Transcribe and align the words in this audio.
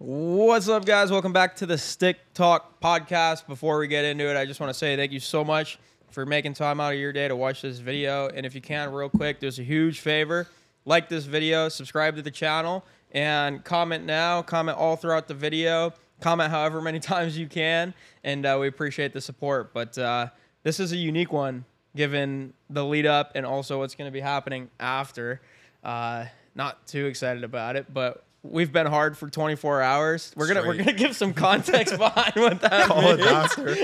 What's 0.00 0.68
up, 0.68 0.84
guys? 0.84 1.10
Welcome 1.10 1.32
back 1.32 1.56
to 1.56 1.66
the 1.66 1.76
Stick 1.76 2.18
Talk 2.32 2.80
podcast. 2.80 3.48
Before 3.48 3.80
we 3.80 3.88
get 3.88 4.04
into 4.04 4.30
it, 4.30 4.36
I 4.36 4.46
just 4.46 4.60
want 4.60 4.70
to 4.70 4.74
say 4.74 4.94
thank 4.94 5.10
you 5.10 5.18
so 5.18 5.42
much 5.42 5.80
for 6.12 6.24
making 6.24 6.54
time 6.54 6.78
out 6.78 6.92
of 6.92 7.00
your 7.00 7.12
day 7.12 7.26
to 7.26 7.34
watch 7.34 7.62
this 7.62 7.80
video. 7.80 8.28
And 8.28 8.46
if 8.46 8.54
you 8.54 8.60
can, 8.60 8.92
real 8.92 9.08
quick, 9.08 9.40
there's 9.40 9.58
a 9.58 9.64
huge 9.64 9.98
favor 9.98 10.46
like 10.84 11.08
this 11.08 11.24
video, 11.24 11.68
subscribe 11.68 12.14
to 12.14 12.22
the 12.22 12.30
channel, 12.30 12.84
and 13.10 13.64
comment 13.64 14.06
now. 14.06 14.40
Comment 14.40 14.78
all 14.78 14.94
throughout 14.94 15.26
the 15.26 15.34
video. 15.34 15.92
Comment 16.20 16.48
however 16.48 16.80
many 16.80 17.00
times 17.00 17.36
you 17.36 17.48
can. 17.48 17.92
And 18.22 18.46
uh, 18.46 18.56
we 18.60 18.68
appreciate 18.68 19.12
the 19.12 19.20
support. 19.20 19.74
But 19.74 19.98
uh, 19.98 20.28
this 20.62 20.78
is 20.78 20.92
a 20.92 20.96
unique 20.96 21.32
one 21.32 21.64
given 21.96 22.52
the 22.70 22.84
lead 22.84 23.06
up 23.06 23.32
and 23.34 23.44
also 23.44 23.80
what's 23.80 23.96
going 23.96 24.06
to 24.06 24.12
be 24.12 24.20
happening 24.20 24.70
after. 24.78 25.40
Uh, 25.82 26.26
not 26.54 26.86
too 26.86 27.06
excited 27.06 27.42
about 27.42 27.74
it, 27.74 27.92
but 27.92 28.22
we've 28.50 28.72
been 28.72 28.86
hard 28.86 29.16
for 29.16 29.28
24 29.28 29.82
hours. 29.82 30.32
We're 30.36 30.48
gonna 30.48 30.66
we're 30.66 30.76
gonna 30.76 30.92
give 30.92 31.14
some 31.16 31.34
context 31.34 31.96
behind 31.98 32.32
what 32.36 32.60
that 32.62 32.86
Call 32.86 33.00
a 33.00 33.16
means. 33.16 33.28
doctor. 33.28 33.76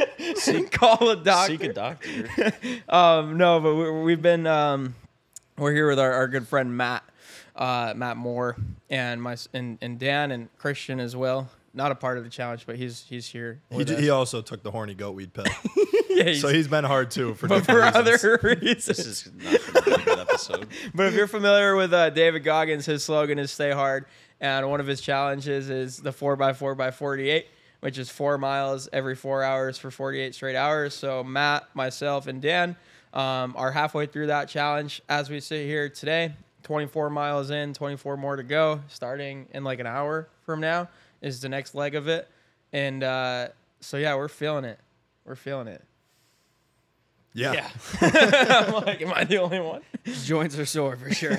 Call 0.70 1.10
a 1.10 1.16
doctor. 1.16 1.52
Seek 1.52 1.64
a 1.64 1.72
doctor. 1.72 2.52
um, 2.88 3.36
no, 3.36 3.60
but 3.60 3.74
we, 3.74 3.90
we've 4.02 4.22
been 4.22 4.46
um, 4.46 4.94
we're 5.58 5.72
here 5.72 5.88
with 5.88 5.98
our, 5.98 6.12
our 6.12 6.28
good 6.28 6.48
friend 6.48 6.76
Matt, 6.76 7.04
uh, 7.56 7.92
Matt 7.96 8.16
Moore, 8.16 8.56
and 8.90 9.22
my 9.22 9.36
and, 9.52 9.78
and 9.80 9.98
Dan 9.98 10.30
and 10.30 10.48
Christian 10.58 11.00
as 11.00 11.14
well. 11.14 11.48
Not 11.76 11.90
a 11.90 11.96
part 11.96 12.18
of 12.18 12.24
the 12.24 12.30
challenge, 12.30 12.66
but 12.66 12.76
he's 12.76 13.04
he's 13.08 13.26
here. 13.26 13.60
He, 13.70 13.84
j- 13.84 14.00
he 14.00 14.10
also 14.10 14.40
took 14.42 14.62
the 14.62 14.70
horny 14.70 14.94
goat 14.94 15.12
weed 15.16 15.32
pill. 15.34 15.44
yeah, 16.08 16.24
he's, 16.24 16.40
so 16.40 16.46
he's 16.46 16.68
been 16.68 16.84
hard 16.84 17.10
too 17.10 17.34
for 17.34 17.48
but 17.48 17.64
for 17.64 17.72
different 17.82 17.96
other 17.96 18.12
reasons. 18.42 18.62
reasons. 18.62 18.86
This 18.86 19.06
is 19.06 19.32
not 19.34 20.00
a 20.00 20.04
good 20.04 20.18
episode. 20.20 20.68
But 20.94 21.06
if 21.06 21.14
you're 21.14 21.26
familiar 21.26 21.74
with 21.74 21.92
uh, 21.92 22.10
David 22.10 22.44
Goggins, 22.44 22.86
his 22.86 23.02
slogan 23.02 23.40
is 23.40 23.50
"Stay 23.50 23.72
Hard," 23.72 24.06
and 24.40 24.68
one 24.68 24.80
of 24.80 24.86
his 24.86 25.00
challenges 25.00 25.70
is 25.70 25.98
the 25.98 26.12
four 26.12 26.40
x 26.42 26.58
four 26.58 26.80
x 26.80 26.96
forty-eight, 26.96 27.46
which 27.80 27.98
is 27.98 28.10
four 28.10 28.38
miles 28.38 28.88
every 28.92 29.14
four 29.14 29.42
hours 29.42 29.78
for 29.78 29.90
forty-eight 29.90 30.34
straight 30.34 30.56
hours. 30.56 30.94
So 30.94 31.22
Matt, 31.24 31.64
myself, 31.74 32.26
and 32.26 32.42
Dan 32.42 32.76
um, 33.12 33.54
are 33.56 33.72
halfway 33.72 34.06
through 34.06 34.28
that 34.28 34.48
challenge 34.48 35.02
as 35.08 35.30
we 35.30 35.40
sit 35.40 35.66
here 35.66 35.88
today. 35.88 36.34
Twenty-four 36.62 37.10
miles 37.10 37.50
in, 37.50 37.74
twenty-four 37.74 38.16
more 38.16 38.36
to 38.36 38.42
go. 38.42 38.80
Starting 38.88 39.46
in 39.52 39.64
like 39.64 39.80
an 39.80 39.86
hour 39.86 40.28
from 40.46 40.60
now 40.60 40.88
is 41.20 41.40
the 41.40 41.48
next 41.48 41.74
leg 41.74 41.94
of 41.94 42.08
it, 42.08 42.28
and 42.72 43.02
uh, 43.02 43.48
so 43.80 43.96
yeah, 43.98 44.14
we're 44.16 44.28
feeling 44.28 44.64
it. 44.64 44.78
We're 45.24 45.36
feeling 45.36 45.68
it. 45.68 45.82
Yeah. 47.34 47.52
Yeah. 47.52 47.68
I'm 48.66 48.72
like, 48.84 49.02
am 49.02 49.12
I 49.12 49.24
the 49.24 49.38
only 49.38 49.60
one? 49.60 49.82
Joints 50.24 50.58
are 50.58 50.66
sore 50.66 50.96
for 50.96 51.12
sure. 51.12 51.32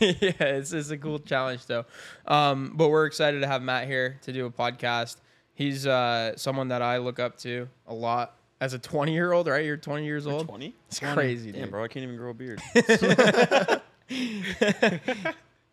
yeah, 0.00 0.32
it's, 0.40 0.72
it's 0.72 0.90
a 0.90 0.98
cool 0.98 1.18
challenge 1.18 1.66
though. 1.66 1.84
Um, 2.26 2.72
but 2.74 2.90
we're 2.90 3.06
excited 3.06 3.40
to 3.40 3.46
have 3.46 3.62
Matt 3.62 3.86
here 3.88 4.18
to 4.22 4.32
do 4.32 4.46
a 4.46 4.50
podcast. 4.50 5.16
He's 5.54 5.86
uh, 5.86 6.36
someone 6.36 6.68
that 6.68 6.82
I 6.82 6.98
look 6.98 7.18
up 7.18 7.38
to 7.38 7.68
a 7.86 7.94
lot 7.94 8.36
as 8.60 8.72
a 8.72 8.78
20 8.78 9.12
year 9.12 9.32
old, 9.32 9.48
right? 9.48 9.64
You're 9.64 9.76
20 9.76 10.04
years 10.04 10.26
old. 10.26 10.46
Twenty. 10.46 10.74
It's 10.88 11.00
crazy, 11.00 11.52
Damn, 11.52 11.62
dude. 11.62 11.70
bro, 11.72 11.84
I 11.84 11.88
can't 11.88 12.04
even 12.04 12.16
grow 12.16 12.30
a 12.30 12.34
beard. 12.34 12.62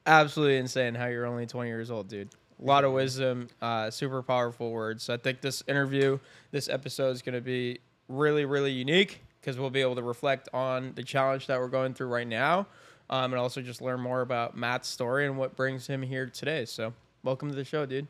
Absolutely 0.05 0.57
insane 0.57 0.95
how 0.95 1.05
you're 1.07 1.25
only 1.27 1.45
20 1.45 1.69
years 1.69 1.91
old, 1.91 2.07
dude. 2.07 2.29
A 2.61 2.65
lot 2.65 2.83
of 2.83 2.93
wisdom, 2.93 3.49
uh, 3.61 3.89
super 3.91 4.21
powerful 4.23 4.71
words. 4.71 5.03
So 5.03 5.13
I 5.13 5.17
think 5.17 5.41
this 5.41 5.63
interview, 5.67 6.17
this 6.51 6.69
episode 6.69 7.11
is 7.11 7.21
going 7.21 7.35
to 7.35 7.41
be 7.41 7.79
really, 8.11 8.45
really 8.45 8.71
unique 8.71 9.21
because 9.39 9.57
we'll 9.57 9.69
be 9.69 9.81
able 9.81 9.95
to 9.95 10.03
reflect 10.03 10.49
on 10.53 10.93
the 10.95 11.03
challenge 11.03 11.47
that 11.47 11.59
we're 11.59 11.67
going 11.67 11.93
through 11.93 12.07
right 12.07 12.27
now 12.27 12.67
um, 13.11 13.33
and 13.33 13.39
also 13.39 13.61
just 13.61 13.81
learn 13.81 13.99
more 13.99 14.21
about 14.21 14.55
Matt's 14.55 14.87
story 14.87 15.25
and 15.25 15.37
what 15.37 15.55
brings 15.55 15.85
him 15.85 16.01
here 16.01 16.27
today. 16.27 16.65
So 16.65 16.93
welcome 17.23 17.49
to 17.49 17.55
the 17.55 17.65
show, 17.65 17.85
dude. 17.85 18.07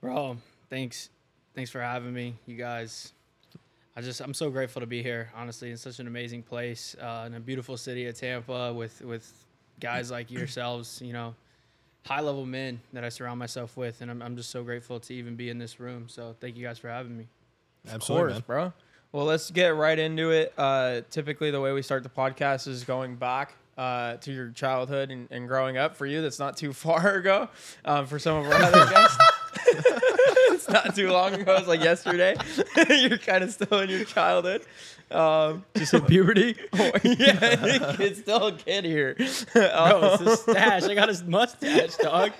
Bro, 0.00 0.38
thanks. 0.70 1.10
Thanks 1.54 1.70
for 1.70 1.80
having 1.80 2.12
me, 2.12 2.36
you 2.46 2.56
guys. 2.56 3.12
I 3.96 4.02
just 4.02 4.20
I'm 4.20 4.34
so 4.34 4.50
grateful 4.50 4.80
to 4.80 4.86
be 4.86 5.02
here, 5.02 5.30
honestly, 5.34 5.70
in 5.70 5.76
such 5.76 5.98
an 5.98 6.06
amazing 6.06 6.42
place, 6.44 6.94
uh, 7.00 7.24
in 7.26 7.34
a 7.34 7.40
beautiful 7.40 7.76
city 7.76 8.06
of 8.06 8.14
Tampa 8.14 8.72
with 8.72 9.02
with 9.02 9.32
guys 9.80 10.10
like 10.10 10.30
yourselves, 10.30 11.02
you 11.04 11.12
know, 11.12 11.34
high 12.06 12.20
level 12.20 12.46
men 12.46 12.80
that 12.92 13.04
I 13.04 13.08
surround 13.08 13.40
myself 13.40 13.76
with, 13.76 14.00
and 14.00 14.10
I'm 14.10 14.22
I'm 14.22 14.36
just 14.36 14.50
so 14.50 14.62
grateful 14.62 15.00
to 15.00 15.12
even 15.12 15.34
be 15.34 15.50
in 15.50 15.58
this 15.58 15.80
room. 15.80 16.08
So 16.08 16.36
thank 16.40 16.56
you 16.56 16.64
guys 16.64 16.78
for 16.78 16.88
having 16.88 17.18
me. 17.18 17.26
Absolutely, 17.90 18.28
course, 18.28 18.34
man. 18.34 18.42
bro. 18.46 18.72
Well, 19.12 19.24
let's 19.24 19.50
get 19.50 19.74
right 19.74 19.98
into 19.98 20.30
it. 20.30 20.52
Uh, 20.56 21.00
typically, 21.10 21.50
the 21.50 21.60
way 21.60 21.72
we 21.72 21.82
start 21.82 22.04
the 22.04 22.08
podcast 22.08 22.68
is 22.68 22.84
going 22.84 23.16
back 23.16 23.54
uh, 23.76 24.16
to 24.18 24.32
your 24.32 24.50
childhood 24.50 25.10
and, 25.10 25.26
and 25.32 25.48
growing 25.48 25.76
up. 25.76 25.96
For 25.96 26.06
you, 26.06 26.22
that's 26.22 26.38
not 26.38 26.56
too 26.56 26.72
far 26.74 27.14
ago. 27.16 27.48
Um, 27.84 28.06
for 28.06 28.18
some 28.20 28.36
of 28.38 28.46
our 28.46 28.54
other 28.54 28.88
guests, 28.90 29.18
it's 30.52 30.68
not 30.68 30.94
too 30.94 31.10
long 31.10 31.34
ago. 31.34 31.56
It's 31.56 31.66
like 31.66 31.82
yesterday. 31.82 32.36
You're 32.88 33.18
kind 33.18 33.42
of 33.42 33.50
still 33.50 33.80
in 33.80 33.90
your 33.90 34.04
childhood. 34.04 34.62
Um, 35.10 35.64
Just 35.74 35.90
hit 35.90 36.06
puberty. 36.06 36.54
yeah, 36.72 37.96
it's 37.98 38.20
still 38.20 38.46
a 38.46 38.52
kid 38.52 38.84
here. 38.84 39.14
Bro, 39.14 40.18
it's 40.20 40.22
a 40.22 40.36
stash. 40.36 40.84
I 40.84 40.94
got 40.94 41.08
his 41.08 41.24
mustache, 41.24 41.96
dog. 41.96 42.30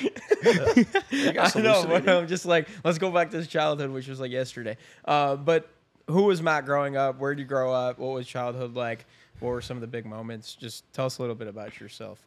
I 0.44 1.60
know, 1.60 1.86
but 1.86 2.08
I'm 2.08 2.26
just 2.26 2.46
like, 2.46 2.68
let's 2.84 2.98
go 2.98 3.10
back 3.10 3.30
to 3.30 3.36
his 3.36 3.48
childhood, 3.48 3.90
which 3.90 4.08
was 4.08 4.20
like 4.20 4.30
yesterday. 4.30 4.76
Uh, 5.04 5.36
but 5.36 5.68
who 6.08 6.24
was 6.24 6.42
Matt 6.42 6.64
growing 6.64 6.96
up? 6.96 7.18
Where 7.18 7.34
did 7.34 7.42
you 7.42 7.46
grow 7.46 7.72
up? 7.72 7.98
What 7.98 8.12
was 8.12 8.26
childhood 8.26 8.74
like? 8.74 9.06
What 9.40 9.50
were 9.50 9.60
some 9.60 9.76
of 9.76 9.80
the 9.80 9.86
big 9.86 10.06
moments? 10.06 10.54
Just 10.54 10.90
tell 10.92 11.06
us 11.06 11.18
a 11.18 11.22
little 11.22 11.34
bit 11.34 11.48
about 11.48 11.80
yourself. 11.80 12.26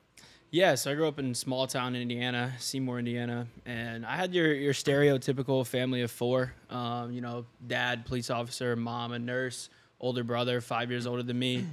Yeah, 0.52 0.76
so 0.76 0.92
I 0.92 0.96
grew 0.96 1.08
up 1.08 1.20
in 1.20 1.34
small 1.34 1.68
town 1.68 1.96
in 1.96 2.02
Indiana, 2.04 2.54
Seymour, 2.60 3.00
Indiana, 3.00 3.48
and 3.66 4.06
I 4.06 4.16
had 4.16 4.34
your 4.34 4.54
your 4.54 4.74
stereotypical 4.74 5.66
family 5.66 6.02
of 6.02 6.12
four. 6.12 6.54
Um, 6.70 7.12
you 7.12 7.20
know, 7.20 7.46
dad, 7.66 8.06
police 8.06 8.30
officer, 8.30 8.76
mom, 8.76 9.12
a 9.12 9.20
nurse, 9.20 9.70
older 10.00 10.24
brother, 10.24 10.62
five 10.62 10.92
years 10.92 11.08
older 11.08 11.24
than 11.24 11.38
me. 11.38 11.66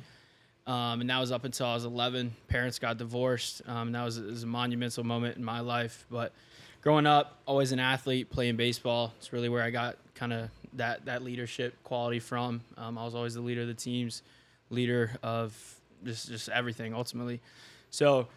Um, 0.67 1.01
and 1.01 1.11
that 1.11 1.19
was 1.19 1.33
up 1.33 1.45
until 1.45 1.67
I 1.67 1.75
was 1.75 1.85
11. 1.85 2.35
Parents 2.49 2.79
got 2.79 2.97
divorced. 2.99 3.63
Um, 3.67 3.93
that 3.93 4.05
was, 4.05 4.21
was 4.21 4.43
a 4.45 4.47
monumental 4.47 5.05
moment 5.05 5.37
in 5.37 5.45
my 5.45 5.61
life. 5.61 6.07
But 6.11 6.33
growing 6.83 7.07
up, 7.07 7.39
always 7.47 7.73
an 7.73 7.81
athlete, 7.81 8.31
playing 8.31 8.57
baseball. 8.57 9.13
It's 9.19 9.33
really 9.33 9.49
where 9.49 9.63
I 9.63 9.71
got 9.71 9.97
kind 10.15 10.33
of 10.33 10.51
that 10.75 11.05
that 11.07 11.23
leadership 11.23 11.75
quality 11.83 12.21
from. 12.21 12.61
Um, 12.77 12.97
I 12.97 13.05
was 13.05 13.15
always 13.15 13.35
the 13.35 13.41
leader 13.41 13.63
of 13.63 13.69
the 13.69 13.75
teams, 13.75 14.23
leader 14.71 15.13
of 15.23 15.53
just 16.05 16.29
just 16.29 16.49
everything 16.49 16.95
ultimately. 16.95 17.41
So 17.91 18.29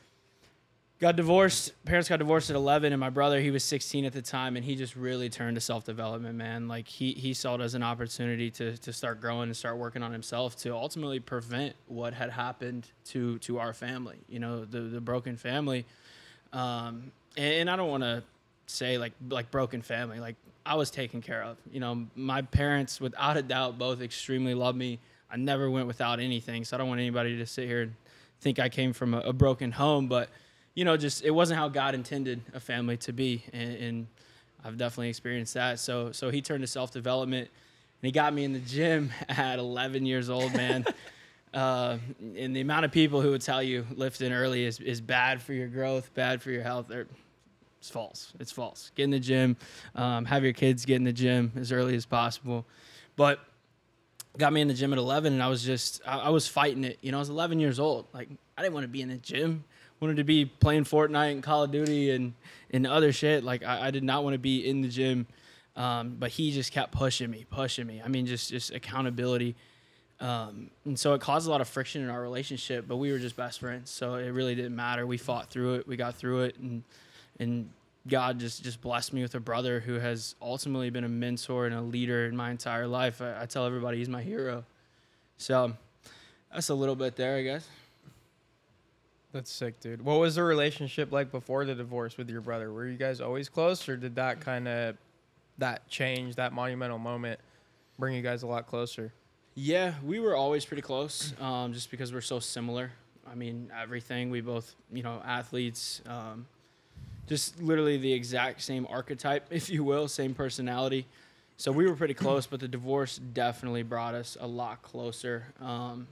got 1.00 1.16
divorced 1.16 1.74
parents 1.86 2.08
got 2.08 2.20
divorced 2.20 2.50
at 2.50 2.56
11 2.56 2.94
and 2.94 3.00
my 3.00 3.10
brother 3.10 3.42
he 3.42 3.52
was 3.52 3.64
16 3.64 4.06
at 4.06 4.14
the 4.14 4.22
time 4.22 4.56
and 4.56 4.64
he 4.64 4.76
just 4.76 4.96
really 4.96 5.30
turned 5.30 5.56
to 5.56 5.62
self-development 5.62 6.36
man. 6.36 6.68
Like 6.68 6.88
he, 6.88 7.12
he 7.14 7.34
saw 7.34 7.56
it 7.56 7.62
as 7.62 7.74
an 7.74 7.84
opportunity 7.84 8.50
to, 8.52 8.78
to 8.78 8.94
start 8.94 9.20
growing 9.20 9.50
and 9.50 9.58
start 9.58 9.78
working 9.78 10.04
on 10.04 10.12
himself 10.12 10.56
to 10.58 10.74
ultimately 10.74 11.20
prevent 11.20 11.76
what 11.88 12.14
had 12.14 12.30
happened 12.30 12.88
to 13.06 13.38
to 13.40 13.60
our 13.60 13.74
family 13.74 14.18
you 14.30 14.40
know 14.40 14.66
the, 14.66 14.82
the 14.82 15.02
broken 15.02 15.36
family. 15.38 15.86
Um, 16.54 17.12
and, 17.38 17.54
and 17.54 17.70
i 17.70 17.76
don't 17.76 17.90
want 17.90 18.04
to 18.04 18.24
say 18.68 18.98
like 18.98 19.12
like 19.30 19.52
broken 19.52 19.82
family 19.82 20.20
like 20.20 20.36
i 20.66 20.76
was 20.76 20.90
taken 20.90 21.22
care 21.22 21.44
of 21.44 21.58
you 21.72 21.80
know. 21.80 22.08
My 22.16 22.42
parents 22.42 23.02
without 23.02 23.38
a 23.38 23.42
doubt 23.42 23.78
both 23.78 24.02
extremely 24.02 24.54
loved 24.54 24.78
me. 24.78 25.00
I 25.30 25.38
never 25.38 25.70
went 25.70 25.88
without 25.88 26.20
anything 26.22 26.64
so 26.64 26.76
i 26.76 26.80
don't 26.80 26.88
want 26.88 27.02
anybody 27.02 27.38
to 27.38 27.46
sit 27.46 27.68
here 27.68 27.82
and 27.82 27.96
think 28.40 28.60
i 28.60 28.70
came 28.70 28.94
from 28.94 29.14
a, 29.14 29.20
a 29.20 29.34
broken 29.34 29.72
home 29.72 30.08
but 30.08 30.30
you 30.76 30.84
know, 30.86 30.98
just 30.98 31.24
it 31.24 31.32
wasn't 31.32 31.58
how 31.58 31.70
God 31.70 31.96
intended 31.96 32.42
a 32.54 32.60
family 32.60 32.98
to 32.98 33.14
be, 33.14 33.44
and, 33.54 33.76
and 33.76 34.08
I've 34.64 34.78
definitely 34.78 35.10
experienced 35.10 35.54
that. 35.56 35.80
So, 35.80 36.12
so 36.12 36.30
he 36.30 36.42
turned 36.42 36.62
to 36.62 36.68
self 36.68 36.92
development, 36.92 37.50
and 38.02 38.08
he 38.08 38.12
got 38.12 38.34
me 38.34 38.44
in 38.44 38.54
the 38.54 38.60
gym 38.60 39.12
at 39.30 39.58
11 39.58 40.06
years 40.06 40.30
old, 40.30 40.54
man. 40.54 40.86
uh, 41.54 41.98
and 42.38 42.56
the 42.56 42.62
amount 42.62 42.86
of 42.86 42.92
people 42.92 43.22
who 43.22 43.32
would 43.32 43.42
tell 43.42 43.64
you 43.64 43.86
lifting 43.96 44.34
early 44.34 44.66
is, 44.66 44.80
is 44.82 45.00
bad 45.00 45.42
for 45.42 45.54
your 45.54 45.70
growth, 45.70 46.14
bad 46.14 46.42
for 46.42 46.52
your 46.52 46.64
health, 46.64 46.88
they're- 46.90 47.08
it's 47.80 47.92
false. 47.92 48.34
It's 48.40 48.52
false. 48.52 48.90
Get 48.96 49.04
in 49.04 49.12
the 49.12 49.20
gym, 49.20 49.56
um, 49.94 50.26
have 50.26 50.44
your 50.44 50.54
kids 50.54 50.86
get 50.86 50.96
in 50.96 51.04
the 51.04 51.14
gym 51.14 51.52
as 51.56 51.72
early 51.72 51.96
as 51.96 52.04
possible, 52.04 52.66
but 53.16 53.40
got 54.40 54.52
me 54.52 54.62
in 54.62 54.68
the 54.68 54.74
gym 54.74 54.92
at 54.92 55.00
11 55.00 55.32
and 55.32 55.42
i 55.42 55.48
was 55.48 55.64
just 55.64 56.02
I, 56.06 56.18
I 56.20 56.30
was 56.30 56.46
fighting 56.46 56.84
it 56.84 56.98
you 57.02 57.12
know 57.12 57.18
i 57.18 57.22
was 57.22 57.30
11 57.30 57.60
years 57.62 57.80
old 57.80 58.06
like 58.14 58.28
i 58.58 58.62
didn't 58.62 58.74
want 58.74 58.84
to 58.84 58.90
be 58.90 59.02
in 59.02 59.08
the 59.08 59.16
gym 59.18 59.64
wanted 60.00 60.18
to 60.18 60.24
be 60.24 60.46
playing 60.46 60.84
fortnite 60.84 61.32
and 61.32 61.44
call 61.44 61.64
of 61.64 61.72
duty 61.72 62.12
and 62.12 62.34
and 62.72 62.86
other 62.86 63.12
shit 63.12 63.44
like 63.44 63.64
i, 63.64 63.88
I 63.88 63.92
did 63.92 64.04
not 64.04 64.24
want 64.24 64.34
to 64.34 64.40
be 64.40 64.68
in 64.68 64.82
the 64.82 64.90
gym. 64.90 65.28
Um, 65.78 66.16
but 66.18 66.32
he 66.32 66.54
just 66.54 66.72
kept 66.72 66.94
pushing 66.94 67.30
me 67.30 67.46
pushing 67.50 67.86
me. 67.86 68.02
I 68.04 68.08
mean 68.08 68.26
just 68.26 68.50
just 68.50 68.72
accountability. 68.72 69.56
Um, 70.22 70.70
and 70.86 70.98
so 70.98 71.14
it 71.14 71.20
caused 71.20 71.48
a 71.48 71.52
lot 71.52 71.60
of 71.60 71.68
friction 71.68 72.02
in 72.02 72.10
our 72.10 72.22
relationship 72.22 72.88
but 72.88 72.96
we 72.96 73.12
were 73.12 73.20
just 73.20 73.36
best 73.36 73.60
friends. 73.60 73.90
So 73.90 74.16
it 74.16 74.30
really 74.30 74.56
didn't 74.56 74.76
matter. 74.76 75.06
We 75.06 75.18
fought 75.18 75.50
through 75.50 75.76
it. 75.76 75.88
We 75.88 75.98
got 75.98 76.16
through 76.16 76.44
it. 76.44 76.58
And 76.60 76.84
and 77.40 77.70
God 78.08 78.40
just 78.40 78.64
just 78.64 78.80
blessed 78.82 79.12
me 79.12 79.22
with 79.22 79.36
a 79.36 79.40
brother 79.40 79.80
who 79.80 79.96
has 79.96 80.36
ultimately 80.42 80.90
been 80.90 81.04
a 81.04 81.10
mentor 81.10 81.66
and 81.66 81.76
a 81.76 81.82
leader 81.82 82.26
in 82.26 82.36
my 82.36 82.52
entire 82.52 82.88
life. 82.88 83.22
I, 83.22 83.42
I 83.42 83.46
tell 83.46 83.66
everybody 83.66 83.98
he's 83.98 84.10
my 84.10 84.22
hero. 84.22 84.64
So 85.38 85.74
that's 86.54 86.70
a 86.70 86.76
little 86.76 86.96
bit 86.96 87.16
there, 87.16 87.36
I 87.36 87.44
guess. 87.44 87.68
That's 89.36 89.52
sick, 89.52 89.82
dude. 89.82 90.02
What 90.02 90.22
was 90.22 90.36
the 90.36 90.44
relationship 90.44 91.12
like 91.12 91.30
before 91.30 91.66
the 91.66 91.76
divorce 91.76 92.16
with 92.16 92.30
your 92.30 92.40
brother? 92.40 92.72
Were 92.72 92.88
you 92.88 92.96
guys 92.96 93.20
always 93.20 93.50
close, 93.50 93.90
or 93.90 93.98
did 93.98 94.16
that 94.16 94.40
kind 94.40 94.66
of 94.66 94.96
that 95.58 95.86
change, 95.90 96.36
that 96.36 96.54
monumental 96.54 97.00
moment, 97.00 97.42
bring 98.00 98.16
you 98.16 98.22
guys 98.22 98.44
a 98.44 98.48
lot 98.48 98.66
closer? 98.66 99.12
Yeah, 99.54 99.96
we 100.06 100.22
were 100.22 100.38
always 100.38 100.64
pretty 100.64 100.82
close, 100.82 101.34
um, 101.42 101.74
just 101.74 101.92
because 101.92 102.14
we're 102.14 102.22
so 102.22 102.40
similar. 102.40 102.94
I 103.30 103.36
mean, 103.36 103.70
everything. 103.78 104.30
We 104.30 104.40
both, 104.40 104.74
you 104.90 105.04
know, 105.04 105.22
athletes. 105.26 106.02
Um, 106.08 106.46
just 107.28 107.62
literally 107.62 107.98
the 107.98 108.14
exact 108.14 108.62
same 108.62 108.88
archetype, 108.90 109.48
if 109.52 109.70
you 109.70 109.84
will, 109.84 110.08
same 110.08 110.34
personality. 110.34 111.08
So 111.58 111.74
we 111.74 111.86
were 111.88 111.96
pretty 111.98 112.14
close, 112.14 112.48
but 112.48 112.62
the 112.62 112.70
divorce 112.70 113.18
definitely 113.18 113.84
brought 113.84 114.16
us 114.16 114.38
a 114.40 114.48
lot 114.48 114.82
closer. 114.82 115.48
Um, 115.60 116.08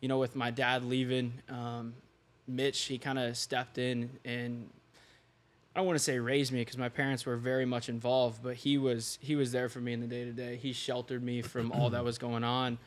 you 0.00 0.08
know, 0.08 0.16
with 0.16 0.34
my 0.34 0.50
dad 0.50 0.84
leaving, 0.84 1.34
um, 1.50 1.92
Mitch, 2.48 2.82
he 2.82 2.98
kind 2.98 3.18
of 3.18 3.36
stepped 3.36 3.78
in 3.78 4.10
and 4.24 4.68
I 5.76 5.80
don't 5.80 5.86
want 5.86 5.98
to 5.98 6.02
say 6.04 6.18
raised 6.18 6.52
me 6.52 6.60
because 6.62 6.78
my 6.78 6.88
parents 6.88 7.26
were 7.26 7.36
very 7.36 7.66
much 7.66 7.90
involved, 7.90 8.42
but 8.42 8.56
he 8.56 8.78
was 8.78 9.18
he 9.20 9.36
was 9.36 9.52
there 9.52 9.68
for 9.68 9.78
me 9.78 9.92
in 9.92 10.00
the 10.00 10.06
day 10.06 10.24
to 10.24 10.32
day. 10.32 10.56
He 10.56 10.72
sheltered 10.72 11.22
me 11.22 11.42
from 11.42 11.70
all 11.70 11.90
that 11.90 12.02
was 12.02 12.16
going 12.16 12.44
on. 12.44 12.78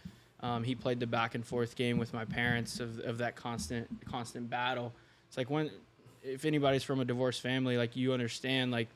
Um, 0.42 0.64
he 0.64 0.74
played 0.74 1.00
the 1.00 1.06
back 1.06 1.36
and 1.36 1.46
forth 1.46 1.76
game 1.76 2.00
with 2.00 2.16
my 2.16 2.26
parents 2.26 2.80
of, 2.80 3.00
of 3.02 3.20
that 3.20 3.36
constant 3.36 3.88
constant 4.10 4.50
battle. 4.50 4.92
It's 5.28 5.38
like 5.38 5.52
when 5.52 5.70
if 6.24 6.46
anybody's 6.46 6.82
from 6.82 7.00
a 7.00 7.06
divorced 7.06 7.42
family, 7.42 7.78
like 7.78 7.96
you 7.96 8.12
understand, 8.12 8.72
like 8.72 8.88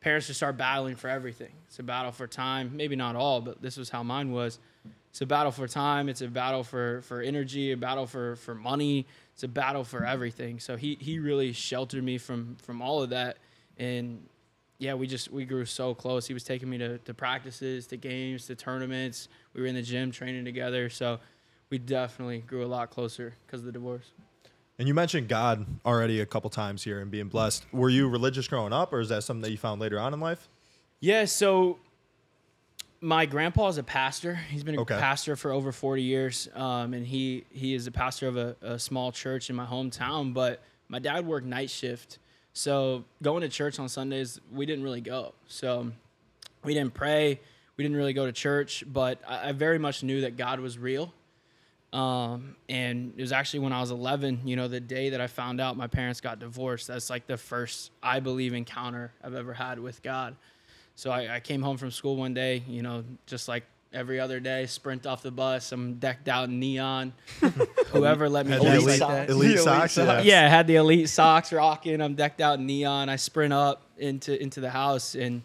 parents 0.00 0.26
just 0.26 0.38
start 0.38 0.56
battling 0.56 0.96
for 0.96 1.08
everything. 1.08 1.52
It's 1.66 1.78
a 1.78 1.82
battle 1.82 2.12
for 2.12 2.26
time. 2.26 2.72
Maybe 2.74 2.96
not 2.96 3.14
all, 3.14 3.42
but 3.42 3.60
this 3.60 3.76
was 3.76 3.90
how 3.90 4.02
mine 4.02 4.32
was. 4.32 4.58
It's 5.10 5.20
a 5.20 5.26
battle 5.26 5.52
for 5.52 5.66
time. 5.66 6.08
It's 6.08 6.20
a 6.20 6.28
battle 6.28 6.62
for 6.62 7.02
for 7.02 7.20
energy. 7.20 7.72
A 7.72 7.76
battle 7.76 8.06
for 8.06 8.36
for 8.36 8.54
money 8.54 9.06
it's 9.38 9.44
a 9.44 9.48
battle 9.48 9.84
for 9.84 10.04
everything. 10.04 10.58
So 10.58 10.76
he 10.76 10.98
he 11.00 11.20
really 11.20 11.52
sheltered 11.52 12.02
me 12.02 12.18
from 12.18 12.56
from 12.60 12.82
all 12.82 13.04
of 13.04 13.10
that, 13.10 13.36
and 13.76 14.26
yeah, 14.78 14.94
we 14.94 15.06
just 15.06 15.30
we 15.30 15.44
grew 15.44 15.64
so 15.64 15.94
close. 15.94 16.26
He 16.26 16.34
was 16.34 16.42
taking 16.42 16.68
me 16.68 16.76
to, 16.78 16.98
to 16.98 17.14
practices, 17.14 17.86
to 17.86 17.96
games, 17.96 18.46
to 18.46 18.56
tournaments. 18.56 19.28
We 19.54 19.60
were 19.60 19.68
in 19.68 19.76
the 19.76 19.82
gym 19.82 20.10
training 20.10 20.44
together. 20.44 20.90
So 20.90 21.20
we 21.70 21.78
definitely 21.78 22.40
grew 22.40 22.64
a 22.64 22.66
lot 22.66 22.90
closer 22.90 23.32
because 23.46 23.60
of 23.60 23.66
the 23.66 23.72
divorce. 23.72 24.10
And 24.76 24.88
you 24.88 24.94
mentioned 24.94 25.28
God 25.28 25.66
already 25.86 26.20
a 26.20 26.26
couple 26.26 26.50
times 26.50 26.82
here 26.82 27.00
and 27.00 27.08
being 27.08 27.28
blessed. 27.28 27.64
Were 27.70 27.90
you 27.90 28.08
religious 28.08 28.48
growing 28.48 28.72
up, 28.72 28.92
or 28.92 28.98
is 28.98 29.08
that 29.10 29.22
something 29.22 29.42
that 29.42 29.52
you 29.52 29.58
found 29.58 29.80
later 29.80 30.00
on 30.00 30.14
in 30.14 30.18
life? 30.18 30.48
Yeah, 30.98 31.26
so 31.26 31.78
my 33.00 33.26
grandpa 33.26 33.68
is 33.68 33.78
a 33.78 33.82
pastor. 33.82 34.34
He's 34.34 34.64
been 34.64 34.76
a 34.76 34.80
Okay. 34.80 34.98
pastor 34.98 35.36
for 35.36 35.52
over 35.52 35.72
40 35.72 36.02
years, 36.02 36.48
um, 36.54 36.94
and 36.94 37.06
he 37.06 37.44
he 37.50 37.74
is 37.74 37.86
a 37.86 37.92
pastor 37.92 38.26
of 38.28 38.36
a, 38.36 38.56
a 38.62 38.78
small 38.78 39.12
church 39.12 39.50
in 39.50 39.56
my 39.56 39.66
hometown. 39.66 40.34
But 40.34 40.62
my 40.88 40.98
dad 40.98 41.26
worked 41.26 41.46
night 41.46 41.70
shift, 41.70 42.18
so 42.52 43.04
going 43.22 43.42
to 43.42 43.48
church 43.48 43.78
on 43.78 43.88
Sundays 43.88 44.40
we 44.52 44.66
didn't 44.66 44.84
really 44.84 45.00
go. 45.00 45.34
So 45.46 45.92
we 46.64 46.74
didn't 46.74 46.94
pray. 46.94 47.40
We 47.76 47.84
didn't 47.84 47.96
really 47.96 48.12
go 48.12 48.26
to 48.26 48.32
church, 48.32 48.82
but 48.86 49.20
I, 49.28 49.50
I 49.50 49.52
very 49.52 49.78
much 49.78 50.02
knew 50.02 50.22
that 50.22 50.36
God 50.36 50.58
was 50.58 50.76
real. 50.78 51.12
Um, 51.92 52.56
and 52.68 53.14
it 53.16 53.20
was 53.22 53.32
actually 53.32 53.60
when 53.60 53.72
I 53.72 53.80
was 53.80 53.90
11, 53.92 54.42
you 54.44 54.56
know, 54.56 54.68
the 54.68 54.80
day 54.80 55.10
that 55.10 55.20
I 55.22 55.26
found 55.26 55.58
out 55.60 55.76
my 55.76 55.86
parents 55.86 56.20
got 56.20 56.38
divorced. 56.38 56.86
That's 56.88 57.08
like 57.08 57.26
the 57.26 57.38
first, 57.38 57.92
I 58.02 58.20
believe, 58.20 58.52
encounter 58.52 59.12
I've 59.24 59.34
ever 59.34 59.54
had 59.54 59.78
with 59.78 60.02
God. 60.02 60.36
So 60.98 61.12
I, 61.12 61.36
I 61.36 61.38
came 61.40 61.62
home 61.62 61.76
from 61.76 61.92
school 61.92 62.16
one 62.16 62.34
day, 62.34 62.64
you 62.66 62.82
know, 62.82 63.04
just 63.26 63.46
like 63.46 63.62
every 63.92 64.18
other 64.18 64.40
day, 64.40 64.66
sprint 64.66 65.06
off 65.06 65.22
the 65.22 65.30
bus. 65.30 65.70
I'm 65.70 65.94
decked 65.94 66.28
out 66.28 66.48
in 66.48 66.58
neon. 66.58 67.12
Whoever 67.92 68.28
let 68.28 68.46
me 68.46 68.52
Had 68.54 68.62
do 68.62 68.66
the 68.68 68.74
it 68.74 68.78
elite, 68.82 69.00
like 69.00 69.08
that. 69.08 69.30
elite 69.30 69.50
Elite 69.52 69.58
socks. 69.60 69.92
socks. 69.92 70.24
Yeah. 70.24 70.40
Yeah, 70.40 70.46
I 70.46 70.48
had 70.48 70.66
the 70.66 70.74
elite 70.74 71.08
socks 71.08 71.52
rocking. 71.52 72.00
I'm 72.00 72.16
decked 72.16 72.40
out 72.40 72.58
in 72.58 72.66
neon. 72.66 73.08
I 73.08 73.14
sprint 73.14 73.52
up 73.52 73.86
into 73.96 74.42
into 74.42 74.58
the 74.60 74.70
house 74.70 75.14
and 75.14 75.42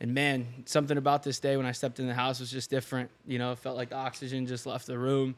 and 0.00 0.14
man, 0.14 0.46
something 0.66 0.96
about 0.96 1.24
this 1.24 1.40
day 1.40 1.56
when 1.56 1.66
I 1.66 1.72
stepped 1.72 1.98
in 1.98 2.06
the 2.06 2.14
house 2.14 2.38
was 2.38 2.52
just 2.52 2.70
different. 2.70 3.10
You 3.26 3.40
know, 3.40 3.50
it 3.50 3.58
felt 3.58 3.76
like 3.76 3.88
the 3.88 3.96
oxygen 3.96 4.46
just 4.46 4.64
left 4.64 4.86
the 4.86 4.96
room. 4.96 5.34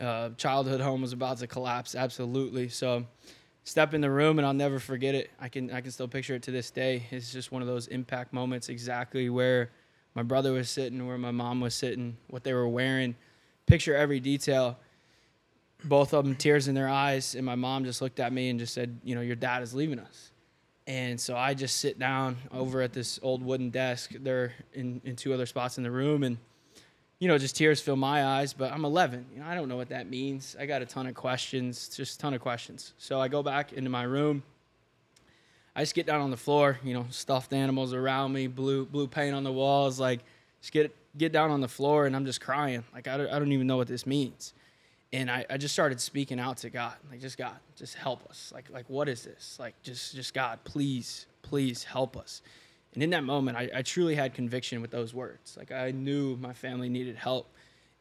Uh, 0.00 0.30
childhood 0.38 0.80
home 0.80 1.02
was 1.02 1.12
about 1.12 1.36
to 1.40 1.46
collapse, 1.46 1.94
absolutely. 1.94 2.70
So, 2.70 3.04
step 3.66 3.92
in 3.92 4.00
the 4.00 4.10
room 4.10 4.38
and 4.38 4.46
I'll 4.46 4.54
never 4.54 4.78
forget 4.78 5.14
it. 5.14 5.30
I 5.38 5.48
can 5.50 5.70
I 5.70 5.82
can 5.82 5.90
still 5.90 6.08
picture 6.08 6.34
it 6.34 6.42
to 6.44 6.50
this 6.50 6.70
day. 6.70 7.06
It's 7.10 7.32
just 7.32 7.52
one 7.52 7.60
of 7.60 7.68
those 7.68 7.88
impact 7.88 8.32
moments, 8.32 8.70
exactly 8.70 9.28
where 9.28 9.70
my 10.14 10.22
brother 10.22 10.52
was 10.52 10.70
sitting, 10.70 11.06
where 11.06 11.18
my 11.18 11.32
mom 11.32 11.60
was 11.60 11.74
sitting, 11.74 12.16
what 12.28 12.44
they 12.44 12.54
were 12.54 12.68
wearing. 12.68 13.14
Picture 13.66 13.94
every 13.94 14.20
detail 14.20 14.78
both 15.84 16.14
of 16.14 16.24
them 16.24 16.34
tears 16.34 16.68
in 16.68 16.74
their 16.74 16.88
eyes 16.88 17.34
and 17.34 17.44
my 17.44 17.54
mom 17.54 17.84
just 17.84 18.00
looked 18.00 18.20
at 18.20 18.32
me 18.32 18.48
and 18.48 18.58
just 18.58 18.72
said 18.72 18.98
you 19.04 19.14
know 19.14 19.20
your 19.20 19.36
dad 19.36 19.62
is 19.62 19.74
leaving 19.74 19.98
us 19.98 20.30
and 20.86 21.20
so 21.20 21.36
i 21.36 21.52
just 21.52 21.78
sit 21.78 21.98
down 21.98 22.36
over 22.50 22.80
at 22.80 22.92
this 22.92 23.20
old 23.22 23.42
wooden 23.42 23.70
desk 23.70 24.12
there 24.20 24.54
in, 24.72 25.00
in 25.04 25.14
two 25.16 25.32
other 25.32 25.46
spots 25.46 25.76
in 25.76 25.84
the 25.84 25.90
room 25.90 26.22
and 26.22 26.38
you 27.18 27.28
know 27.28 27.38
just 27.38 27.56
tears 27.56 27.80
fill 27.80 27.96
my 27.96 28.24
eyes 28.24 28.52
but 28.52 28.72
i'm 28.72 28.84
11 28.84 29.26
you 29.32 29.40
know 29.40 29.46
i 29.46 29.54
don't 29.54 29.68
know 29.68 29.76
what 29.76 29.88
that 29.88 30.08
means 30.08 30.56
i 30.58 30.66
got 30.66 30.82
a 30.82 30.86
ton 30.86 31.06
of 31.06 31.14
questions 31.14 31.88
just 31.96 32.16
a 32.16 32.18
ton 32.18 32.34
of 32.34 32.40
questions 32.40 32.92
so 32.98 33.20
i 33.20 33.28
go 33.28 33.42
back 33.42 33.72
into 33.72 33.90
my 33.90 34.02
room 34.02 34.42
i 35.74 35.82
just 35.82 35.94
get 35.94 36.06
down 36.06 36.20
on 36.20 36.30
the 36.30 36.36
floor 36.36 36.78
you 36.84 36.94
know 36.94 37.06
stuffed 37.10 37.52
animals 37.52 37.92
around 37.94 38.32
me 38.32 38.46
blue 38.46 38.84
blue 38.84 39.06
paint 39.06 39.34
on 39.34 39.44
the 39.44 39.52
walls 39.52 39.98
like 39.98 40.20
just 40.60 40.72
get 40.72 40.94
get 41.16 41.32
down 41.32 41.50
on 41.50 41.60
the 41.60 41.68
floor 41.68 42.06
and 42.06 42.14
i'm 42.14 42.26
just 42.26 42.40
crying 42.40 42.84
like 42.94 43.08
i 43.08 43.16
don't, 43.16 43.28
I 43.30 43.38
don't 43.38 43.52
even 43.52 43.66
know 43.66 43.76
what 43.76 43.88
this 43.88 44.06
means 44.06 44.52
and 45.12 45.30
I, 45.30 45.46
I 45.48 45.56
just 45.56 45.72
started 45.72 46.00
speaking 46.00 46.40
out 46.40 46.58
to 46.58 46.70
God, 46.70 46.94
like 47.10 47.20
just 47.20 47.38
God, 47.38 47.56
just 47.76 47.94
help 47.94 48.28
us. 48.28 48.50
Like 48.54 48.68
like 48.70 48.84
what 48.88 49.08
is 49.08 49.22
this? 49.22 49.56
Like 49.58 49.80
just 49.82 50.14
just 50.14 50.34
God, 50.34 50.58
please, 50.64 51.26
please 51.42 51.84
help 51.84 52.16
us. 52.16 52.42
And 52.96 53.02
in 53.02 53.10
that 53.10 53.24
moment, 53.24 53.58
I, 53.58 53.68
I 53.74 53.82
truly 53.82 54.14
had 54.14 54.32
conviction 54.32 54.80
with 54.80 54.90
those 54.90 55.12
words. 55.12 55.54
Like 55.58 55.70
I 55.70 55.90
knew 55.90 56.34
my 56.36 56.54
family 56.54 56.88
needed 56.88 57.16
help, 57.16 57.46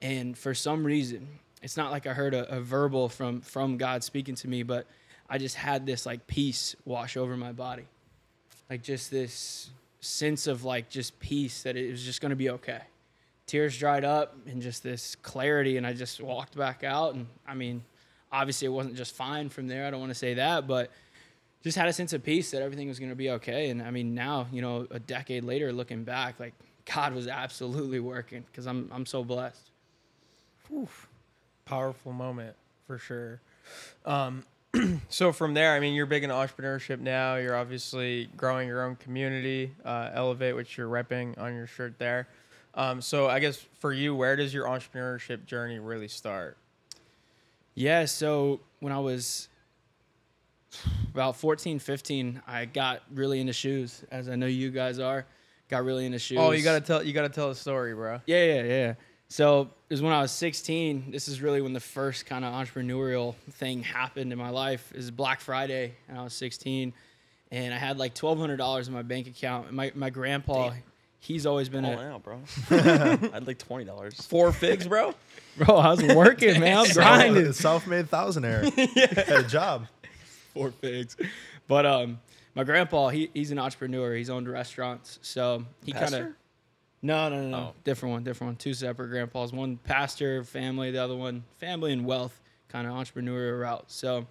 and 0.02 0.38
for 0.38 0.54
some 0.54 0.86
reason, 0.86 1.28
it's 1.62 1.76
not 1.76 1.92
like 1.92 2.08
I 2.08 2.14
heard 2.14 2.34
a, 2.34 2.50
a 2.50 2.62
verbal 2.62 3.10
from 3.10 3.42
from 3.42 3.76
God 3.76 4.06
speaking 4.06 4.36
to 4.36 4.48
me, 4.48 4.64
but 4.64 4.88
I 5.30 5.38
just 5.38 5.58
had 5.58 5.86
this 5.86 6.06
like 6.06 6.28
peace 6.28 6.78
wash 6.86 7.18
over 7.18 7.36
my 7.36 7.52
body, 7.52 7.84
like 8.70 8.84
just 8.84 9.12
this 9.12 9.70
sense 10.00 10.48
of 10.48 10.64
like 10.64 10.90
just 10.90 11.20
peace 11.20 11.64
that 11.64 11.76
it 11.76 11.92
was 11.92 12.02
just 12.02 12.22
gonna 12.22 12.38
be 12.38 12.52
okay. 12.52 12.80
Tears 13.48 13.78
dried 13.78 14.06
up 14.06 14.38
and 14.48 14.62
just 14.62 14.82
this 14.82 15.18
clarity 15.18 15.76
and 15.76 15.86
i 15.86 15.94
just 15.94 16.22
walked 16.22 16.58
back 16.58 16.86
out. 16.86 17.16
And 17.16 17.28
i 17.46 17.54
mean 17.54 17.84
obviously 18.32 18.66
it 18.66 18.72
wasn't 18.72 18.96
just 18.96 19.14
fine 19.14 19.50
from 19.50 19.68
there 19.68 19.86
i 19.86 19.92
don't 19.92 20.00
want 20.00 20.10
to 20.10 20.18
say 20.18 20.34
that 20.34 20.68
but 20.68 20.92
just 21.66 21.78
had 21.78 21.88
a 21.88 21.94
sense 21.94 22.14
of 22.14 22.24
peace 22.24 22.52
that 22.52 22.62
everything 22.62 22.88
was 22.88 23.00
going 23.00 23.10
to 23.10 23.16
be 23.16 23.30
okay 23.30 23.70
and 23.70 23.82
i 23.82 23.92
mean 23.92 24.16
now 24.16 24.48
you 24.52 24.62
know 24.62 24.88
a 24.92 25.00
decade 25.00 25.44
later 25.44 25.74
looking 25.74 26.04
back 26.04 26.40
like 26.40 26.54
god 26.94 27.14
was 27.14 27.28
absolutely 27.28 28.00
working 28.00 28.44
because 28.52 28.66
i'm 28.66 28.90
i'm 28.94 29.06
so 29.06 29.24
blessed 29.24 29.72
Oof. 30.74 31.08
Powerful 31.66 32.14
moment 32.14 32.56
for 32.88 32.98
sure. 32.98 33.42
Um, 34.06 34.44
so 35.10 35.32
from 35.32 35.54
there, 35.54 35.74
I 35.74 35.80
mean, 35.80 35.94
you're 35.94 36.06
big 36.06 36.24
in 36.24 36.30
entrepreneurship 36.30 37.00
now. 37.00 37.36
You're 37.36 37.56
obviously 37.56 38.30
growing 38.38 38.68
your 38.68 38.84
own 38.84 38.96
community, 38.98 39.72
uh, 39.84 40.12
Elevate, 40.14 40.56
which 40.56 40.78
you're 40.78 40.90
repping 40.90 41.40
on 41.40 41.56
your 41.56 41.68
shirt 41.68 41.98
there. 41.98 42.28
Um, 42.74 43.02
so 43.02 43.28
I 43.28 43.40
guess 43.40 43.58
for 43.80 43.94
you, 43.94 44.16
where 44.16 44.36
does 44.36 44.54
your 44.54 44.66
entrepreneurship 44.66 45.46
journey 45.46 45.80
really 45.80 46.08
start? 46.08 46.58
Yeah, 47.74 48.06
so 48.06 48.60
when 48.80 48.92
I 48.92 49.00
was 49.00 49.48
about 51.14 51.36
14, 51.38 51.80
15, 51.80 52.42
I 52.48 52.66
got 52.66 53.04
really 53.14 53.40
into 53.40 53.54
shoes, 53.54 54.04
as 54.12 54.30
I 54.30 54.36
know 54.36 54.48
you 54.48 54.72
guys 54.72 55.00
are. 55.00 55.26
Got 55.70 55.84
really 55.84 56.06
into 56.06 56.20
shoes. 56.20 56.38
Oh, 56.40 56.52
you 56.52 56.64
gotta 56.64 56.82
tell 56.82 57.02
you 57.02 57.12
gotta 57.12 57.30
tell 57.30 57.50
a 57.50 57.56
story, 57.56 57.96
bro. 57.96 58.22
Yeah, 58.28 58.44
yeah, 58.44 58.64
yeah. 58.64 58.94
So 59.30 59.62
it 59.90 59.94
was 59.94 60.02
when 60.02 60.14
I 60.14 60.22
was 60.22 60.32
16. 60.32 61.10
This 61.10 61.28
is 61.28 61.42
really 61.42 61.62
when 61.62 61.74
the 61.74 61.80
first 61.80 62.28
kind 62.28 62.46
of 62.46 62.54
entrepreneurial 62.54 63.34
thing 63.52 63.82
happened 63.82 64.32
in 64.32 64.38
my 64.38 64.50
life. 64.50 64.92
Is 64.94 65.10
Black 65.10 65.42
Friday, 65.42 65.96
and 66.08 66.20
I 66.20 66.24
was 66.24 66.34
16, 66.34 66.94
and 67.52 67.74
I 67.74 67.78
had 67.78 67.98
like 67.98 68.14
$1,200 68.14 68.88
in 68.88 68.94
my 68.94 69.02
bank 69.02 69.28
account. 69.28 69.68
And 69.68 69.76
my 69.76 69.92
my 69.96 70.12
grandpa, 70.12 70.74
he's 71.20 71.48
always 71.48 71.70
been 71.70 71.86
All 71.86 72.00
a 72.00 72.06
out, 72.12 72.24
bro. 72.24 72.40
I 72.70 72.76
had 73.34 73.48
like 73.48 73.58
twenty 73.58 73.86
dollars. 73.86 74.22
Four 74.22 74.52
figs, 74.52 74.88
bro. 74.88 75.16
bro. 75.58 75.78
I 75.78 75.90
was 75.90 76.04
working, 76.04 76.60
man. 76.60 76.78
I 76.78 76.82
was 76.82 76.94
grinding. 76.94 77.54
Self-made 77.54 78.12
thousandaire. 78.12 78.72
Had 79.26 79.46
a 79.46 79.48
job. 79.48 79.88
Four 80.56 80.72
figs. 80.72 81.16
But 81.68 81.86
um, 81.86 82.20
my 82.56 82.64
grandpa, 82.64 83.10
he, 83.10 83.30
he's 83.34 83.52
an 83.52 83.60
entrepreneur. 83.60 84.16
He's 84.16 84.30
owned 84.32 84.48
restaurants, 84.50 85.20
so 85.22 85.64
he 85.84 85.92
kind 85.92 86.16
of 86.16 86.28
no, 87.02 87.30
no, 87.30 87.42
no, 87.44 87.48
no, 87.50 87.58
Oh. 87.58 87.74
different 87.84 88.14
one, 88.14 88.24
different 88.24 88.50
one. 88.54 88.56
Two 88.56 88.74
separate 88.74 89.10
grandpas. 89.10 89.52
One 89.54 89.78
pastor, 89.78 90.44
family. 90.44 90.90
The 90.90 91.04
other 91.04 91.16
one, 91.16 91.44
family 91.60 91.92
and 91.94 92.04
wealth, 92.06 92.42
kind 92.70 92.88
of 92.88 92.94
entrepreneurial 92.94 93.60
route. 93.62 93.86
So. 93.88 94.26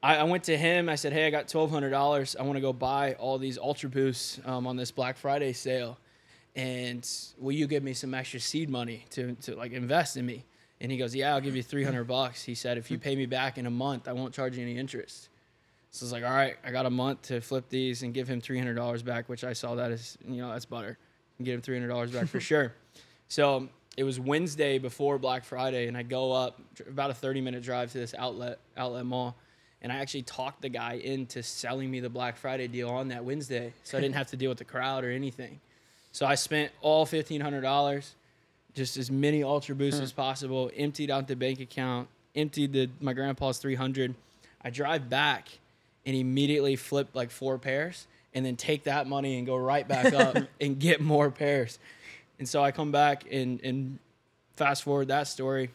I, 0.00 0.18
I 0.18 0.22
went 0.24 0.44
to 0.44 0.56
him. 0.56 0.88
I 0.88 0.94
said, 0.94 1.12
"Hey, 1.12 1.26
I 1.26 1.30
got 1.30 1.48
twelve 1.48 1.70
hundred 1.72 1.90
dollars. 1.90 2.36
I 2.38 2.42
want 2.44 2.54
to 2.56 2.60
go 2.60 2.72
buy 2.72 3.14
all 3.14 3.36
these 3.36 3.58
Ultra 3.58 3.88
Boosts 3.88 4.40
um, 4.44 4.64
on 4.68 4.76
this 4.76 4.92
Black 4.92 5.16
Friday 5.16 5.52
sale, 5.52 5.98
and 6.54 7.04
will 7.36 7.50
you 7.50 7.66
give 7.66 7.82
me 7.82 7.94
some 7.94 8.14
extra 8.14 8.38
seed 8.38 8.70
money 8.70 9.06
to 9.10 9.34
to 9.42 9.56
like 9.56 9.72
invest 9.72 10.16
in 10.16 10.24
me?" 10.24 10.44
And 10.80 10.92
he 10.92 10.98
goes, 10.98 11.14
"Yeah, 11.14 11.34
I'll 11.34 11.40
give 11.40 11.56
you 11.56 11.62
300 11.62 12.04
bucks." 12.04 12.44
He 12.44 12.54
said, 12.54 12.78
"If 12.78 12.90
you 12.90 12.98
pay 12.98 13.16
me 13.16 13.26
back 13.26 13.58
in 13.58 13.66
a 13.66 13.70
month, 13.70 14.06
I 14.08 14.12
won't 14.12 14.32
charge 14.32 14.56
you 14.56 14.62
any 14.62 14.78
interest." 14.78 15.28
So 15.90 16.04
I 16.04 16.06
was 16.06 16.12
like, 16.12 16.24
"All 16.24 16.30
right, 16.30 16.56
I 16.64 16.70
got 16.70 16.86
a 16.86 16.90
month 16.90 17.22
to 17.22 17.40
flip 17.40 17.68
these 17.68 18.02
and 18.02 18.14
give 18.14 18.28
him 18.28 18.40
$300 18.40 19.02
back," 19.02 19.28
which 19.28 19.42
I 19.42 19.52
saw 19.54 19.74
that 19.76 19.90
as, 19.90 20.16
you 20.26 20.40
know, 20.42 20.50
that's 20.52 20.66
butter. 20.66 20.98
And 21.38 21.44
get 21.44 21.54
him 21.54 21.62
$300 21.62 22.12
back 22.12 22.28
for 22.28 22.40
sure. 22.50 22.74
So 23.28 23.68
it 23.96 24.04
was 24.04 24.20
Wednesday 24.20 24.78
before 24.78 25.18
Black 25.18 25.44
Friday, 25.44 25.88
and 25.88 25.96
I 25.96 26.04
go 26.04 26.32
up 26.32 26.60
about 26.88 27.10
a 27.10 27.14
30 27.14 27.40
minute 27.40 27.62
drive 27.64 27.90
to 27.92 27.98
this 27.98 28.14
outlet 28.16 28.60
outlet 28.76 29.04
mall, 29.04 29.36
and 29.82 29.90
I 29.90 29.96
actually 29.96 30.22
talked 30.22 30.62
the 30.62 30.68
guy 30.68 30.94
into 30.94 31.42
selling 31.42 31.90
me 31.90 31.98
the 31.98 32.08
Black 32.08 32.36
Friday 32.36 32.68
deal 32.68 32.88
on 32.90 33.08
that 33.08 33.24
Wednesday, 33.24 33.72
so 33.82 33.98
I 33.98 34.00
didn't 34.00 34.14
have 34.14 34.28
to 34.28 34.36
deal 34.36 34.50
with 34.50 34.58
the 34.58 34.64
crowd 34.64 35.04
or 35.04 35.10
anything. 35.10 35.58
So 36.12 36.26
I 36.26 36.36
spent 36.36 36.70
all 36.80 37.06
fifteen 37.06 37.40
hundred 37.40 37.62
dollars, 37.62 38.14
just 38.78 38.96
as 38.96 39.10
many 39.10 39.42
Ultra 39.42 39.74
Boosts 39.74 39.98
hmm. 39.98 40.04
as 40.04 40.12
possible. 40.12 40.70
Emptied 40.74 41.10
out 41.10 41.28
the 41.28 41.36
bank 41.36 41.60
account, 41.60 42.08
emptied 42.34 42.72
the 42.72 42.88
my 43.00 43.12
grandpa's 43.12 43.58
three 43.58 43.74
hundred. 43.74 44.14
I 44.62 44.70
drive 44.70 45.10
back, 45.10 45.48
and 46.06 46.16
immediately 46.16 46.76
flip 46.76 47.08
like 47.12 47.30
four 47.30 47.58
pairs, 47.58 48.06
and 48.32 48.46
then 48.46 48.56
take 48.56 48.84
that 48.84 49.06
money 49.06 49.36
and 49.36 49.46
go 49.46 49.56
right 49.56 49.86
back 49.86 50.14
up 50.14 50.38
and 50.60 50.78
get 50.78 51.02
more 51.02 51.30
pairs. 51.30 51.78
And 52.38 52.48
so 52.48 52.62
I 52.62 52.70
come 52.70 52.90
back 52.90 53.24
and 53.30 53.60
and 53.62 53.98
fast 54.56 54.84
forward 54.84 55.08
that 55.08 55.28
story. 55.28 55.70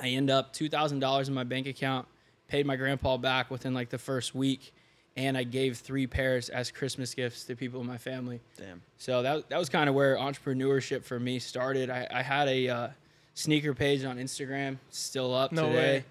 I 0.00 0.08
end 0.08 0.30
up 0.30 0.52
two 0.52 0.68
thousand 0.68 1.00
dollars 1.00 1.28
in 1.28 1.34
my 1.34 1.44
bank 1.44 1.66
account, 1.66 2.06
paid 2.46 2.66
my 2.66 2.76
grandpa 2.76 3.16
back 3.16 3.50
within 3.50 3.74
like 3.74 3.88
the 3.88 3.98
first 3.98 4.34
week, 4.34 4.72
and 5.16 5.36
I 5.36 5.42
gave 5.44 5.78
three 5.78 6.06
pairs 6.06 6.48
as 6.48 6.70
Christmas 6.70 7.14
gifts 7.14 7.44
to 7.44 7.54
people 7.56 7.80
in 7.80 7.86
my 7.86 7.98
family. 7.98 8.40
Damn. 8.56 8.80
So 8.98 9.22
that 9.22 9.48
that 9.50 9.58
was 9.58 9.68
kind 9.68 9.88
of 9.88 9.94
where 9.94 10.16
entrepreneurship 10.16 11.04
for 11.04 11.18
me 11.20 11.38
started. 11.38 11.90
I, 11.90 12.06
I 12.10 12.22
had 12.22 12.48
a 12.48 12.68
uh, 12.68 12.88
sneaker 13.34 13.74
page 13.74 14.04
on 14.04 14.16
Instagram, 14.18 14.78
still 14.90 15.34
up 15.34 15.52
No 15.52 15.66
today. 15.66 15.74
way. 15.76 16.04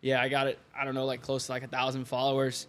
Yeah, 0.00 0.20
I 0.22 0.28
got 0.28 0.46
it. 0.46 0.58
I 0.78 0.84
don't 0.84 0.94
know, 0.94 1.04
like 1.06 1.22
close 1.22 1.46
to 1.46 1.52
like 1.52 1.62
a 1.64 1.68
thousand 1.68 2.04
followers, 2.06 2.66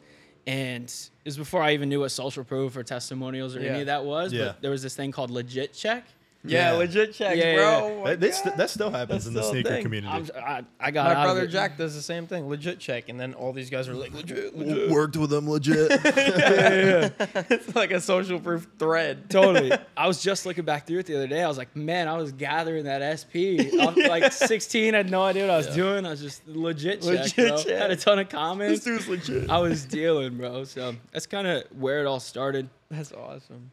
and 0.47 0.85
it 0.85 1.09
was 1.25 1.37
before 1.37 1.61
I 1.61 1.73
even 1.73 1.89
knew 1.89 1.99
what 2.01 2.09
social 2.09 2.43
proof 2.43 2.75
or 2.75 2.83
testimonials 2.83 3.55
or 3.55 3.61
Yeah. 3.61 3.69
any 3.71 3.79
of 3.81 3.85
that 3.87 4.03
was. 4.05 4.33
Yeah. 4.33 4.45
But 4.45 4.61
there 4.61 4.71
was 4.71 4.81
this 4.81 4.95
thing 4.95 5.11
called 5.11 5.29
Legit 5.29 5.73
Check. 5.73 6.05
Yeah, 6.45 6.71
Yeah. 6.71 6.77
legit 6.77 7.13
checks, 7.13 7.37
Yeah, 7.37 7.43
yeah, 7.51 7.55
bro. 7.55 7.63
yeah. 7.63 7.79
Oh 7.83 8.03
my 8.03 8.09
That, 8.11 8.19
that's- 8.21 8.41
God. 8.41 8.53
that 8.57 8.69
still 8.69 8.89
happens 8.91 9.25
That's 9.25 9.27
in 9.27 9.33
the 9.33 9.41
still 9.41 9.49
a 9.51 9.53
sneaker 9.55 9.69
thing. 9.71 9.83
community. 9.83 10.13
I'm, 10.13 10.29
I, 10.41 10.63
I 10.79 10.91
got 10.91 11.05
My 11.05 11.11
out 11.11 11.17
of 11.17 11.23
brother 11.25 11.43
it. 11.43 11.47
Jack 11.49 11.77
does 11.77 11.95
the 11.95 12.01
same 12.01 12.27
thing, 12.27 12.47
legit 12.47 12.79
check, 12.79 13.09
and 13.09 13.19
then 13.19 13.33
all 13.33 13.51
these 13.51 13.69
guys 13.69 13.89
are 13.89 13.93
like 13.93 14.13
legit, 14.13 14.57
legit. 14.57 14.89
Worked 14.89 15.17
with 15.17 15.31
them 15.31 15.49
legit. 15.49 15.91
it's 16.03 17.75
like 17.75 17.91
a 17.91 17.99
social 17.99 18.39
proof 18.39 18.67
thread. 18.77 19.29
totally. 19.29 19.71
I 19.97 20.07
was 20.07 20.21
just 20.23 20.45
looking 20.45 20.63
back 20.65 20.87
through 20.87 20.99
it 20.99 21.05
the 21.07 21.15
other 21.17 21.27
day. 21.27 21.43
I 21.43 21.47
was 21.47 21.57
like, 21.57 21.75
man, 21.75 22.07
I 22.07 22.15
was 22.17 22.31
gathering 22.31 22.85
that 22.85 23.01
SP. 23.19 23.59
I 23.79 23.91
was 23.93 23.97
like 24.07 24.31
16, 24.31 24.93
I 24.93 24.97
had 24.97 25.11
no 25.11 25.23
idea 25.23 25.43
what 25.43 25.51
I 25.51 25.57
was 25.57 25.67
doing. 25.67 26.05
I 26.05 26.11
was 26.11 26.21
just 26.21 26.47
legit 26.47 27.01
check, 27.01 27.09
Legit 27.35 27.35
bro. 27.49 27.57
check. 27.63 27.77
Had 27.77 27.91
a 27.91 27.95
ton 27.97 28.19
of 28.19 28.29
comments. 28.29 28.83
dude's 28.85 29.07
legit. 29.09 29.49
I 29.49 29.57
was 29.59 29.83
dealing, 29.85 30.37
bro. 30.37 30.63
So 30.63 30.95
that's 31.11 31.25
kind 31.27 31.47
of 31.47 31.63
where 31.77 31.99
it 31.99 32.05
all 32.07 32.19
started. 32.21 32.69
That's 32.89 33.11
awesome. 33.11 33.71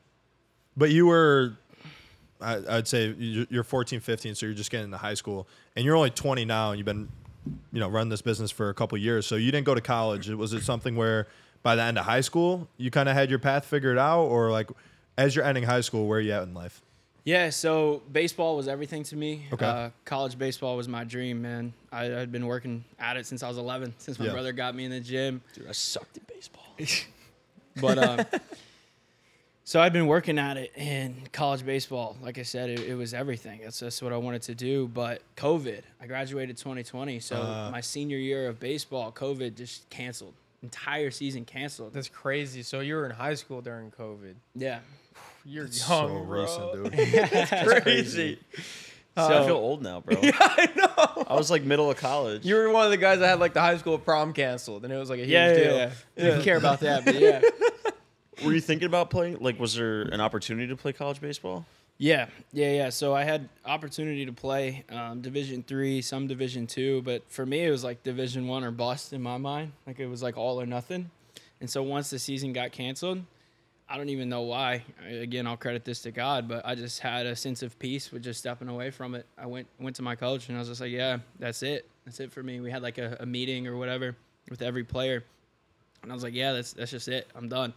But 0.77 0.91
you 0.91 1.07
were, 1.07 1.57
I, 2.41 2.77
I'd 2.79 2.89
say 2.89 3.09
you- 3.19 3.47
you're 3.51 3.65
14, 3.65 4.01
15, 4.01 4.35
so 4.35 4.47
you're 4.47 4.55
just 4.55 4.71
getting 4.71 4.87
into 4.87 4.99
high 4.99 5.15
school, 5.15 5.47
and 5.75 5.85
you're 5.85 5.97
only 5.97 6.11
20 6.11 6.45
now, 6.45 6.71
and 6.71 6.79
you've 6.79 6.85
been, 6.87 7.09
you 7.73 7.81
know, 7.81 7.89
running 7.89 8.09
this 8.11 8.23
business 8.23 8.51
for 8.51 8.69
a 8.71 8.75
couple 8.75 8.99
years. 8.99 9.27
So 9.27 9.37
you 9.37 9.51
didn't 9.53 9.67
go 9.67 9.75
to 9.75 9.81
college. 9.81 10.29
Was 10.29 10.53
it 10.53 10.63
something 10.63 10.97
where 10.97 11.27
by 11.63 11.75
the 11.77 11.83
end 11.83 11.99
of 11.99 12.05
high 12.05 12.21
school 12.21 12.69
you 12.77 12.91
kind 12.91 13.09
of 13.09 13.15
had 13.15 13.31
your 13.31 13.39
path 13.39 13.65
figured 13.65 13.99
out, 13.99 14.25
or 14.25 14.51
like 14.51 14.71
as 15.19 15.35
you're 15.35 15.45
ending 15.45 15.65
high 15.65 15.81
school, 15.81 16.07
where 16.07 16.19
are 16.19 16.23
you 16.23 16.33
at 16.33 16.43
in 16.43 16.55
life? 16.55 16.83
Yeah, 17.25 17.51
so 17.51 18.03
baseball 18.13 18.57
was 18.57 18.69
everything 18.69 19.03
to 19.05 19.17
me. 19.17 19.47
Okay. 19.53 19.67
Uh, 19.67 19.91
college 20.05 20.39
baseball 20.39 20.77
was 20.77 20.87
my 20.87 21.03
dream, 21.03 21.43
man. 21.43 21.73
I, 21.91 22.21
I'd 22.21 22.31
been 22.31 22.47
working 22.47 22.85
at 23.01 23.17
it 23.17 23.27
since 23.27 23.43
I 23.43 23.49
was 23.49 23.59
11, 23.59 23.95
since 23.99 24.19
my 24.21 24.27
Yeah. 24.27 24.31
brother 24.33 24.53
got 24.53 24.77
me 24.77 24.85
in 24.85 24.93
the 24.93 25.01
gym. 25.01 25.41
Dude, 25.53 25.67
I 25.69 25.73
sucked 25.73 26.17
at 26.19 26.27
baseball. 26.29 26.63
But 27.81 27.99
um, 27.99 28.27
so 29.69 29.81
I'd 29.81 29.93
been 29.93 30.07
working 30.07 30.39
at 30.39 30.57
it 30.57 30.73
in 30.77 31.15
college 31.33 31.67
baseball. 31.67 32.17
Like 32.23 32.39
I 32.39 32.43
said, 32.43 32.71
it, 32.71 32.81
it 32.81 32.95
was 32.95 33.13
everything. 33.13 33.61
That's 33.65 33.81
just 33.81 34.01
what 34.01 34.13
I 34.13 34.17
wanted 34.17 34.43
to 34.43 34.55
do. 34.55 34.87
But 34.87 35.23
COVID, 35.37 35.83
I 36.01 36.07
graduated 36.07 36.57
2020. 36.57 37.19
So 37.19 37.37
Uh. 37.37 37.69
my 37.73 37.81
senior 37.81 38.17
year 38.17 38.49
of 38.49 38.61
baseball, 38.61 39.11
COVID 39.11 39.57
just 39.57 39.91
canceled. 39.91 40.35
Entire 40.63 41.11
season 41.11 41.45
canceled. 41.45 41.93
That's 41.95 42.09
crazy. 42.09 42.63
So 42.63 42.79
you 42.81 42.95
were 42.95 43.07
in 43.07 43.11
high 43.11 43.35
school 43.35 43.61
during 43.61 43.91
COVID. 43.91 44.35
Yeah. 44.55 44.79
You're 45.45 45.67
so 45.69 46.07
young, 46.07 46.27
bro. 46.27 46.43
recent, 46.43 46.73
dude. 46.73 46.93
That's 47.31 47.83
crazy. 47.83 48.39
I 49.17 49.29
So- 49.29 49.47
feel 49.47 49.57
old 49.57 49.83
now, 49.83 50.01
bro. 50.01 50.17
Yeah, 50.23 50.31
I 50.39 50.69
know. 50.77 51.25
I 51.29 51.35
was 51.35 51.51
like 51.51 51.63
middle 51.65 51.91
of 51.91 51.97
college. 51.97 52.45
You 52.45 52.55
were 52.55 52.71
one 52.71 52.85
of 52.85 52.91
the 52.93 52.97
guys 52.99 53.19
that 53.19 53.27
had 53.29 53.41
like 53.41 53.53
the 53.55 53.61
high 53.61 53.77
school 53.79 53.99
prom 53.99 54.33
canceled, 54.33 54.85
and 54.85 54.93
it 54.93 54.97
was 54.97 55.11
like 55.11 55.19
a 55.19 55.23
huge 55.23 55.31
Yeah, 55.31 55.49
yeah, 55.49 55.55
deal. 55.57 55.77
yeah. 55.77 55.91
Didn't 56.17 56.43
care 56.43 56.57
about 56.57 56.81
that, 56.81 57.05
but 57.05 57.15
yeah. 57.21 57.41
Were 58.45 58.53
you 58.53 58.61
thinking 58.61 58.87
about 58.87 59.11
playing? 59.11 59.39
Like, 59.41 59.59
was 59.59 59.75
there 59.75 60.03
an 60.03 60.21
opportunity 60.21 60.69
to 60.69 60.77
play 60.77 60.93
college 60.93 61.21
baseball? 61.21 61.65
Yeah, 61.99 62.27
yeah, 62.53 62.73
yeah. 62.73 62.91
So 62.91 63.15
I 63.15 63.25
had 63.25 63.49
opportunity 63.65 64.27
to 64.27 64.33
play 64.33 64.85
um, 64.91 65.23
Division 65.23 65.63
three, 65.63 66.03
some 66.03 66.27
Division 66.27 66.67
two, 66.67 67.01
but 67.03 67.23
for 67.31 67.47
me 67.47 67.65
it 67.65 67.71
was 67.71 67.83
like 67.83 68.03
Division 68.03 68.47
one 68.47 68.65
or 68.65 68.71
bust 68.71 69.15
in 69.15 69.23
my 69.23 69.39
mind. 69.39 69.73
Like 69.87 69.99
it 69.99 70.07
was 70.07 70.23
like 70.23 70.37
all 70.37 70.61
or 70.61 70.67
nothing. 70.67 71.11
And 71.61 71.71
so 71.71 71.83
once 71.83 72.11
the 72.11 72.19
season 72.19 72.53
got 72.53 72.73
canceled, 72.73 73.23
I 73.89 73.97
don't 73.97 74.11
even 74.11 74.29
know 74.29 74.43
why. 74.43 74.85
Again, 75.09 75.47
I'll 75.47 75.57
credit 75.57 75.87
this 75.87 76.03
to 76.03 76.11
God, 76.11 76.49
but 76.49 76.67
I 76.67 76.75
just 76.75 77.01
had 77.01 77.25
a 77.25 77.35
sense 77.35 77.63
of 77.63 77.79
peace 77.79 78.13
with 78.13 78.23
just 78.23 78.41
stepping 78.41 78.69
away 78.69 78.91
from 78.91 79.15
it. 79.15 79.25
I 79.39 79.47
went 79.47 79.67
went 79.81 79.97
to 79.97 80.03
my 80.03 80.17
coach 80.17 80.51
and 80.51 80.59
I 80.59 80.61
was 80.61 80.69
just 80.69 80.83
like, 80.83 80.93
yeah, 80.93 81.19
that's 81.39 81.63
it. 81.63 81.89
That's 82.05 82.21
it 82.21 82.31
for 82.31 82.43
me. 82.43 82.61
We 82.61 82.71
had 82.71 82.83
like 82.83 82.99
a, 82.99 83.17
a 83.21 83.27
meeting 83.27 83.67
or 83.67 83.79
whatever 83.79 84.15
with 84.51 84.61
every 84.61 84.85
player, 84.85 85.25
and 86.03 86.13
I 86.13 86.15
was 86.15 86.23
like, 86.23 86.35
yeah, 86.35 86.53
that's 86.53 86.75
that's 86.75 86.91
just 86.91 87.09
it. 87.09 87.27
I'm 87.35 87.49
done. 87.49 87.73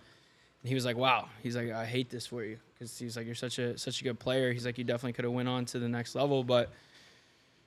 He 0.63 0.75
was 0.75 0.86
like, 0.86 0.98
"Wow." 0.98 1.30
He's 1.42 1.56
like, 1.56 1.72
"I 1.72 1.86
hate 1.86 2.10
this 2.10 2.28
for 2.28 2.44
you," 2.44 2.58
because 2.74 2.98
he's 2.98 3.16
like, 3.16 3.25
"You're 3.25 3.36
such 3.36 3.60
a 3.60 3.78
such 3.78 4.01
a 4.01 4.04
good 4.04 4.20
player." 4.20 4.51
He's 4.51 4.66
like, 4.66 4.78
"You 4.78 4.84
definitely 4.84 5.13
could 5.13 5.25
have 5.25 5.34
went 5.34 5.48
on 5.48 5.66
to 5.66 5.80
the 5.80 5.88
next 5.88 6.16
level," 6.16 6.44
but 6.44 6.70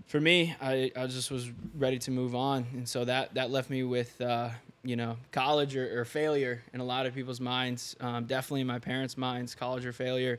for 0.06 0.20
me, 0.20 0.54
I, 0.60 0.90
I 0.96 1.06
just 1.06 1.30
was 1.30 1.50
ready 1.74 1.98
to 2.00 2.10
move 2.10 2.34
on, 2.34 2.66
and 2.72 2.88
so 2.88 3.04
that 3.04 3.34
that 3.34 3.50
left 3.50 3.70
me 3.70 3.82
with 3.82 4.20
uh, 4.20 4.50
you 4.84 4.96
know 4.96 5.16
college 5.30 5.76
or, 5.76 6.00
or 6.00 6.04
failure 6.04 6.62
in 6.72 6.80
a 6.80 6.84
lot 6.84 7.06
of 7.06 7.14
people's 7.14 7.40
minds. 7.40 7.96
Um, 8.00 8.26
definitely 8.26 8.62
in 8.62 8.66
my 8.66 8.78
parents' 8.78 9.16
minds, 9.16 9.54
college 9.54 9.86
or 9.86 9.92
failure, 9.92 10.38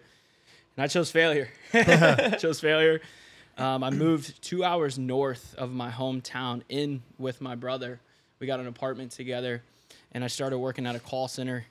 and 0.76 0.84
I 0.84 0.88
chose 0.88 1.12
failure. 1.12 1.50
chose 2.40 2.60
failure. 2.60 3.02
Um, 3.58 3.84
I 3.84 3.92
moved 3.92 4.42
two 4.42 4.64
hours 4.64 4.98
north 4.98 5.54
of 5.58 5.72
my 5.72 5.92
hometown 5.92 6.62
in 6.70 7.04
with 7.20 7.40
my 7.40 7.56
brother. 7.56 8.00
We 8.40 8.48
got 8.48 8.60
an 8.60 8.68
apartment 8.68 9.12
together, 9.12 9.64
and 10.12 10.24
I 10.24 10.28
started 10.28 10.58
working 10.58 10.86
at 10.86 10.96
a 10.96 11.00
call 11.00 11.28
center 11.28 11.66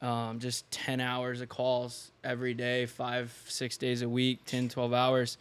um, 0.00 0.38
just 0.38 0.70
10 0.70 1.00
hours 1.00 1.40
of 1.40 1.48
calls 1.48 2.12
every 2.22 2.54
day, 2.54 2.86
five, 2.86 3.32
six 3.48 3.76
days 3.76 4.02
a 4.02 4.08
week, 4.08 4.44
10, 4.46 4.68
12 4.68 4.92
hours. 4.92 5.38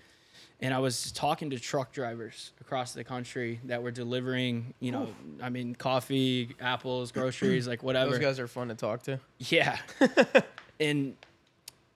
And 0.59 0.73
I 0.73 0.79
was 0.79 1.11
talking 1.11 1.51
to 1.51 1.59
truck 1.59 1.91
drivers 1.91 2.51
across 2.59 2.93
the 2.93 3.03
country 3.03 3.59
that 3.65 3.83
were 3.83 3.91
delivering, 3.91 4.73
you 4.79 4.91
know, 4.91 5.07
I 5.41 5.49
mean, 5.49 5.75
coffee, 5.75 6.55
apples, 6.59 7.11
groceries, 7.11 7.67
like 7.67 7.83
whatever. 7.83 8.11
Those 8.11 8.19
guys 8.19 8.39
are 8.39 8.47
fun 8.47 8.69
to 8.69 8.75
talk 8.75 9.03
to. 9.03 9.19
Yeah. 9.37 9.77
and 10.79 11.15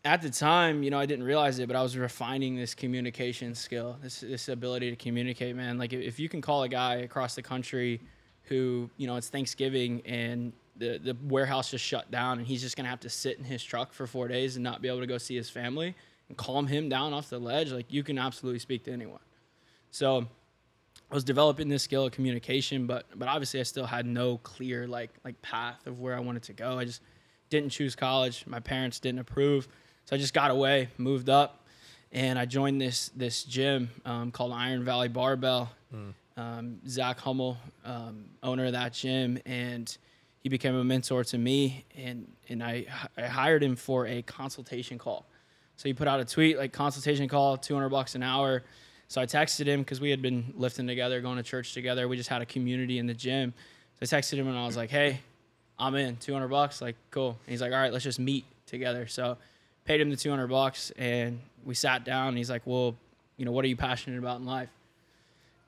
at 0.06 0.22
the 0.22 0.30
time, 0.30 0.84
you 0.84 0.92
know, 0.92 1.00
I 1.00 1.08
didn't 1.08 1.26
realize 1.26 1.58
it, 1.58 1.68
but 1.68 1.76
I 1.76 1.82
was 1.82 1.98
refining 1.98 2.56
this 2.56 2.76
communication 2.76 3.56
skill, 3.56 3.98
this 4.02 4.20
this 4.22 4.48
ability 4.48 4.92
to 4.92 4.96
communicate, 4.96 5.56
man. 5.56 5.80
Like 5.80 5.94
if, 5.94 6.02
if 6.02 6.20
you 6.20 6.30
can 6.30 6.42
call 6.42 6.62
a 6.62 6.70
guy 6.70 6.96
across 6.98 7.34
the 7.34 7.42
country 7.42 8.00
who, 8.44 8.90
you 8.98 9.08
know, 9.08 9.16
it's 9.16 9.30
Thanksgiving 9.30 10.02
and 10.06 10.54
the, 10.78 10.98
the 10.98 11.16
warehouse 11.24 11.72
just 11.72 11.84
shut 11.84 12.10
down 12.12 12.40
and 12.40 12.48
he's 12.48 12.62
just 12.62 12.76
gonna 12.78 12.90
have 12.90 13.00
to 13.02 13.10
sit 13.10 13.38
in 13.38 13.44
his 13.44 13.64
truck 13.64 13.94
for 13.94 14.08
four 14.08 14.28
days 14.28 14.56
and 14.56 14.64
not 14.64 14.82
be 14.82 14.88
able 14.88 15.02
to 15.02 15.08
go 15.08 15.18
see 15.18 15.36
his 15.36 15.50
family 15.50 15.96
and 16.30 16.38
calm 16.38 16.68
him 16.68 16.88
down 16.90 17.14
off 17.14 17.30
the 17.30 17.40
ledge, 17.40 17.72
like 17.72 17.92
you 17.92 18.04
can 18.04 18.18
absolutely 18.18 18.60
speak 18.60 18.84
to 18.86 18.92
anyone. 18.92 19.20
So 19.92 20.26
I 21.12 21.14
was 21.14 21.26
developing 21.26 21.68
this 21.68 21.84
skill 21.84 22.06
of 22.06 22.14
communication, 22.14 22.88
but 22.88 23.06
but 23.16 23.28
obviously 23.28 23.60
I 23.60 23.64
still 23.64 23.86
had 23.86 24.06
no 24.06 24.38
clear 24.38 24.88
like 24.88 25.10
like 25.26 25.42
path 25.42 25.86
of 25.86 26.00
where 26.00 26.16
I 26.16 26.22
wanted 26.22 26.44
to 26.44 26.54
go. 26.54 26.80
I 26.80 26.86
just 26.86 27.02
didn't 27.50 27.70
choose 27.70 27.96
college. 27.96 28.46
My 28.48 28.62
parents 28.62 29.00
didn't 29.02 29.20
approve, 29.20 29.68
so 30.06 30.16
I 30.16 30.20
just 30.20 30.34
got 30.34 30.52
away, 30.52 30.88
moved 30.98 31.30
up, 31.30 31.66
and 32.14 32.40
I 32.40 32.46
joined 32.46 32.80
this 32.80 33.12
this 33.14 33.44
gym 33.44 33.90
um, 34.06 34.32
called 34.32 34.54
Iron 34.54 34.86
Valley 34.86 35.10
Barbell. 35.10 35.70
Um, 36.38 36.80
Zach 36.88 37.20
Hummel, 37.20 37.58
um, 37.84 38.24
owner 38.42 38.66
of 38.68 38.72
that 38.72 38.94
gym, 38.94 39.38
and 39.46 39.96
he 40.42 40.50
became 40.50 40.76
a 40.76 40.84
mentor 40.84 41.24
to 41.24 41.38
me, 41.38 41.86
and 41.96 42.28
and 42.50 42.64
I 42.64 42.86
I 43.18 43.24
hired 43.24 43.64
him 43.64 43.76
for 43.76 44.08
a 44.08 44.22
consultation 44.24 44.98
call. 44.98 45.26
So 45.78 45.88
he 45.88 45.94
put 45.94 46.08
out 46.08 46.20
a 46.20 46.26
tweet 46.26 46.58
like 46.58 46.74
consultation 46.74 47.28
call, 47.28 47.58
200 47.58 47.90
bucks 47.90 48.16
an 48.16 48.24
hour. 48.24 48.64
So 49.08 49.22
I 49.22 49.26
texted 49.26 49.66
him 49.66 49.82
because 49.82 50.00
we 50.00 50.10
had 50.10 50.22
been 50.22 50.54
lifting 50.56 50.88
together, 50.88 51.20
going 51.22 51.38
to 51.38 51.44
church 51.44 51.74
together. 51.74 52.08
We 52.08 52.18
just 52.18 52.30
had 52.30 52.42
a 52.42 52.46
community 52.46 52.98
in 52.98 53.08
the 53.08 53.14
gym. 53.14 53.54
So 54.00 54.16
I 54.16 54.20
texted 54.20 54.38
him 54.38 54.48
and 54.48 54.58
I 54.58 54.66
was 54.66 54.78
like, 54.78 54.90
"Hey, 54.90 55.20
I'm 55.78 55.96
in, 55.96 56.18
200 56.18 56.48
bucks." 56.48 56.82
Like, 56.82 56.96
cool. 57.10 57.30
And 57.46 57.52
he's 57.52 57.62
like, 57.62 57.72
"All 57.72 57.80
right, 57.80 57.92
let's 57.92 58.04
just 58.04 58.20
meet 58.20 58.46
together." 58.66 59.08
So 59.08 59.38
paid 59.86 60.02
him 60.02 60.10
the 60.10 60.16
200 60.16 60.48
bucks 60.48 60.92
and 60.98 61.40
we 61.66 61.76
sat 61.76 62.06
down. 62.06 62.30
And 62.30 62.38
he's 62.38 62.50
like, 62.50 62.62
"Well, 62.66 62.96
you 63.38 63.46
know, 63.46 63.52
what 63.52 63.66
are 63.66 63.68
you 63.68 63.76
passionate 63.78 64.18
about 64.18 64.40
in 64.40 64.46
life?" 64.46 64.70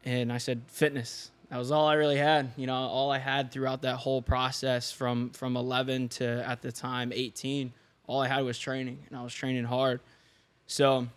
and 0.05 0.31
I 0.31 0.37
said 0.37 0.61
fitness. 0.67 1.31
That 1.53 1.59
was 1.59 1.69
all 1.69 1.85
I 1.85 1.93
really 1.93 2.17
had. 2.17 2.51
You 2.57 2.65
know, 2.65 2.73
all 2.73 3.11
I 3.11 3.19
had 3.19 3.51
throughout 3.51 3.83
that 3.83 3.97
whole 3.97 4.23
process 4.23 4.91
from 4.91 5.29
from 5.29 5.55
11 5.55 6.09
to 6.09 6.43
at 6.49 6.63
the 6.63 6.71
time 6.71 7.13
18. 7.13 7.71
All 8.07 8.21
I 8.23 8.27
had 8.27 8.41
was 8.41 8.57
training, 8.57 8.97
and 9.07 9.15
I 9.15 9.21
was 9.21 9.35
training 9.35 9.65
hard. 9.65 9.99
So 10.65 11.07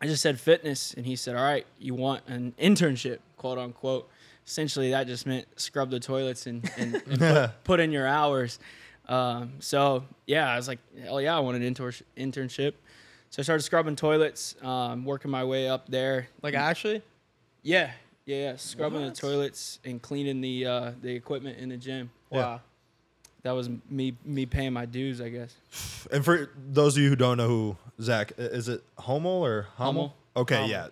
I 0.00 0.06
just 0.06 0.22
said 0.22 0.40
fitness, 0.40 0.92
and 0.94 1.06
he 1.06 1.14
said, 1.14 1.36
"All 1.36 1.44
right, 1.44 1.64
you 1.78 1.94
want 1.94 2.26
an 2.26 2.52
internship, 2.60 3.20
quote 3.36 3.58
unquote." 3.58 4.10
Essentially, 4.44 4.90
that 4.90 5.06
just 5.06 5.24
meant 5.24 5.46
scrub 5.54 5.88
the 5.88 6.00
toilets 6.00 6.48
and, 6.48 6.68
and, 6.76 6.94
and 7.06 7.20
put, 7.20 7.50
put 7.62 7.80
in 7.80 7.92
your 7.92 8.08
hours. 8.08 8.58
Um, 9.08 9.52
so 9.60 10.02
yeah, 10.26 10.50
I 10.50 10.56
was 10.56 10.66
like, 10.66 10.80
hell 11.00 11.20
yeah, 11.20 11.36
I 11.36 11.38
want 11.38 11.56
an 11.56 11.62
inter- 11.62 11.92
internship. 12.16 12.72
So 13.30 13.38
I 13.38 13.44
started 13.44 13.62
scrubbing 13.62 13.94
toilets, 13.94 14.56
um, 14.62 15.04
working 15.04 15.30
my 15.30 15.44
way 15.44 15.68
up 15.68 15.88
there. 15.88 16.26
Like 16.42 16.54
actually, 16.54 17.02
Yeah, 17.62 17.92
yeah, 18.26 18.36
yeah. 18.36 18.56
Scrubbing 18.56 19.02
What? 19.02 19.14
the 19.14 19.20
toilets 19.20 19.78
and 19.84 20.00
cleaning 20.00 20.40
the 20.40 20.66
uh, 20.66 20.90
the 21.00 21.10
equipment 21.14 21.58
in 21.58 21.68
the 21.68 21.76
gym. 21.76 22.10
Yeah. 22.30 22.38
wow. 22.38 22.60
That 23.42 23.52
was 23.52 23.68
me 23.90 24.16
me 24.24 24.46
paying 24.46 24.72
my 24.72 24.86
dues, 24.86 25.20
I 25.20 25.28
guess. 25.28 25.54
And 26.10 26.24
for 26.24 26.50
those 26.56 26.96
of 26.96 27.02
you 27.02 27.10
who 27.10 27.16
don't 27.16 27.36
know 27.36 27.48
who 27.48 27.76
Zach 28.00 28.32
is, 28.38 28.68
it 28.68 28.82
Hummel 28.98 29.30
or 29.44 29.68
Hummel? 29.76 29.92
Hummel. 29.92 30.16
Okay, 30.36 30.54
Hummel. 30.56 30.70
yeah. 30.70 30.86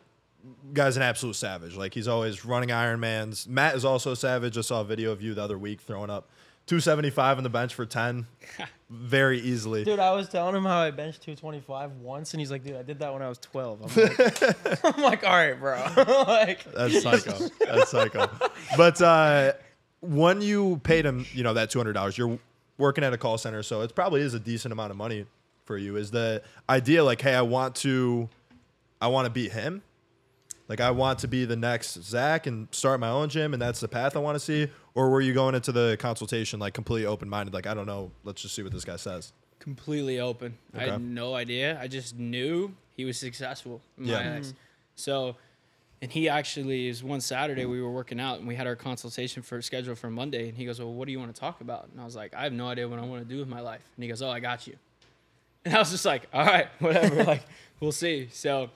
Guy's 0.75 0.97
an 0.97 1.03
absolute 1.03 1.37
savage. 1.37 1.77
Like 1.77 1.95
he's 1.95 2.09
always 2.09 2.45
running 2.45 2.69
Ironmans. 2.71 3.47
Matt 3.49 3.75
is 3.77 3.85
also 3.85 4.12
a 4.12 4.17
savage. 4.17 4.59
I 4.59 4.61
saw 4.62 4.81
a 4.81 4.85
video 4.85 5.12
of 5.12 5.23
you 5.23 5.33
the 5.35 5.43
other 5.43 5.57
week 5.57 5.81
throwing 5.81 6.11
up 6.11 6.29
275 6.67 7.39
on 7.39 7.45
the 7.45 7.49
bench 7.51 7.75
for 7.75 7.87
10 7.87 8.27
very 8.92 9.40
easily. 9.40 9.84
Dude, 9.84 9.99
I 9.99 10.12
was 10.12 10.28
telling 10.28 10.54
him 10.54 10.64
how 10.64 10.78
I 10.78 10.90
benched 10.90 11.22
225 11.22 11.92
once, 11.96 12.34
and 12.34 12.40
he's 12.40 12.50
like, 12.50 12.62
"Dude, 12.62 12.76
I 12.76 12.82
did 12.82 12.99
that 12.99 13.12
when 13.12 13.22
I 13.22 13.28
was 13.28 13.38
12." 13.38 13.96
I'm 13.96 14.02
like, 14.02 14.84
I'm 14.84 15.02
like 15.02 15.25
"All 15.25 15.30
right, 15.30 15.58
bro." 15.58 15.82
like, 16.26 16.64
That's 16.72 17.02
psycho. 17.02 17.49
That's 17.61 17.90
psycho. 17.90 18.28
But 18.76 19.00
uh, 19.00 19.52
when 20.00 20.42
you 20.42 20.80
paid 20.84 21.06
him, 21.06 21.25
you 21.32 21.42
know, 21.42 21.54
that 21.54 21.70
two 21.70 21.78
hundred 21.78 21.94
dollars, 21.94 22.18
you're 22.18 22.38
working 22.76 23.02
at 23.04 23.12
a 23.12 23.18
call 23.18 23.38
center, 23.38 23.62
so 23.62 23.80
it 23.80 23.94
probably 23.94 24.20
is 24.20 24.34
a 24.34 24.40
decent 24.40 24.72
amount 24.72 24.90
of 24.90 24.96
money 24.96 25.26
for 25.64 25.78
you. 25.78 25.96
Is 25.96 26.11
the 26.11 26.42
idea 26.68 27.02
like, 27.02 27.20
hey, 27.22 27.34
I 27.34 27.42
want 27.42 27.75
to, 27.76 28.28
I 29.00 29.06
want 29.06 29.26
to 29.26 29.30
beat 29.30 29.52
him, 29.52 29.82
like 30.73 30.81
I 30.81 30.91
want 30.91 31.19
to 31.19 31.29
be 31.29 31.45
the 31.45 31.55
next 31.55 32.02
Zach 32.02 32.47
and 32.47 32.67
start 32.71 32.99
my 32.99 33.11
own 33.11 33.29
gym, 33.29 33.52
and 33.52 33.61
that's 33.61 33.79
the 33.81 33.88
path 33.88 34.17
I 34.17 34.21
want 34.21 34.37
to 34.37 34.41
see, 34.41 34.69
or 34.95 35.11
were 35.11 35.21
you 35.21 35.35
going 35.35 35.55
into 35.55 35.71
the 35.71 35.99
consultation 36.00 36.59
like 36.59 36.73
completely 36.73 37.05
open 37.05 37.29
minded, 37.29 37.52
like 37.52 37.67
I 37.67 37.75
don't 37.75 37.85
know, 37.87 38.11
let's 38.25 38.41
just 38.41 38.55
see 38.55 38.62
what 38.62 38.73
this 38.73 38.85
guy 38.87 38.97
says. 38.97 39.35
Completely 39.59 40.19
open. 40.19 40.57
Okay. 40.75 40.87
I 40.87 40.93
had 40.93 41.02
no 41.02 41.35
idea. 41.35 41.79
I 41.79 41.88
just 41.88 42.17
knew 42.19 42.75
he 42.97 43.05
was 43.05 43.19
successful 43.19 43.83
in 43.99 44.07
Yeah. 44.07 44.14
my 44.23 44.37
eyes. 44.37 44.47
Mm-hmm. 44.49 44.57
So, 44.97 45.37
and 46.00 46.11
he 46.11 46.29
actually 46.31 46.88
is 46.88 47.05
one 47.05 47.21
Saturday 47.21 47.67
we 47.67 47.83
were 47.83 47.91
working 47.91 48.19
out 48.19 48.38
and 48.38 48.49
we 48.49 48.55
had 48.57 48.67
our 48.67 48.75
consultation 48.75 49.43
for 49.43 49.61
schedule 49.61 49.95
for 49.95 50.09
Monday, 50.11 50.49
and 50.49 50.57
he 50.57 50.64
goes, 50.64 50.81
"Well, 50.81 50.93
what 50.95 51.05
do 51.05 51.12
you 51.12 51.19
want 51.21 51.35
to 51.35 51.38
talk 51.41 51.61
about?" 51.61 51.88
And 51.93 52.00
I 52.00 52.05
was 52.05 52.17
like, 52.17 52.35
"I 52.35 52.45
have 52.45 52.52
no 52.55 52.67
idea 52.67 52.88
what 52.88 52.99
I 52.99 53.02
want 53.05 53.23
to 53.23 53.29
do 53.29 53.38
with 53.38 53.49
my 53.49 53.61
life." 53.61 53.83
And 53.95 54.02
he 54.02 54.09
goes, 54.09 54.23
"Oh, 54.23 54.31
I 54.31 54.41
got 54.41 54.67
you." 54.67 54.76
And 55.64 55.76
I 55.76 55.79
was 55.79 55.91
just 55.93 56.05
like, 56.07 56.26
"All 56.33 56.45
right, 56.45 56.67
whatever. 56.81 57.23
like, 57.23 57.45
we'll 57.79 57.93
see." 57.93 58.29
So, 58.33 58.71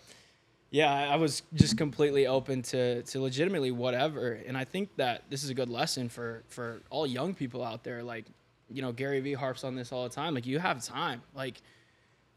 yeah, 0.70 0.92
I 0.92 1.16
was 1.16 1.42
just 1.54 1.76
completely 1.78 2.26
open 2.26 2.62
to 2.62 3.02
to 3.02 3.20
legitimately 3.20 3.70
whatever, 3.70 4.32
and 4.32 4.56
I 4.56 4.64
think 4.64 4.96
that 4.96 5.23
this 5.30 5.44
is 5.44 5.50
a 5.50 5.54
good 5.54 5.68
lesson 5.68 6.08
for 6.08 6.42
for 6.49 6.82
all 6.90 7.06
young 7.06 7.35
people 7.35 7.62
out 7.62 7.85
there. 7.85 8.02
Like, 8.02 8.25
you 8.68 8.82
know, 8.82 8.92
Gary 8.92 9.20
Vee 9.20 9.35
harps 9.35 9.62
on 9.62 9.76
this 9.76 9.92
all 9.92 10.02
the 10.04 10.14
time. 10.14 10.35
Like, 10.35 10.46
you 10.46 10.58
have 10.58 10.85
time. 10.85 11.23
Like, 11.35 11.62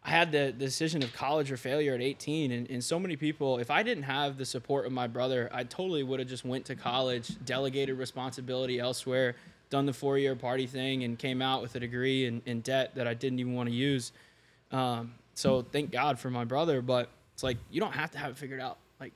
I 0.03 0.12
had 0.12 0.31
the 0.31 0.51
decision 0.51 1.01
of 1.01 1.12
college 1.12 1.51
or 1.51 1.57
failure 1.57 1.95
at 1.95 2.01
18, 2.01 2.51
and, 2.51 2.69
and 2.69 2.83
so 2.83 3.00
many 3.00 3.15
people. 3.15 3.57
If 3.57 3.71
I 3.71 3.81
didn't 3.81 4.03
have 4.03 4.38
the 4.38 4.45
support 4.45 4.86
of 4.86 4.91
my 4.91 5.07
brother, 5.07 5.50
I 5.51 5.63
totally 5.63 6.03
would 6.03 6.19
have 6.19 6.29
just 6.29 6.45
went 6.45 6.65
to 6.65 6.75
college, 6.75 7.31
delegated 7.45 7.98
responsibility 7.98 8.79
elsewhere, 8.79 9.36
done 9.71 9.88
the 9.88 9.93
four 9.93 10.19
year 10.19 10.36
party 10.36 10.67
thing, 10.67 11.03
and 11.03 11.17
came 11.17 11.41
out 11.41 11.63
with 11.63 11.74
a 11.74 11.79
degree 11.79 12.27
in, 12.27 12.43
in 12.45 12.62
debt 12.62 12.93
that 12.93 13.07
I 13.07 13.15
didn't 13.15 13.39
even 13.39 13.55
want 13.55 13.69
to 13.69 13.75
use. 13.75 14.12
Um, 14.71 15.15
so 15.33 15.63
thank 15.63 15.89
God 15.89 16.19
for 16.19 16.29
my 16.29 16.45
brother, 16.45 16.81
but 16.81 17.09
it's 17.40 17.44
like 17.46 17.56
you 17.72 17.80
don't 17.80 17.94
have 17.94 18.12
to 18.12 18.18
have 18.18 18.32
it 18.32 18.38
figured 18.38 18.60
out. 18.60 18.78
Like, 19.00 19.14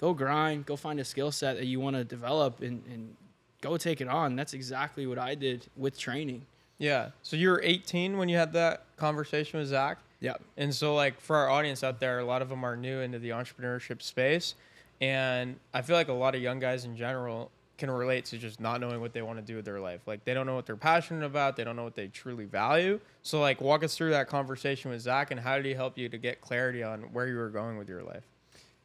go 0.00 0.14
grind, 0.14 0.64
go 0.64 0.76
find 0.76 1.00
a 1.00 1.04
skill 1.04 1.32
set 1.32 1.56
that 1.56 1.66
you 1.66 1.80
want 1.80 1.96
to 1.96 2.04
develop, 2.04 2.60
and, 2.60 2.84
and 2.88 3.16
go 3.62 3.76
take 3.76 4.00
it 4.00 4.06
on. 4.06 4.36
That's 4.36 4.54
exactly 4.54 5.08
what 5.08 5.18
I 5.18 5.34
did 5.34 5.66
with 5.76 5.98
training. 5.98 6.46
yeah. 6.78 7.08
So 7.24 7.34
you 7.34 7.48
were 7.48 7.60
18 7.64 8.16
when 8.16 8.28
you 8.28 8.36
had 8.36 8.52
that 8.52 8.84
conversation 8.96 9.58
with 9.58 9.70
Zach. 9.70 9.98
Yeah. 10.20 10.34
And 10.56 10.72
so, 10.72 10.94
like, 10.94 11.20
for 11.20 11.34
our 11.34 11.50
audience 11.50 11.82
out 11.82 11.98
there, 11.98 12.20
a 12.20 12.24
lot 12.24 12.42
of 12.42 12.48
them 12.48 12.62
are 12.62 12.76
new 12.76 13.00
into 13.00 13.18
the 13.18 13.30
entrepreneurship 13.30 14.02
space. 14.02 14.54
And 15.00 15.56
I 15.72 15.82
feel 15.82 15.96
like 15.96 16.06
a 16.06 16.12
lot 16.12 16.36
of 16.36 16.42
young 16.42 16.60
guys 16.60 16.84
in 16.84 16.96
general 16.96 17.50
can 17.84 17.94
relate 17.94 18.24
to 18.26 18.38
just 18.38 18.60
not 18.60 18.80
knowing 18.80 19.00
what 19.00 19.12
they 19.12 19.22
want 19.22 19.38
to 19.38 19.44
do 19.44 19.56
with 19.56 19.64
their 19.64 19.80
life. 19.80 20.00
Like, 20.06 20.24
they 20.24 20.34
don't 20.34 20.46
know 20.46 20.54
what 20.54 20.66
they're 20.66 20.76
passionate 20.76 21.24
about, 21.24 21.56
they 21.56 21.64
don't 21.64 21.76
know 21.76 21.84
what 21.84 21.94
they 21.94 22.08
truly 22.08 22.44
value. 22.44 22.98
So, 23.22 23.40
like, 23.40 23.60
walk 23.60 23.84
us 23.84 23.96
through 23.96 24.10
that 24.10 24.28
conversation 24.28 24.90
with 24.90 25.00
Zach 25.00 25.30
and 25.30 25.38
how 25.38 25.56
did 25.56 25.66
he 25.66 25.74
help 25.74 25.98
you 25.98 26.08
to 26.08 26.18
get 26.18 26.40
clarity 26.40 26.82
on 26.82 27.02
where 27.12 27.26
you 27.26 27.36
were 27.36 27.50
going 27.50 27.76
with 27.76 27.88
your 27.88 28.02
life? 28.02 28.24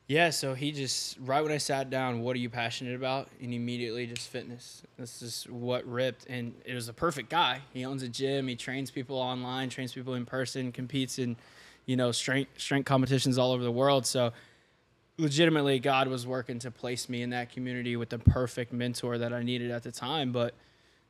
Yeah, 0.07 0.31
so 0.31 0.55
he 0.55 0.71
just 0.71 1.17
right 1.19 1.41
when 1.41 1.51
I 1.51 1.59
sat 1.59 1.91
down, 1.91 2.21
what 2.21 2.35
are 2.35 2.39
you 2.39 2.49
passionate 2.49 2.95
about? 2.95 3.27
And 3.43 3.53
immediately 3.53 4.07
just 4.07 4.27
fitness. 4.27 4.81
This 4.97 5.21
is 5.21 5.45
what 5.51 5.85
ripped, 5.85 6.25
and 6.27 6.55
it 6.65 6.73
was 6.73 6.89
a 6.89 6.93
perfect 6.93 7.29
guy. 7.29 7.61
He 7.73 7.85
owns 7.85 8.01
a 8.01 8.07
gym. 8.07 8.47
He 8.47 8.55
trains 8.55 8.89
people 8.89 9.17
online, 9.17 9.69
trains 9.69 9.93
people 9.93 10.15
in 10.15 10.25
person, 10.25 10.71
competes 10.71 11.19
in, 11.19 11.35
you 11.85 11.95
know, 11.95 12.11
strength 12.11 12.59
strength 12.59 12.87
competitions 12.87 13.37
all 13.37 13.51
over 13.51 13.63
the 13.63 13.71
world. 13.71 14.03
So, 14.07 14.33
legitimately, 15.19 15.79
God 15.79 16.07
was 16.07 16.25
working 16.25 16.59
to 16.59 16.71
place 16.71 17.09
me 17.09 17.21
in 17.21 17.29
that 17.31 17.51
community 17.51 17.95
with 17.95 18.09
the 18.09 18.19
perfect 18.19 18.73
mentor 18.73 19.17
that 19.17 19.33
I 19.33 19.43
needed 19.43 19.69
at 19.71 19.83
the 19.83 19.91
time. 19.91 20.31
But 20.31 20.53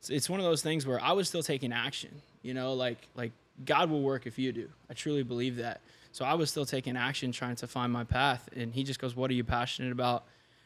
it's, 0.00 0.10
it's 0.10 0.28
one 0.30 0.40
of 0.40 0.44
those 0.44 0.62
things 0.62 0.86
where 0.86 1.00
I 1.00 1.12
was 1.12 1.28
still 1.28 1.42
taking 1.42 1.72
action. 1.72 2.10
You 2.42 2.54
know, 2.54 2.74
like 2.74 2.98
like 3.14 3.32
God 3.64 3.90
will 3.90 4.02
work 4.02 4.26
if 4.26 4.38
you 4.38 4.52
do. 4.52 4.68
I 4.90 4.94
truly 4.94 5.22
believe 5.22 5.56
that. 5.56 5.80
So 6.12 6.24
I 6.24 6.34
was 6.34 6.50
still 6.50 6.66
taking 6.66 6.96
action, 6.96 7.30
trying 7.32 7.56
to 7.56 7.66
find 7.66 7.92
my 7.92 8.04
path. 8.04 8.48
And 8.56 8.74
he 8.74 8.82
just 8.82 8.98
goes, 9.00 9.14
"What 9.14 9.30
are 9.30 9.34
you 9.34 9.44
passionate 9.44 9.92
about?" 9.92 10.24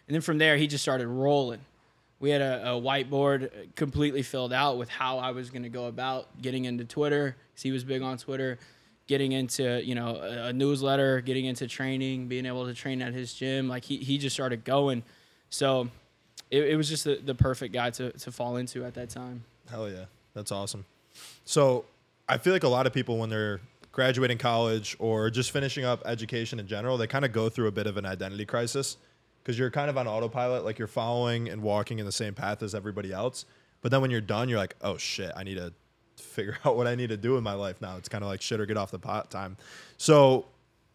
And 0.09 0.14
then 0.14 0.22
from 0.22 0.38
there, 0.38 0.57
he 0.57 0.66
just 0.66 0.83
started 0.83 1.07
rolling. 1.09 1.61
We 2.20 2.30
had 2.30 2.40
a, 2.40 2.72
a 2.72 2.80
whiteboard 2.80 3.74
completely 3.74 4.22
filled 4.22 4.52
out 4.52 4.78
with 4.78 4.88
how 4.88 5.18
I 5.18 5.33
was 5.33 5.50
going 5.50 5.64
to 5.64 5.68
go 5.68 5.87
about 5.87 6.40
getting 6.40 6.64
into 6.64 6.85
Twitter. 6.85 7.37
'cause 7.54 7.62
he 7.62 7.70
was 7.72 7.85
big 7.85 8.02
on 8.02 8.16
Twitter, 8.18 8.59
getting 9.06 9.32
into 9.32 9.84
you 9.84 9.94
know 9.94 10.16
a, 10.16 10.48
a 10.48 10.52
newsletter, 10.52 11.20
getting 11.20 11.44
into 11.44 11.66
training, 11.66 12.28
being 12.28 12.46
able 12.46 12.66
to 12.66 12.74
train 12.74 13.02
at 13.02 13.12
his 13.12 13.34
gym. 13.34 13.68
Like 13.68 13.84
he 13.84 13.98
he 13.98 14.18
just 14.18 14.34
started 14.34 14.64
going. 14.64 15.02
So 15.50 15.88
it, 16.50 16.64
it 16.64 16.76
was 16.76 16.88
just 16.88 17.04
the, 17.04 17.16
the 17.16 17.34
perfect 17.34 17.72
guy 17.72 17.90
to, 17.90 18.12
to 18.12 18.32
fall 18.32 18.56
into 18.56 18.84
at 18.84 18.94
that 18.94 19.10
time. 19.10 19.44
Hell 19.70 19.88
yeah. 19.90 20.04
That's 20.34 20.52
awesome. 20.52 20.84
So 21.44 21.84
I 22.28 22.38
feel 22.38 22.52
like 22.52 22.64
a 22.64 22.68
lot 22.68 22.86
of 22.86 22.92
people, 22.92 23.18
when 23.18 23.30
they're 23.30 23.60
graduating 23.92 24.38
college 24.38 24.96
or 24.98 25.30
just 25.30 25.52
finishing 25.52 25.84
up 25.84 26.02
education 26.04 26.58
in 26.58 26.66
general, 26.66 26.96
they 26.96 27.06
kind 27.06 27.24
of 27.24 27.32
go 27.32 27.48
through 27.48 27.68
a 27.68 27.72
bit 27.72 27.86
of 27.86 27.96
an 27.96 28.06
identity 28.06 28.44
crisis 28.44 28.96
because 29.42 29.58
you're 29.58 29.70
kind 29.70 29.90
of 29.90 29.96
on 29.98 30.08
autopilot, 30.08 30.64
like 30.64 30.78
you're 30.78 30.88
following 30.88 31.48
and 31.48 31.62
walking 31.62 31.98
in 31.98 32.06
the 32.06 32.12
same 32.12 32.34
path 32.34 32.62
as 32.62 32.74
everybody 32.74 33.12
else. 33.12 33.44
But 33.82 33.90
then 33.90 34.00
when 34.00 34.10
you're 34.10 34.20
done, 34.20 34.48
you're 34.48 34.58
like, 34.58 34.74
oh 34.80 34.96
shit, 34.96 35.30
I 35.36 35.44
need 35.44 35.56
to 35.56 35.72
figure 36.24 36.56
out 36.64 36.76
what 36.76 36.87
I 36.87 36.94
need 36.94 37.08
to 37.10 37.16
do 37.16 37.37
in 37.37 37.44
my 37.44 37.52
life 37.54 37.80
now. 37.80 37.96
It's 37.96 38.08
kind 38.08 38.22
of 38.24 38.28
like 38.28 38.42
shit 38.42 38.60
or 38.60 38.66
get 38.66 38.76
off 38.76 38.90
the 38.90 38.98
pot 38.98 39.30
time. 39.30 39.56
So 39.98 40.46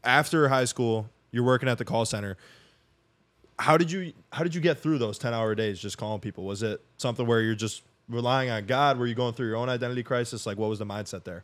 after 0.04 0.48
high 0.50 0.66
school, 0.66 1.10
you're 1.32 1.44
working 1.44 1.70
at 1.70 1.78
the 1.78 1.86
call 1.86 2.06
center. 2.06 2.38
How 3.58 3.78
did 3.78 3.92
you 3.92 4.14
how 4.32 4.44
did 4.44 4.56
you 4.56 4.62
get 4.62 4.80
through 4.80 5.00
those 5.00 5.18
10 5.18 5.34
hour 5.34 5.54
days 5.56 5.80
just 5.80 5.98
calling 5.98 6.22
people? 6.22 6.46
Was 6.46 6.64
it 6.64 6.82
something 6.98 7.28
where 7.28 7.42
you're 7.42 7.56
just 7.56 7.84
relying 8.08 8.50
on 8.50 8.66
God? 8.66 8.98
Were 8.98 9.06
you 9.08 9.16
going 9.16 9.34
through 9.34 9.48
your 9.48 9.58
own 9.58 9.70
identity 9.70 10.02
crisis? 10.04 10.46
Like 10.46 10.58
what 10.58 10.70
was 10.70 10.80
the 10.80 10.86
mindset 10.86 11.24
there? 11.26 11.44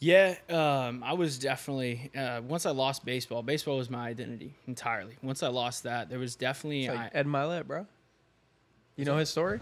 Yeah, 0.00 0.36
um, 0.48 1.02
I 1.02 1.14
was 1.14 1.38
definitely 1.38 2.10
uh, 2.16 2.40
once 2.46 2.66
I 2.66 2.70
lost 2.70 3.04
baseball. 3.04 3.42
Baseball 3.42 3.78
was 3.78 3.90
my 3.90 4.06
identity 4.06 4.54
entirely. 4.68 5.16
Once 5.22 5.42
I 5.42 5.48
lost 5.48 5.82
that, 5.84 6.08
there 6.08 6.20
was 6.20 6.36
definitely 6.36 6.84
It's 6.84 6.94
like 6.94 7.14
I- 7.14 7.18
Ed 7.18 7.26
Mylett, 7.26 7.66
bro. 7.66 7.86
You 8.94 9.04
know 9.04 9.16
his 9.16 9.28
story? 9.28 9.60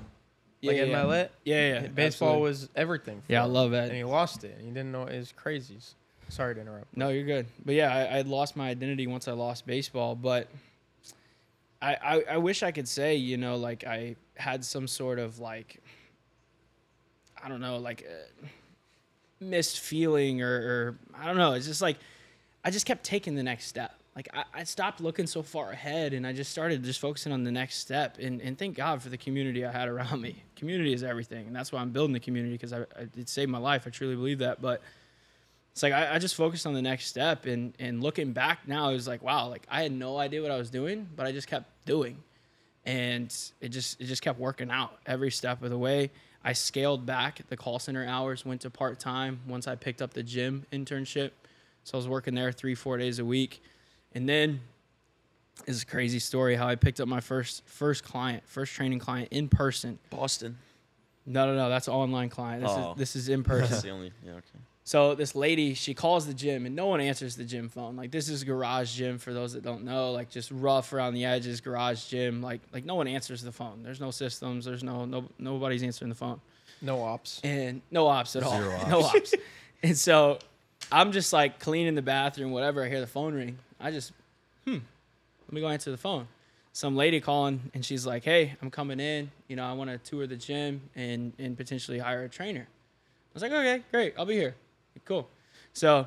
Yeah, 0.60 0.70
like 0.72 0.80
Ed 0.80 0.88
yeah. 0.88 0.96
Mylett? 0.96 1.28
Yeah, 1.44 1.68
yeah. 1.68 1.86
Baseball 1.88 2.28
absolutely. 2.28 2.42
was 2.42 2.68
everything. 2.76 3.22
for 3.26 3.32
Yeah, 3.32 3.42
I 3.42 3.46
love 3.46 3.72
Ed. 3.72 3.88
And 3.88 3.96
he 3.96 4.04
lost 4.04 4.44
it. 4.44 4.54
And 4.56 4.62
he 4.62 4.70
didn't 4.70 4.92
know 4.92 5.04
it 5.04 5.16
was 5.16 5.32
crazy. 5.32 5.78
Sorry 6.28 6.54
to 6.54 6.60
interrupt. 6.60 6.96
No, 6.96 7.10
you're 7.10 7.24
good. 7.24 7.46
But 7.64 7.74
yeah, 7.74 7.94
I, 7.94 8.18
I 8.18 8.20
lost 8.22 8.56
my 8.56 8.68
identity 8.68 9.06
once 9.06 9.28
I 9.28 9.32
lost 9.32 9.66
baseball. 9.66 10.14
But 10.14 10.48
I, 11.80 11.94
I, 11.94 12.24
I 12.32 12.36
wish 12.38 12.62
I 12.62 12.72
could 12.72 12.88
say, 12.88 13.16
you 13.16 13.36
know, 13.36 13.56
like 13.56 13.84
I 13.84 14.16
had 14.36 14.64
some 14.64 14.88
sort 14.88 15.18
of 15.18 15.38
like, 15.38 15.80
I 17.42 17.48
don't 17.48 17.60
know, 17.60 17.78
like 17.78 18.06
uh, 18.08 18.46
missed 19.40 19.80
feeling 19.80 20.42
or, 20.42 20.48
or 20.48 20.98
I 21.16 21.26
don't 21.26 21.36
know. 21.36 21.52
It's 21.52 21.66
just 21.66 21.82
like 21.82 21.98
I 22.64 22.70
just 22.70 22.86
kept 22.86 23.04
taking 23.04 23.34
the 23.34 23.42
next 23.42 23.66
step. 23.66 23.94
Like 24.16 24.28
I, 24.32 24.44
I 24.54 24.64
stopped 24.64 25.00
looking 25.00 25.26
so 25.26 25.42
far 25.42 25.70
ahead 25.70 26.14
and 26.14 26.26
I 26.26 26.32
just 26.32 26.50
started 26.50 26.82
just 26.82 26.98
focusing 26.98 27.32
on 27.32 27.44
the 27.44 27.52
next 27.52 27.76
step. 27.76 28.18
And, 28.18 28.40
and 28.40 28.58
thank 28.58 28.74
God 28.74 29.02
for 29.02 29.10
the 29.10 29.18
community 29.18 29.64
I 29.64 29.70
had 29.70 29.88
around 29.88 30.20
me. 30.22 30.42
Community 30.56 30.92
is 30.92 31.02
everything. 31.02 31.46
And 31.46 31.54
that's 31.54 31.70
why 31.70 31.80
I'm 31.80 31.90
building 31.90 32.14
the 32.14 32.20
community 32.20 32.54
because 32.54 32.72
I, 32.72 32.80
I, 32.80 33.08
it 33.16 33.28
saved 33.28 33.50
my 33.50 33.58
life. 33.58 33.84
I 33.86 33.90
truly 33.90 34.16
believe 34.16 34.38
that. 34.38 34.60
But 34.60 34.82
it's 35.72 35.82
like 35.82 35.92
I, 35.92 36.14
I 36.14 36.18
just 36.18 36.34
focused 36.34 36.66
on 36.66 36.72
the 36.72 36.82
next 36.82 37.06
step 37.06 37.44
and 37.44 37.74
and 37.78 38.02
looking 38.02 38.32
back 38.32 38.66
now 38.66 38.88
it 38.88 38.94
was 38.94 39.06
like 39.06 39.22
wow 39.22 39.48
like 39.48 39.66
i 39.70 39.82
had 39.82 39.92
no 39.92 40.16
idea 40.16 40.40
what 40.40 40.50
i 40.50 40.56
was 40.56 40.70
doing 40.70 41.06
but 41.14 41.26
i 41.26 41.32
just 41.32 41.48
kept 41.48 41.66
doing 41.84 42.16
and 42.86 43.36
it 43.60 43.68
just 43.70 44.00
it 44.00 44.04
just 44.04 44.22
kept 44.22 44.38
working 44.38 44.70
out 44.70 44.96
every 45.04 45.30
step 45.30 45.62
of 45.62 45.70
the 45.70 45.78
way. 45.78 46.10
I 46.44 46.52
scaled 46.52 47.04
back 47.04 47.40
the 47.48 47.56
call 47.56 47.80
center 47.80 48.06
hours, 48.06 48.46
went 48.46 48.60
to 48.60 48.70
part 48.70 49.00
time 49.00 49.40
once 49.48 49.66
I 49.66 49.74
picked 49.74 50.00
up 50.00 50.14
the 50.14 50.22
gym 50.22 50.64
internship. 50.72 51.32
So 51.82 51.94
I 51.94 51.96
was 51.96 52.08
working 52.08 52.34
there 52.34 52.52
three, 52.52 52.76
four 52.76 52.96
days 52.96 53.18
a 53.18 53.24
week. 53.24 53.62
And 54.16 54.26
then 54.28 54.60
this 55.66 55.76
is 55.76 55.82
a 55.82 55.86
crazy 55.86 56.18
story 56.18 56.56
how 56.56 56.66
I 56.66 56.74
picked 56.74 57.00
up 57.00 57.06
my 57.08 57.20
first 57.20 57.62
first 57.66 58.02
client, 58.02 58.42
first 58.46 58.72
training 58.72 58.98
client 58.98 59.28
in 59.30 59.48
person. 59.48 59.98
Boston. 60.10 60.56
No, 61.26 61.44
no, 61.46 61.54
no, 61.54 61.68
that's 61.68 61.86
an 61.88 61.94
online 61.94 62.28
client. 62.30 62.62
This 62.62 62.72
Oh. 62.74 62.92
is 62.92 62.98
this 62.98 63.16
is 63.16 63.28
in 63.28 63.42
person. 63.52 63.70
That's 63.70 63.82
the 63.82 63.90
only. 63.90 64.12
Yeah. 64.24 64.32
Okay. 64.32 64.58
So 64.84 65.14
this 65.16 65.34
lady, 65.34 65.74
she 65.74 65.94
calls 65.94 66.26
the 66.26 66.32
gym 66.34 66.64
and 66.64 66.76
no 66.76 66.86
one 66.86 67.00
answers 67.00 67.34
the 67.36 67.42
gym 67.44 67.68
phone. 67.68 67.96
Like 67.96 68.10
this 68.10 68.28
is 68.28 68.42
garage 68.44 68.94
gym 68.96 69.18
for 69.18 69.34
those 69.34 69.52
that 69.54 69.62
don't 69.64 69.82
know, 69.84 70.12
like 70.12 70.30
just 70.30 70.50
rough 70.52 70.92
around 70.92 71.14
the 71.14 71.24
edges, 71.24 71.60
garage 71.60 72.04
gym. 72.06 72.40
Like 72.40 72.60
like 72.72 72.84
no 72.86 72.94
one 72.94 73.08
answers 73.08 73.42
the 73.42 73.52
phone. 73.52 73.82
There's 73.82 74.00
no 74.00 74.10
systems. 74.12 74.64
There's 74.64 74.82
no 74.84 75.04
no 75.04 75.24
nobody's 75.38 75.82
answering 75.82 76.08
the 76.08 76.14
phone. 76.14 76.40
No 76.80 77.02
ops. 77.02 77.40
And 77.44 77.82
no 77.90 78.06
ops 78.06 78.34
at 78.36 78.44
all. 78.44 78.52
Zero 78.56 78.80
No 78.88 79.00
ops. 79.02 79.34
and 79.82 79.98
so 79.98 80.38
I'm 80.90 81.12
just 81.12 81.32
like 81.32 81.58
cleaning 81.58 81.94
the 81.94 82.02
bathroom, 82.02 82.52
whatever. 82.52 82.84
I 82.84 82.88
hear 82.88 83.00
the 83.00 83.06
phone 83.06 83.34
ring. 83.34 83.58
I 83.80 83.90
just, 83.90 84.12
hmm, 84.64 84.78
let 85.46 85.52
me 85.52 85.60
go 85.60 85.68
answer 85.68 85.90
the 85.90 85.96
phone. 85.96 86.28
Some 86.72 86.96
lady 86.96 87.20
calling 87.20 87.70
and 87.72 87.84
she's 87.84 88.06
like, 88.06 88.22
"Hey, 88.22 88.54
I'm 88.60 88.70
coming 88.70 89.00
in. 89.00 89.30
You 89.48 89.56
know, 89.56 89.64
I 89.64 89.72
want 89.72 89.90
to 89.90 89.98
tour 89.98 90.26
the 90.26 90.36
gym 90.36 90.82
and 90.94 91.32
and 91.38 91.56
potentially 91.56 91.98
hire 91.98 92.24
a 92.24 92.28
trainer." 92.28 92.66
I 92.68 93.30
was 93.32 93.42
like, 93.42 93.52
"Okay, 93.52 93.82
great. 93.90 94.14
I'll 94.18 94.26
be 94.26 94.34
here." 94.34 94.54
Cool. 95.06 95.26
So 95.72 96.06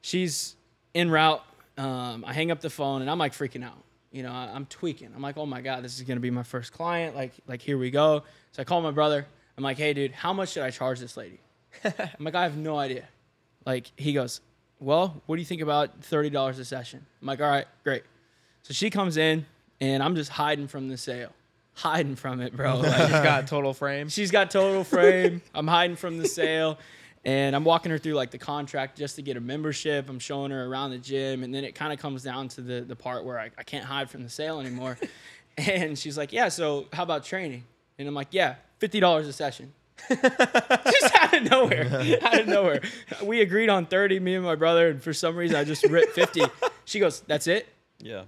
she's 0.00 0.56
en 0.94 1.10
route. 1.10 1.42
Um, 1.76 2.24
I 2.26 2.32
hang 2.32 2.50
up 2.50 2.60
the 2.60 2.70
phone 2.70 3.02
and 3.02 3.10
I'm 3.10 3.18
like 3.18 3.32
freaking 3.32 3.62
out. 3.62 3.76
You 4.10 4.22
know, 4.22 4.32
I'm 4.32 4.64
tweaking. 4.66 5.10
I'm 5.14 5.20
like, 5.20 5.36
"Oh 5.36 5.44
my 5.44 5.60
god, 5.60 5.84
this 5.84 5.96
is 5.96 6.02
gonna 6.02 6.20
be 6.20 6.30
my 6.30 6.42
first 6.42 6.72
client. 6.72 7.14
Like, 7.14 7.32
like 7.46 7.60
here 7.60 7.76
we 7.76 7.90
go." 7.90 8.22
So 8.52 8.62
I 8.62 8.64
call 8.64 8.80
my 8.80 8.90
brother. 8.90 9.26
I'm 9.58 9.64
like, 9.64 9.76
"Hey, 9.76 9.92
dude, 9.92 10.12
how 10.12 10.32
much 10.32 10.52
should 10.52 10.62
I 10.62 10.70
charge 10.70 11.00
this 11.00 11.18
lady?" 11.18 11.40
I'm 11.84 12.24
like, 12.24 12.34
"I 12.34 12.44
have 12.44 12.56
no 12.56 12.78
idea." 12.78 13.04
Like 13.66 13.90
he 13.96 14.12
goes, 14.12 14.40
"Well, 14.80 15.20
what 15.26 15.36
do 15.36 15.40
you 15.42 15.46
think 15.46 15.60
about 15.62 16.02
thirty 16.02 16.30
dollars 16.30 16.58
a 16.58 16.64
session?" 16.64 17.04
I'm 17.20 17.26
like, 17.28 17.40
"All 17.40 17.48
right, 17.50 17.66
great." 17.84 18.02
So 18.62 18.72
she 18.74 18.90
comes 18.90 19.16
in, 19.16 19.46
and 19.80 20.02
I'm 20.02 20.14
just 20.14 20.30
hiding 20.30 20.68
from 20.68 20.88
the 20.88 20.96
sale, 20.96 21.32
hiding 21.74 22.16
from 22.16 22.40
it, 22.40 22.54
bro. 22.56 22.76
Like, 22.82 23.00
She's 23.02 23.10
got 23.10 23.46
total 23.46 23.72
frame. 23.74 24.08
she's 24.08 24.30
got 24.30 24.50
total 24.50 24.84
frame. 24.84 25.42
I'm 25.54 25.66
hiding 25.66 25.96
from 25.96 26.18
the 26.18 26.26
sale, 26.28 26.78
and 27.24 27.54
I'm 27.56 27.64
walking 27.64 27.90
her 27.90 27.98
through 27.98 28.14
like 28.14 28.30
the 28.30 28.38
contract 28.38 28.96
just 28.98 29.16
to 29.16 29.22
get 29.22 29.36
a 29.36 29.40
membership. 29.40 30.08
I'm 30.08 30.18
showing 30.18 30.50
her 30.50 30.66
around 30.66 30.90
the 30.90 30.98
gym, 30.98 31.42
and 31.44 31.54
then 31.54 31.64
it 31.64 31.74
kind 31.74 31.92
of 31.92 31.98
comes 31.98 32.22
down 32.22 32.48
to 32.48 32.60
the 32.60 32.80
the 32.82 32.96
part 32.96 33.24
where 33.24 33.38
I, 33.38 33.50
I 33.58 33.62
can't 33.64 33.84
hide 33.84 34.08
from 34.10 34.22
the 34.22 34.30
sale 34.30 34.60
anymore. 34.60 34.98
and 35.58 35.98
she's 35.98 36.16
like, 36.16 36.32
"Yeah, 36.32 36.48
so 36.48 36.86
how 36.92 37.02
about 37.02 37.24
training?" 37.24 37.64
And 37.98 38.06
I'm 38.08 38.14
like, 38.14 38.28
"Yeah, 38.30 38.54
fifty 38.78 39.00
dollars 39.00 39.26
a 39.28 39.32
session." 39.32 39.72
just 40.08 41.12
of 41.38 41.50
nowhere, 41.50 42.18
out 42.22 42.40
of 42.40 42.46
nowhere. 42.48 42.80
We 43.22 43.40
agreed 43.40 43.68
on 43.68 43.86
thirty, 43.86 44.20
me 44.20 44.34
and 44.34 44.44
my 44.44 44.54
brother, 44.54 44.88
and 44.88 45.02
for 45.02 45.12
some 45.12 45.36
reason 45.36 45.56
I 45.56 45.64
just 45.64 45.84
ripped 45.84 46.12
fifty. 46.12 46.42
She 46.84 47.00
goes, 47.00 47.20
"That's 47.20 47.46
it." 47.46 47.66
Yeah. 47.98 48.22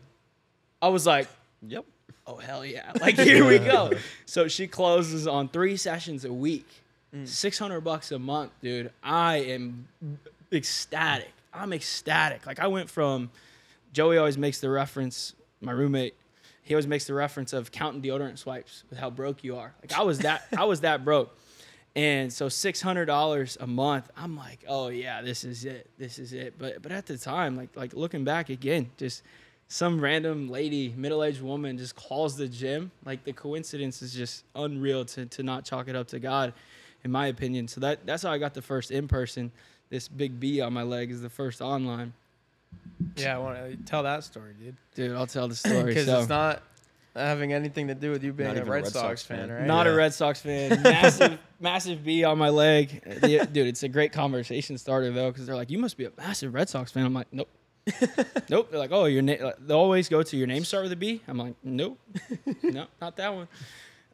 I 0.83 0.89
was 0.89 1.07
like, 1.07 1.29
Yep. 1.67 1.85
oh 2.27 2.37
hell 2.37 2.65
yeah 2.65 2.93
like 3.01 3.19
here 3.19 3.47
we 3.47 3.59
go 3.59 3.91
so 4.25 4.49
she 4.49 4.67
closes 4.67 5.27
on 5.27 5.49
three 5.49 5.77
sessions 5.77 6.25
a 6.25 6.33
week 6.33 6.67
mm. 7.15 7.29
600 7.29 7.81
bucks 7.83 8.13
a 8.13 8.19
month 8.19 8.53
dude 8.63 8.91
i 9.03 9.37
am 9.37 9.87
ecstatic 10.53 11.33
i'm 11.53 11.73
ecstatic 11.73 12.47
like 12.47 12.59
i 12.61 12.67
went 12.67 12.89
from 12.89 13.31
joey 13.93 14.17
always 14.17 14.39
makes 14.39 14.61
the 14.61 14.71
reference 14.71 15.35
my 15.61 15.73
roommate 15.73 16.15
he 16.63 16.75
always 16.75 16.87
makes 16.87 17.05
the 17.07 17.15
reference 17.15 17.53
of 17.53 17.71
counting 17.73 18.01
deodorant 18.01 18.39
swipes 18.39 18.85
with 18.89 18.99
how 18.99 19.11
broke 19.11 19.45
you 19.45 19.57
are 19.57 19.75
like 19.83 19.93
i 19.99 20.03
was 20.03 20.21
that 20.21 20.47
i 20.57 20.65
was 20.65 20.81
that 20.81 21.05
broke 21.05 21.37
and 21.97 22.33
so 22.33 22.47
$600 22.47 23.57
a 23.61 23.67
month 23.67 24.09
i'm 24.17 24.37
like 24.37 24.65
oh 24.69 24.89
yeah 24.89 25.23
this 25.23 25.43
is 25.45 25.65
it 25.65 25.91
this 25.99 26.19
is 26.19 26.33
it. 26.33 26.55
But 26.59 26.83
but 26.83 26.93
at 26.93 27.07
the 27.07 27.19
time 27.19 27.57
like 27.57 27.71
like 27.77 27.95
looking 27.95 28.25
back 28.25 28.49
again 28.49 28.91
just 28.97 29.23
some 29.69 30.01
random 30.01 30.49
lady 30.49 30.93
middle-aged 30.97 31.41
woman 31.43 31.79
just 31.79 31.95
calls 31.95 32.37
the 32.37 32.49
gym. 32.49 32.91
Like 33.05 33.23
the 33.23 33.33
coincidence 33.33 34.03
is 34.03 34.13
just 34.13 34.45
unreal 34.57 35.05
to, 35.05 35.27
to 35.27 35.43
not 35.45 35.65
chalk 35.65 35.87
it 35.89 35.95
up 35.95 36.09
to 36.09 36.19
god 36.19 36.53
in 37.05 37.11
my 37.13 37.29
opinion. 37.29 37.67
So 37.69 37.81
that 37.81 38.05
that's 38.07 38.23
how 38.23 38.31
i 38.33 38.39
got 38.39 38.55
the 38.55 38.63
first 38.63 38.91
in 38.91 39.09
person 39.09 39.51
this 39.89 40.07
big 40.07 40.39
b 40.39 40.61
on 40.61 40.73
my 40.73 40.83
leg 40.85 41.11
is 41.11 41.21
the 41.23 41.31
first 41.31 41.61
online. 41.61 42.13
Yeah, 43.17 43.35
I 43.35 43.39
want 43.39 43.57
to 43.59 43.77
tell 43.85 44.05
that 44.05 44.23
story, 44.23 44.53
dude. 44.61 44.77
dude 44.95 45.17
i'll 45.17 45.27
tell 45.27 45.49
the 45.49 45.55
story 45.67 45.87
Because 45.87 46.07
so. 46.07 46.21
it's 46.21 46.29
not 46.29 46.63
having 47.17 47.53
anything 47.53 47.89
to 47.89 47.95
do 47.95 48.11
with 48.11 48.23
you 48.23 48.33
being 48.33 48.49
Not 48.49 48.57
a 48.57 48.61
even 48.61 48.73
Red, 48.73 48.87
Sox, 48.87 49.23
fan, 49.23 49.49
fan. 49.49 49.51
right? 49.51 49.67
Not 49.67 49.87
a 49.87 49.93
Red 49.95 50.15
Sox 50.15 50.41
fan. 50.41 50.83
Massive, 50.83 51.39
massive 51.59 52.05
B 52.05 52.25
on 52.25 52.39
my 52.39 52.49
leg. 52.51 53.03
Dude, 53.21 53.67
it's 53.67 53.83
a 53.83 53.89
great 53.89 54.13
conversation 54.13 54.79
starter 54.79 55.11
though, 55.13 55.31
because 55.31 55.47
they're 55.47 55.57
like, 55.57 55.71
"You 55.71 55.79
must 55.79 55.97
be 55.97 56.05
a 56.05 56.13
massive 56.17 56.55
Red 56.55 56.69
Sox 56.69 56.93
fan." 56.93 57.05
I'm 57.05 57.15
like, 57.15 57.27
"Nope, 57.33 57.49
nope." 58.49 58.71
They're 58.71 58.79
like, 58.79 58.93
"Oh, 58.93 59.07
your 59.07 59.23
name." 59.23 59.43
Like, 59.43 59.57
they 59.67 59.75
always 59.75 60.09
go 60.09 60.23
to 60.23 60.37
your 60.37 60.47
name 60.47 60.65
start 60.65 60.85
with 60.85 60.93
a 60.93 60.97
B. 60.97 61.21
I'm 61.27 61.39
like, 61.39 61.55
"Nope, 61.65 61.99
no, 62.63 62.87
not 63.01 63.17
that 63.17 63.35
one." 63.35 63.49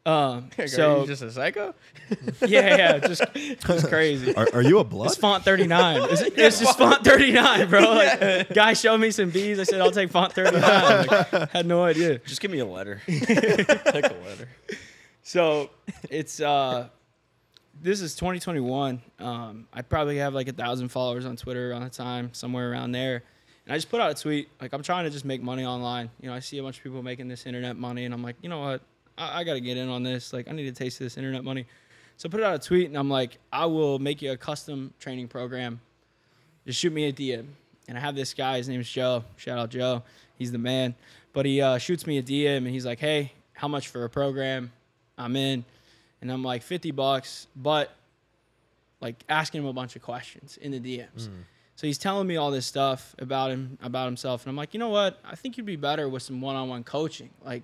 Um, 0.07 0.49
Are 0.57 0.67
so 0.69 1.01
you 1.01 1.07
just 1.07 1.21
a 1.21 1.29
psycho? 1.29 1.75
yeah, 2.47 2.77
yeah, 2.77 2.97
just, 3.07 3.23
just 3.33 3.89
crazy. 3.89 4.33
Are, 4.33 4.47
are 4.53 4.61
you 4.61 4.79
a 4.79 4.83
blood? 4.85 5.07
It's 5.07 5.17
font 5.17 5.43
39. 5.43 6.07
It's, 6.09 6.21
it's 6.21 6.59
just 6.61 6.77
font 6.77 7.03
39, 7.03 7.69
bro. 7.69 7.81
Like, 7.81 8.53
guy 8.53 8.71
showed 8.71 8.99
me 8.99 9.11
some 9.11 9.31
bees. 9.31 9.59
I 9.59 9.63
said, 9.63 9.81
I'll 9.81 9.91
take 9.91 10.09
font 10.09 10.31
39. 10.31 11.07
Like, 11.07 11.51
had 11.51 11.65
no 11.65 11.83
idea. 11.83 12.19
Just 12.19 12.39
give 12.39 12.51
me 12.51 12.59
a 12.59 12.65
letter. 12.65 13.01
Take 13.05 13.29
a 13.29 14.15
letter. 14.25 14.47
So 15.23 15.71
it's 16.09 16.39
uh 16.39 16.87
this 17.79 18.01
is 18.01 18.15
2021. 18.15 19.01
Um, 19.19 19.67
I 19.73 19.81
probably 19.81 20.17
have 20.17 20.33
like 20.33 20.47
a 20.47 20.53
thousand 20.53 20.87
followers 20.87 21.25
on 21.25 21.35
Twitter 21.35 21.71
around 21.71 21.83
the 21.83 21.89
time, 21.89 22.33
somewhere 22.33 22.71
around 22.71 22.93
there. 22.93 23.23
And 23.65 23.73
I 23.73 23.77
just 23.77 23.89
put 23.89 23.99
out 23.99 24.09
a 24.09 24.15
tweet 24.15 24.47
like 24.61 24.71
I'm 24.71 24.83
trying 24.83 25.03
to 25.03 25.09
just 25.09 25.25
make 25.25 25.41
money 25.41 25.65
online. 25.65 26.09
You 26.21 26.29
know, 26.29 26.33
I 26.33 26.39
see 26.39 26.57
a 26.59 26.63
bunch 26.63 26.77
of 26.77 26.83
people 26.83 27.03
making 27.03 27.27
this 27.27 27.45
internet 27.45 27.75
money, 27.75 28.05
and 28.05 28.13
I'm 28.13 28.23
like, 28.23 28.37
you 28.41 28.47
know 28.47 28.61
what? 28.61 28.81
I, 29.17 29.39
I 29.39 29.43
got 29.43 29.53
to 29.53 29.61
get 29.61 29.77
in 29.77 29.89
on 29.89 30.03
this. 30.03 30.33
Like, 30.33 30.47
I 30.47 30.51
need 30.51 30.67
a 30.67 30.71
taste 30.71 30.99
of 31.01 31.05
this 31.05 31.17
internet 31.17 31.43
money. 31.43 31.65
So 32.17 32.27
I 32.27 32.31
put 32.31 32.41
out 32.41 32.55
a 32.55 32.59
tweet, 32.59 32.87
and 32.87 32.97
I'm 32.97 33.09
like, 33.09 33.37
I 33.51 33.65
will 33.65 33.99
make 33.99 34.21
you 34.21 34.31
a 34.31 34.37
custom 34.37 34.93
training 34.99 35.27
program. 35.27 35.79
Just 36.65 36.79
shoot 36.79 36.91
me 36.91 37.05
a 37.05 37.13
DM. 37.13 37.45
And 37.87 37.97
I 37.97 38.01
have 38.01 38.15
this 38.15 38.33
guy. 38.33 38.57
His 38.57 38.67
name's 38.67 38.89
Joe. 38.89 39.23
Shout 39.37 39.57
out 39.57 39.69
Joe. 39.69 40.03
He's 40.37 40.51
the 40.51 40.57
man. 40.57 40.95
But 41.33 41.45
he 41.45 41.61
uh, 41.61 41.77
shoots 41.77 42.05
me 42.07 42.17
a 42.17 42.23
DM, 42.23 42.57
and 42.57 42.67
he's 42.67 42.85
like, 42.85 42.99
Hey, 42.99 43.33
how 43.53 43.67
much 43.67 43.87
for 43.87 44.03
a 44.03 44.09
program? 44.09 44.71
I'm 45.17 45.35
in. 45.35 45.63
And 46.21 46.31
I'm 46.31 46.43
like, 46.43 46.63
50 46.63 46.91
bucks, 46.91 47.47
but 47.55 47.93
like 49.01 49.15
asking 49.29 49.61
him 49.61 49.67
a 49.67 49.73
bunch 49.73 49.95
of 49.95 50.01
questions 50.01 50.57
in 50.57 50.71
the 50.71 50.79
DMs. 50.79 51.29
So 51.75 51.85
he's 51.85 51.99
telling 51.99 52.25
me 52.27 52.37
all 52.37 52.49
this 52.49 52.65
stuff 52.65 53.15
about 53.19 53.51
him, 53.51 53.77
about 53.83 54.07
himself. 54.07 54.43
And 54.43 54.49
I'm 54.49 54.55
like, 54.55 54.73
you 54.73 54.79
know 54.79 54.89
what? 54.89 55.19
I 55.23 55.35
think 55.35 55.57
you'd 55.57 55.65
be 55.67 55.75
better 55.75 56.09
with 56.09 56.23
some 56.23 56.41
one 56.41 56.55
on 56.55 56.69
one 56.69 56.83
coaching. 56.83 57.29
Like, 57.45 57.61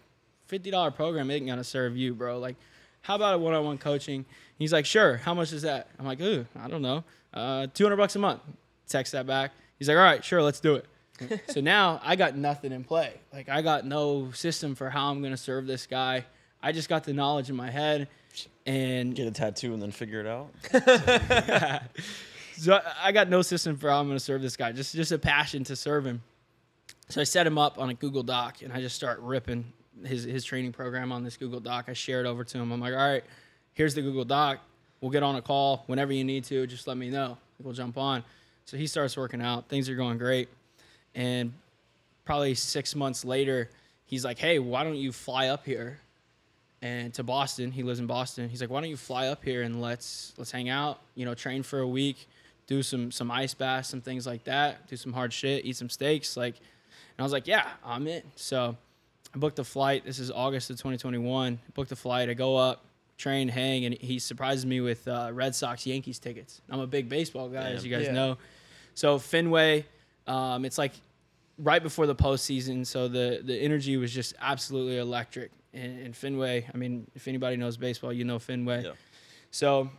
$50 0.49 0.95
program 0.95 1.29
ain't 1.31 1.47
gonna 1.47 1.63
serve 1.63 1.97
you, 1.97 2.13
bro. 2.13 2.39
Like, 2.39 2.55
how 3.01 3.15
about 3.15 3.35
a 3.35 3.37
one 3.37 3.53
on 3.53 3.65
one 3.65 3.77
coaching? 3.77 4.25
He's 4.57 4.71
like, 4.71 4.85
sure. 4.85 5.17
How 5.17 5.33
much 5.33 5.51
is 5.51 5.63
that? 5.63 5.89
I'm 5.99 6.05
like, 6.05 6.21
ooh, 6.21 6.45
I 6.59 6.67
don't 6.67 6.81
know. 6.81 7.03
Uh, 7.33 7.67
200 7.73 7.95
bucks 7.97 8.15
a 8.15 8.19
month. 8.19 8.41
Text 8.87 9.11
that 9.13 9.25
back. 9.25 9.51
He's 9.79 9.87
like, 9.87 9.97
all 9.97 10.03
right, 10.03 10.23
sure, 10.23 10.41
let's 10.41 10.59
do 10.59 10.75
it. 10.75 10.85
so 11.49 11.61
now 11.61 11.99
I 12.03 12.15
got 12.15 12.35
nothing 12.35 12.71
in 12.71 12.83
play. 12.83 13.19
Like, 13.31 13.49
I 13.49 13.61
got 13.61 13.85
no 13.85 14.31
system 14.31 14.75
for 14.75 14.89
how 14.89 15.11
I'm 15.11 15.21
gonna 15.21 15.37
serve 15.37 15.67
this 15.67 15.85
guy. 15.87 16.25
I 16.61 16.71
just 16.71 16.87
got 16.87 17.03
the 17.03 17.13
knowledge 17.13 17.49
in 17.49 17.55
my 17.55 17.69
head. 17.69 18.07
And 18.65 19.13
Get 19.13 19.27
a 19.27 19.31
tattoo 19.31 19.73
and 19.73 19.81
then 19.81 19.91
figure 19.91 20.21
it 20.21 20.27
out. 20.27 20.49
so 22.57 22.79
I- 23.01 23.11
got 23.11 23.29
no 23.29 23.41
system 23.41 23.77
for 23.77 23.89
how 23.89 23.99
I'm 23.99 24.09
to 24.09 24.19
serve 24.19 24.41
this 24.41 24.55
guy. 24.55 24.71
Just 24.71 24.95
just 24.95 25.11
a 25.11 25.19
passion 25.19 25.63
to 25.65 25.75
serve 25.75 26.05
him. 26.05 26.21
So 27.09 27.19
I 27.21 27.25
set 27.25 27.45
him 27.45 27.57
up 27.57 27.77
on 27.77 27.89
a 27.89 27.93
Google 27.93 28.23
Doc, 28.23 28.61
and 28.61 28.71
I 28.71 28.79
just 28.79 28.95
start 28.95 29.19
ripping 29.19 29.65
his 30.05 30.23
his 30.23 30.43
training 30.43 30.71
program 30.73 31.11
on 31.11 31.23
this 31.23 31.37
Google 31.37 31.59
Doc. 31.59 31.85
I 31.87 31.93
share 31.93 32.19
it 32.19 32.25
over 32.25 32.43
to 32.43 32.57
him. 32.57 32.71
I'm 32.71 32.79
like, 32.79 32.93
all 32.93 32.99
right, 32.99 33.23
here's 33.73 33.95
the 33.95 34.01
Google 34.01 34.25
Doc. 34.25 34.59
We'll 35.01 35.11
get 35.11 35.23
on 35.23 35.35
a 35.35 35.41
call 35.41 35.83
whenever 35.87 36.13
you 36.13 36.23
need 36.23 36.45
to. 36.45 36.65
Just 36.67 36.87
let 36.87 36.97
me 36.97 37.09
know. 37.09 37.37
We'll 37.61 37.73
jump 37.73 37.97
on. 37.97 38.23
So 38.65 38.77
he 38.77 38.87
starts 38.87 39.17
working 39.17 39.41
out. 39.41 39.67
Things 39.67 39.89
are 39.89 39.95
going 39.95 40.17
great, 40.17 40.49
and 41.13 41.53
probably 42.25 42.55
six 42.55 42.95
months 42.95 43.25
later, 43.25 43.69
he's 44.05 44.23
like, 44.23 44.39
hey, 44.39 44.59
why 44.59 44.83
don't 44.83 44.95
you 44.95 45.11
fly 45.11 45.49
up 45.49 45.65
here? 45.65 45.99
and 46.83 47.13
to 47.13 47.23
Boston. 47.23 47.71
He 47.71 47.81
lives 47.81 47.99
in 47.99 48.07
Boston. 48.07 48.49
He's 48.49 48.59
like, 48.59 48.69
"Why 48.69 48.81
don't 48.81 48.89
you 48.89 48.97
fly 48.97 49.27
up 49.29 49.43
here 49.43 49.63
and 49.63 49.81
let's 49.81 50.33
let's 50.37 50.51
hang 50.51 50.69
out? 50.69 50.99
You 51.15 51.25
know, 51.25 51.33
train 51.33 51.63
for 51.63 51.79
a 51.79 51.87
week, 51.87 52.27
do 52.67 52.83
some 52.83 53.09
some 53.09 53.31
ice 53.31 53.53
baths, 53.53 53.87
some 53.89 54.01
things 54.01 54.27
like 54.27 54.43
that, 54.43 54.85
do 54.87 54.97
some 54.97 55.13
hard 55.13 55.31
shit, 55.33 55.65
eat 55.65 55.77
some 55.77 55.89
steaks." 55.89 56.35
Like, 56.35 56.57
and 56.57 57.19
I 57.19 57.23
was 57.23 57.31
like, 57.31 57.47
"Yeah, 57.47 57.67
I'm 57.85 58.05
in." 58.05 58.21
So 58.35 58.75
I 59.33 59.37
booked 59.37 59.59
a 59.59 59.63
flight. 59.63 60.05
This 60.05 60.19
is 60.19 60.29
August 60.31 60.69
of 60.69 60.77
2021. 60.77 61.59
Booked 61.73 61.91
a 61.91 61.95
flight. 61.95 62.29
I 62.29 62.33
go 62.33 62.55
up, 62.55 62.85
train, 63.17 63.47
hang, 63.47 63.85
and 63.85 63.95
he 63.95 64.19
surprises 64.19 64.65
me 64.65 64.79
with 64.81 65.07
uh, 65.07 65.31
Red 65.33 65.55
Sox 65.55 65.85
Yankees 65.87 66.19
tickets. 66.19 66.61
I'm 66.69 66.79
a 66.79 66.87
big 66.87 67.09
baseball 67.09 67.49
guy, 67.49 67.71
as 67.71 67.83
you 67.83 67.91
guys 67.95 68.05
Yeah. 68.05 68.11
know. 68.13 68.37
So 68.93 69.17
Fenway, 69.17 69.85
um, 70.27 70.65
it's 70.65 70.77
like 70.77 70.91
right 71.57 71.81
before 71.81 72.05
the 72.05 72.15
postseason, 72.15 72.85
so 72.85 73.07
the 73.07 73.41
the 73.43 73.55
energy 73.57 73.97
was 73.97 74.13
just 74.13 74.35
absolutely 74.39 74.97
electric. 74.97 75.51
And, 75.73 75.99
in 76.01 76.13
Fenway. 76.13 76.67
I 76.71 76.77
mean, 76.77 77.07
if 77.15 77.27
anybody 77.27 77.57
knows 77.57 77.77
baseball, 77.77 78.13
you 78.13 78.25
know 78.25 78.37
Fenway. 78.37 78.83
Yeah. 78.83 78.91
So 79.49 79.89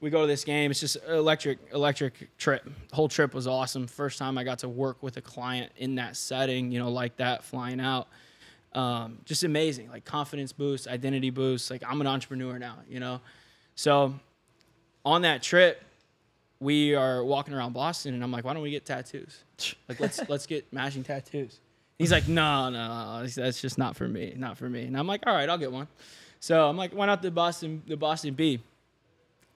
we 0.00 0.08
go 0.08 0.20
to 0.20 0.26
this 0.28 0.44
game. 0.44 0.70
It's 0.70 0.78
just 0.78 0.96
electric, 1.08 1.58
electric 1.72 2.36
trip. 2.38 2.62
The 2.90 2.94
whole 2.94 3.08
trip 3.08 3.34
was 3.34 3.48
awesome. 3.48 3.88
First 3.88 4.20
time 4.20 4.38
I 4.38 4.44
got 4.44 4.60
to 4.60 4.68
work 4.68 5.02
with 5.02 5.16
a 5.16 5.20
client 5.20 5.72
in 5.78 5.96
that 5.96 6.16
setting, 6.16 6.70
you 6.70 6.78
know, 6.78 6.90
like 6.92 7.16
that, 7.16 7.42
flying 7.42 7.80
out. 7.80 8.06
Um, 8.76 9.18
just 9.24 9.42
amazing, 9.42 9.88
like 9.88 10.04
confidence 10.04 10.52
boost, 10.52 10.86
identity 10.86 11.30
boost. 11.30 11.70
Like 11.70 11.82
I'm 11.86 12.00
an 12.02 12.06
entrepreneur 12.06 12.58
now, 12.58 12.76
you 12.88 13.00
know. 13.00 13.22
So 13.74 14.14
on 15.04 15.22
that 15.22 15.42
trip, 15.42 15.82
we 16.60 16.94
are 16.94 17.24
walking 17.24 17.54
around 17.54 17.72
Boston, 17.72 18.14
and 18.14 18.22
I'm 18.22 18.30
like, 18.30 18.44
why 18.44 18.52
don't 18.52 18.62
we 18.62 18.70
get 18.70 18.84
tattoos? 18.84 19.42
Like 19.88 19.98
let's 19.98 20.20
let's 20.28 20.46
get 20.46 20.70
matching 20.72 21.02
tattoos. 21.02 21.60
He's 21.98 22.12
like, 22.12 22.28
no, 22.28 22.68
no, 22.68 23.26
that's 23.26 23.62
just 23.62 23.78
not 23.78 23.96
for 23.96 24.06
me, 24.06 24.34
not 24.36 24.58
for 24.58 24.68
me. 24.68 24.82
And 24.82 24.98
I'm 24.98 25.06
like, 25.06 25.22
all 25.26 25.32
right, 25.34 25.48
I'll 25.48 25.56
get 25.56 25.72
one. 25.72 25.88
So 26.40 26.68
I'm 26.68 26.76
like, 26.76 26.92
why 26.92 27.06
not 27.06 27.22
the 27.22 27.30
Boston, 27.30 27.82
the 27.86 27.96
Boston 27.96 28.34
B? 28.34 28.60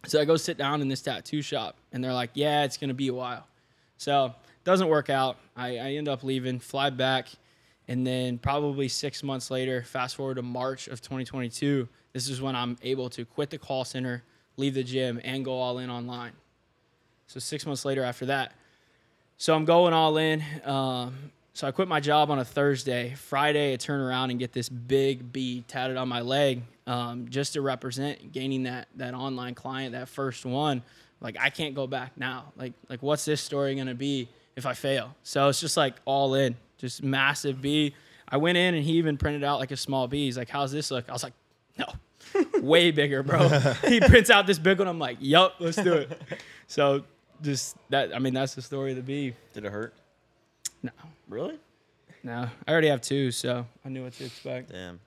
So 0.06 0.18
I 0.18 0.24
go 0.24 0.37
sit 0.37 0.56
down 0.56 0.80
in 0.80 0.88
this 0.88 1.02
tattoo 1.02 1.42
shop, 1.42 1.76
and 1.92 2.02
they're 2.02 2.14
like, 2.14 2.30
yeah, 2.33 2.64
it's 2.64 2.78
gonna 2.78 2.94
be 2.94 3.09
a 3.09 3.14
while. 3.14 3.46
So 3.98 4.35
doesn't 4.64 4.88
work 4.88 5.11
out. 5.11 5.37
I, 5.54 5.76
I 5.76 5.90
end 5.92 6.09
up 6.09 6.24
leaving, 6.24 6.59
fly 6.59 6.88
back, 6.88 7.28
and 7.90 8.07
then 8.07 8.38
probably 8.38 8.87
six 8.87 9.24
months 9.24 9.50
later, 9.50 9.83
fast 9.83 10.14
forward 10.14 10.37
to 10.37 10.42
March 10.42 10.87
of 10.87 11.03
2022, 11.03 11.88
this 12.12 12.29
is 12.29 12.40
when 12.40 12.55
I'm 12.55 12.79
able 12.83 13.11
to 13.11 13.24
quit 13.24 13.50
the 13.50 13.59
call 13.59 13.85
center, 13.85 14.22
leave 14.57 14.74
the 14.74 14.85
gym, 14.85 15.20
and 15.24 15.44
go 15.44 15.55
all 15.55 15.79
in 15.79 15.90
online. 15.90 16.31
So 17.26 17.40
six 17.40 17.66
months 17.66 17.85
later 17.85 18.05
after 18.05 18.26
that, 18.26 18.53
so 19.38 19.57
I'm 19.57 19.64
going 19.64 19.92
all 19.92 20.18
in. 20.18 20.40
Um, 20.64 21.33
so 21.53 21.66
I 21.66 21.72
quit 21.72 21.88
my 21.88 21.98
job 21.98 22.31
on 22.31 22.38
a 22.38 22.44
Thursday. 22.44 23.14
Friday, 23.16 23.72
I 23.72 23.76
turn 23.76 24.00
around 24.00 24.31
and 24.31 24.38
get 24.38 24.53
this 24.53 24.68
big 24.68 25.33
B 25.33 25.64
tatted 25.66 25.96
on 25.96 26.09
my 26.09 26.20
leg, 26.20 26.62
um, 26.87 27.26
just 27.29 27.55
to 27.55 27.61
represent 27.61 28.31
gaining 28.31 28.62
that 28.64 28.87
that 28.96 29.14
online 29.14 29.57
client, 29.57 29.92
that 29.92 30.09
first 30.09 30.46
one. 30.46 30.83
Like 31.20 31.37
I 31.40 31.50
can't 31.50 31.74
go 31.74 31.88
back 31.88 32.12
now. 32.16 32.53
Like 32.57 32.72
like 32.88 33.03
what's 33.03 33.24
this 33.24 33.40
story 33.40 33.74
gonna 33.74 33.96
be 33.96 34.29
if 34.55 34.64
I 34.64 34.74
fail? 34.74 35.16
So 35.24 35.48
it's 35.48 35.61
just 35.61 35.76
like 35.76 35.96
all 36.05 36.35
in, 36.35 36.55
just 36.81 37.03
massive 37.03 37.61
B. 37.61 37.95
I 38.29 38.37
went 38.37 38.57
in 38.59 38.75
and 38.75 38.85
he 38.85 38.93
even 38.93 39.16
printed 39.16 39.45
out 39.45 39.59
like 39.61 39.71
a 39.71 39.77
small 39.77 40.07
B. 40.09 40.25
He's 40.25 40.38
like, 40.38 40.49
"How's 40.49 40.73
this 40.73 40.90
look?" 40.90 41.09
I 41.09 41.12
was 41.12 41.23
like, 41.23 41.33
"No, 41.79 41.87
way 42.61 42.90
bigger, 42.90 43.23
bro." 43.23 43.49
he 43.87 44.01
prints 44.01 44.31
out 44.31 44.47
this 44.47 44.59
big 44.59 44.79
one. 44.79 44.88
I'm 44.88 44.99
like, 44.99 45.19
"Yup, 45.21 45.55
let's 45.59 45.77
do 45.77 45.93
it." 45.95 46.21
So 46.66 47.03
just 47.43 47.77
that. 47.88 48.14
I 48.14 48.21
mean, 48.21 48.33
that's 48.33 48.55
the 48.55 48.62
story 48.62 48.90
of 48.93 48.97
the 48.97 49.03
B. 49.03 49.35
Did 49.55 49.64
it 49.64 49.73
hurt? 49.73 49.93
No, 50.85 50.93
Really? 51.29 51.59
no, 52.23 52.49
I 52.69 52.71
already 52.71 52.87
have 52.88 53.01
two, 53.01 53.33
so 53.33 53.66
I 53.85 53.88
knew 53.88 54.05
what 54.05 54.12
to 54.14 54.25
expect. 54.25 54.71
Damn. 54.71 55.01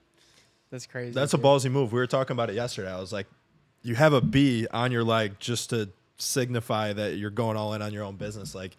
That's 0.70 0.86
crazy. 0.86 1.12
That's 1.12 1.32
a 1.32 1.38
ballsy 1.38 1.70
move. 1.70 1.90
We 1.92 1.98
were 2.00 2.06
talking 2.06 2.34
about 2.34 2.50
it 2.50 2.54
yesterday. 2.56 2.92
I 2.92 3.00
was 3.00 3.12
like, 3.14 3.26
you 3.82 3.94
have 3.94 4.12
a 4.12 4.20
B 4.20 4.66
on 4.72 4.92
your 4.92 5.04
leg 5.04 5.36
just 5.38 5.70
to 5.70 5.88
signify 6.18 6.92
that 6.92 7.16
you're 7.16 7.30
going 7.30 7.56
all 7.56 7.72
in 7.72 7.80
on 7.80 7.92
your 7.94 8.04
own 8.04 8.16
business. 8.16 8.54
Like, 8.54 8.76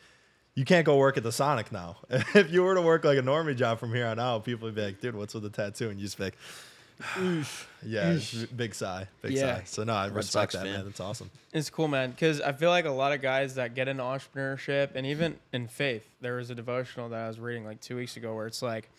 you 0.56 0.64
can't 0.64 0.86
go 0.86 0.98
work 0.98 1.18
at 1.18 1.24
the 1.24 1.32
Sonic 1.32 1.72
now. 1.72 1.98
if 2.10 2.52
you 2.52 2.64
were 2.64 2.76
to 2.76 2.82
work 2.82 3.04
like 3.04 3.18
a 3.18 3.22
normie 3.22 3.56
job 3.56 3.80
from 3.80 3.94
here 3.94 4.08
on 4.08 4.20
out, 4.20 4.46
people 4.46 4.66
would 4.66 4.76
be 4.76 4.84
like, 4.84 5.02
dude, 5.02 5.16
what's 5.16 5.34
with 5.34 5.44
the 5.44 5.50
tattoo? 5.50 5.90
And 5.90 6.00
you 6.00 6.06
just 6.06 6.18
be 6.18 6.26
like, 6.26 6.38
yeah, 7.84 8.12
it's 8.12 8.34
big 8.46 8.74
sigh, 8.74 9.08
big 9.22 9.34
Yeah. 9.34 9.58
sigh. 9.58 9.64
So 9.66 9.84
no, 9.84 9.94
I 9.94 10.06
respect 10.06 10.28
Sox 10.28 10.54
that, 10.54 10.64
fan. 10.64 10.74
man. 10.74 10.86
That's 10.86 11.02
awesome. 11.02 11.30
It's 11.52 11.70
cool, 11.70 11.90
man, 11.90 12.12
because 12.12 12.40
I 12.40 12.54
feel 12.54 12.70
like 12.70 12.86
a 12.86 12.92
lot 12.92 13.12
of 13.12 13.22
guys 13.22 13.56
that 13.56 13.76
get 13.76 13.90
into 13.90 14.04
entrepreneurship 14.04 14.96
and 14.96 15.06
even 15.06 15.38
in 15.52 15.68
faith, 15.68 16.08
there 16.22 16.36
was 16.38 16.50
a 16.50 16.56
devotional 16.56 17.10
that 17.10 17.20
I 17.20 17.28
was 17.28 17.40
reading 17.40 17.66
like 17.66 17.82
two 17.82 17.98
weeks 17.98 18.16
ago 18.16 18.34
where 18.34 18.48
it's 18.48 18.62
like 18.62 18.90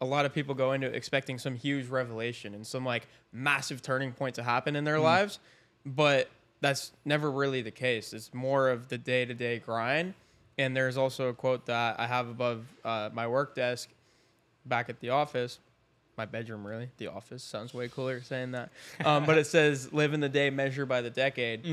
a 0.00 0.04
lot 0.04 0.24
of 0.24 0.32
people 0.32 0.54
go 0.54 0.72
into 0.72 0.86
expecting 0.86 1.38
some 1.38 1.56
huge 1.56 1.88
revelation 1.88 2.54
and 2.54 2.64
some 2.66 2.84
like 2.84 3.08
massive 3.32 3.82
turning 3.82 4.12
point 4.12 4.36
to 4.36 4.42
happen 4.44 4.76
in 4.76 4.84
their 4.84 4.98
mm. 4.98 5.04
lives, 5.04 5.40
but 5.84 6.28
that's 6.60 6.92
never 7.04 7.30
really 7.30 7.60
the 7.60 7.70
case. 7.72 8.12
It's 8.12 8.32
more 8.32 8.68
of 8.68 8.88
the 8.88 8.98
day 8.98 9.24
to 9.24 9.34
day 9.34 9.58
grind. 9.58 10.14
And 10.58 10.76
there's 10.76 10.96
also 10.96 11.28
a 11.28 11.34
quote 11.34 11.66
that 11.66 11.98
I 11.98 12.06
have 12.06 12.28
above 12.28 12.66
uh, 12.84 13.10
my 13.12 13.26
work 13.26 13.54
desk 13.54 13.88
back 14.66 14.88
at 14.88 15.00
the 15.00 15.10
office 15.10 15.58
my 16.16 16.26
bedroom 16.26 16.66
really 16.66 16.88
the 16.98 17.08
office 17.08 17.42
sounds 17.42 17.72
way 17.72 17.88
cooler 17.88 18.20
saying 18.22 18.52
that. 18.52 18.70
Um, 19.04 19.24
but 19.26 19.38
it 19.38 19.46
says 19.46 19.92
live 19.92 20.14
in 20.14 20.20
the 20.20 20.28
day 20.28 20.50
measure 20.50 20.86
by 20.86 21.00
the 21.00 21.10
decade. 21.10 21.64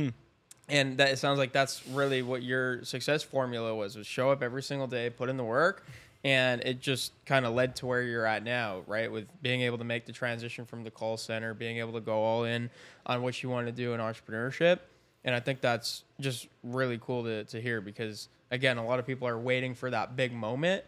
And 0.68 0.98
that 0.98 1.10
it 1.10 1.18
sounds 1.18 1.40
like 1.40 1.52
that's 1.52 1.86
really 1.88 2.22
what 2.22 2.44
your 2.44 2.84
success 2.84 3.24
formula 3.24 3.74
was 3.76 3.98
was 3.98 4.08
show 4.08 4.32
up 4.32 4.42
every 4.44 4.64
single 4.64 4.88
day 4.88 5.10
put 5.10 5.30
in 5.30 5.38
the 5.38 5.44
work 5.44 5.86
and 6.24 6.62
it 6.62 6.82
just 6.82 7.14
kind 7.26 7.46
of 7.46 7.54
led 7.54 7.76
to 7.78 7.86
where 7.86 8.02
you're 8.02 8.26
at 8.26 8.44
now 8.44 8.82
right? 8.88 9.12
With 9.12 9.28
being 9.42 9.62
able 9.62 9.78
to 9.80 9.84
make 9.84 10.06
the 10.06 10.12
transition 10.12 10.66
from 10.66 10.84
the 10.84 10.92
call 10.92 11.18
center 11.18 11.54
being 11.54 11.78
able 11.78 11.94
to 11.94 12.02
go 12.02 12.22
all 12.24 12.44
in 12.46 12.70
on 13.06 13.22
what 13.22 13.42
you 13.44 13.50
want 13.50 13.68
to 13.68 13.74
do 13.74 13.94
in 13.94 14.00
entrepreneurship 14.00 14.80
and 15.24 15.36
i 15.36 15.40
think 15.40 15.62
that's 15.62 16.04
just 16.20 16.48
really 16.64 17.00
cool 17.02 17.24
to, 17.24 17.44
to 17.46 17.62
hear 17.62 17.82
because 17.82 18.28
again 18.52 18.78
a 18.78 18.86
lot 18.86 19.00
of 19.00 19.06
people 19.06 19.28
are 19.28 19.40
waiting 19.40 19.74
for 19.76 19.90
that 19.90 20.16
big 20.16 20.34
moment 20.34 20.84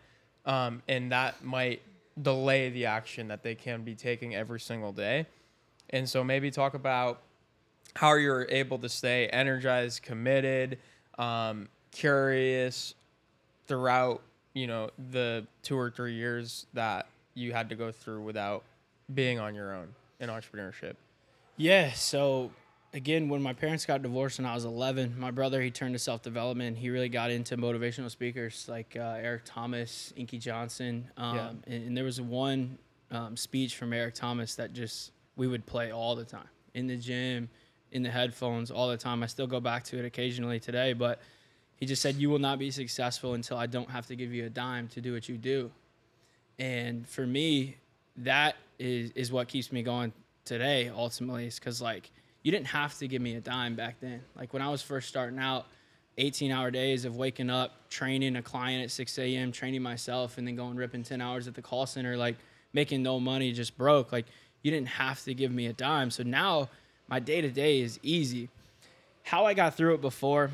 um, 0.45 0.81
and 0.87 1.11
that 1.11 1.43
might 1.43 1.81
delay 2.21 2.69
the 2.69 2.85
action 2.85 3.27
that 3.27 3.43
they 3.43 3.55
can 3.55 3.83
be 3.83 3.95
taking 3.95 4.35
every 4.35 4.59
single 4.59 4.91
day 4.91 5.25
and 5.91 6.07
so 6.07 6.23
maybe 6.23 6.49
talk 6.51 6.73
about 6.73 7.21
how 7.95 8.13
you're 8.13 8.47
able 8.49 8.77
to 8.79 8.89
stay 8.89 9.27
energized, 9.27 10.01
committed, 10.01 10.77
um, 11.17 11.67
curious 11.91 12.95
throughout, 13.67 14.21
you 14.53 14.67
know, 14.67 14.89
the 15.11 15.45
two 15.63 15.77
or 15.77 15.89
three 15.89 16.13
years 16.13 16.65
that 16.73 17.07
you 17.33 17.51
had 17.51 17.69
to 17.69 17.75
go 17.75 17.91
through 17.91 18.21
without 18.21 18.63
being 19.13 19.39
on 19.39 19.55
your 19.55 19.73
own 19.75 19.87
in 20.19 20.29
entrepreneurship. 20.29 20.95
Yeah. 21.57 21.91
So 21.91 22.51
again, 22.93 23.29
when 23.29 23.41
my 23.41 23.53
parents 23.53 23.85
got 23.85 24.01
divorced 24.01 24.39
when 24.39 24.45
I 24.45 24.53
was 24.53 24.65
11, 24.65 25.15
my 25.19 25.31
brother 25.31 25.61
he 25.61 25.71
turned 25.71 25.93
to 25.95 25.99
self 25.99 26.21
development. 26.21 26.77
He 26.77 26.89
really 26.89 27.09
got 27.09 27.31
into 27.31 27.57
motivational 27.57 28.09
speakers 28.11 28.65
like 28.69 28.95
uh, 28.97 29.17
Eric 29.21 29.43
Thomas, 29.45 30.13
Inky 30.15 30.37
Johnson, 30.37 31.09
um, 31.17 31.35
Yeah. 31.35 31.49
and, 31.67 31.87
and 31.87 31.97
there 31.97 32.03
was 32.03 32.19
one 32.21 32.77
um, 33.11 33.35
speech 33.37 33.75
from 33.75 33.93
Eric 33.93 34.15
Thomas 34.15 34.55
that 34.55 34.73
just 34.73 35.11
we 35.35 35.47
would 35.47 35.65
play 35.65 35.91
all 35.91 36.15
the 36.15 36.25
time 36.25 36.47
in 36.73 36.87
the 36.87 36.97
gym, 36.97 37.49
in 37.91 38.03
the 38.03 38.09
headphones, 38.09 38.71
all 38.71 38.89
the 38.89 38.97
time. 38.97 39.23
I 39.23 39.27
still 39.27 39.47
go 39.47 39.59
back 39.59 39.83
to 39.85 39.97
it 39.99 40.05
occasionally 40.05 40.59
today, 40.59 40.93
but 40.93 41.19
he 41.75 41.85
just 41.85 42.01
said, 42.01 42.15
"You 42.15 42.29
will 42.29 42.39
not 42.39 42.59
be 42.59 42.71
successful 42.71 43.33
until 43.33 43.57
I 43.57 43.65
don't 43.65 43.89
have 43.89 44.05
to 44.07 44.15
give 44.15 44.33
you 44.33 44.45
a 44.45 44.49
dime 44.49 44.87
to 44.89 45.01
do 45.01 45.13
what 45.13 45.27
you 45.27 45.37
do." 45.37 45.71
And 46.59 47.07
for 47.07 47.25
me, 47.25 47.77
that 48.17 48.55
is 48.77 49.11
is 49.11 49.31
what 49.31 49.47
keeps 49.47 49.71
me 49.71 49.81
going 49.83 50.13
today. 50.45 50.89
Ultimately, 50.89 51.47
is 51.47 51.57
because 51.59 51.81
like 51.81 52.11
you 52.43 52.51
didn't 52.51 52.67
have 52.67 52.97
to 52.99 53.07
give 53.07 53.21
me 53.21 53.35
a 53.35 53.41
dime 53.41 53.75
back 53.75 53.97
then. 53.99 54.21
Like 54.35 54.53
when 54.53 54.61
I 54.61 54.69
was 54.69 54.81
first 54.81 55.07
starting 55.07 55.39
out, 55.39 55.67
18 56.17 56.51
hour 56.51 56.71
days 56.71 57.05
of 57.05 57.15
waking 57.15 57.49
up, 57.49 57.89
training 57.89 58.35
a 58.35 58.41
client 58.41 58.83
at 58.83 58.91
6 58.91 59.17
a.m., 59.19 59.51
training 59.51 59.81
myself, 59.81 60.37
and 60.37 60.47
then 60.47 60.55
going 60.55 60.75
ripping 60.75 61.03
10 61.03 61.21
hours 61.21 61.47
at 61.47 61.55
the 61.55 61.61
call 61.61 61.85
center, 61.85 62.17
like 62.17 62.35
making 62.73 63.01
no 63.01 63.19
money, 63.19 63.51
just 63.53 63.77
broke. 63.77 64.11
Like 64.11 64.25
you 64.61 64.71
didn't 64.71 64.89
have 64.89 65.23
to 65.23 65.33
give 65.33 65.51
me 65.51 65.67
a 65.67 65.73
dime. 65.73 66.11
So 66.11 66.23
now 66.23 66.69
my 67.07 67.19
day 67.19 67.41
to 67.41 67.49
day 67.49 67.81
is 67.81 67.99
easy. 68.03 68.49
How 69.23 69.45
I 69.45 69.53
got 69.53 69.75
through 69.75 69.95
it 69.95 70.01
before, 70.01 70.51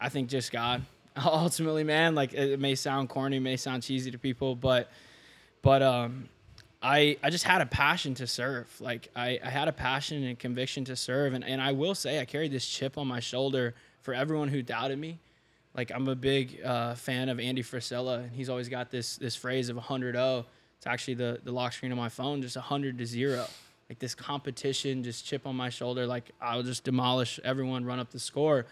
I 0.00 0.08
think 0.08 0.28
just 0.28 0.52
God. 0.52 0.82
Ultimately, 1.16 1.84
man, 1.84 2.14
like 2.14 2.32
it 2.32 2.58
may 2.58 2.74
sound 2.74 3.08
corny, 3.08 3.38
may 3.38 3.56
sound 3.56 3.82
cheesy 3.82 4.10
to 4.10 4.18
people, 4.18 4.54
but 4.56 4.90
but 5.62 5.82
um 5.82 6.28
I 6.84 7.16
I 7.22 7.30
just 7.30 7.44
had 7.44 7.62
a 7.62 7.66
passion 7.66 8.14
to 8.16 8.26
serve. 8.26 8.68
Like 8.78 9.08
I, 9.16 9.40
I 9.42 9.48
had 9.48 9.68
a 9.68 9.72
passion 9.72 10.22
and 10.22 10.38
conviction 10.38 10.84
to 10.84 10.96
serve 10.96 11.32
and, 11.32 11.42
and 11.42 11.60
I 11.60 11.72
will 11.72 11.94
say 11.94 12.20
I 12.20 12.26
carried 12.26 12.52
this 12.52 12.66
chip 12.66 12.98
on 12.98 13.08
my 13.08 13.20
shoulder 13.20 13.74
for 14.02 14.12
everyone 14.12 14.48
who 14.48 14.62
doubted 14.62 14.98
me. 14.98 15.18
Like 15.74 15.90
I'm 15.90 16.06
a 16.06 16.14
big 16.14 16.60
uh, 16.62 16.94
fan 16.94 17.30
of 17.30 17.40
Andy 17.40 17.62
Frisella 17.62 18.24
and 18.24 18.32
he's 18.32 18.50
always 18.50 18.68
got 18.68 18.90
this 18.90 19.16
this 19.16 19.34
phrase 19.34 19.70
of 19.70 19.78
100-0. 19.78 20.44
It's 20.76 20.86
actually 20.86 21.14
the 21.14 21.40
the 21.42 21.52
lock 21.52 21.72
screen 21.72 21.90
on 21.90 21.96
my 21.96 22.10
phone, 22.10 22.42
just 22.42 22.56
100 22.56 22.98
to 22.98 23.06
0. 23.06 23.46
Like 23.88 23.98
this 23.98 24.14
competition, 24.14 25.02
just 25.02 25.24
chip 25.24 25.46
on 25.46 25.56
my 25.56 25.70
shoulder, 25.70 26.06
like 26.06 26.32
I'll 26.40 26.62
just 26.62 26.84
demolish 26.84 27.40
everyone, 27.44 27.86
run 27.86 27.98
up 27.98 28.10
the 28.10 28.18
score. 28.18 28.66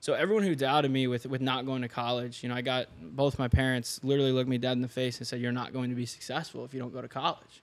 So 0.00 0.14
everyone 0.14 0.44
who 0.44 0.54
doubted 0.54 0.90
me 0.90 1.06
with 1.08 1.26
with 1.26 1.40
not 1.40 1.66
going 1.66 1.82
to 1.82 1.88
college, 1.88 2.42
you 2.42 2.48
know, 2.48 2.54
I 2.54 2.60
got 2.62 2.86
both 3.00 3.38
my 3.38 3.48
parents 3.48 4.00
literally 4.04 4.30
looked 4.32 4.48
me 4.48 4.56
dead 4.58 4.72
in 4.72 4.80
the 4.82 4.88
face 4.88 5.18
and 5.18 5.26
said, 5.26 5.40
"You're 5.40 5.52
not 5.52 5.72
going 5.72 5.90
to 5.90 5.96
be 5.96 6.06
successful 6.06 6.64
if 6.64 6.72
you 6.72 6.78
don't 6.80 6.92
go 6.92 7.02
to 7.02 7.08
college." 7.08 7.62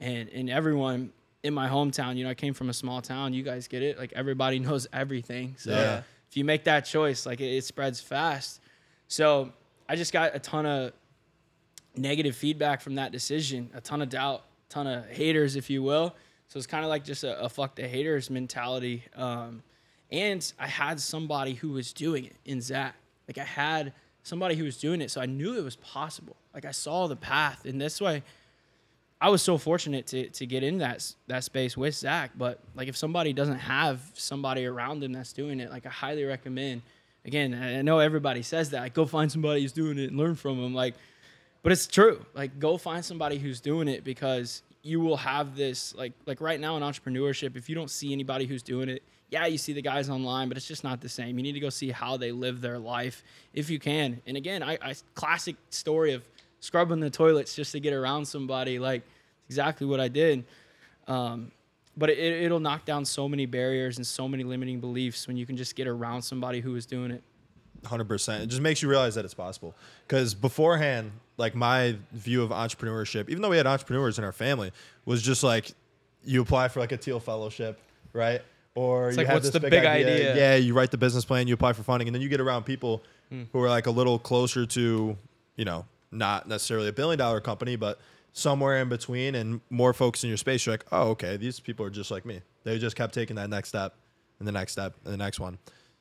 And 0.00 0.28
and 0.30 0.48
everyone 0.48 1.12
in 1.42 1.52
my 1.54 1.68
hometown, 1.68 2.16
you 2.16 2.24
know, 2.24 2.30
I 2.30 2.34
came 2.34 2.54
from 2.54 2.68
a 2.70 2.72
small 2.72 3.00
town. 3.02 3.32
You 3.34 3.42
guys 3.42 3.68
get 3.68 3.82
it? 3.82 3.98
Like 3.98 4.12
everybody 4.14 4.58
knows 4.66 4.86
everything. 4.92 5.54
So 5.58 5.70
Yeah. 5.72 6.02
if 6.30 6.36
you 6.36 6.44
make 6.44 6.64
that 6.64 6.80
choice, 6.86 7.26
like 7.26 7.40
it, 7.40 7.54
it 7.56 7.64
spreads 7.64 8.00
fast. 8.00 8.60
So 9.08 9.52
I 9.88 9.96
just 9.96 10.12
got 10.12 10.34
a 10.34 10.38
ton 10.38 10.64
of 10.66 10.92
negative 11.96 12.36
feedback 12.36 12.80
from 12.80 12.94
that 12.96 13.12
decision, 13.12 13.70
a 13.74 13.80
ton 13.80 14.02
of 14.02 14.08
doubt, 14.08 14.44
ton 14.68 14.86
of 14.86 15.06
haters, 15.08 15.56
if 15.56 15.68
you 15.70 15.82
will. 15.82 16.14
So 16.48 16.56
it's 16.58 16.66
kind 16.66 16.84
of 16.84 16.88
like 16.88 17.04
just 17.04 17.24
a, 17.24 17.38
a 17.40 17.48
fuck 17.48 17.74
the 17.74 17.86
haters 17.86 18.30
mentality. 18.30 19.04
Um, 19.16 19.62
and 20.10 20.52
I 20.58 20.66
had 20.66 21.00
somebody 21.00 21.54
who 21.54 21.70
was 21.70 21.92
doing 21.92 22.24
it 22.24 22.36
in 22.44 22.60
Zach. 22.60 22.94
Like 23.26 23.38
I 23.38 23.44
had 23.44 23.92
somebody 24.22 24.54
who 24.54 24.64
was 24.64 24.78
doing 24.78 25.00
it, 25.00 25.10
so 25.10 25.20
I 25.20 25.26
knew 25.26 25.58
it 25.58 25.64
was 25.64 25.76
possible. 25.76 26.36
Like 26.54 26.64
I 26.64 26.70
saw 26.70 27.06
the 27.06 27.16
path, 27.16 27.64
and 27.64 27.80
this 27.80 28.00
way, 28.00 28.22
I 29.20 29.30
was 29.30 29.42
so 29.42 29.58
fortunate 29.58 30.06
to 30.08 30.28
to 30.30 30.46
get 30.46 30.62
in 30.62 30.78
that 30.78 31.14
that 31.26 31.44
space 31.44 31.76
with 31.76 31.94
Zach. 31.94 32.32
But 32.36 32.60
like, 32.74 32.88
if 32.88 32.96
somebody 32.96 33.32
doesn't 33.32 33.58
have 33.58 34.00
somebody 34.14 34.66
around 34.66 35.00
them 35.00 35.12
that's 35.12 35.32
doing 35.32 35.60
it, 35.60 35.70
like 35.70 35.86
I 35.86 35.90
highly 35.90 36.24
recommend. 36.24 36.82
Again, 37.24 37.52
I 37.52 37.82
know 37.82 37.98
everybody 37.98 38.42
says 38.42 38.70
that. 38.70 38.80
Like, 38.80 38.94
go 38.94 39.04
find 39.04 39.30
somebody 39.30 39.60
who's 39.60 39.72
doing 39.72 39.98
it 39.98 40.08
and 40.08 40.16
learn 40.16 40.34
from 40.34 40.62
them. 40.62 40.72
Like, 40.72 40.94
but 41.62 41.72
it's 41.72 41.86
true. 41.86 42.24
Like, 42.32 42.58
go 42.58 42.78
find 42.78 43.04
somebody 43.04 43.36
who's 43.36 43.60
doing 43.60 43.88
it 43.88 44.02
because 44.02 44.62
you 44.82 45.00
will 45.00 45.16
have 45.18 45.54
this. 45.54 45.94
Like, 45.94 46.14
like 46.24 46.40
right 46.40 46.58
now 46.58 46.76
in 46.78 46.82
entrepreneurship, 46.82 47.56
if 47.56 47.68
you 47.68 47.74
don't 47.74 47.90
see 47.90 48.12
anybody 48.14 48.46
who's 48.46 48.62
doing 48.62 48.88
it, 48.88 49.02
yeah, 49.30 49.46
you 49.46 49.58
see 49.58 49.72
the 49.72 49.82
guys 49.82 50.08
online, 50.08 50.48
but 50.48 50.56
it's 50.56 50.66
just 50.66 50.84
not 50.84 51.00
the 51.00 51.08
same. 51.08 51.38
You 51.38 51.42
need 51.42 51.52
to 51.52 51.60
go 51.60 51.68
see 51.68 51.90
how 51.90 52.16
they 52.16 52.32
live 52.32 52.60
their 52.60 52.78
life 52.78 53.22
if 53.52 53.68
you 53.68 53.78
can. 53.78 54.22
And 54.26 54.36
again, 54.36 54.62
I, 54.62 54.78
I 54.80 54.94
classic 55.14 55.56
story 55.70 56.12
of 56.12 56.26
scrubbing 56.60 57.00
the 57.00 57.10
toilets 57.10 57.54
just 57.54 57.72
to 57.72 57.80
get 57.80 57.92
around 57.92 58.24
somebody. 58.24 58.78
Like, 58.78 59.02
exactly 59.48 59.86
what 59.86 60.00
I 60.00 60.08
did. 60.08 60.44
Um, 61.06 61.52
but 61.96 62.10
it, 62.10 62.18
it'll 62.18 62.60
knock 62.60 62.84
down 62.84 63.04
so 63.04 63.28
many 63.28 63.46
barriers 63.46 63.96
and 63.96 64.06
so 64.06 64.28
many 64.28 64.44
limiting 64.44 64.80
beliefs 64.80 65.26
when 65.26 65.36
you 65.36 65.46
can 65.46 65.56
just 65.56 65.74
get 65.74 65.88
around 65.88 66.22
somebody 66.22 66.60
who 66.60 66.74
is 66.76 66.86
doing 66.86 67.10
it. 67.10 67.22
Hundred 67.84 68.08
percent. 68.08 68.42
It 68.42 68.46
just 68.48 68.62
makes 68.62 68.82
you 68.82 68.88
realize 68.88 69.14
that 69.14 69.24
it's 69.24 69.34
possible. 69.34 69.74
Because 70.06 70.34
beforehand, 70.34 71.12
like 71.36 71.54
my 71.54 71.96
view 72.12 72.42
of 72.42 72.50
entrepreneurship, 72.50 73.28
even 73.28 73.40
though 73.40 73.50
we 73.50 73.56
had 73.56 73.66
entrepreneurs 73.66 74.18
in 74.18 74.24
our 74.24 74.32
family, 74.32 74.72
was 75.04 75.22
just 75.22 75.42
like 75.42 75.72
you 76.24 76.42
apply 76.42 76.68
for 76.68 76.80
like 76.80 76.92
a 76.92 76.96
Thiel 76.96 77.20
Fellowship, 77.20 77.80
right? 78.12 78.42
Or 78.78 79.12
like, 79.12 79.26
what's 79.28 79.50
the 79.50 79.60
big 79.60 79.84
idea? 79.84 80.36
Yeah, 80.36 80.54
you 80.56 80.72
write 80.74 80.90
the 80.92 80.98
business 80.98 81.24
plan, 81.24 81.48
you 81.48 81.54
apply 81.54 81.72
for 81.72 81.82
funding, 81.82 82.06
and 82.08 82.14
then 82.14 82.22
you 82.22 82.28
get 82.28 82.40
around 82.40 82.64
people 82.64 83.02
Hmm. 83.30 83.42
who 83.52 83.60
are 83.62 83.68
like 83.68 83.86
a 83.86 83.90
little 83.90 84.18
closer 84.18 84.64
to, 84.66 85.16
you 85.56 85.64
know, 85.64 85.84
not 86.10 86.48
necessarily 86.48 86.88
a 86.88 86.92
billion 86.92 87.18
dollar 87.18 87.40
company, 87.40 87.76
but 87.76 88.00
somewhere 88.32 88.80
in 88.80 88.88
between 88.88 89.34
and 89.34 89.60
more 89.68 89.92
folks 89.92 90.22
in 90.22 90.28
your 90.28 90.38
space. 90.38 90.64
You're 90.64 90.74
like, 90.74 90.86
oh, 90.92 91.08
okay, 91.10 91.36
these 91.36 91.60
people 91.60 91.84
are 91.84 91.90
just 91.90 92.10
like 92.10 92.24
me. 92.24 92.40
They 92.64 92.78
just 92.78 92.96
kept 92.96 93.12
taking 93.12 93.36
that 93.36 93.50
next 93.50 93.68
step 93.70 93.94
and 94.38 94.46
the 94.48 94.52
next 94.52 94.72
step 94.72 94.94
and 95.04 95.12
the 95.12 95.18
next 95.18 95.40
one. 95.40 95.58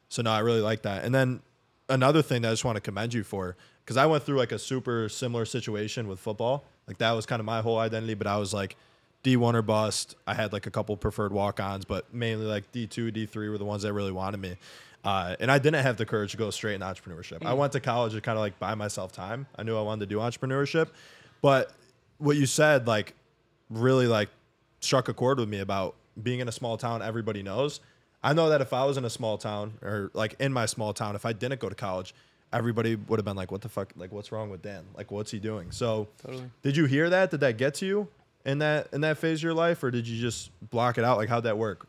So 0.07 0.21
no, 0.21 0.31
I 0.31 0.39
really 0.39 0.61
like 0.61 0.83
that. 0.83 1.03
And 1.03 1.13
then 1.13 1.41
another 1.89 2.21
thing 2.21 2.43
that 2.43 2.49
I 2.49 2.51
just 2.51 2.63
want 2.63 2.75
to 2.77 2.81
commend 2.81 3.13
you 3.13 3.23
for, 3.23 3.57
because 3.83 3.97
I 3.97 4.05
went 4.05 4.23
through 4.23 4.37
like 4.37 4.51
a 4.53 4.59
super 4.59 5.09
similar 5.09 5.43
situation 5.45 6.07
with 6.07 6.19
football. 6.19 6.63
Like 6.87 6.99
that 6.99 7.11
was 7.11 7.25
kind 7.25 7.39
of 7.41 7.45
my 7.45 7.59
whole 7.61 7.79
identity, 7.79 8.13
but 8.13 8.27
I 8.27 8.37
was 8.37 8.53
like 8.53 8.77
D1 9.23 9.53
or 9.55 9.61
bust. 9.61 10.15
I 10.25 10.33
had 10.33 10.53
like 10.53 10.65
a 10.67 10.71
couple 10.71 10.95
preferred 10.97 11.31
walk-ons, 11.31 11.85
but 11.85 12.13
mainly 12.13 12.45
like 12.45 12.71
D2, 12.71 13.11
D3 13.11 13.49
were 13.49 13.57
the 13.57 13.65
ones 13.65 13.83
that 13.83 13.93
really 13.93 14.11
wanted 14.11 14.39
me. 14.39 14.57
Uh, 15.03 15.35
and 15.39 15.51
I 15.51 15.59
didn't 15.59 15.83
have 15.83 15.97
the 15.97 16.05
courage 16.05 16.31
to 16.31 16.37
go 16.37 16.49
straight 16.49 16.75
in 16.75 16.81
entrepreneurship. 16.81 17.45
I 17.45 17.53
went 17.53 17.71
to 17.73 17.79
college 17.79 18.13
to 18.13 18.21
kind 18.21 18.37
of 18.37 18.41
like 18.41 18.59
buy 18.59 18.75
myself 18.75 19.11
time. 19.11 19.47
I 19.55 19.63
knew 19.63 19.77
I 19.77 19.81
wanted 19.81 20.01
to 20.01 20.05
do 20.07 20.19
entrepreneurship, 20.19 20.89
but 21.41 21.71
what 22.17 22.35
you 22.35 22.45
said 22.45 22.87
like 22.87 23.13
really 23.69 24.07
like 24.07 24.29
struck 24.79 25.07
a 25.07 25.13
chord 25.13 25.39
with 25.39 25.49
me 25.49 25.59
about 25.59 25.95
being 26.21 26.39
in 26.39 26.47
a 26.47 26.51
small 26.51 26.77
town 26.77 27.01
everybody 27.01 27.43
knows. 27.43 27.79
I 28.23 28.33
know 28.33 28.49
that 28.49 28.61
if 28.61 28.73
I 28.73 28.83
was 28.85 28.97
in 28.97 29.05
a 29.05 29.09
small 29.09 29.37
town 29.37 29.73
or 29.81 30.09
like 30.13 30.35
in 30.39 30.51
my 30.51 30.65
small 30.65 30.93
town, 30.93 31.15
if 31.15 31.25
I 31.25 31.33
didn't 31.33 31.59
go 31.59 31.69
to 31.69 31.75
college, 31.75 32.13
everybody 32.51 32.95
would 32.95 33.19
have 33.19 33.25
been 33.25 33.35
like, 33.35 33.51
"What 33.51 33.61
the 33.61 33.69
fuck? 33.69 33.93
Like, 33.95 34.11
what's 34.11 34.31
wrong 34.31 34.49
with 34.49 34.61
Dan? 34.61 34.85
Like, 34.95 35.11
what's 35.11 35.31
he 35.31 35.39
doing?" 35.39 35.71
So, 35.71 36.07
Totally. 36.23 36.49
did 36.63 36.75
you 36.75 36.85
hear 36.85 37.09
that? 37.09 37.29
Did 37.31 37.41
that 37.41 37.57
get 37.57 37.75
to 37.75 37.85
you 37.85 38.07
in 38.47 38.59
that 38.59 38.87
in 38.93 39.01
that 39.01 39.19
phase 39.19 39.39
of 39.39 39.43
your 39.43 39.53
life, 39.53 39.83
or 39.83 39.91
did 39.91 40.07
you 40.07 40.19
just 40.19 40.49
block 40.71 40.97
it 40.97 41.03
out? 41.03 41.17
Like, 41.17 41.29
how'd 41.29 41.43
that 41.43 41.57
work? 41.57 41.87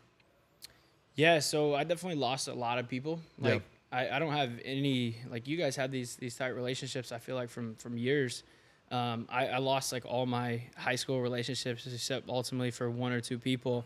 Yeah, 1.15 1.39
so 1.39 1.73
I 1.73 1.83
definitely 1.83 2.19
lost 2.19 2.47
a 2.47 2.53
lot 2.53 2.77
of 2.77 2.87
people. 2.87 3.19
Yeah. 3.41 3.53
Like 3.53 3.63
I, 3.91 4.09
I 4.09 4.19
don't 4.19 4.33
have 4.33 4.51
any 4.63 5.15
like 5.31 5.47
you 5.47 5.57
guys 5.57 5.75
had 5.75 5.91
these 5.91 6.17
these 6.17 6.35
tight 6.35 6.49
relationships. 6.49 7.11
I 7.11 7.17
feel 7.17 7.35
like 7.35 7.49
from 7.49 7.75
from 7.75 7.97
years. 7.97 8.43
Um, 8.91 9.27
I, 9.29 9.47
I 9.47 9.57
lost 9.59 9.91
like 9.91 10.03
all 10.05 10.25
my 10.25 10.63
high 10.75 10.95
school 10.95 11.21
relationships 11.21 11.85
except 11.85 12.27
ultimately 12.27 12.71
for 12.71 12.89
one 12.89 13.11
or 13.11 13.21
two 13.21 13.37
people. 13.37 13.85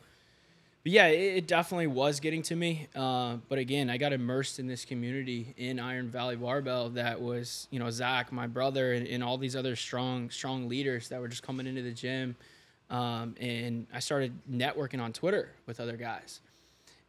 But 0.84 0.92
yeah, 0.94 1.08
it, 1.08 1.38
it 1.38 1.48
definitely 1.48 1.88
was 1.88 2.22
getting 2.22 2.42
to 2.44 2.56
me. 2.56 2.88
Uh, 2.96 3.38
but 3.50 3.60
again, 3.60 3.90
I 3.90 3.98
got 3.98 4.14
immersed 4.14 4.60
in 4.60 4.68
this 4.68 4.86
community 4.86 5.54
in 5.58 5.78
Iron 5.78 6.10
Valley 6.10 6.38
Barbell 6.38 6.90
that 6.92 7.22
was, 7.22 7.68
you 7.70 7.80
know, 7.80 7.90
Zach, 7.90 8.32
my 8.32 8.48
brother, 8.48 8.94
and, 8.94 9.06
and 9.08 9.22
all 9.22 9.38
these 9.38 9.58
other 9.58 9.76
strong, 9.76 10.30
strong 10.30 10.70
leaders 10.70 11.10
that 11.10 11.20
were 11.20 11.28
just 11.28 11.44
coming 11.44 11.68
into 11.68 11.82
the 11.82 11.92
gym. 11.92 12.36
Um, 12.90 13.36
and 13.40 13.88
I 13.94 14.00
started 14.00 14.34
networking 14.50 15.02
on 15.02 15.14
Twitter 15.14 15.50
with 15.66 15.80
other 15.80 15.98
guys. 15.98 16.42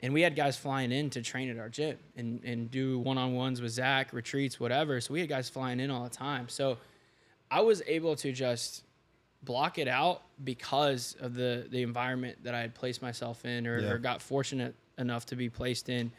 And 0.00 0.12
we 0.12 0.20
had 0.22 0.36
guys 0.36 0.56
flying 0.56 0.92
in 0.92 1.10
to 1.10 1.22
train 1.22 1.48
at 1.50 1.58
our 1.58 1.68
gym 1.68 1.96
and, 2.16 2.42
and 2.44 2.70
do 2.70 2.98
one 2.98 3.16
on 3.18 3.34
ones 3.34 3.60
with 3.62 3.72
Zach, 3.72 4.12
retreats, 4.12 4.60
whatever. 4.60 5.00
So 5.00 5.14
we 5.14 5.20
had 5.20 5.28
guys 5.28 5.48
flying 5.48 5.80
in 5.80 5.90
all 5.90 6.04
the 6.04 6.10
time. 6.10 6.48
So 6.48 6.78
I 7.50 7.60
was 7.60 7.82
able 7.86 8.14
to 8.16 8.32
just 8.32 8.82
block 9.42 9.78
it 9.78 9.88
out 9.88 10.22
because 10.42 11.16
of 11.20 11.34
the 11.34 11.66
the 11.70 11.82
environment 11.82 12.38
that 12.44 12.54
I 12.54 12.60
had 12.60 12.74
placed 12.74 13.02
myself 13.02 13.44
in 13.44 13.66
or, 13.66 13.78
Yeah. 13.80 13.90
or 13.90 13.98
got 13.98 14.20
fortunate 14.22 14.74
enough 14.98 15.26
to 15.26 15.36
be 15.36 15.48
placed 15.50 15.88
in. 15.88 16.10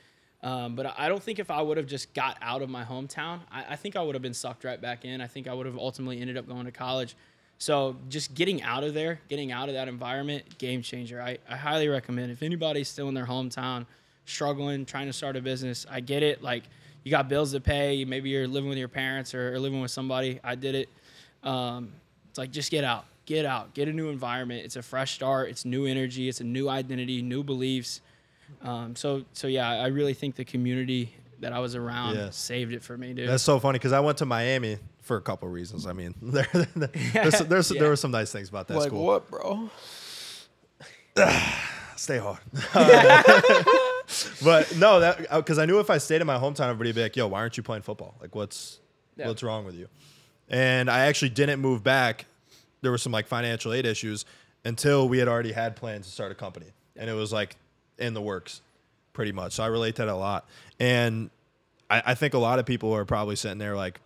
Um, 0.43 0.75
but 0.75 0.93
I 0.97 1.07
don't 1.09 1.21
think 1.23 1.39
if 1.39 1.49
I 1.49 1.61
would 1.61 1.77
have 1.77 1.87
just 1.87 2.13
got 2.13 2.37
out 2.41 2.61
of 2.61 2.69
my 2.69 2.83
hometown, 2.83 3.39
I, 3.51 3.65
I 3.71 3.75
think 3.75 3.95
I 3.95 4.01
would 4.01 4.13
have 4.13 4.21
been 4.21 4.33
sucked 4.33 4.63
right 4.63 4.79
back 4.79 5.03
in. 5.05 5.21
I 5.21 5.27
think 5.27 5.47
I 5.47 5.53
would 5.53 5.65
have 5.65 5.77
ultimately 5.77 6.21
ended 6.21 6.37
up 6.37 6.47
going 6.47 6.65
to 6.65 6.71
college. 6.71 7.15
So 7.57 7.95
just 8.09 8.35
getting 8.35 8.61
out 8.63 8.83
of 8.83 8.93
there, 8.93 9.19
getting 9.29 9.51
out 9.51 9.69
of 9.69 9.75
that 9.75 9.87
environment, 9.87 10.57
game 10.57 10.81
changer. 10.81 11.21
I, 11.21 11.37
I 11.49 11.55
highly 11.55 11.87
recommend 11.87 12.31
if 12.31 12.43
anybody's 12.43 12.89
still 12.89 13.07
in 13.07 13.13
their 13.13 13.25
hometown, 13.25 13.85
struggling, 14.25 14.85
trying 14.85 15.07
to 15.07 15.13
start 15.13 15.35
a 15.35 15.41
business. 15.41 15.85
I 15.89 15.99
get 16.01 16.21
it. 16.21 16.43
Like 16.43 16.63
you 17.03 17.11
got 17.11 17.29
bills 17.29 17.53
to 17.53 17.61
pay. 17.61 18.03
Maybe 18.05 18.29
you're 18.29 18.47
living 18.47 18.69
with 18.69 18.77
your 18.77 18.87
parents 18.89 19.33
or, 19.33 19.53
or 19.53 19.59
living 19.59 19.81
with 19.81 19.91
somebody. 19.91 20.39
I 20.43 20.55
did 20.55 20.75
it. 20.75 20.89
Um, 21.43 21.93
it's 22.29 22.37
like 22.37 22.51
just 22.51 22.71
get 22.71 22.83
out, 22.83 23.05
get 23.25 23.45
out, 23.45 23.73
get 23.73 23.87
a 23.87 23.93
new 23.93 24.09
environment. 24.09 24.65
It's 24.65 24.75
a 24.75 24.81
fresh 24.81 25.13
start. 25.13 25.49
It's 25.49 25.63
new 25.63 25.85
energy. 25.85 26.27
It's 26.27 26.41
a 26.41 26.45
new 26.45 26.67
identity, 26.67 27.21
new 27.21 27.43
beliefs. 27.43 28.01
Um, 28.61 28.95
so 28.95 29.23
so 29.33 29.47
yeah, 29.47 29.69
I 29.69 29.87
really 29.87 30.13
think 30.13 30.35
the 30.35 30.45
community 30.45 31.13
that 31.39 31.53
I 31.53 31.59
was 31.59 31.75
around 31.75 32.15
Yeah. 32.15 32.29
saved 32.31 32.73
it 32.73 32.83
for 32.83 32.97
me, 32.97 33.13
dude. 33.13 33.29
That's 33.29 33.43
so 33.43 33.59
funny 33.59 33.77
because 33.79 33.91
I 33.93 33.99
went 34.01 34.17
to 34.19 34.25
Miami 34.25 34.77
for 35.05 35.17
a 35.17 35.21
couple 35.21 35.47
of 35.47 35.53
reasons. 35.53 35.85
I 35.87 35.93
mean, 35.93 36.15
there, 36.21 36.47
there's, 36.75 37.39
there's, 37.39 37.71
Yeah. 37.71 37.79
there 37.79 37.89
were 37.89 37.95
some 37.95 38.11
nice 38.11 38.31
things 38.31 38.49
about 38.49 38.67
that 38.67 38.77
like 38.77 38.87
school. 38.87 39.05
what, 39.05 39.29
bro? 39.29 39.69
Stay 41.95 42.17
hard. 42.17 42.39
but 44.43 44.75
no, 44.77 44.99
that 44.99 45.25
uh, 45.29 45.37
because 45.37 45.57
I 45.59 45.65
knew 45.65 45.79
if 45.79 45.89
I 45.89 45.97
stayed 45.97 46.19
in 46.21 46.27
my 46.27 46.37
hometown, 46.37 46.67
everybody 46.69 46.89
would 46.89 46.95
be 46.95 47.01
like, 47.03 47.15
"Yo, 47.15 47.27
why 47.27 47.39
aren't 47.39 47.55
you 47.57 47.63
playing 47.63 47.83
football? 47.83 48.15
Like, 48.19 48.35
what's 48.35 48.79
Yeah. 49.15 49.27
what's 49.27 49.41
wrong 49.41 49.65
with 49.65 49.75
you?" 49.75 49.87
And 50.49 50.89
I 50.89 51.05
actually 51.05 51.29
didn't 51.29 51.61
move 51.61 51.83
back. 51.83 52.25
There 52.81 52.91
were 52.91 52.97
some 52.97 53.11
like 53.13 53.27
financial 53.27 53.71
aid 53.73 53.85
issues 53.85 54.25
until 54.65 55.07
we 55.07 55.19
had 55.19 55.27
already 55.29 55.53
had 55.53 55.75
plans 55.77 56.05
to 56.07 56.11
start 56.11 56.31
a 56.31 56.35
company, 56.35 56.67
and 56.97 57.09
it 57.09 57.13
was 57.13 57.31
like 57.31 57.55
in 57.97 58.13
the 58.13 58.21
works, 58.21 58.61
pretty 59.13 59.31
much. 59.31 59.53
So 59.53 59.63
I 59.63 59.67
relate 59.67 59.95
that 59.95 60.09
a 60.09 60.15
lot, 60.15 60.47
and 60.79 61.29
I, 61.89 62.03
I 62.07 62.15
think 62.15 62.33
a 62.33 62.39
lot 62.39 62.59
of 62.59 62.65
people 62.65 62.91
are 62.93 63.05
probably 63.05 63.37
sitting 63.37 63.57
there 63.57 63.75
like, 63.75 64.01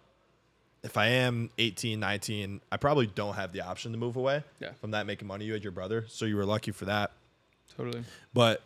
if 0.84 0.98
I 0.98 1.08
am 1.08 1.50
18, 1.58 2.00
19, 2.00 2.62
I 2.72 2.78
probably 2.78 3.08
don't 3.08 3.36
have 3.36 3.52
the 3.52 3.62
option 3.62 3.92
to 3.92 3.98
move 3.98 4.16
away 4.16 4.44
Yeah. 4.60 4.72
from 4.74 4.92
that 4.92 5.06
making 5.06 5.28
money. 5.28 5.46
You 5.46 5.54
had 5.54 5.64
your 5.64 5.72
brother, 5.72 6.06
so 6.08 6.26
you 6.26 6.36
were 6.38 6.46
lucky 6.46 6.72
for 6.72 6.86
that. 6.86 7.12
totally. 7.76 8.04
But 8.34 8.62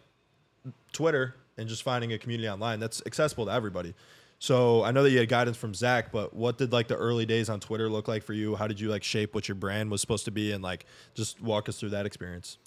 Twitter 0.92 1.36
and 1.58 1.68
just 1.68 1.84
finding 1.84 2.14
a 2.14 2.18
community 2.18 2.50
online 2.50 2.80
that's 2.80 3.02
accessible 3.06 3.46
to 3.46 3.52
everybody. 3.52 3.94
So 4.40 4.84
I 4.84 4.92
know 4.92 5.04
that 5.04 5.12
you 5.12 5.20
had 5.20 5.30
guidance 5.30 5.56
from 5.58 5.74
Zach, 5.74 6.12
but 6.12 6.34
what 6.34 6.58
did 6.58 6.72
like 6.74 6.88
the 6.88 6.96
early 6.98 7.26
days 7.26 7.50
on 7.50 7.60
Twitter 7.60 7.90
look 7.90 8.08
like 8.08 8.24
for 8.24 8.34
you? 8.34 8.56
How 8.56 8.68
did 8.68 8.80
you 8.80 8.90
like 8.90 9.04
shape 9.04 9.34
what 9.36 9.48
your 9.48 9.56
brand 9.56 9.90
was 9.92 10.02
supposed 10.02 10.26
to 10.26 10.32
be, 10.32 10.52
and 10.52 10.64
like 10.64 10.86
just 11.14 11.42
walk 11.42 11.70
us 11.70 11.80
through 11.80 11.90
that 11.92 12.06
experience? 12.06 12.58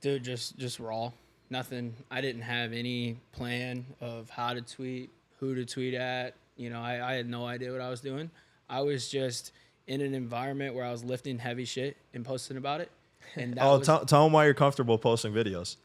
Dude, 0.00 0.24
just 0.24 0.56
just 0.58 0.80
raw. 0.80 1.12
Nothing. 1.50 1.94
I 2.10 2.20
didn't 2.22 2.42
have 2.42 2.72
any 2.72 3.18
plan 3.32 3.84
of 4.00 4.30
how 4.30 4.54
to 4.54 4.62
tweet, 4.62 5.10
who 5.38 5.54
to 5.54 5.64
tweet 5.64 5.94
at. 5.94 6.34
You 6.56 6.70
know, 6.70 6.80
I, 6.80 7.12
I 7.12 7.14
had 7.14 7.28
no 7.28 7.46
idea 7.46 7.70
what 7.70 7.80
I 7.80 7.88
was 7.90 8.00
doing. 8.00 8.30
I 8.68 8.80
was 8.82 9.08
just 9.08 9.52
in 9.86 10.00
an 10.00 10.14
environment 10.14 10.74
where 10.74 10.84
I 10.84 10.90
was 10.92 11.04
lifting 11.04 11.38
heavy 11.38 11.64
shit 11.64 11.96
and 12.14 12.24
posting 12.24 12.56
about 12.56 12.80
it. 12.80 12.90
And 13.36 13.54
that 13.56 13.62
Oh, 13.64 13.78
was, 13.78 13.86
tell, 13.86 14.04
tell 14.04 14.24
them 14.24 14.32
why 14.32 14.44
you're 14.44 14.54
comfortable 14.54 14.98
posting 14.98 15.32
videos. 15.32 15.76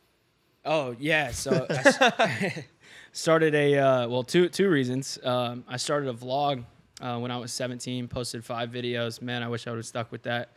Oh 0.65 0.95
yeah, 0.99 1.31
so 1.31 1.65
I 1.69 2.65
started 3.13 3.55
a 3.55 3.77
uh, 3.77 4.07
well 4.07 4.23
two 4.23 4.49
two 4.49 4.69
reasons. 4.69 5.17
Um, 5.23 5.63
I 5.67 5.77
started 5.77 6.09
a 6.09 6.13
vlog 6.13 6.63
uh, 7.01 7.17
when 7.19 7.31
I 7.31 7.37
was 7.37 7.53
17. 7.53 8.07
Posted 8.07 8.43
five 8.43 8.69
videos. 8.69 9.21
Man, 9.21 9.43
I 9.43 9.47
wish 9.47 9.65
I 9.67 9.71
would 9.71 9.77
have 9.77 9.85
stuck 9.85 10.11
with 10.11 10.23
that. 10.23 10.49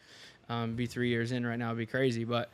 Um, 0.49 0.75
be 0.75 0.87
three 0.87 1.11
years 1.11 1.31
in 1.31 1.47
right 1.47 1.59
now, 1.59 1.67
it'd 1.69 1.79
be 1.79 1.87
crazy. 1.87 2.25
But 2.25 2.51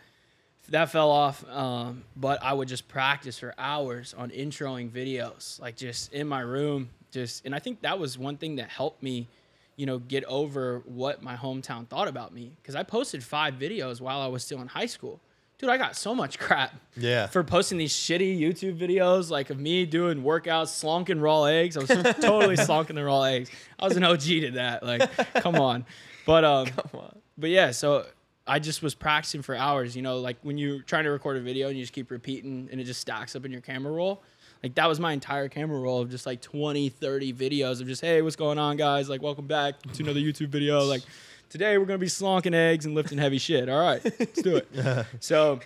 that 0.69 0.91
fell 0.91 1.11
off. 1.11 1.49
Um, 1.49 2.05
but 2.15 2.43
I 2.43 2.53
would 2.53 2.69
just 2.69 2.89
practice 2.89 3.39
for 3.39 3.55
hours 3.57 4.15
on 4.19 4.31
introing 4.31 4.91
videos, 4.91 5.59
like 5.61 5.77
just 5.77 6.13
in 6.13 6.29
my 6.29 6.41
room. 6.41 6.91
Just 7.11 7.47
and 7.47 7.55
I 7.55 7.59
think 7.59 7.81
that 7.83 7.99
was 7.99 8.19
one 8.19 8.37
thing 8.37 8.57
that 8.57 8.69
helped 8.69 9.03
me, 9.03 9.29
you 9.77 9.87
know, 9.87 9.99
get 9.99 10.25
over 10.25 10.83
what 10.87 11.23
my 11.23 11.37
hometown 11.37 11.87
thought 11.87 12.09
about 12.09 12.33
me 12.35 12.53
because 12.63 12.75
I 12.75 12.83
posted 12.83 13.23
five 13.23 13.55
videos 13.55 14.01
while 14.01 14.21
I 14.21 14.27
was 14.27 14.43
still 14.43 14.61
in 14.63 14.69
high 14.69 14.87
school. 14.87 15.21
Dude, 15.59 15.71
I 15.71 15.79
got 15.79 15.97
so 15.97 16.15
much 16.15 16.39
crap 16.41 16.75
Yeah. 16.97 17.27
for 17.29 17.43
posting 17.45 17.79
these 17.79 17.93
shitty 17.95 18.39
YouTube 18.39 18.79
videos, 18.79 19.31
like 19.31 19.49
of 19.51 19.59
me 19.59 19.87
doing 19.87 20.23
workouts, 20.23 20.69
slonking 20.83 21.21
raw 21.23 21.45
eggs. 21.45 21.77
I 21.77 21.81
was 21.81 21.89
totally 22.21 22.57
slonking 22.57 22.95
the 22.95 23.05
raw 23.05 23.23
eggs. 23.23 23.51
I 23.79 23.85
was 23.87 23.97
an 23.97 24.05
OG 24.05 24.21
to 24.21 24.51
that. 24.53 24.83
Like, 24.83 25.11
come 25.35 25.57
on. 25.57 25.87
But 26.27 26.45
um, 26.45 26.67
Come 26.67 27.01
on. 27.01 27.19
but 27.39 27.51
yeah, 27.51 27.71
so 27.71 28.05
I 28.47 28.59
just 28.59 28.83
was 28.83 28.95
practicing 28.95 29.43
for 29.43 29.55
hours. 29.55 29.97
You 29.97 30.03
know, 30.03 30.19
like 30.21 30.37
when 30.43 30.59
you're 30.59 30.81
trying 30.83 31.05
to 31.05 31.11
record 31.11 31.37
a 31.37 31.41
video 31.41 31.69
and 31.69 31.77
you 31.77 31.83
just 31.85 31.93
keep 31.95 32.11
repeating 32.11 32.69
and 32.71 32.81
it 32.81 32.85
just 32.85 33.01
stacks 33.01 33.35
up 33.37 33.45
in 33.45 33.53
your 33.53 33.61
camera 33.63 33.93
roll. 33.93 34.23
Like 34.67 34.75
that 34.75 34.89
was 34.89 34.99
my 34.99 35.13
entire 35.13 35.49
camera 35.49 35.79
roll 35.79 36.01
of 36.01 36.11
just 36.11 36.27
like 36.27 36.41
20, 36.43 36.89
30 36.89 37.33
videos 37.33 37.81
of 37.81 37.87
just, 37.87 38.01
hey, 38.01 38.21
what's 38.21 38.35
going 38.35 38.59
on, 38.59 38.77
guys? 38.77 39.09
Like, 39.09 39.23
welcome 39.23 39.47
back 39.47 39.81
to 39.81 40.03
another 40.03 40.19
YouTube 40.19 40.49
video. 40.49 40.83
Like, 40.83 41.03
today 41.49 41.79
we're 41.79 41.85
gonna 41.85 41.99
be 41.99 42.09
slonking 42.09 42.53
eggs 42.53 42.85
and 42.85 42.93
lifting 42.93 43.17
heavy 43.17 43.39
shit. 43.39 43.69
All 43.69 43.79
right, 43.79 44.03
let's 44.03 44.43
do 44.43 44.57
it. 44.57 45.07
so 45.21 45.61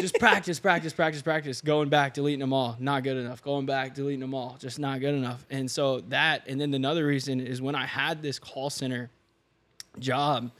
just 0.00 0.18
practice, 0.18 0.58
practice, 0.58 0.92
practice, 0.92 1.22
practice. 1.22 1.60
Going 1.60 1.88
back, 1.88 2.14
deleting 2.14 2.40
them 2.40 2.52
all, 2.52 2.76
not 2.80 3.04
good 3.04 3.16
enough. 3.16 3.44
Going 3.44 3.64
back, 3.64 3.94
deleting 3.94 4.18
them 4.18 4.34
all, 4.34 4.56
just 4.58 4.80
not 4.80 4.98
good 4.98 5.14
enough. 5.14 5.46
And 5.48 5.70
so 5.70 6.00
that, 6.08 6.42
and 6.48 6.60
then 6.60 6.74
another 6.74 7.06
reason 7.06 7.38
is 7.38 7.62
when 7.62 7.76
I 7.76 7.86
had 7.86 8.22
this 8.22 8.40
call 8.40 8.70
center 8.70 9.08
job, 10.00 10.50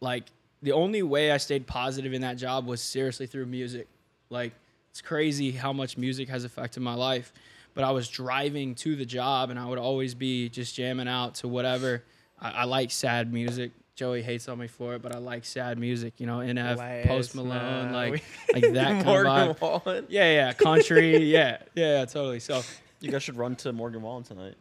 like 0.00 0.24
the 0.62 0.72
only 0.72 1.02
way 1.02 1.32
I 1.32 1.36
stayed 1.36 1.66
positive 1.66 2.14
in 2.14 2.22
that 2.22 2.38
job 2.38 2.66
was 2.66 2.80
seriously 2.80 3.26
through 3.26 3.44
music. 3.44 3.88
Like 4.30 4.54
it's 4.90 5.00
crazy 5.00 5.52
how 5.52 5.72
much 5.72 5.96
music 5.96 6.28
has 6.28 6.44
affected 6.44 6.80
my 6.80 6.94
life. 6.94 7.32
But 7.74 7.84
I 7.84 7.92
was 7.92 8.08
driving 8.08 8.74
to 8.76 8.96
the 8.96 9.06
job 9.06 9.50
and 9.50 9.58
I 9.58 9.66
would 9.66 9.78
always 9.78 10.14
be 10.14 10.48
just 10.48 10.74
jamming 10.74 11.06
out 11.08 11.36
to 11.36 11.48
whatever. 11.48 12.02
I, 12.40 12.50
I 12.50 12.64
like 12.64 12.90
sad 12.90 13.32
music. 13.32 13.72
Joey 13.94 14.22
hates 14.22 14.48
on 14.48 14.58
me 14.58 14.66
for 14.66 14.94
it, 14.94 15.02
but 15.02 15.14
I 15.14 15.18
like 15.18 15.44
sad 15.44 15.78
music. 15.78 16.14
You 16.18 16.26
know, 16.26 16.38
NF, 16.38 16.76
Last 16.78 17.06
Post 17.06 17.34
Malone, 17.34 17.92
night 17.92 18.12
like 18.12 18.12
we- 18.12 18.60
like 18.62 18.72
that 18.72 19.04
kind 19.04 19.26
of 19.26 19.58
vibe. 19.58 19.60
Wallen. 19.84 20.06
Yeah, 20.08 20.32
yeah, 20.32 20.52
country. 20.54 21.18
yeah, 21.24 21.58
yeah, 21.74 21.98
yeah, 21.98 22.04
totally. 22.06 22.40
So 22.40 22.62
You 23.00 23.10
guys 23.12 23.22
should 23.22 23.36
run 23.36 23.56
to 23.56 23.72
Morgan 23.72 24.02
Wallen 24.02 24.24
tonight. 24.24 24.54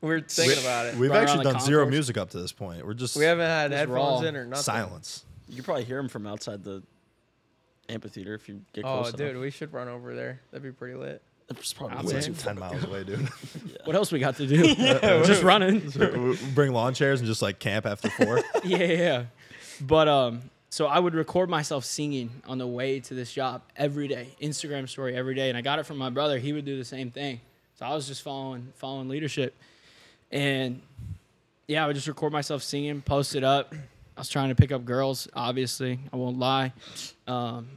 We're 0.00 0.20
thinking 0.20 0.58
about 0.60 0.86
it. 0.86 0.94
We've 0.94 1.10
Run 1.10 1.20
actually 1.22 1.36
around 1.38 1.44
the 1.46 1.52
done 1.54 1.60
zero 1.62 1.86
music 1.86 2.16
up 2.16 2.30
to 2.30 2.38
this 2.38 2.52
point. 2.52 2.86
We're 2.86 2.94
just 2.94 3.16
We 3.16 3.24
haven't 3.24 3.46
had 3.46 3.70
Just 3.72 3.78
headphones 3.80 4.22
raw. 4.22 4.28
in 4.28 4.36
or 4.36 4.44
nothing. 4.46 4.62
silence. 4.62 5.24
You 5.48 5.56
could 5.56 5.64
probably 5.64 5.84
hear 5.84 5.98
him 5.98 6.08
from 6.08 6.26
outside 6.26 6.62
the 6.64 6.82
amphitheater 7.88 8.34
if 8.34 8.48
you 8.48 8.60
get 8.72 8.84
Oh, 8.84 9.02
close 9.02 9.12
dude, 9.12 9.30
enough. 9.30 9.42
we 9.42 9.50
should 9.50 9.72
run 9.72 9.88
over 9.88 10.14
there. 10.14 10.40
That'd 10.50 10.62
be 10.62 10.72
pretty 10.72 10.94
lit. 10.96 11.22
It's 11.48 11.72
probably 11.72 12.12
way 12.12 12.20
too 12.20 12.32
Ten 12.32 12.58
miles 12.58 12.82
away, 12.82 13.04
dude. 13.04 13.20
what 13.84 13.94
else 13.94 14.10
we 14.10 14.18
got 14.18 14.36
to 14.36 14.46
do? 14.46 14.74
just 15.24 15.42
running. 15.44 15.80
We 15.96 16.36
Bring 16.54 16.72
lawn 16.72 16.92
chairs 16.94 17.20
and 17.20 17.26
just 17.28 17.40
like 17.40 17.58
camp 17.60 17.86
after 17.86 18.10
four. 18.10 18.38
yeah, 18.64 18.78
yeah, 18.78 18.84
yeah. 18.86 19.24
But 19.80 20.08
um, 20.08 20.50
so 20.70 20.86
I 20.86 20.98
would 20.98 21.14
record 21.14 21.48
myself 21.48 21.84
singing 21.84 22.30
on 22.48 22.58
the 22.58 22.66
way 22.66 22.98
to 23.00 23.14
this 23.14 23.32
job 23.32 23.62
every 23.76 24.08
day, 24.08 24.28
Instagram 24.42 24.88
story 24.88 25.14
every 25.14 25.34
day, 25.36 25.48
and 25.48 25.56
I 25.56 25.60
got 25.60 25.78
it 25.78 25.86
from 25.86 25.98
my 25.98 26.10
brother. 26.10 26.38
He 26.40 26.52
would 26.52 26.64
do 26.64 26.76
the 26.78 26.84
same 26.84 27.10
thing. 27.12 27.40
So 27.78 27.86
I 27.86 27.94
was 27.94 28.08
just 28.08 28.22
following 28.22 28.72
following 28.76 29.08
leadership, 29.08 29.54
and 30.32 30.80
yeah, 31.68 31.84
I 31.84 31.86
would 31.86 31.94
just 31.94 32.08
record 32.08 32.32
myself 32.32 32.62
singing, 32.64 33.02
post 33.02 33.36
it 33.36 33.44
up. 33.44 33.72
I 34.16 34.20
was 34.20 34.28
trying 34.28 34.48
to 34.48 34.54
pick 34.54 34.72
up 34.72 34.84
girls, 34.84 35.28
obviously. 35.34 35.98
I 36.12 36.16
won't 36.16 36.38
lie. 36.38 36.72
Um, 37.26 37.68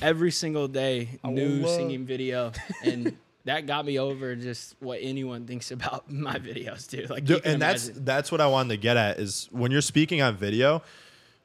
every 0.00 0.30
single 0.30 0.66
day, 0.68 1.18
new 1.24 1.60
won't 1.62 1.74
singing 1.74 2.06
video, 2.06 2.52
and 2.84 3.16
that 3.44 3.66
got 3.66 3.84
me 3.84 3.98
over 3.98 4.34
just 4.34 4.76
what 4.80 4.98
anyone 5.02 5.46
thinks 5.46 5.70
about 5.70 6.10
my 6.10 6.38
videos, 6.38 6.88
dude. 6.88 7.10
Like, 7.10 7.24
Dude, 7.24 7.44
and 7.44 7.60
that's 7.60 7.88
imagine. 7.88 8.04
that's 8.04 8.32
what 8.32 8.40
I 8.40 8.46
wanted 8.46 8.70
to 8.70 8.76
get 8.78 8.96
at 8.96 9.18
is 9.18 9.48
when 9.50 9.70
you're 9.70 9.80
speaking 9.82 10.22
on 10.22 10.36
video, 10.36 10.82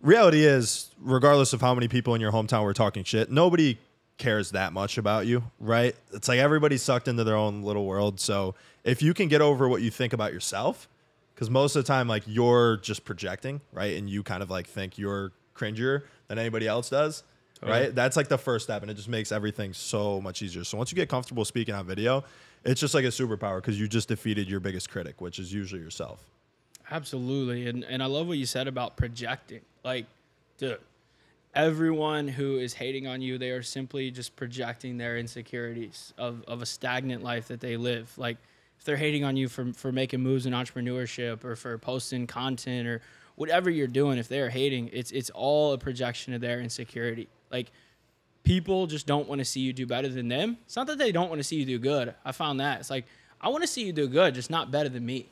reality 0.01 0.45
is 0.45 0.89
regardless 1.01 1.53
of 1.53 1.61
how 1.61 1.73
many 1.73 1.87
people 1.87 2.15
in 2.15 2.21
your 2.21 2.31
hometown 2.31 2.63
were 2.63 2.73
talking 2.73 3.03
shit, 3.03 3.29
nobody 3.29 3.77
cares 4.17 4.51
that 4.51 4.71
much 4.71 4.97
about 4.97 5.25
you, 5.25 5.43
right? 5.59 5.95
It's 6.13 6.27
like 6.27 6.39
everybody's 6.39 6.81
sucked 6.81 7.07
into 7.07 7.23
their 7.23 7.35
own 7.35 7.61
little 7.63 7.85
world. 7.85 8.19
So 8.19 8.55
if 8.83 9.01
you 9.01 9.13
can 9.13 9.27
get 9.27 9.41
over 9.41 9.67
what 9.67 9.81
you 9.81 9.89
think 9.91 10.13
about 10.13 10.31
yourself, 10.33 10.87
because 11.33 11.49
most 11.49 11.75
of 11.75 11.83
the 11.83 11.87
time, 11.87 12.07
like 12.07 12.23
you're 12.25 12.77
just 12.77 13.05
projecting, 13.05 13.61
right? 13.71 13.97
And 13.97 14.09
you 14.09 14.23
kind 14.23 14.43
of 14.43 14.49
like 14.49 14.67
think 14.67 14.97
you're 14.97 15.31
cringier 15.55 16.03
than 16.27 16.39
anybody 16.39 16.67
else 16.67 16.89
does. 16.89 17.23
Oh, 17.61 17.69
right, 17.69 17.95
that's 17.95 18.17
like 18.17 18.27
the 18.27 18.37
first 18.37 18.65
step, 18.65 18.81
and 18.81 18.91
it 18.91 18.95
just 18.95 19.07
makes 19.07 19.31
everything 19.31 19.71
so 19.73 20.19
much 20.19 20.41
easier. 20.41 20.65
So 20.65 20.77
once 20.77 20.91
you 20.91 20.95
get 20.97 21.07
comfortable 21.07 21.45
speaking 21.45 21.73
on 21.73 21.85
video, 21.85 22.25
it's 22.65 22.81
just 22.81 22.93
like 22.93 23.05
a 23.05 23.09
superpower 23.09 23.57
because 23.57 23.79
you 23.79 23.87
just 23.87 24.09
defeated 24.09 24.49
your 24.49 24.59
biggest 24.59 24.89
critic, 24.89 25.21
which 25.21 25.39
is 25.39 25.53
usually 25.53 25.81
yourself. 25.81 26.25
Absolutely. 26.91 27.67
And 27.67 27.83
and 27.85 28.03
I 28.03 28.07
love 28.07 28.27
what 28.27 28.37
you 28.37 28.45
said 28.45 28.67
about 28.67 28.97
projecting. 28.97 29.61
Like, 29.83 30.05
dude, 30.57 30.79
everyone 31.55 32.27
who 32.27 32.57
is 32.57 32.73
hating 32.73 33.07
on 33.07 33.21
you, 33.21 33.37
they 33.37 33.51
are 33.51 33.63
simply 33.63 34.11
just 34.11 34.35
projecting 34.35 34.97
their 34.97 35.17
insecurities 35.17 36.13
of, 36.17 36.43
of 36.47 36.61
a 36.61 36.65
stagnant 36.65 37.23
life 37.23 37.47
that 37.47 37.59
they 37.59 37.77
live. 37.77 38.11
Like 38.17 38.37
if 38.83 38.87
they're 38.87 38.97
hating 38.97 39.23
on 39.23 39.37
you 39.37 39.47
for 39.47 39.71
for 39.71 39.93
making 39.93 40.19
moves 40.19 40.45
in 40.45 40.51
entrepreneurship 40.51 41.45
or 41.45 41.55
for 41.55 41.77
posting 41.77 42.27
content 42.27 42.85
or 42.85 43.01
whatever 43.35 43.69
you're 43.69 43.87
doing, 43.87 44.17
if 44.17 44.27
they're 44.27 44.49
hating, 44.49 44.89
it's 44.91 45.09
it's 45.11 45.29
all 45.29 45.71
a 45.71 45.77
projection 45.77 46.33
of 46.33 46.41
their 46.41 46.59
insecurity. 46.59 47.29
Like 47.49 47.71
people 48.43 48.85
just 48.87 49.07
don't 49.07 49.29
want 49.29 49.39
to 49.39 49.45
see 49.45 49.61
you 49.61 49.71
do 49.71 49.85
better 49.85 50.09
than 50.09 50.27
them. 50.27 50.57
It's 50.65 50.75
not 50.75 50.87
that 50.87 50.97
they 50.97 51.13
don't 51.13 51.29
want 51.29 51.39
to 51.39 51.45
see 51.45 51.55
you 51.55 51.65
do 51.65 51.79
good. 51.79 52.13
I 52.25 52.33
found 52.33 52.59
that. 52.59 52.81
It's 52.81 52.89
like 52.89 53.05
I 53.39 53.47
want 53.47 53.63
to 53.63 53.67
see 53.67 53.85
you 53.85 53.93
do 53.93 54.05
good, 54.05 54.35
just 54.35 54.49
not 54.49 54.69
better 54.69 54.89
than 54.89 55.05
me. 55.05 55.29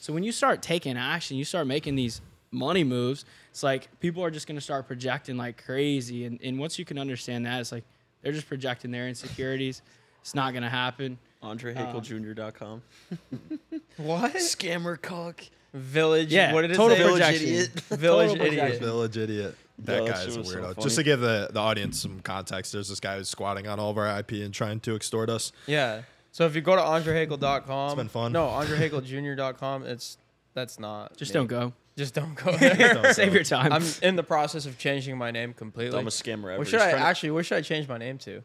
So 0.00 0.14
when 0.14 0.22
you 0.22 0.32
start 0.32 0.62
taking 0.62 0.96
action, 0.96 1.36
you 1.36 1.44
start 1.44 1.66
making 1.66 1.96
these 1.96 2.22
money 2.50 2.82
moves, 2.82 3.26
it's 3.50 3.62
like 3.62 3.90
people 4.00 4.24
are 4.24 4.30
just 4.30 4.46
gonna 4.46 4.58
start 4.58 4.86
projecting 4.86 5.36
like 5.36 5.62
crazy. 5.62 6.24
And, 6.24 6.40
and 6.42 6.58
once 6.58 6.78
you 6.78 6.86
can 6.86 6.98
understand 6.98 7.44
that, 7.44 7.60
it's 7.60 7.72
like 7.72 7.84
they're 8.22 8.32
just 8.32 8.48
projecting 8.48 8.90
their 8.90 9.06
insecurities. 9.06 9.82
It's 10.22 10.34
not 10.34 10.54
gonna 10.54 10.70
happen. 10.70 11.18
AndreHakeljr.com. 11.42 12.82
Uh. 13.12 13.16
What? 13.96 14.34
Scammer 14.34 15.00
cock. 15.00 15.40
Village. 15.72 16.30
Yeah, 16.32 16.52
What 16.52 16.62
did 16.62 16.70
it 16.72 16.74
total 16.76 16.96
say? 16.96 17.02
projection. 17.10 17.46
idiot. 17.48 17.70
Village 17.90 18.28
Total 18.30 18.46
idiot. 18.46 18.60
projection. 18.62 18.84
Village 18.84 19.16
idiot. 19.16 19.54
That 19.78 19.92
Yeah, 19.92 20.00
that 20.04 20.12
guy 20.14 20.20
shit 20.20 20.28
is 20.28 20.36
a 20.36 20.38
was 20.40 20.48
so 20.50 20.56
weirdo. 20.56 20.62
funny. 20.74 20.82
Just 20.82 20.96
to 20.96 21.02
give 21.02 21.20
the, 21.20 21.48
the 21.52 21.60
audience 21.60 22.00
some 22.02 22.20
context, 22.20 22.72
there's 22.72 22.88
this 22.90 23.00
guy 23.00 23.16
who's 23.16 23.28
squatting 23.30 23.66
on 23.66 23.78
all 23.80 23.90
of 23.90 23.96
our 23.98 24.18
IP 24.18 24.32
and 24.32 24.52
trying 24.52 24.80
to 24.80 24.94
extort 24.94 25.30
us. 25.30 25.52
Yeah. 25.66 26.02
So 26.32 26.44
if 26.46 26.54
you 26.54 26.60
go 26.60 26.76
to 26.76 26.82
andrehakel.com, 26.82 27.86
It's 27.88 27.96
been 27.96 28.08
fun. 28.08 28.32
No, 28.32 28.48
andrehakeljr.com. 28.48 29.86
It's 29.86 30.18
that's 30.54 30.78
not. 30.78 31.16
Just 31.16 31.30
me. 31.32 31.40
don't 31.40 31.46
go. 31.46 31.72
Just 31.96 32.14
don't 32.14 32.34
go 32.34 32.52
there. 32.56 32.94
Don't 32.94 33.14
Save 33.14 33.28
go. 33.28 33.34
your 33.34 33.44
time. 33.44 33.72
I'm 33.72 33.82
in 34.02 34.16
the 34.16 34.22
process 34.22 34.66
of 34.66 34.76
changing 34.78 35.16
my 35.16 35.30
name 35.30 35.54
completely. 35.54 35.96
Dumbest 35.96 36.22
scammer 36.22 36.50
ever. 36.50 36.58
What 36.58 36.68
should 36.68 36.80
He's 36.80 36.86
I 36.88 36.90
trying 36.90 37.02
to- 37.02 37.08
actually? 37.08 37.30
What 37.30 37.46
should 37.46 37.58
I 37.58 37.62
change 37.62 37.88
my 37.88 37.98
name 37.98 38.18
to? 38.18 38.42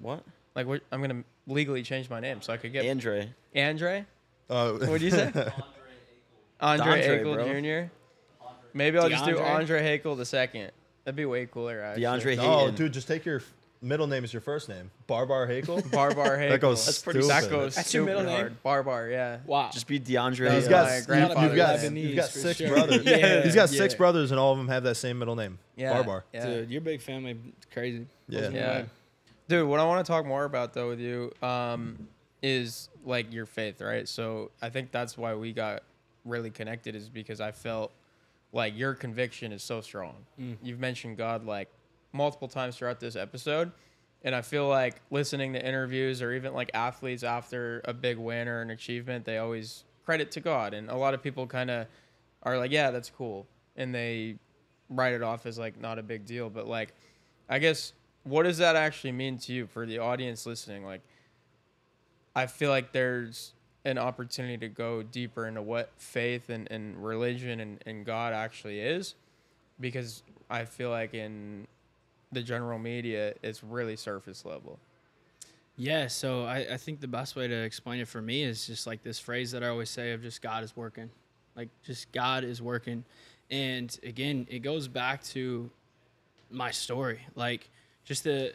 What? 0.00 0.24
Like, 0.56 0.66
what, 0.66 0.80
I'm 0.90 1.00
gonna 1.00 1.22
legally 1.48 1.82
change 1.82 2.08
my 2.08 2.20
name 2.20 2.40
so 2.42 2.52
I 2.52 2.56
could 2.58 2.72
get 2.72 2.86
Andre. 2.88 3.32
Andre. 3.56 4.06
Uh, 4.48 4.72
What 4.74 5.00
do 5.00 5.04
you 5.04 5.10
say? 5.10 5.32
Andre 6.60 6.86
Dondre, 7.02 7.22
Hakel 7.22 7.34
bro. 7.34 7.86
Jr. 7.88 7.92
Maybe 8.74 8.98
I'll 8.98 9.08
just 9.08 9.24
do 9.24 9.36
DeAndre? 9.36 9.50
Andre 9.56 9.82
Hakel 9.98 10.16
the 10.16 10.24
second. 10.24 10.70
That'd 11.04 11.16
be 11.16 11.24
way 11.24 11.46
cooler. 11.46 11.80
Actually. 11.82 12.36
DeAndre 12.36 12.38
oh, 12.40 12.70
dude, 12.70 12.92
just 12.92 13.08
take 13.08 13.24
your 13.24 13.36
f- 13.38 13.52
middle 13.80 14.06
name 14.06 14.24
as 14.24 14.32
your 14.32 14.42
first 14.42 14.68
name. 14.68 14.90
Barbar 15.06 15.46
Hakel. 15.48 15.90
Barbar 15.92 16.36
Hakel. 16.36 16.50
That 16.50 16.60
goes 16.60 16.84
That's 16.84 16.98
pretty 17.00 17.20
That 17.26 17.48
goes 17.48 17.74
That's 17.76 17.94
your 17.94 18.04
middle 18.04 18.20
super 18.22 18.30
name? 18.32 18.40
hard. 18.40 18.62
Barbar, 18.62 19.08
yeah. 19.08 19.38
Wow. 19.46 19.70
Just 19.72 19.86
be 19.86 19.98
DeAndre. 19.98 20.52
He's 20.52 20.64
He's 20.64 20.64
Yeah, 20.64 20.70
got, 20.70 20.86
my 20.86 20.94
you've- 20.96 21.06
grandfather's 21.06 21.42
you've 21.44 21.56
got, 21.56 21.82
name. 21.82 21.96
you've 21.96 22.16
got 22.16 22.28
for 22.30 22.38
six 22.38 22.58
sure. 22.58 22.68
brothers. 22.68 23.04
Yeah, 23.04 23.42
He's 23.44 23.54
got 23.54 23.70
yeah. 23.72 23.78
six 23.78 23.94
brothers, 23.94 24.30
and 24.32 24.38
all 24.40 24.52
of 24.52 24.58
them 24.58 24.68
have 24.68 24.82
that 24.82 24.96
same 24.96 25.18
middle 25.18 25.36
name. 25.36 25.58
Yeah. 25.76 25.94
Barbar. 25.94 26.24
Yeah. 26.34 26.46
Dude, 26.46 26.70
your 26.70 26.80
big 26.82 27.00
family 27.00 27.38
crazy. 27.72 28.06
Yeah. 28.28 28.40
Blows 28.40 28.52
me 28.52 28.58
Yeah. 28.58 28.70
away. 28.72 28.86
Dude, 29.48 29.66
what 29.66 29.80
I 29.80 29.84
want 29.84 30.04
to 30.04 30.10
talk 30.10 30.26
more 30.26 30.44
about 30.44 30.74
though 30.74 30.88
with 30.88 31.00
you 31.00 31.32
um, 31.42 32.06
is 32.42 32.90
like 33.04 33.32
your 33.32 33.46
faith, 33.46 33.80
right? 33.80 34.06
So 34.06 34.50
I 34.60 34.68
think 34.68 34.92
that's 34.92 35.16
why 35.16 35.34
we 35.34 35.52
got 35.54 35.82
really 36.26 36.50
connected 36.50 36.94
is 36.94 37.08
because 37.08 37.40
I 37.40 37.52
felt 37.52 37.92
like 38.52 38.76
your 38.76 38.94
conviction 38.94 39.52
is 39.52 39.62
so 39.62 39.80
strong. 39.80 40.16
You've 40.62 40.78
mentioned 40.78 41.16
God 41.16 41.44
like 41.44 41.70
multiple 42.12 42.48
times 42.48 42.76
throughout 42.76 43.00
this 43.00 43.16
episode. 43.16 43.72
And 44.22 44.34
I 44.34 44.42
feel 44.42 44.68
like 44.68 45.00
listening 45.10 45.52
to 45.54 45.66
interviews 45.66 46.20
or 46.20 46.32
even 46.32 46.52
like 46.52 46.70
athletes 46.74 47.22
after 47.22 47.80
a 47.84 47.94
big 47.94 48.18
win 48.18 48.48
or 48.48 48.60
an 48.60 48.70
achievement, 48.70 49.24
they 49.24 49.38
always 49.38 49.84
credit 50.04 50.30
to 50.32 50.40
God. 50.40 50.74
And 50.74 50.90
a 50.90 50.96
lot 50.96 51.14
of 51.14 51.22
people 51.22 51.46
kind 51.46 51.70
of 51.70 51.86
are 52.42 52.58
like, 52.58 52.70
yeah, 52.70 52.90
that's 52.90 53.10
cool. 53.10 53.46
And 53.76 53.94
they 53.94 54.36
write 54.90 55.14
it 55.14 55.22
off 55.22 55.46
as 55.46 55.58
like 55.58 55.80
not 55.80 55.98
a 55.98 56.02
big 56.02 56.26
deal. 56.26 56.50
But 56.50 56.66
like, 56.66 56.92
I 57.48 57.58
guess, 57.58 57.92
what 58.28 58.44
does 58.44 58.58
that 58.58 58.76
actually 58.76 59.12
mean 59.12 59.38
to 59.38 59.52
you 59.52 59.66
for 59.66 59.86
the 59.86 59.98
audience 59.98 60.46
listening? 60.46 60.84
Like, 60.84 61.02
I 62.34 62.46
feel 62.46 62.70
like 62.70 62.92
there's 62.92 63.52
an 63.84 63.98
opportunity 63.98 64.58
to 64.58 64.68
go 64.68 65.02
deeper 65.02 65.46
into 65.46 65.62
what 65.62 65.90
faith 65.96 66.50
and, 66.50 66.70
and 66.70 67.02
religion 67.02 67.60
and, 67.60 67.82
and 67.86 68.04
God 68.04 68.32
actually 68.32 68.80
is 68.80 69.14
because 69.80 70.22
I 70.50 70.64
feel 70.64 70.90
like 70.90 71.14
in 71.14 71.66
the 72.32 72.42
general 72.42 72.78
media, 72.78 73.34
it's 73.42 73.64
really 73.64 73.96
surface 73.96 74.44
level. 74.44 74.78
Yeah, 75.76 76.08
so 76.08 76.44
I, 76.44 76.66
I 76.72 76.76
think 76.76 77.00
the 77.00 77.08
best 77.08 77.36
way 77.36 77.46
to 77.46 77.54
explain 77.54 78.00
it 78.00 78.08
for 78.08 78.20
me 78.20 78.42
is 78.42 78.66
just 78.66 78.86
like 78.86 79.02
this 79.02 79.18
phrase 79.18 79.52
that 79.52 79.62
I 79.62 79.68
always 79.68 79.88
say 79.88 80.12
of 80.12 80.22
just 80.22 80.42
God 80.42 80.64
is 80.64 80.76
working. 80.76 81.08
Like 81.56 81.68
just 81.84 82.10
God 82.12 82.44
is 82.44 82.60
working. 82.60 83.04
And 83.50 83.96
again, 84.02 84.46
it 84.50 84.58
goes 84.58 84.88
back 84.88 85.22
to 85.24 85.70
my 86.50 86.70
story. 86.70 87.20
Like 87.34 87.70
just 88.08 88.24
the 88.24 88.54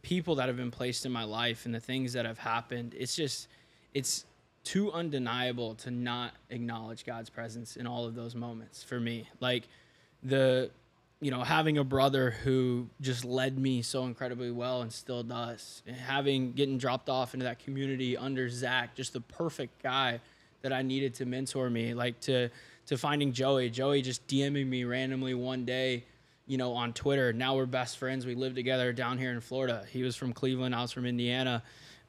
people 0.00 0.36
that 0.36 0.48
have 0.48 0.56
been 0.56 0.70
placed 0.70 1.04
in 1.04 1.12
my 1.12 1.24
life 1.24 1.66
and 1.66 1.74
the 1.74 1.80
things 1.80 2.14
that 2.14 2.24
have 2.24 2.38
happened. 2.38 2.94
It's 2.98 3.14
just 3.14 3.48
it's 3.92 4.24
too 4.64 4.90
undeniable 4.90 5.74
to 5.74 5.90
not 5.90 6.32
acknowledge 6.48 7.04
God's 7.04 7.28
presence 7.28 7.76
in 7.76 7.86
all 7.86 8.06
of 8.06 8.14
those 8.14 8.34
moments 8.34 8.82
for 8.82 8.98
me. 8.98 9.28
Like 9.38 9.64
the 10.22 10.70
you 11.20 11.30
know, 11.30 11.42
having 11.42 11.76
a 11.76 11.84
brother 11.84 12.30
who 12.30 12.88
just 13.02 13.24
led 13.24 13.58
me 13.58 13.82
so 13.82 14.04
incredibly 14.04 14.50
well 14.50 14.80
and 14.80 14.92
still 14.92 15.22
does, 15.22 15.82
and 15.86 15.94
having 15.94 16.52
getting 16.52 16.78
dropped 16.78 17.10
off 17.10 17.34
into 17.34 17.44
that 17.44 17.58
community 17.58 18.16
under 18.16 18.48
Zach, 18.48 18.94
just 18.94 19.12
the 19.12 19.20
perfect 19.20 19.82
guy 19.82 20.20
that 20.62 20.72
I 20.72 20.80
needed 20.80 21.12
to 21.16 21.26
mentor 21.26 21.68
me, 21.68 21.92
like 21.92 22.18
to 22.20 22.48
to 22.86 22.96
finding 22.96 23.34
Joey. 23.34 23.68
Joey 23.68 24.00
just 24.00 24.26
DMing 24.26 24.66
me 24.66 24.84
randomly 24.84 25.34
one 25.34 25.66
day, 25.66 26.04
you 26.46 26.58
know, 26.58 26.72
on 26.72 26.92
Twitter. 26.92 27.32
Now 27.32 27.56
we're 27.56 27.66
best 27.66 27.98
friends. 27.98 28.26
We 28.26 28.34
live 28.34 28.54
together 28.54 28.92
down 28.92 29.18
here 29.18 29.32
in 29.32 29.40
Florida. 29.40 29.84
He 29.90 30.02
was 30.02 30.16
from 30.16 30.32
Cleveland. 30.32 30.74
I 30.74 30.82
was 30.82 30.92
from 30.92 31.06
Indiana. 31.06 31.62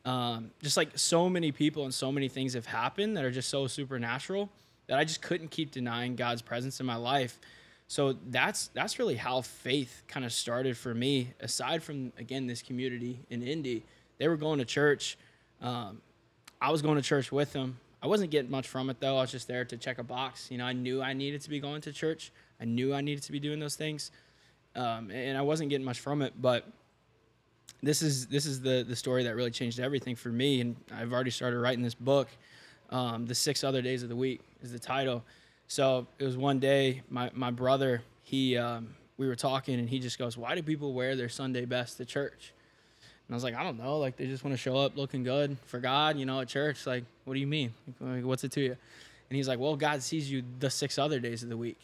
Um, 0.03 0.51
just 0.61 0.77
like 0.77 0.97
so 0.97 1.29
many 1.29 1.51
people 1.51 1.85
and 1.85 1.93
so 1.93 2.11
many 2.11 2.27
things 2.27 2.53
have 2.53 2.65
happened 2.65 3.17
that 3.17 3.25
are 3.25 3.31
just 3.31 3.49
so 3.49 3.65
supernatural 3.67 4.49
that 4.87 4.99
I 4.99 5.03
just 5.03 5.21
couldn't 5.21 5.49
keep 5.49 5.71
denying 5.71 6.15
God's 6.15 6.41
presence 6.41 6.79
in 6.79 6.85
my 6.85 6.95
life. 6.95 7.39
So 7.87 8.15
that's 8.27 8.67
that's 8.67 8.99
really 8.99 9.15
how 9.15 9.41
faith 9.41 10.03
kind 10.07 10.25
of 10.25 10.33
started 10.33 10.77
for 10.77 10.93
me. 10.93 11.33
Aside 11.39 11.83
from 11.83 12.11
again 12.17 12.47
this 12.47 12.61
community 12.61 13.19
in 13.29 13.43
Indy, 13.43 13.83
they 14.17 14.27
were 14.27 14.37
going 14.37 14.59
to 14.59 14.65
church. 14.65 15.17
Um, 15.61 16.01
I 16.61 16.71
was 16.71 16.81
going 16.81 16.95
to 16.95 17.01
church 17.01 17.31
with 17.31 17.53
them. 17.53 17.79
I 18.01 18.07
wasn't 18.07 18.31
getting 18.31 18.51
much 18.51 18.67
from 18.67 18.89
it 18.89 18.99
though. 18.99 19.17
I 19.17 19.21
was 19.21 19.31
just 19.31 19.47
there 19.47 19.65
to 19.65 19.77
check 19.77 19.97
a 19.97 20.03
box. 20.03 20.51
You 20.51 20.57
know, 20.57 20.65
I 20.65 20.73
knew 20.73 21.01
I 21.01 21.13
needed 21.13 21.41
to 21.41 21.49
be 21.49 21.59
going 21.59 21.81
to 21.81 21.93
church. 21.93 22.31
I 22.59 22.65
knew 22.65 22.93
I 22.93 23.01
needed 23.01 23.23
to 23.23 23.31
be 23.31 23.39
doing 23.39 23.59
those 23.59 23.75
things, 23.75 24.11
um, 24.75 25.11
and 25.11 25.37
I 25.37 25.41
wasn't 25.41 25.69
getting 25.69 25.85
much 25.85 25.99
from 25.99 26.21
it. 26.21 26.33
But 26.41 26.65
this 27.81 28.01
is 28.01 28.27
this 28.27 28.45
is 28.45 28.61
the 28.61 28.85
the 28.87 28.95
story 28.95 29.23
that 29.23 29.35
really 29.35 29.51
changed 29.51 29.79
everything 29.79 30.15
for 30.15 30.29
me. 30.29 30.61
And 30.61 30.75
I've 30.93 31.13
already 31.13 31.31
started 31.31 31.59
writing 31.59 31.83
this 31.83 31.95
book. 31.95 32.27
Um, 32.89 33.25
the 33.25 33.35
six 33.35 33.63
other 33.63 33.81
days 33.81 34.03
of 34.03 34.09
the 34.09 34.15
week 34.15 34.41
is 34.61 34.71
the 34.71 34.79
title. 34.79 35.23
So 35.67 36.07
it 36.19 36.23
was 36.23 36.37
one 36.37 36.59
day, 36.59 37.01
my 37.09 37.31
my 37.33 37.51
brother 37.51 38.03
he 38.25 38.57
um, 38.57 38.95
we 39.17 39.27
were 39.27 39.35
talking 39.35 39.79
and 39.79 39.87
he 39.87 39.99
just 39.99 40.17
goes, 40.17 40.35
"Why 40.35 40.55
do 40.55 40.63
people 40.63 40.93
wear 40.93 41.15
their 41.15 41.29
Sunday 41.29 41.63
best 41.65 41.97
to 41.97 42.05
church?" 42.05 42.53
And 43.27 43.33
I 43.33 43.35
was 43.35 43.43
like, 43.43 43.53
"I 43.53 43.63
don't 43.63 43.77
know. 43.77 43.99
Like 43.99 44.17
they 44.17 44.25
just 44.25 44.43
want 44.43 44.53
to 44.53 44.57
show 44.57 44.75
up 44.77 44.97
looking 44.97 45.23
good 45.23 45.57
for 45.65 45.79
God, 45.79 46.17
you 46.17 46.25
know, 46.25 46.41
at 46.41 46.47
church. 46.47 46.85
Like, 46.85 47.05
what 47.23 47.35
do 47.35 47.39
you 47.39 47.47
mean? 47.47 47.73
Like, 48.01 48.25
what's 48.25 48.43
it 48.43 48.51
to 48.53 48.61
you?" 48.61 48.75
And 49.29 49.37
he's 49.37 49.47
like, 49.47 49.59
"Well, 49.59 49.75
God 49.75 50.01
sees 50.01 50.29
you 50.29 50.43
the 50.59 50.69
six 50.71 50.97
other 50.97 51.19
days 51.19 51.43
of 51.43 51.49
the 51.49 51.57
week." 51.57 51.79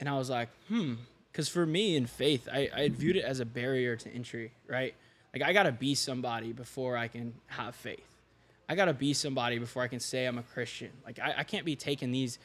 And 0.00 0.08
I 0.08 0.16
was 0.16 0.30
like, 0.30 0.48
"Hmm." 0.68 0.94
Because 1.38 1.48
for 1.48 1.64
me 1.64 1.94
in 1.94 2.06
faith, 2.06 2.48
I, 2.52 2.68
I 2.74 2.88
viewed 2.88 3.14
it 3.14 3.22
as 3.22 3.38
a 3.38 3.44
barrier 3.44 3.94
to 3.94 4.12
entry, 4.12 4.50
right? 4.66 4.92
Like 5.32 5.44
I 5.44 5.52
gotta 5.52 5.70
be 5.70 5.94
somebody 5.94 6.52
before 6.52 6.96
I 6.96 7.06
can 7.06 7.32
have 7.46 7.76
faith. 7.76 8.08
I 8.68 8.74
gotta 8.74 8.92
be 8.92 9.14
somebody 9.14 9.60
before 9.60 9.84
I 9.84 9.86
can 9.86 10.00
say 10.00 10.26
I'm 10.26 10.38
a 10.38 10.42
Christian. 10.42 10.90
Like 11.06 11.20
I, 11.20 11.34
I 11.38 11.44
can't 11.44 11.64
be 11.64 11.76
taking 11.76 12.10
these 12.10 12.40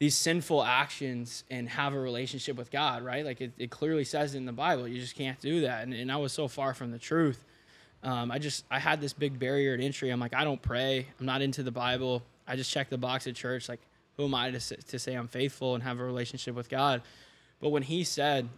these 0.00 0.16
sinful 0.16 0.64
actions 0.64 1.44
and 1.48 1.68
have 1.68 1.94
a 1.94 2.00
relationship 2.00 2.56
with 2.56 2.72
God, 2.72 3.04
right? 3.04 3.24
Like 3.24 3.40
it, 3.40 3.52
it 3.56 3.70
clearly 3.70 4.02
says 4.02 4.34
in 4.34 4.46
the 4.46 4.52
Bible, 4.52 4.88
you 4.88 5.00
just 5.00 5.14
can't 5.14 5.38
do 5.38 5.60
that. 5.60 5.84
And, 5.84 5.94
and 5.94 6.10
I 6.10 6.16
was 6.16 6.32
so 6.32 6.48
far 6.48 6.74
from 6.74 6.90
the 6.90 6.98
truth. 6.98 7.44
Um, 8.02 8.32
I 8.32 8.40
just 8.40 8.64
I 8.68 8.80
had 8.80 9.00
this 9.00 9.12
big 9.12 9.38
barrier 9.38 9.76
to 9.76 9.84
entry. 9.84 10.10
I'm 10.10 10.18
like, 10.18 10.34
I 10.34 10.42
don't 10.42 10.60
pray. 10.60 11.06
I'm 11.20 11.26
not 11.26 11.40
into 11.40 11.62
the 11.62 11.70
Bible. 11.70 12.24
I 12.48 12.56
just 12.56 12.72
check 12.72 12.90
the 12.90 12.98
box 12.98 13.28
at 13.28 13.36
church. 13.36 13.68
Like, 13.68 13.82
who 14.16 14.24
am 14.24 14.34
I 14.34 14.50
to, 14.50 14.58
to 14.58 14.98
say 14.98 15.14
I'm 15.14 15.28
faithful 15.28 15.76
and 15.76 15.84
have 15.84 16.00
a 16.00 16.04
relationship 16.04 16.56
with 16.56 16.68
God? 16.68 17.00
But 17.60 17.70
when 17.70 17.82
he 17.82 18.04
said, 18.04 18.48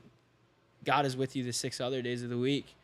God 0.85 1.05
is 1.05 1.17
with 1.17 1.37
you 1.37 1.45
the 1.45 1.53
six 1.53 1.81
other 1.81 2.01
days 2.01 2.23
of 2.23 2.31
the 2.31 2.39
week, 2.39 2.75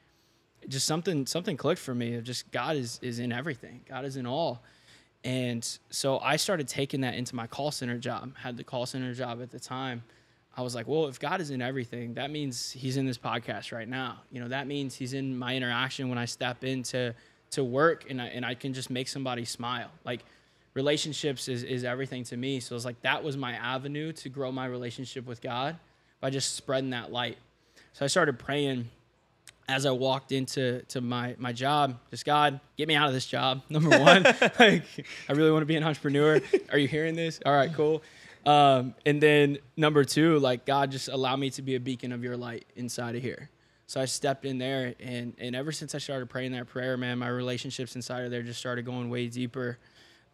just 0.68 0.86
something 0.86 1.26
something 1.26 1.56
clicked 1.56 1.80
for 1.80 1.94
me. 1.94 2.14
Of 2.14 2.24
Just 2.24 2.50
God 2.52 2.76
is 2.76 2.98
is 3.02 3.18
in 3.18 3.32
everything. 3.32 3.80
God 3.88 4.04
is 4.04 4.16
in 4.16 4.26
all. 4.26 4.62
And 5.24 5.66
so 5.90 6.18
I 6.18 6.36
started 6.36 6.66
taking 6.66 7.02
that 7.02 7.14
into 7.14 7.36
my 7.36 7.46
call 7.46 7.70
center 7.70 7.96
job. 7.96 8.36
Had 8.36 8.56
the 8.56 8.64
call 8.64 8.86
center 8.86 9.14
job 9.14 9.40
at 9.40 9.50
the 9.50 9.60
time. 9.60 10.02
I 10.54 10.62
was 10.62 10.74
like, 10.74 10.86
well, 10.86 11.06
if 11.06 11.18
God 11.18 11.40
is 11.40 11.50
in 11.50 11.62
everything, 11.62 12.14
that 12.14 12.30
means 12.30 12.70
He's 12.72 12.96
in 12.96 13.06
this 13.06 13.18
podcast 13.18 13.72
right 13.72 13.88
now. 13.88 14.20
You 14.30 14.40
know, 14.40 14.48
that 14.48 14.66
means 14.66 14.94
He's 14.94 15.14
in 15.14 15.36
my 15.38 15.56
interaction 15.56 16.08
when 16.08 16.18
I 16.18 16.26
step 16.26 16.64
into 16.64 17.14
to 17.52 17.64
work, 17.64 18.10
and 18.10 18.20
I 18.20 18.26
and 18.26 18.44
I 18.44 18.54
can 18.54 18.74
just 18.74 18.90
make 18.90 19.08
somebody 19.08 19.44
smile. 19.44 19.90
Like 20.04 20.24
relationships 20.74 21.48
is 21.48 21.62
is 21.62 21.84
everything 21.84 22.24
to 22.24 22.36
me. 22.36 22.60
So 22.60 22.74
it's 22.76 22.84
like 22.84 23.00
that 23.02 23.22
was 23.22 23.36
my 23.36 23.52
avenue 23.52 24.12
to 24.12 24.28
grow 24.28 24.52
my 24.52 24.66
relationship 24.66 25.26
with 25.26 25.40
God 25.40 25.76
by 26.22 26.30
just 26.30 26.54
spreading 26.54 26.90
that 26.90 27.12
light. 27.12 27.36
So 27.92 28.06
I 28.06 28.08
started 28.08 28.38
praying 28.38 28.88
as 29.68 29.84
I 29.84 29.90
walked 29.90 30.32
into 30.32 30.82
to 30.88 31.00
my 31.00 31.34
my 31.38 31.52
job, 31.52 31.98
just 32.10 32.24
God, 32.24 32.60
get 32.78 32.88
me 32.88 32.94
out 32.94 33.08
of 33.08 33.12
this 33.12 33.26
job. 33.26 33.62
Number 33.68 33.98
one, 33.98 34.22
like 34.58 34.84
I 35.28 35.32
really 35.32 35.50
want 35.50 35.62
to 35.62 35.66
be 35.66 35.76
an 35.76 35.84
entrepreneur. 35.84 36.40
Are 36.70 36.78
you 36.78 36.88
hearing 36.88 37.14
this? 37.14 37.40
All 37.44 37.52
right, 37.52 37.72
cool. 37.74 38.02
Um, 38.46 38.94
and 39.06 39.20
then 39.22 39.58
number 39.76 40.02
two, 40.04 40.40
like 40.40 40.64
God, 40.64 40.90
just 40.90 41.08
allow 41.08 41.36
me 41.36 41.50
to 41.50 41.62
be 41.62 41.76
a 41.76 41.80
beacon 41.80 42.10
of 42.10 42.24
your 42.24 42.36
light 42.36 42.64
inside 42.74 43.14
of 43.14 43.22
here. 43.22 43.50
So 43.86 44.00
I 44.00 44.06
stepped 44.06 44.44
in 44.44 44.58
there, 44.58 44.94
and 45.00 45.34
and 45.38 45.54
ever 45.54 45.70
since 45.70 45.94
I 45.94 45.98
started 45.98 46.30
praying 46.30 46.52
that 46.52 46.66
prayer, 46.66 46.96
man, 46.96 47.18
my 47.18 47.28
relationships 47.28 47.94
inside 47.94 48.24
of 48.24 48.30
there 48.30 48.42
just 48.42 48.58
started 48.58 48.84
going 48.84 49.10
way 49.10 49.28
deeper. 49.28 49.78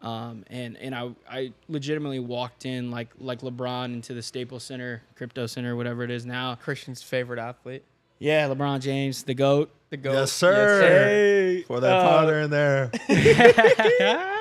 Um, 0.01 0.45
and 0.47 0.77
and 0.77 0.95
I 0.95 1.09
I 1.29 1.51
legitimately 1.67 2.19
walked 2.19 2.65
in 2.65 2.89
like 2.89 3.09
like 3.19 3.41
LeBron 3.41 3.93
into 3.93 4.13
the 4.13 4.21
Staples 4.21 4.63
Center, 4.63 5.01
Crypto 5.15 5.45
Center, 5.45 5.75
whatever 5.75 6.03
it 6.03 6.11
is 6.11 6.25
now. 6.25 6.55
Christian's 6.55 7.01
favorite 7.03 7.39
athlete. 7.39 7.83
Yeah, 8.19 8.47
LeBron 8.47 8.79
James, 8.81 9.23
the 9.23 9.33
goat. 9.33 9.71
The 9.89 9.97
goat. 9.97 10.13
Yes, 10.13 10.31
sir. 10.31 10.81
Hey, 10.81 11.61
For 11.63 11.79
that 11.79 11.91
uh, 11.91 12.01
powder 12.09 12.39
in 12.41 12.49
there. 12.49 12.91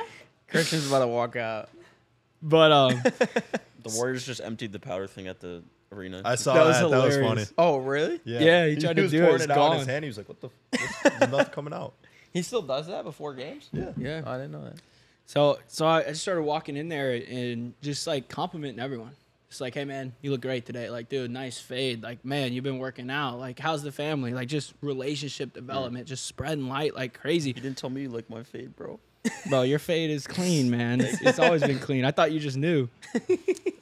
Christian's 0.49 0.87
about 0.87 1.01
to 1.01 1.07
walk 1.09 1.37
out. 1.37 1.69
But 2.43 2.73
um, 2.73 3.03
The 3.83 3.95
Warriors 3.97 4.25
just 4.27 4.41
emptied 4.41 4.73
the 4.73 4.79
powder 4.79 5.07
thing 5.07 5.27
at 5.29 5.41
the 5.41 5.63
arena. 5.93 6.23
I 6.25 6.35
saw 6.35 6.55
That 6.55 6.65
that. 6.73 6.83
was 6.85 6.91
That 6.91 7.05
was 7.05 7.17
funny. 7.17 7.45
Oh, 7.57 7.79
really? 7.79 8.21
Yeah, 8.25 8.67
he 8.67 8.77
tried 8.77 8.97
to 8.97 9.03
was 9.03 9.11
do 9.11 9.19
it, 9.19 9.21
pouring 9.23 9.35
it's 9.37 9.45
it 9.45 9.51
out 9.51 9.73
in 9.73 9.79
his 9.79 9.87
hand. 9.87 10.05
He 10.05 10.09
was 10.09 10.19
like, 10.19 10.29
"What 10.29 10.41
the? 10.41 10.49
F- 10.49 10.53
what's- 11.03 11.19
There's 11.19 11.33
nothing 11.33 11.53
coming 11.53 11.73
out." 11.73 11.95
He 12.33 12.43
still 12.43 12.63
does 12.63 12.87
that 12.89 13.05
before 13.05 13.33
games? 13.35 13.69
Yeah. 13.73 13.93
yeah. 13.97 14.23
I 14.27 14.37
didn't 14.37 14.53
know 14.53 14.65
that. 14.65 14.75
So 15.29 15.59
so 15.67 15.87
I 15.87 16.01
I 16.01 16.09
just 16.09 16.23
started 16.23 16.43
walking 16.43 16.77
in 16.77 16.89
there 16.89 17.13
and 17.13 17.75
just 17.83 18.07
like 18.07 18.29
complimenting 18.29 18.81
everyone. 18.81 19.13
Just 19.51 19.61
like, 19.61 19.75
hey 19.75 19.85
man, 19.85 20.15
you 20.23 20.31
look 20.31 20.41
great 20.41 20.67
today. 20.67 20.91
Like, 20.91 21.09
dude, 21.09 21.31
nice 21.31 21.59
fade. 21.59 22.03
Like, 22.03 22.25
man, 22.25 22.53
you've 22.53 22.65
been 22.65 22.79
working 22.79 23.11
out. 23.11 23.39
Like, 23.39 23.59
how's 23.59 23.83
the 23.83 23.93
family? 23.93 24.33
Like, 24.33 24.49
just 24.49 24.75
relationship 24.81 25.51
mm. 25.51 25.55
development, 25.55 26.07
just 26.07 26.27
spreading 26.27 26.69
light 26.69 26.95
like 26.95 27.19
crazy. 27.19 27.51
you 27.51 27.55
didn't 27.55 27.77
tell 27.77 27.91
me 27.91 28.03
you 28.03 28.09
like 28.09 28.29
my 28.29 28.43
fade, 28.43 28.75
bro. 28.75 28.99
Bro, 29.51 29.63
your 29.63 29.81
fade 29.81 30.11
is 30.11 30.27
clean, 30.27 30.71
man. 30.71 31.01
It's, 31.01 31.21
it's 31.21 31.39
always 31.41 31.61
been 31.63 31.81
clean. 31.81 32.05
I 32.05 32.13
thought 32.13 32.31
you 32.33 32.41
just 32.41 32.57
knew. 32.57 32.89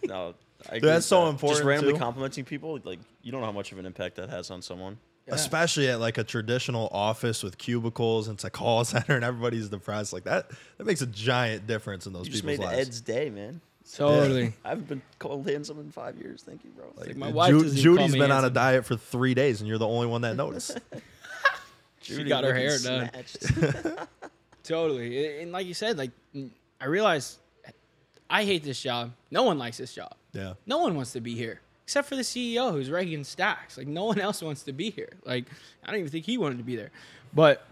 No, 0.04 0.34
I 0.70 0.76
agree 0.76 0.88
That's 0.88 0.98
with 0.98 1.04
so 1.04 1.24
that. 1.24 1.30
important, 1.30 1.58
Just 1.58 1.66
randomly 1.66 1.92
too. 1.94 1.98
complimenting 1.98 2.44
people, 2.44 2.78
like 2.84 3.00
you 3.22 3.32
don't 3.32 3.40
know 3.40 3.46
how 3.46 3.52
much 3.52 3.72
of 3.72 3.78
an 3.78 3.86
impact 3.86 4.14
that 4.16 4.30
has 4.30 4.52
on 4.52 4.62
someone. 4.62 4.98
Especially 5.34 5.88
at 5.88 5.98
like 6.00 6.18
a 6.18 6.24
traditional 6.24 6.88
office 6.92 7.42
with 7.42 7.58
cubicles 7.58 8.28
and 8.28 8.36
it's 8.36 8.44
a 8.44 8.50
call 8.50 8.84
center 8.84 9.16
and 9.16 9.24
everybody's 9.24 9.68
depressed. 9.68 10.12
Like 10.12 10.24
that, 10.24 10.50
that 10.78 10.86
makes 10.86 11.00
a 11.02 11.06
giant 11.06 11.66
difference 11.66 12.06
in 12.06 12.12
those 12.12 12.26
You 12.26 12.32
just 12.32 12.44
people's 12.44 12.60
made 12.60 12.64
lives. 12.76 12.88
Ed's 12.88 13.00
day, 13.00 13.30
man. 13.30 13.60
Totally. 13.94 14.52
I 14.64 14.70
haven't 14.70 14.88
been 14.88 15.02
called 15.18 15.48
handsome 15.48 15.78
in 15.80 15.90
five 15.92 16.16
years. 16.16 16.42
Thank 16.42 16.64
you, 16.64 16.70
bro. 16.70 16.86
Like, 16.96 17.16
my 17.16 17.30
wife 17.30 17.50
Ju- 17.50 17.62
doesn't 17.62 17.78
even 17.78 17.96
call 17.96 18.06
Judy's 18.06 18.12
me 18.14 18.20
been 18.20 18.32
on 18.32 18.44
a 18.44 18.50
diet 18.50 18.84
for 18.84 18.96
three 18.96 19.32
days, 19.34 19.60
and 19.60 19.68
you're 19.68 19.78
the 19.78 19.86
only 19.86 20.06
one 20.08 20.22
that 20.22 20.36
noticed. 20.36 20.78
She 22.02 22.22
got 22.22 22.44
her 22.44 22.54
hair 22.54 22.78
done. 22.78 23.10
Totally. 24.62 25.26
And- 25.26 25.42
And 25.42 25.52
like 25.52 25.66
you 25.66 25.74
said, 25.74 25.98
like 25.98 26.10
I 26.80 26.86
realized 26.86 27.38
I 28.28 28.44
hate 28.44 28.62
this 28.64 28.80
job. 28.80 29.12
No 29.30 29.42
one 29.44 29.58
likes 29.58 29.78
this 29.78 29.92
job. 29.94 30.14
yeah. 30.32 30.54
No 30.66 30.78
one 30.78 30.94
wants 30.94 31.12
to 31.12 31.20
be 31.20 31.34
here 31.34 31.60
except 31.86 32.08
for 32.08 32.16
the 32.16 32.22
CEO 32.22 32.72
who's 32.72 32.90
Reagan 32.90 33.22
Stacks. 33.22 33.78
Like 33.78 33.86
no 33.86 34.06
one 34.06 34.18
else 34.18 34.42
wants 34.42 34.64
to 34.64 34.72
be 34.72 34.90
here. 34.90 35.12
Like 35.24 35.44
I 35.84 35.92
don't 35.92 36.00
even 36.00 36.10
think 36.10 36.24
he 36.24 36.36
wanted 36.36 36.58
to 36.58 36.64
be 36.64 36.74
there. 36.74 36.90
But 37.32 37.64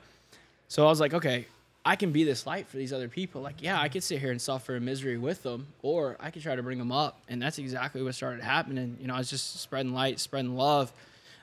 so 0.69 0.87
I 0.87 0.89
was 0.89 1.01
like, 1.01 1.15
okay, 1.15 1.47
I 1.85 1.97
can 1.97 2.13
be 2.13 2.23
this 2.23 2.47
light 2.47 2.69
for 2.69 2.77
these 2.77 2.93
other 2.93 3.09
people. 3.09 3.43
Like, 3.43 3.61
yeah, 3.61 3.81
I 3.81 3.89
could 3.89 4.05
sit 4.05 4.21
here 4.21 4.31
and 4.31 4.41
suffer 4.41 4.77
in 4.77 4.85
misery 4.85 5.19
with 5.19 5.43
them, 5.43 5.67
or 5.83 6.17
I 6.21 6.31
could 6.31 6.43
try 6.43 6.55
to 6.55 6.63
bring 6.63 6.79
them 6.79 6.93
up. 6.93 7.21
And 7.29 7.43
that's 7.43 7.59
exactly 7.59 8.03
what 8.03 8.15
started 8.15 8.43
happening. 8.43 8.97
You 9.01 9.09
know, 9.09 9.15
I 9.15 9.19
was 9.19 9.29
just 9.29 9.61
spreading 9.61 9.93
light, 9.93 10.21
spreading 10.21 10.55
love. 10.55 10.93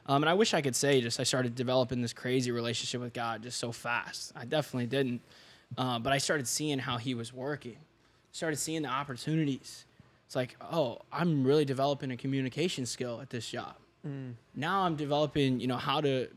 Um, 0.08 0.24
and 0.24 0.30
I 0.30 0.34
wish 0.34 0.54
I 0.54 0.62
could 0.62 0.78
say 0.78 1.02
just 1.02 1.20
I 1.20 1.24
started 1.24 1.56
developing 1.56 2.02
this 2.02 2.14
crazy 2.14 2.52
relationship 2.52 3.02
with 3.02 3.14
God 3.14 3.44
just 3.44 3.60
so 3.60 3.74
fast. 3.74 4.32
I 4.34 4.46
definitely 4.46 4.88
didn't. 4.88 5.20
Uh, 5.78 6.00
but 6.00 6.14
I 6.14 6.18
started 6.20 6.48
seeing 6.48 6.80
how 6.80 6.98
He 6.98 7.16
was 7.16 7.34
working, 7.34 7.78
started 8.32 8.56
seeing 8.58 8.82
the 8.82 8.90
opportunities. 8.90 9.84
It's 10.32 10.36
like, 10.38 10.56
oh, 10.62 11.00
I'm 11.12 11.44
really 11.44 11.66
developing 11.66 12.10
a 12.10 12.16
communication 12.16 12.86
skill 12.86 13.20
at 13.20 13.32
this 13.32 13.50
job. 13.50 13.76
Mm. 14.08 14.36
Now 14.56 14.84
I'm 14.84 14.96
developing, 14.96 15.60
you 15.60 15.68
know, 15.68 15.76
how 15.76 16.00
to, 16.00 16.30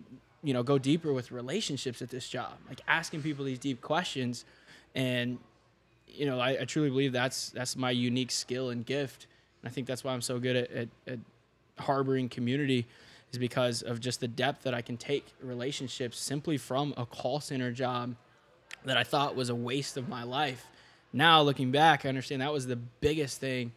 you 0.43 0.53
know, 0.53 0.65
go 0.65 0.79
deeper 0.79 1.13
with 1.13 1.31
relationships 1.31 2.03
at 2.03 2.11
this 2.11 2.29
job, 2.29 2.55
like 2.69 2.81
asking 2.89 3.23
people 3.23 3.45
these 3.45 3.61
deep 3.61 3.81
questions, 3.81 4.47
and 4.97 5.39
you 6.09 6.27
know, 6.27 6.41
I, 6.41 6.63
I 6.63 6.65
truly 6.65 6.91
believe 6.91 7.13
that's 7.13 7.51
that's 7.51 7.77
my 7.77 7.93
unique 7.93 8.33
skill 8.33 8.71
and 8.71 8.85
gift, 8.85 9.29
and 9.63 9.71
I 9.71 9.73
think 9.73 9.87
that's 9.87 10.03
why 10.03 10.13
I'm 10.13 10.23
so 10.23 10.41
good 10.41 10.57
at, 10.57 10.73
at, 10.73 10.89
at 11.07 11.19
harboring 11.79 12.29
community, 12.29 12.89
is 13.31 13.39
because 13.39 13.83
of 13.83 14.01
just 14.01 14.19
the 14.19 14.27
depth 14.27 14.65
that 14.65 14.75
I 14.75 14.83
can 14.83 14.97
take 14.97 15.25
relationships 15.41 16.19
simply 16.19 16.57
from 16.57 16.95
a 16.97 17.07
call 17.07 17.39
center 17.39 17.71
job 17.71 18.17
that 18.85 18.97
I 18.97 19.05
thought 19.05 19.37
was 19.37 19.51
a 19.51 19.55
waste 19.55 19.97
of 19.97 20.09
my 20.09 20.25
life. 20.25 20.67
Now 21.13 21.43
looking 21.43 21.71
back, 21.71 22.05
I 22.05 22.09
understand 22.09 22.43
that 22.43 22.53
was 22.53 22.67
the 22.67 22.75
biggest 22.75 23.39
thing 23.39 23.71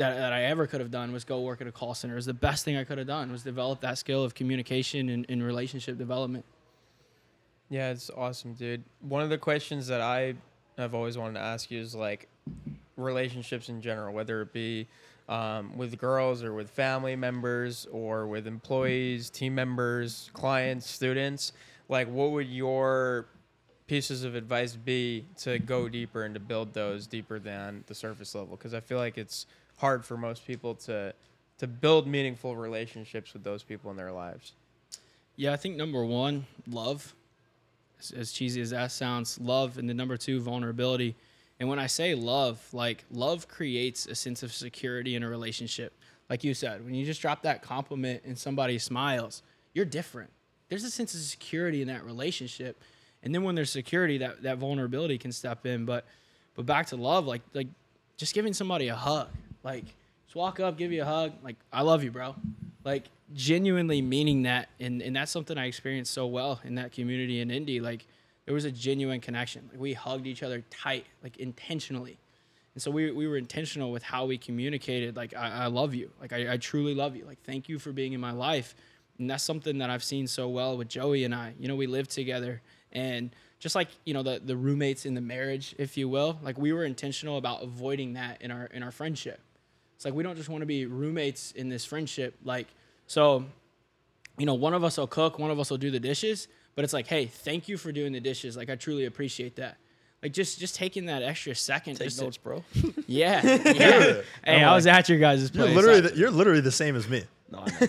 that, 0.00 0.16
that 0.16 0.32
I 0.32 0.44
ever 0.44 0.66
could 0.66 0.80
have 0.80 0.90
done 0.90 1.12
was 1.12 1.24
go 1.24 1.42
work 1.42 1.60
at 1.60 1.66
a 1.66 1.72
call 1.72 1.94
center. 1.94 2.14
It 2.14 2.16
was 2.16 2.26
the 2.26 2.32
best 2.32 2.64
thing 2.64 2.74
I 2.74 2.84
could 2.84 2.96
have 2.96 3.06
done 3.06 3.30
was 3.30 3.42
develop 3.42 3.82
that 3.82 3.98
skill 3.98 4.24
of 4.24 4.34
communication 4.34 5.10
and, 5.10 5.26
and 5.28 5.42
relationship 5.42 5.98
development. 5.98 6.46
Yeah, 7.68 7.90
it's 7.90 8.10
awesome, 8.16 8.54
dude. 8.54 8.82
One 9.00 9.22
of 9.22 9.28
the 9.28 9.36
questions 9.36 9.86
that 9.88 10.00
I 10.00 10.36
have 10.78 10.94
always 10.94 11.18
wanted 11.18 11.34
to 11.34 11.40
ask 11.40 11.70
you 11.70 11.80
is 11.80 11.94
like 11.94 12.28
relationships 12.96 13.68
in 13.68 13.82
general, 13.82 14.14
whether 14.14 14.40
it 14.40 14.54
be 14.54 14.86
um, 15.28 15.76
with 15.76 15.98
girls 15.98 16.42
or 16.42 16.54
with 16.54 16.70
family 16.70 17.14
members 17.14 17.86
or 17.92 18.26
with 18.26 18.46
employees, 18.46 19.28
team 19.28 19.54
members, 19.54 20.30
clients, 20.32 20.88
students. 20.88 21.52
Like, 21.90 22.08
what 22.08 22.30
would 22.30 22.48
your 22.48 23.26
pieces 23.86 24.24
of 24.24 24.34
advice 24.34 24.76
be 24.76 25.26
to 25.40 25.58
go 25.58 25.90
deeper 25.90 26.24
and 26.24 26.32
to 26.32 26.40
build 26.40 26.72
those 26.72 27.06
deeper 27.06 27.38
than 27.38 27.84
the 27.86 27.94
surface 27.94 28.34
level? 28.34 28.56
Because 28.56 28.72
I 28.72 28.80
feel 28.80 28.96
like 28.96 29.18
it's 29.18 29.44
hard 29.80 30.04
for 30.04 30.16
most 30.16 30.46
people 30.46 30.74
to 30.74 31.14
to 31.58 31.66
build 31.66 32.06
meaningful 32.06 32.56
relationships 32.56 33.34
with 33.34 33.44
those 33.44 33.62
people 33.62 33.90
in 33.90 33.96
their 33.96 34.12
lives. 34.12 34.52
Yeah, 35.36 35.52
I 35.52 35.56
think 35.56 35.76
number 35.76 36.02
one, 36.04 36.46
love. 36.66 37.14
As, 37.98 38.12
as 38.12 38.32
cheesy 38.32 38.62
as 38.62 38.70
that 38.70 38.92
sounds, 38.92 39.38
love, 39.38 39.76
and 39.76 39.86
then 39.86 39.96
number 39.96 40.16
two, 40.16 40.40
vulnerability. 40.40 41.14
And 41.58 41.68
when 41.68 41.78
I 41.78 41.86
say 41.86 42.14
love, 42.14 42.58
like 42.72 43.04
love 43.10 43.46
creates 43.46 44.06
a 44.06 44.14
sense 44.14 44.42
of 44.42 44.54
security 44.54 45.16
in 45.16 45.22
a 45.22 45.28
relationship. 45.28 45.92
Like 46.30 46.42
you 46.44 46.54
said, 46.54 46.82
when 46.82 46.94
you 46.94 47.04
just 47.04 47.20
drop 47.20 47.42
that 47.42 47.60
compliment 47.60 48.22
and 48.24 48.38
somebody 48.38 48.78
smiles, 48.78 49.42
you're 49.74 49.84
different. 49.84 50.30
There's 50.70 50.84
a 50.84 50.90
sense 50.90 51.12
of 51.12 51.20
security 51.20 51.82
in 51.82 51.88
that 51.88 52.04
relationship. 52.06 52.82
And 53.22 53.34
then 53.34 53.42
when 53.42 53.54
there's 53.54 53.70
security, 53.70 54.16
that, 54.18 54.42
that 54.44 54.56
vulnerability 54.56 55.18
can 55.18 55.32
step 55.32 55.66
in. 55.66 55.84
But 55.84 56.06
but 56.54 56.64
back 56.64 56.86
to 56.86 56.96
love, 56.96 57.26
like 57.26 57.42
like 57.52 57.68
just 58.16 58.34
giving 58.34 58.54
somebody 58.54 58.88
a 58.88 58.94
hug. 58.94 59.28
Like 59.62 59.84
just 60.26 60.36
walk 60.36 60.60
up, 60.60 60.76
give 60.76 60.92
you 60.92 61.02
a 61.02 61.06
hug, 61.06 61.32
like 61.42 61.56
I 61.72 61.82
love 61.82 62.04
you, 62.04 62.10
bro. 62.10 62.34
Like 62.84 63.04
genuinely 63.32 64.02
meaning 64.02 64.42
that 64.42 64.68
and, 64.80 65.02
and 65.02 65.14
that's 65.14 65.30
something 65.30 65.56
I 65.56 65.66
experienced 65.66 66.12
so 66.12 66.26
well 66.26 66.60
in 66.64 66.76
that 66.76 66.92
community 66.92 67.40
in 67.40 67.50
Indy. 67.50 67.80
Like 67.80 68.06
there 68.46 68.54
was 68.54 68.64
a 68.64 68.72
genuine 68.72 69.20
connection. 69.20 69.68
Like 69.70 69.80
we 69.80 69.92
hugged 69.92 70.26
each 70.26 70.42
other 70.42 70.62
tight, 70.70 71.06
like 71.22 71.36
intentionally. 71.36 72.18
And 72.74 72.82
so 72.82 72.90
we, 72.90 73.10
we 73.10 73.26
were 73.26 73.36
intentional 73.36 73.90
with 73.90 74.02
how 74.02 74.26
we 74.26 74.38
communicated. 74.38 75.16
Like, 75.16 75.34
I, 75.34 75.64
I 75.64 75.66
love 75.66 75.94
you. 75.94 76.10
Like, 76.20 76.32
I, 76.32 76.52
I 76.52 76.56
truly 76.56 76.94
love 76.94 77.16
you. 77.16 77.24
Like, 77.24 77.42
thank 77.42 77.68
you 77.68 77.78
for 77.78 77.92
being 77.92 78.12
in 78.12 78.20
my 78.20 78.30
life. 78.30 78.76
And 79.18 79.28
that's 79.28 79.42
something 79.42 79.78
that 79.78 79.90
I've 79.90 80.04
seen 80.04 80.26
so 80.26 80.48
well 80.48 80.76
with 80.76 80.88
Joey 80.88 81.24
and 81.24 81.34
I. 81.34 81.54
You 81.58 81.68
know, 81.68 81.76
we 81.76 81.86
lived 81.86 82.10
together. 82.10 82.62
And 82.92 83.34
just 83.58 83.74
like, 83.74 83.88
you 84.04 84.14
know, 84.14 84.22
the, 84.22 84.40
the 84.42 84.56
roommates 84.56 85.04
in 85.04 85.14
the 85.14 85.20
marriage, 85.20 85.74
if 85.78 85.96
you 85.96 86.08
will, 86.08 86.38
like 86.42 86.58
we 86.58 86.72
were 86.72 86.84
intentional 86.84 87.36
about 87.36 87.62
avoiding 87.62 88.14
that 88.14 88.40
in 88.40 88.50
our 88.50 88.64
in 88.66 88.82
our 88.82 88.90
friendship. 88.90 89.40
It's 90.00 90.06
like 90.06 90.14
we 90.14 90.22
don't 90.22 90.34
just 90.34 90.48
want 90.48 90.62
to 90.62 90.66
be 90.66 90.86
roommates 90.86 91.52
in 91.52 91.68
this 91.68 91.84
friendship. 91.84 92.34
Like, 92.42 92.68
so, 93.06 93.44
you 94.38 94.46
know, 94.46 94.54
one 94.54 94.72
of 94.72 94.82
us 94.82 94.96
will 94.96 95.06
cook, 95.06 95.38
one 95.38 95.50
of 95.50 95.60
us 95.60 95.68
will 95.68 95.76
do 95.76 95.90
the 95.90 96.00
dishes, 96.00 96.48
but 96.74 96.84
it's 96.86 96.94
like, 96.94 97.06
hey, 97.06 97.26
thank 97.26 97.68
you 97.68 97.76
for 97.76 97.92
doing 97.92 98.14
the 98.14 98.20
dishes. 98.20 98.56
Like, 98.56 98.70
I 98.70 98.76
truly 98.76 99.04
appreciate 99.04 99.56
that. 99.56 99.76
Like, 100.22 100.32
just 100.32 100.58
just 100.58 100.74
taking 100.74 101.04
that 101.04 101.22
extra 101.22 101.54
second. 101.54 101.96
Take 101.96 102.06
just 102.08 102.18
to- 102.18 102.40
bro. 102.40 102.64
yeah, 103.06 103.42
yeah. 103.44 104.22
hey, 104.42 104.64
I 104.64 104.74
was 104.74 104.86
at 104.86 105.06
your 105.10 105.18
guys' 105.18 105.50
You're 105.52 105.66
place. 105.66 105.76
literally 105.76 106.00
the, 106.00 106.16
you're 106.16 106.30
literally 106.30 106.62
the 106.62 106.72
same 106.72 106.96
as 106.96 107.06
me. 107.06 107.24
No, 107.50 107.58
I 107.58 107.70
know. 107.70 107.86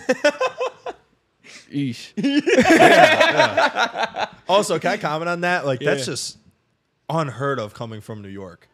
Eesh. 1.72 2.12
Also, 4.46 4.78
can 4.78 4.90
I 4.90 4.96
comment 4.98 5.30
on 5.30 5.40
that? 5.40 5.64
Like 5.64 5.80
that's 5.80 6.04
just 6.04 6.36
unheard 7.08 7.58
of 7.58 7.72
coming 7.72 8.02
from 8.02 8.20
New 8.20 8.28
York. 8.28 8.68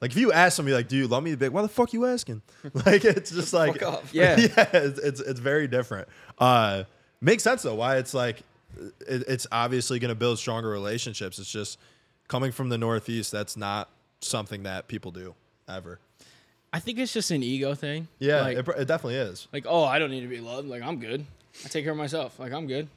Like 0.00 0.10
if 0.10 0.16
you 0.18 0.32
ask 0.32 0.56
somebody 0.56 0.74
like, 0.74 0.88
"Do 0.88 0.96
you 0.96 1.06
love 1.06 1.22
me?" 1.22 1.34
They'd 1.34 1.46
like, 1.46 1.54
"Why 1.54 1.62
the 1.62 1.68
fuck 1.68 1.92
you 1.92 2.04
asking?" 2.06 2.42
Like 2.86 3.04
it's 3.04 3.30
just 3.30 3.52
like, 3.52 3.78
Fuck 3.80 3.82
off. 3.94 4.10
Yeah. 4.14 4.36
yeah, 4.38 4.68
it's, 4.74 4.98
it's 4.98 5.20
it's 5.20 5.40
very 5.40 5.66
different. 5.68 6.08
Uh, 6.38 6.84
makes 7.20 7.42
sense 7.42 7.62
though. 7.62 7.74
Why 7.76 7.96
it's 7.96 8.12
like, 8.12 8.40
it, 9.06 9.24
it's 9.28 9.46
obviously 9.52 9.98
going 9.98 10.10
to 10.10 10.14
build 10.14 10.38
stronger 10.38 10.68
relationships. 10.68 11.38
It's 11.38 11.50
just 11.50 11.78
coming 12.28 12.52
from 12.52 12.68
the 12.68 12.78
Northeast. 12.78 13.32
That's 13.32 13.56
not 13.56 13.88
something 14.20 14.64
that 14.64 14.88
people 14.88 15.10
do 15.10 15.34
ever. 15.68 15.98
I 16.72 16.80
think 16.80 16.98
it's 16.98 17.12
just 17.12 17.30
an 17.30 17.42
ego 17.44 17.74
thing. 17.74 18.08
Yeah, 18.18 18.40
Like, 18.42 18.58
it, 18.58 18.68
it 18.76 18.84
definitely 18.88 19.14
is. 19.16 19.46
like, 19.52 19.64
oh, 19.68 19.84
I 19.84 20.00
don't 20.00 20.10
need 20.10 20.22
to 20.22 20.26
be 20.28 20.40
loved. 20.40 20.66
Like, 20.66 20.82
I'm 20.82 20.98
good. 20.98 21.24
I 21.64 21.68
take 21.68 21.84
care 21.84 21.92
of 21.92 21.98
myself. 21.98 22.36
Like, 22.40 22.52
I'm 22.52 22.66
good. 22.66 22.88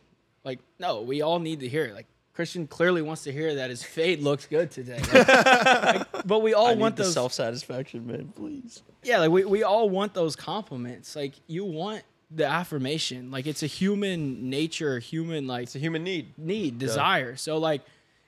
Like, 0.43 0.57
no, 0.79 1.01
we 1.01 1.21
all 1.21 1.37
need 1.37 1.59
to 1.59 1.67
hear 1.69 1.85
it. 1.85 1.93
Like, 1.93 2.07
Christian 2.38 2.67
clearly 2.67 3.01
wants 3.01 3.23
to 3.23 3.31
hear 3.31 3.55
that 3.55 3.71
his 3.71 3.81
fade 3.81 4.21
looks 4.21 4.45
good 4.45 4.69
today. 4.69 4.99
Like, 5.11 5.27
like, 6.13 6.27
but 6.27 6.43
we 6.43 6.53
all 6.53 6.67
I 6.67 6.75
want 6.75 6.93
need 6.93 6.97
the 6.97 7.03
those. 7.05 7.13
self 7.13 7.33
satisfaction, 7.33 8.05
man. 8.05 8.31
Please. 8.35 8.83
yeah, 9.01 9.17
like 9.17 9.31
we, 9.31 9.43
we 9.43 9.63
all 9.63 9.89
want 9.89 10.13
those 10.13 10.35
compliments. 10.35 11.15
Like, 11.15 11.33
you 11.47 11.65
want 11.65 12.03
the 12.29 12.45
affirmation. 12.45 13.31
Like, 13.31 13.47
it's 13.47 13.63
a 13.63 13.65
human 13.65 14.51
nature, 14.51 14.99
human 14.99 15.47
like 15.47 15.63
It's 15.63 15.75
a 15.75 15.79
human 15.79 16.03
need. 16.03 16.38
need, 16.38 16.77
desire. 16.77 17.35
So 17.38 17.57
like 17.57 17.81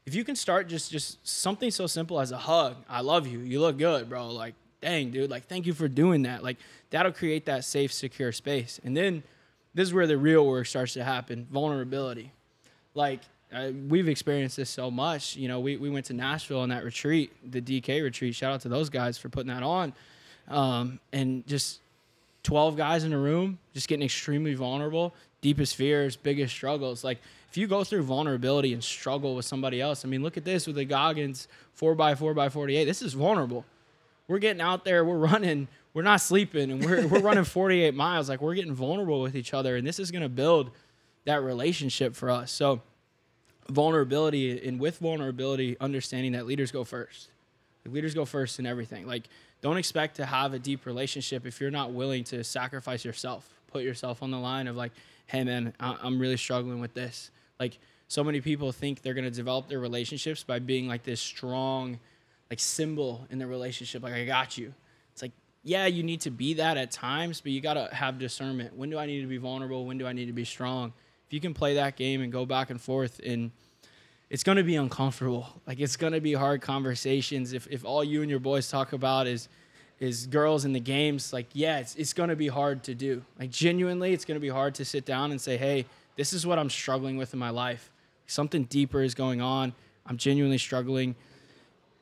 if 0.08 0.16
you 0.16 0.24
can 0.24 0.36
start 0.36 0.68
just 0.68 0.92
just 0.92 1.20
something 1.28 1.70
so 1.70 1.86
simple 1.86 2.20
as 2.20 2.32
a 2.32 2.38
hug, 2.40 2.78
I 2.90 3.02
love 3.02 3.28
you. 3.28 3.38
You 3.42 3.60
look 3.62 3.78
good, 3.78 4.10
bro. 4.10 4.30
Like, 4.32 4.56
dang, 4.82 5.12
dude, 5.12 5.30
like 5.30 5.46
thank 5.46 5.68
you 5.68 5.74
for 5.76 5.88
doing 5.88 6.24
that. 6.24 6.42
Like 6.44 6.58
that'll 6.90 7.12
create 7.12 7.46
that 7.46 7.64
safe, 7.64 7.94
secure 7.94 8.32
space. 8.32 8.80
And 8.84 8.98
then 8.98 9.22
this 9.76 9.88
is 9.90 9.94
where 9.94 10.08
the 10.08 10.18
real 10.18 10.48
work 10.48 10.66
starts 10.66 10.94
to 10.94 11.04
happen, 11.04 11.46
vulnerability. 11.52 12.32
Like 12.96 13.20
we've 13.88 14.08
experienced 14.08 14.58
this 14.58 14.70
so 14.70 14.92
much. 14.92 15.36
You 15.36 15.48
know, 15.48 15.60
we, 15.60 15.78
we 15.78 15.90
went 15.90 16.06
to 16.08 16.14
Nashville 16.14 16.60
on 16.60 16.70
that 16.70 16.84
retreat, 16.84 17.32
the 17.52 17.62
DK 17.62 18.04
retreat. 18.04 18.36
Shout 18.36 18.54
out 18.54 18.62
to 18.62 18.70
those 18.70 18.90
guys 18.90 19.18
for 19.18 19.30
putting 19.30 19.48
that 19.48 19.64
on. 19.64 19.94
Um, 20.48 21.00
and 21.12 21.46
just 21.48 21.80
12 22.44 22.78
guys 22.78 23.04
in 23.04 23.14
a 23.14 23.18
room, 23.18 23.60
just 23.74 23.88
getting 23.88 24.06
extremely 24.06 24.54
vulnerable, 24.54 25.14
deepest 25.42 25.76
fears, 25.76 26.16
biggest 26.16 26.54
struggles. 26.54 27.04
Like, 27.04 27.20
if 27.50 27.58
you 27.58 27.68
go 27.68 27.84
through 27.84 28.04
vulnerability 28.04 28.74
and 28.74 28.84
struggle 28.84 29.36
with 29.36 29.46
somebody 29.46 29.82
else, 29.82 30.06
I 30.06 30.08
mean, 30.08 30.22
look 30.22 30.38
at 30.38 30.46
this 30.46 30.68
with 30.68 30.76
the 30.76 30.86
Goggins 30.86 31.48
4x4 31.80 32.36
by 32.36 32.50
48. 32.50 32.86
This 32.86 33.02
is 33.02 33.14
vulnerable. 33.14 33.66
We're 34.28 34.40
getting 34.40 34.62
out 34.62 34.86
there, 34.86 35.04
we're 35.04 35.18
running, 35.18 35.68
we're 35.96 36.04
not 36.04 36.22
sleeping, 36.22 36.72
and 36.72 36.86
we're, 36.86 37.08
we're 37.08 37.22
running 37.22 37.44
48 37.46 37.96
miles. 37.96 38.30
Like, 38.30 38.42
we're 38.42 38.54
getting 38.54 38.76
vulnerable 38.76 39.22
with 39.22 39.36
each 39.36 39.54
other, 39.56 39.76
and 39.76 39.86
this 39.88 40.00
is 40.00 40.12
going 40.12 40.22
to 40.22 40.30
build 40.30 40.70
that 41.26 41.42
relationship 41.42 42.16
for 42.16 42.30
us. 42.30 42.52
So, 42.52 42.82
vulnerability, 43.70 44.68
and 44.68 44.80
with 44.80 45.00
vulnerability, 45.00 45.78
understanding 45.80 46.34
that 46.34 46.46
leaders 46.46 46.72
go 46.72 46.84
first. 46.84 47.30
Like, 47.86 47.94
leaders 47.94 48.14
go 48.14 48.26
first 48.26 48.60
in 48.60 48.66
everything. 48.66 49.08
Like, 49.08 49.30
don't 49.62 49.78
expect 49.78 50.16
to 50.18 50.26
have 50.26 50.54
a 50.54 50.60
deep 50.60 50.86
relationship 50.86 51.46
if 51.46 51.60
you're 51.60 51.72
not 51.72 51.92
willing 51.92 52.24
to 52.26 52.44
sacrifice 52.44 53.04
yourself, 53.04 53.48
put 53.68 53.84
yourself 53.84 54.24
on 54.24 54.32
the 54.32 54.40
line 54.40 54.68
of 54.68 54.76
like, 54.76 54.92
hey 55.28 55.44
man, 55.44 55.74
I- 55.80 55.98
I'm 56.02 56.20
really 56.20 56.38
struggling 56.38 56.80
with 56.80 56.94
this. 56.94 57.30
Like, 57.60 57.78
so 58.08 58.24
many 58.24 58.42
people 58.42 58.72
think 58.72 59.02
they're 59.02 59.14
gonna 59.14 59.30
develop 59.30 59.68
their 59.68 59.80
relationships 59.80 60.44
by 60.44 60.60
being 60.60 60.88
like 60.88 61.04
this 61.04 61.22
strong, 61.22 62.00
like 62.50 62.60
symbol 62.60 63.28
in 63.30 63.38
the 63.38 63.46
relationship. 63.46 64.02
Like, 64.02 64.14
I 64.14 64.26
got 64.26 64.58
you. 64.58 64.74
It's 65.14 65.22
like, 65.22 65.34
yeah, 65.64 65.86
you 65.86 66.04
need 66.04 66.22
to 66.22 66.32
be 66.32 66.56
that 66.56 66.78
at 66.78 66.90
times, 66.90 67.42
but 67.42 67.52
you 67.52 67.62
gotta 67.62 67.94
have 67.94 68.18
discernment. 68.18 68.76
When 68.76 68.90
do 68.90 68.98
I 68.98 69.06
need 69.06 69.22
to 69.22 69.28
be 69.28 69.38
vulnerable? 69.38 69.86
When 69.86 69.98
do 69.98 70.08
I 70.08 70.14
need 70.14 70.26
to 70.28 70.34
be 70.34 70.46
strong? 70.46 70.94
If 71.30 71.34
you 71.34 71.40
can 71.40 71.54
play 71.54 71.76
that 71.76 71.96
game 71.96 72.22
and 72.22 72.32
go 72.32 72.44
back 72.44 72.72
and 72.72 72.82
forth 72.82 73.22
and 73.24 73.52
it's 74.32 74.44
going 74.44 74.56
to 74.58 74.64
be 74.64 74.76
uncomfortable. 74.76 75.48
Like 75.68 75.80
it's 75.80 75.98
going 75.98 76.14
to 76.14 76.22
be 76.22 76.34
hard 76.34 76.64
conversations. 76.64 77.54
If, 77.54 77.68
if 77.70 77.86
all 77.86 78.04
you 78.04 78.24
and 78.24 78.32
your 78.32 78.40
boys 78.40 78.68
talk 78.68 78.94
about 78.94 79.28
is 79.28 79.48
is 80.00 80.26
girls 80.26 80.66
in 80.66 80.74
the 80.74 80.80
games, 80.80 81.32
like 81.32 81.46
yeah, 81.54 81.78
it's 81.78 81.94
it's 81.94 82.14
going 82.14 82.30
to 82.30 82.36
be 82.36 82.48
hard 82.48 82.82
to 82.86 82.96
do. 82.96 83.24
Like 83.38 83.52
genuinely, 83.52 84.12
it's 84.14 84.26
going 84.26 84.38
to 84.38 84.42
be 84.42 84.50
hard 84.50 84.74
to 84.76 84.86
sit 84.86 85.06
down 85.06 85.30
and 85.30 85.40
say, 85.40 85.58
"Hey, 85.58 85.86
this 86.16 86.34
is 86.34 86.48
what 86.48 86.58
I'm 86.58 86.72
struggling 86.72 87.18
with 87.18 87.34
in 87.34 87.40
my 87.40 87.52
life. 87.52 87.92
Something 88.26 88.64
deeper 88.64 89.04
is 89.04 89.14
going 89.14 89.42
on. 89.42 89.74
I'm 90.08 90.18
genuinely 90.18 90.58
struggling." 90.58 91.16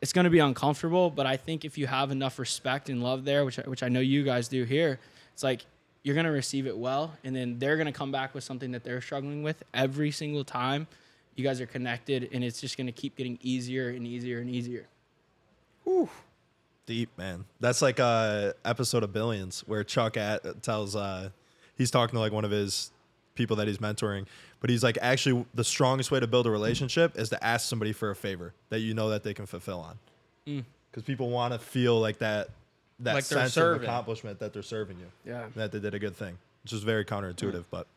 It's 0.01 0.13
going 0.13 0.23
to 0.23 0.31
be 0.31 0.39
uncomfortable, 0.39 1.09
but 1.09 1.25
I 1.25 1.35
think 1.35 1.65
if 1.65 1.77
you 1.77 1.87
have 1.87 2.09
enough 2.09 2.39
respect 2.39 2.87
and 2.87 3.03
love 3.03 3.25
there, 3.25 3.43
which 3.43 3.57
which 3.57 3.83
I 3.83 3.89
know 3.89 3.99
you 3.99 4.23
guys 4.23 4.47
do 4.47 4.63
here, 4.63 4.97
it's 5.33 5.43
like 5.43 5.65
you're 6.07 6.15
going 6.15 6.25
to 6.25 6.31
receive 6.31 6.67
it 6.67 6.77
well 6.77 7.13
and 7.25 7.35
then 7.35 7.59
they're 7.59 7.75
going 7.75 7.85
to 7.85 7.91
come 7.91 8.13
back 8.13 8.33
with 8.33 8.41
something 8.41 8.71
that 8.71 8.81
they're 8.81 9.01
struggling 9.01 9.43
with 9.43 9.61
every 9.73 10.09
single 10.09 10.45
time 10.45 10.87
you 11.35 11.43
guys 11.43 11.59
are 11.59 11.65
connected 11.65 12.29
and 12.31 12.45
it's 12.45 12.61
just 12.61 12.77
going 12.77 12.87
to 12.87 12.93
keep 12.93 13.17
getting 13.17 13.37
easier 13.41 13.89
and 13.89 14.07
easier 14.07 14.39
and 14.39 14.49
easier 14.49 14.87
Deep 16.87 17.09
man. 17.17 17.43
That's 17.59 17.81
like 17.81 17.99
a 17.99 18.55
episode 18.63 19.03
of 19.03 19.11
Billions 19.11 19.59
where 19.67 19.83
Chuck 19.83 20.15
at, 20.15 20.63
tells 20.63 20.95
uh, 20.95 21.29
he's 21.77 21.91
talking 21.91 22.15
to 22.15 22.19
like 22.19 22.31
one 22.31 22.45
of 22.45 22.51
his 22.51 22.91
people 23.35 23.57
that 23.57 23.67
he's 23.67 23.79
mentoring, 23.79 24.25
but 24.61 24.69
he's 24.69 24.83
like 24.83 24.97
actually 25.01 25.45
the 25.53 25.65
strongest 25.65 26.11
way 26.11 26.21
to 26.21 26.27
build 26.27 26.47
a 26.47 26.49
relationship 26.49 27.17
is 27.19 27.27
to 27.29 27.43
ask 27.43 27.67
somebody 27.67 27.91
for 27.91 28.09
a 28.09 28.15
favor 28.15 28.53
that 28.69 28.79
you 28.79 28.93
know 28.93 29.09
that 29.09 29.23
they 29.23 29.33
can 29.33 29.45
fulfill 29.45 29.81
on. 29.81 29.99
Mm. 30.47 30.63
Because 30.89 31.03
people 31.03 31.29
want 31.29 31.53
to 31.53 31.59
feel 31.59 31.99
like 31.99 32.19
that 32.19 32.49
that 32.99 33.15
Like 33.15 33.23
sense 33.23 33.53
serving. 33.53 33.77
of 33.77 33.83
accomplishment 33.83 34.39
that 34.39 34.53
they're 34.53 34.63
serving 34.63 34.97
you. 34.99 35.07
Yeah. 35.25 35.45
That 35.55 35.71
they 35.71 35.79
did 35.79 35.93
a 35.93 35.99
good 35.99 36.15
thing, 36.15 36.37
which 36.63 36.73
is 36.73 36.83
very 36.83 37.05
counterintuitive. 37.05 37.63
Hmm. 37.63 37.69
But 37.71 37.87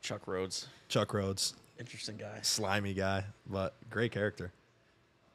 Chuck 0.00 0.26
Rhodes. 0.26 0.66
Chuck 0.88 1.14
Rhodes, 1.14 1.54
Interesting 1.78 2.16
guy. 2.16 2.38
slimy 2.42 2.94
guy, 2.94 3.24
but 3.46 3.74
great 3.90 4.12
character. 4.12 4.52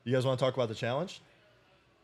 You 0.03 0.13
guys 0.13 0.25
want 0.25 0.39
to 0.39 0.45
talk 0.45 0.53
about 0.53 0.69
the 0.69 0.75
challenge? 0.75 1.21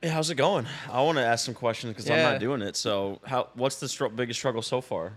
Hey, 0.01 0.09
how's 0.09 0.29
it 0.29 0.35
going? 0.35 0.65
I 0.91 1.01
want 1.01 1.17
to 1.17 1.23
ask 1.23 1.45
some 1.45 1.53
questions 1.53 1.93
because 1.93 2.09
I'm 2.09 2.17
not 2.17 2.39
doing 2.39 2.61
it. 2.61 2.75
So, 2.75 3.19
how? 3.25 3.47
What's 3.53 3.77
the 3.79 3.87
str- 3.87 4.07
biggest 4.07 4.39
struggle 4.39 4.61
so 4.61 4.81
far? 4.81 5.13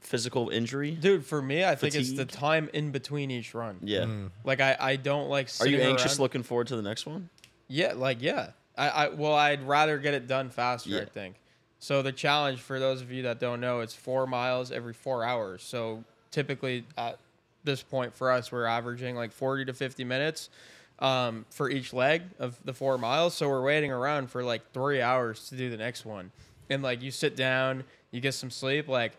Physical 0.00 0.48
injury? 0.50 0.92
Dude, 0.92 1.24
for 1.24 1.40
me, 1.40 1.64
I 1.64 1.74
think 1.76 1.94
it's 1.94 2.12
the 2.12 2.24
time 2.24 2.68
in 2.72 2.90
between 2.90 3.30
each 3.30 3.54
run. 3.54 3.78
Yeah. 3.82 4.00
Mm. 4.02 4.30
Like 4.44 4.60
I, 4.60 4.76
I 4.80 4.96
don't 4.96 5.28
like. 5.28 5.48
Are 5.60 5.68
you 5.68 5.78
anxious 5.78 6.12
around. 6.14 6.18
looking 6.22 6.42
forward 6.42 6.66
to 6.68 6.76
the 6.76 6.82
next 6.82 7.06
one? 7.06 7.28
Yeah, 7.68 7.92
like 7.94 8.20
yeah. 8.20 8.50
I, 8.76 8.88
I 8.88 9.08
well, 9.08 9.34
I'd 9.34 9.62
rather 9.62 9.98
get 9.98 10.14
it 10.14 10.26
done 10.26 10.50
faster. 10.50 10.90
I 11.02 11.04
think. 11.04 11.36
So 11.78 12.02
the 12.02 12.12
challenge 12.12 12.60
for 12.60 12.78
those 12.78 13.00
of 13.02 13.12
you 13.12 13.22
that 13.24 13.38
don't 13.38 13.60
know, 13.60 13.80
it's 13.80 13.94
four 13.94 14.26
miles 14.26 14.72
every 14.72 14.92
four 14.92 15.24
hours. 15.24 15.62
So 15.62 16.04
typically 16.30 16.84
at 16.96 17.18
this 17.64 17.82
point 17.82 18.14
for 18.14 18.30
us, 18.30 18.50
we're 18.50 18.66
averaging 18.66 19.16
like 19.16 19.32
forty 19.32 19.64
to 19.64 19.72
fifty 19.72 20.04
minutes 20.04 20.50
um, 20.98 21.44
for 21.50 21.70
each 21.70 21.92
leg 21.92 22.22
of 22.38 22.58
the 22.64 22.72
four 22.72 22.98
miles. 22.98 23.34
So 23.34 23.48
we're 23.48 23.62
waiting 23.62 23.92
around 23.92 24.30
for 24.30 24.42
like 24.42 24.72
three 24.72 25.00
hours 25.00 25.48
to 25.48 25.56
do 25.56 25.70
the 25.70 25.76
next 25.76 26.04
one, 26.04 26.32
and 26.70 26.82
like 26.82 27.02
you 27.02 27.10
sit 27.10 27.36
down, 27.36 27.84
you 28.10 28.20
get 28.20 28.34
some 28.34 28.50
sleep, 28.50 28.88
like. 28.88 29.12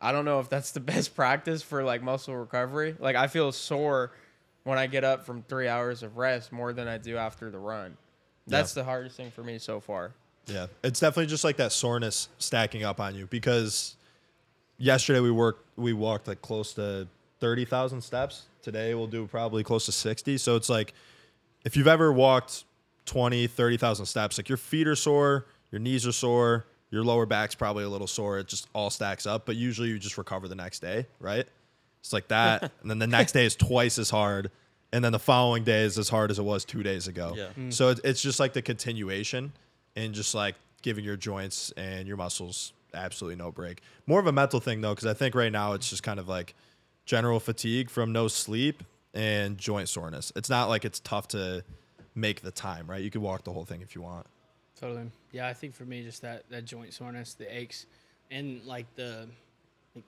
I 0.00 0.12
don't 0.12 0.26
know 0.26 0.38
if 0.40 0.50
that's 0.50 0.72
the 0.72 0.80
best 0.92 1.14
practice 1.16 1.62
for 1.62 1.82
like 1.82 2.02
muscle 2.02 2.36
recovery. 2.36 2.94
Like 2.98 3.16
I 3.16 3.26
feel 3.26 3.50
sore 3.52 4.12
when 4.64 4.76
I 4.76 4.86
get 4.86 5.02
up 5.02 5.24
from 5.24 5.42
three 5.42 5.66
hours 5.66 6.02
of 6.02 6.18
rest 6.18 6.52
more 6.52 6.74
than 6.74 6.88
I 6.88 6.98
do 6.98 7.16
after 7.16 7.50
the 7.50 7.58
run. 7.58 7.96
That's 8.46 8.74
the 8.74 8.84
hardest 8.84 9.16
thing 9.16 9.30
for 9.30 9.42
me 9.42 9.58
so 9.58 9.80
far. 9.80 10.12
Yeah, 10.46 10.66
it's 10.82 11.00
definitely 11.00 11.26
just 11.26 11.44
like 11.44 11.56
that 11.56 11.72
soreness 11.72 12.28
stacking 12.38 12.84
up 12.84 13.00
on 13.00 13.14
you 13.14 13.26
because 13.26 13.96
yesterday 14.76 15.20
we 15.20 15.30
worked, 15.30 15.66
we 15.76 15.92
walked 15.92 16.28
like 16.28 16.42
close 16.42 16.74
to 16.74 17.08
thirty 17.40 17.64
thousand 17.64 18.02
steps. 18.02 18.42
Today 18.62 18.94
we'll 18.94 19.06
do 19.06 19.26
probably 19.26 19.64
close 19.64 19.86
to 19.86 19.92
sixty. 19.92 20.36
So 20.36 20.56
it's 20.56 20.68
like 20.68 20.92
if 21.64 21.76
you've 21.76 21.88
ever 21.88 22.12
walked 22.12 22.64
20, 23.06 23.46
30,000 23.46 24.06
steps, 24.06 24.38
like 24.38 24.48
your 24.48 24.58
feet 24.58 24.86
are 24.86 24.96
sore, 24.96 25.46
your 25.70 25.78
knees 25.78 26.06
are 26.06 26.12
sore, 26.12 26.66
your 26.90 27.02
lower 27.04 27.26
back's 27.26 27.54
probably 27.54 27.84
a 27.84 27.88
little 27.88 28.06
sore. 28.06 28.38
It 28.38 28.46
just 28.46 28.68
all 28.72 28.90
stacks 28.90 29.26
up, 29.26 29.46
but 29.46 29.56
usually 29.56 29.88
you 29.88 29.98
just 29.98 30.16
recover 30.16 30.48
the 30.48 30.54
next 30.54 30.80
day, 30.80 31.06
right? 31.20 31.46
It's 32.00 32.12
like 32.12 32.28
that, 32.28 32.62
and 32.82 32.90
then 32.90 32.98
the 32.98 33.06
next 33.06 33.32
day 33.32 33.44
is 33.44 33.56
twice 33.56 33.98
as 33.98 34.10
hard, 34.10 34.50
and 34.94 35.04
then 35.04 35.10
the 35.10 35.18
following 35.18 35.64
day 35.64 35.82
is 35.82 35.98
as 35.98 36.08
hard 36.08 36.30
as 36.30 36.38
it 36.38 36.44
was 36.44 36.64
two 36.64 36.84
days 36.84 37.08
ago. 37.08 37.34
Yeah. 37.36 37.48
Mm. 37.58 37.72
So 37.72 37.88
it, 37.88 38.00
it's 38.04 38.22
just 38.22 38.38
like 38.38 38.52
the 38.52 38.62
continuation, 38.62 39.52
and 39.96 40.14
just 40.14 40.36
like 40.36 40.54
giving 40.82 41.04
your 41.04 41.16
joints 41.16 41.72
and 41.76 42.06
your 42.06 42.16
muscles 42.16 42.72
absolutely 42.94 43.36
no 43.36 43.50
break. 43.50 43.80
More 44.06 44.20
of 44.20 44.28
a 44.28 44.32
mental 44.32 44.60
thing 44.60 44.80
though, 44.80 44.94
because 44.94 45.06
I 45.06 45.14
think 45.14 45.34
right 45.34 45.50
now 45.50 45.72
it's 45.72 45.90
just 45.90 46.04
kind 46.04 46.20
of 46.20 46.28
like 46.28 46.54
general 47.06 47.40
fatigue 47.40 47.90
from 47.90 48.12
no 48.12 48.28
sleep 48.28 48.84
and 49.12 49.58
joint 49.58 49.88
soreness. 49.88 50.32
It's 50.36 50.48
not 50.48 50.68
like 50.68 50.84
it's 50.84 51.00
tough 51.00 51.26
to 51.28 51.64
make 52.14 52.42
the 52.42 52.52
time, 52.52 52.88
right? 52.88 53.02
You 53.02 53.10
could 53.10 53.20
walk 53.20 53.42
the 53.42 53.52
whole 53.52 53.64
thing 53.64 53.82
if 53.82 53.96
you 53.96 54.02
want. 54.02 54.26
Totally. 54.80 55.10
Yeah, 55.32 55.48
I 55.48 55.54
think 55.54 55.74
for 55.74 55.84
me, 55.84 56.04
just 56.04 56.22
that 56.22 56.44
that 56.50 56.66
joint 56.66 56.92
soreness, 56.92 57.34
the 57.34 57.52
aches, 57.52 57.86
and 58.30 58.64
like 58.64 58.86
the 58.94 59.26
like, 59.96 60.04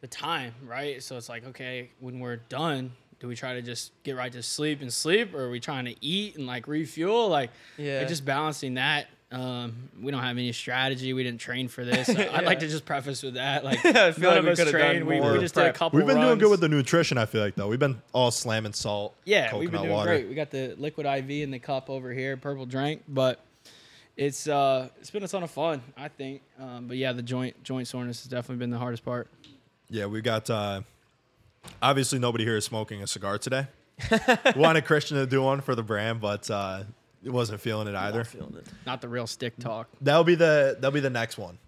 the 0.00 0.08
time, 0.08 0.54
right? 0.66 1.02
So 1.02 1.18
it's 1.18 1.28
like, 1.28 1.44
okay, 1.48 1.90
when 2.00 2.18
we're 2.18 2.36
done, 2.36 2.92
do 3.20 3.28
we 3.28 3.36
try 3.36 3.54
to 3.54 3.62
just 3.62 3.92
get 4.02 4.16
right 4.16 4.32
to 4.32 4.42
sleep 4.42 4.80
and 4.82 4.92
sleep, 4.92 5.34
or 5.34 5.44
are 5.44 5.50
we 5.50 5.60
trying 5.60 5.84
to 5.84 5.94
eat 6.04 6.36
and 6.36 6.46
like 6.46 6.66
refuel? 6.66 7.28
Like, 7.28 7.50
Yeah. 7.76 7.98
like, 7.98 8.08
just 8.08 8.24
balancing 8.24 8.74
that. 8.74 9.06
Um, 9.32 9.90
we 10.02 10.10
don't 10.10 10.22
have 10.22 10.36
any 10.38 10.50
strategy. 10.50 11.12
We 11.12 11.22
didn't 11.22 11.38
train 11.40 11.68
for 11.68 11.84
this. 11.84 12.08
I'd 12.08 12.44
like 12.44 12.58
to 12.60 12.66
just 12.68 12.84
preface 12.84 13.22
with 13.22 13.34
that. 13.34 13.62
Like, 13.64 13.78
I 13.84 14.10
feel 14.10 14.22
none 14.24 14.30
like 14.30 14.38
of 14.38 14.44
we 14.46 14.50
us 14.50 14.58
could've 14.58 14.72
trained. 14.72 15.06
We, 15.06 15.20
more 15.20 15.32
we 15.34 15.38
just 15.38 15.54
did 15.54 15.60
a 15.60 15.64
prep. 15.66 15.74
couple. 15.76 15.98
We've 15.98 16.06
been 16.06 16.20
doing 16.20 16.38
good 16.38 16.50
with 16.50 16.60
the 16.60 16.68
nutrition, 16.68 17.16
I 17.16 17.26
feel 17.26 17.40
like 17.42 17.54
though. 17.54 17.68
We've 17.68 17.78
been 17.78 18.02
all 18.12 18.30
slamming 18.32 18.72
salt. 18.72 19.14
Yeah, 19.24 19.44
coconut 19.46 19.60
we've 19.60 19.70
been 19.70 19.82
doing 19.82 19.92
water. 19.92 20.08
great. 20.10 20.28
We 20.28 20.34
got 20.34 20.50
the 20.50 20.74
liquid 20.78 21.06
IV 21.06 21.30
in 21.30 21.52
the 21.52 21.60
cup 21.60 21.88
over 21.90 22.12
here, 22.12 22.36
purple 22.36 22.66
drink, 22.66 23.02
but 23.06 23.38
it's 24.16 24.48
uh 24.48 24.88
it's 24.98 25.10
been 25.10 25.22
a 25.22 25.28
ton 25.28 25.44
of 25.44 25.50
fun, 25.52 25.80
I 25.96 26.08
think. 26.08 26.42
Um, 26.58 26.88
but 26.88 26.96
yeah, 26.96 27.12
the 27.12 27.22
joint 27.22 27.62
joint 27.62 27.86
soreness 27.86 28.22
has 28.22 28.28
definitely 28.28 28.56
been 28.56 28.70
the 28.70 28.78
hardest 28.78 29.04
part. 29.04 29.28
Yeah, 29.90 30.06
we 30.06 30.22
got 30.22 30.50
uh 30.50 30.80
obviously 31.82 32.18
nobody 32.18 32.44
here 32.44 32.56
is 32.56 32.64
smoking 32.64 33.02
a 33.02 33.06
cigar 33.06 33.38
today. 33.38 33.66
Wanted 34.56 34.84
Christian 34.86 35.18
to 35.18 35.26
do 35.26 35.42
one 35.42 35.60
for 35.60 35.74
the 35.74 35.82
brand, 35.82 36.20
but 36.20 36.50
uh 36.50 36.84
it 37.22 37.30
wasn't 37.30 37.60
feeling 37.60 37.86
it 37.86 37.94
either. 37.94 38.18
Not 38.20 38.26
feeling 38.26 38.54
it. 38.56 38.66
Not 38.86 39.00
the 39.02 39.08
real 39.08 39.26
stick 39.26 39.58
talk. 39.58 39.88
That'll 40.00 40.24
be 40.24 40.34
the 40.36 40.76
that'll 40.80 40.90
be 40.94 41.00
the 41.00 41.10
next 41.10 41.36
one. 41.38 41.58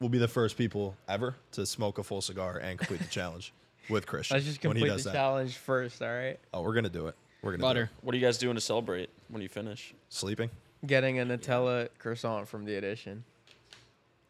We'll 0.00 0.08
be 0.08 0.18
the 0.18 0.28
first 0.28 0.56
people 0.56 0.96
ever 1.08 1.36
to 1.52 1.66
smoke 1.66 1.98
a 1.98 2.02
full 2.02 2.22
cigar 2.22 2.56
and 2.58 2.78
complete 2.78 3.00
the 3.00 3.08
challenge 3.08 3.52
with 3.88 4.06
Christian. 4.06 4.36
Let's 4.36 4.46
just 4.46 4.64
when 4.64 4.76
he 4.76 4.82
complete 4.82 4.94
does 4.96 5.04
the 5.04 5.10
that. 5.10 5.16
challenge 5.16 5.56
first, 5.56 6.02
all 6.02 6.08
right? 6.08 6.38
Oh, 6.54 6.62
we're 6.62 6.74
gonna 6.74 6.88
do 6.88 7.06
it. 7.08 7.14
We're 7.42 7.52
gonna 7.52 7.58
do 7.58 7.62
Butter. 7.62 7.82
it. 7.82 8.04
What 8.04 8.14
are 8.14 8.18
you 8.18 8.24
guys 8.24 8.38
doing 8.38 8.54
to 8.54 8.60
celebrate 8.60 9.10
when 9.28 9.42
you 9.42 9.48
finish? 9.48 9.94
Sleeping. 10.08 10.50
Getting 10.86 11.20
a 11.20 11.26
Nutella 11.26 11.88
croissant 11.98 12.48
from 12.48 12.64
the 12.64 12.74
edition. 12.76 13.24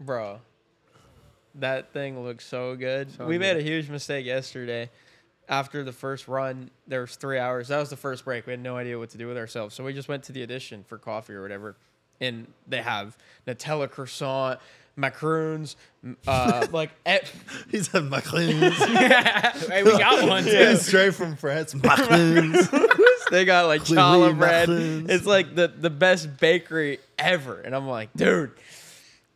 Bro. 0.00 0.40
That 1.56 1.92
thing 1.92 2.22
looks 2.22 2.46
so 2.46 2.76
good. 2.76 3.10
So 3.12 3.26
we 3.26 3.38
made 3.38 3.56
a 3.56 3.62
huge 3.62 3.88
mistake 3.88 4.26
yesterday. 4.26 4.90
After 5.48 5.82
the 5.84 5.92
first 5.92 6.28
run, 6.28 6.70
there 6.86 7.00
was 7.02 7.16
three 7.16 7.38
hours. 7.38 7.68
That 7.68 7.78
was 7.78 7.90
the 7.90 7.96
first 7.96 8.24
break. 8.24 8.46
We 8.46 8.52
had 8.52 8.60
no 8.60 8.76
idea 8.76 8.98
what 8.98 9.10
to 9.10 9.18
do 9.18 9.26
with 9.26 9.36
ourselves. 9.36 9.74
So 9.74 9.84
we 9.84 9.92
just 9.92 10.08
went 10.08 10.22
to 10.24 10.32
the 10.32 10.42
Edition 10.42 10.84
for 10.86 10.98
coffee 10.98 11.34
or 11.34 11.42
whatever. 11.42 11.76
And 12.20 12.46
they 12.68 12.80
have 12.80 13.16
Nutella 13.46 13.90
croissant, 13.90 14.60
macaroons, 14.94 15.76
uh, 16.28 16.66
like 16.72 16.90
e- 17.08 17.26
He 17.70 17.78
said 17.82 18.04
Macleans. 18.04 18.76
hey, 18.76 19.82
we 19.82 19.90
got 19.98 20.28
one 20.28 20.44
too. 20.44 20.76
Straight 20.76 21.14
from 21.14 21.34
France. 21.36 21.74
Macleans. 21.74 22.68
They 23.30 23.44
got 23.44 23.66
like 23.66 23.82
challah 23.82 24.38
bread. 24.38 24.68
nothing. 24.68 25.06
It's 25.10 25.26
like 25.26 25.54
the, 25.54 25.68
the 25.68 25.90
best 25.90 26.38
bakery 26.38 26.98
ever. 27.18 27.60
And 27.60 27.74
I'm 27.74 27.88
like, 27.88 28.10
dude, 28.14 28.52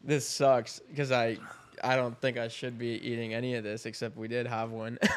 this 0.05 0.29
sucks 0.29 0.79
because 0.89 1.11
I 1.11 1.39
I 1.85 1.97
don't 1.97 2.19
think 2.21 2.39
I 2.39 2.49
should 2.49 2.79
be 2.79 2.89
eating 3.07 3.35
any 3.35 3.55
of 3.55 3.65
this 3.65 3.87
except 3.87 4.17
we 4.17 4.29
did 4.29 4.47
have 4.47 4.71
one. 4.71 4.99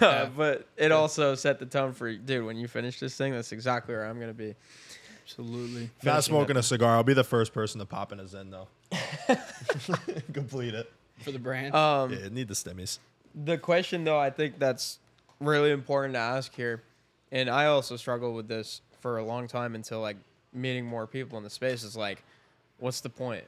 Uh, 0.00 0.26
but 0.36 0.68
it 0.76 0.92
also 0.92 1.34
set 1.34 1.58
the 1.58 1.66
tone 1.66 1.92
for 1.92 2.14
dude. 2.14 2.46
When 2.46 2.56
you 2.56 2.68
finish 2.68 3.00
this 3.00 3.16
thing, 3.16 3.32
that's 3.32 3.50
exactly 3.50 3.96
where 3.96 4.04
I'm 4.06 4.20
gonna 4.20 4.32
be. 4.32 4.54
Absolutely. 5.24 5.90
Not 6.04 6.22
smoking 6.22 6.56
a 6.56 6.62
cigar. 6.62 6.94
I'll 6.94 7.02
be 7.02 7.14
the 7.14 7.24
first 7.24 7.52
person 7.52 7.80
to 7.80 7.84
pop 7.84 8.12
in 8.12 8.20
a 8.20 8.24
Zyn 8.24 8.52
though. 8.52 8.68
Complete 10.32 10.74
it. 10.74 10.92
For 11.18 11.32
the 11.32 11.40
brand. 11.40 11.74
Um, 11.74 12.12
Yeah, 12.12 12.28
need 12.30 12.46
the 12.46 12.54
stimmies. 12.54 12.98
the 13.34 13.58
question 13.58 14.04
though 14.04 14.18
i 14.20 14.30
think 14.30 14.60
that's 14.60 15.00
really 15.40 15.72
important 15.72 16.14
to 16.14 16.20
ask 16.20 16.54
here 16.54 16.82
and 17.32 17.50
i 17.50 17.66
also 17.66 17.96
struggled 17.96 18.36
with 18.36 18.46
this 18.46 18.82
for 19.00 19.18
a 19.18 19.24
long 19.24 19.48
time 19.48 19.74
until 19.74 20.00
like 20.00 20.16
meeting 20.52 20.86
more 20.86 21.06
people 21.08 21.36
in 21.38 21.42
the 21.44 21.50
space 21.50 21.82
is 21.82 21.96
like 21.96 22.22
what's 22.78 23.00
the 23.00 23.10
point 23.10 23.44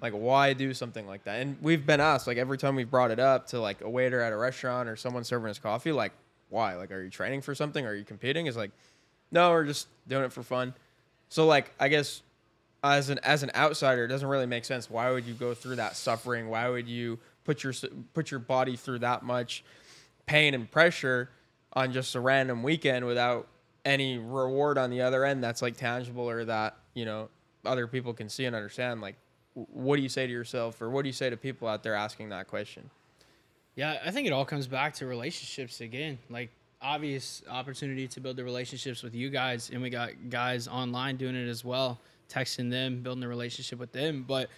like 0.00 0.12
why 0.12 0.52
do 0.52 0.72
something 0.72 1.06
like 1.06 1.24
that 1.24 1.40
and 1.40 1.56
we've 1.60 1.86
been 1.86 2.00
asked 2.00 2.26
like 2.26 2.38
every 2.38 2.58
time 2.58 2.74
we've 2.74 2.90
brought 2.90 3.10
it 3.10 3.20
up 3.20 3.46
to 3.46 3.60
like 3.60 3.80
a 3.80 3.88
waiter 3.88 4.20
at 4.20 4.32
a 4.32 4.36
restaurant 4.36 4.88
or 4.88 4.96
someone 4.96 5.24
serving 5.24 5.50
us 5.50 5.58
coffee 5.58 5.92
like 5.92 6.12
why 6.48 6.74
like 6.74 6.90
are 6.90 7.02
you 7.02 7.10
training 7.10 7.40
for 7.40 7.54
something 7.54 7.84
are 7.86 7.94
you 7.94 8.04
competing 8.04 8.46
is 8.46 8.56
like 8.56 8.70
no 9.30 9.50
we're 9.50 9.64
just 9.64 9.88
doing 10.08 10.24
it 10.24 10.32
for 10.32 10.42
fun 10.42 10.74
so 11.28 11.46
like 11.46 11.72
i 11.78 11.88
guess 11.88 12.22
as 12.82 13.10
an 13.10 13.18
as 13.22 13.42
an 13.42 13.50
outsider, 13.54 14.04
it 14.04 14.08
doesn't 14.08 14.28
really 14.28 14.46
make 14.46 14.64
sense. 14.64 14.88
Why 14.90 15.10
would 15.10 15.24
you 15.24 15.34
go 15.34 15.54
through 15.54 15.76
that 15.76 15.96
suffering? 15.96 16.48
Why 16.48 16.68
would 16.68 16.88
you 16.88 17.18
put 17.44 17.62
your 17.62 17.72
put 18.14 18.30
your 18.30 18.40
body 18.40 18.76
through 18.76 19.00
that 19.00 19.22
much 19.22 19.64
pain 20.26 20.54
and 20.54 20.70
pressure 20.70 21.30
on 21.72 21.92
just 21.92 22.14
a 22.14 22.20
random 22.20 22.62
weekend 22.62 23.06
without 23.06 23.48
any 23.84 24.18
reward 24.18 24.78
on 24.78 24.90
the 24.90 25.02
other 25.02 25.24
end 25.24 25.42
that's 25.42 25.62
like 25.62 25.76
tangible 25.76 26.28
or 26.28 26.44
that 26.44 26.76
you 26.94 27.04
know 27.04 27.28
other 27.64 27.86
people 27.86 28.14
can 28.14 28.28
see 28.28 28.46
and 28.46 28.56
understand? 28.56 29.00
Like, 29.00 29.16
what 29.54 29.96
do 29.96 30.02
you 30.02 30.08
say 30.08 30.26
to 30.26 30.32
yourself, 30.32 30.80
or 30.80 30.90
what 30.90 31.02
do 31.02 31.08
you 31.08 31.12
say 31.12 31.30
to 31.30 31.36
people 31.36 31.68
out 31.68 31.82
there 31.82 31.94
asking 31.94 32.28
that 32.30 32.46
question? 32.48 32.90
Yeah, 33.76 33.98
I 34.04 34.10
think 34.10 34.26
it 34.26 34.32
all 34.32 34.44
comes 34.44 34.66
back 34.66 34.94
to 34.94 35.06
relationships 35.06 35.80
again. 35.80 36.18
Like 36.28 36.50
obvious 36.82 37.42
opportunity 37.48 38.08
to 38.08 38.20
build 38.20 38.36
the 38.36 38.44
relationships 38.44 39.02
with 39.02 39.14
you 39.14 39.30
guys, 39.30 39.70
and 39.72 39.82
we 39.82 39.90
got 39.90 40.10
guys 40.28 40.68
online 40.68 41.16
doing 41.16 41.34
it 41.34 41.48
as 41.48 41.64
well, 41.64 41.98
texting 42.28 42.70
them, 42.70 43.02
building 43.02 43.24
a 43.24 43.28
relationship 43.28 43.78
with 43.78 43.92
them. 43.92 44.24
But 44.26 44.48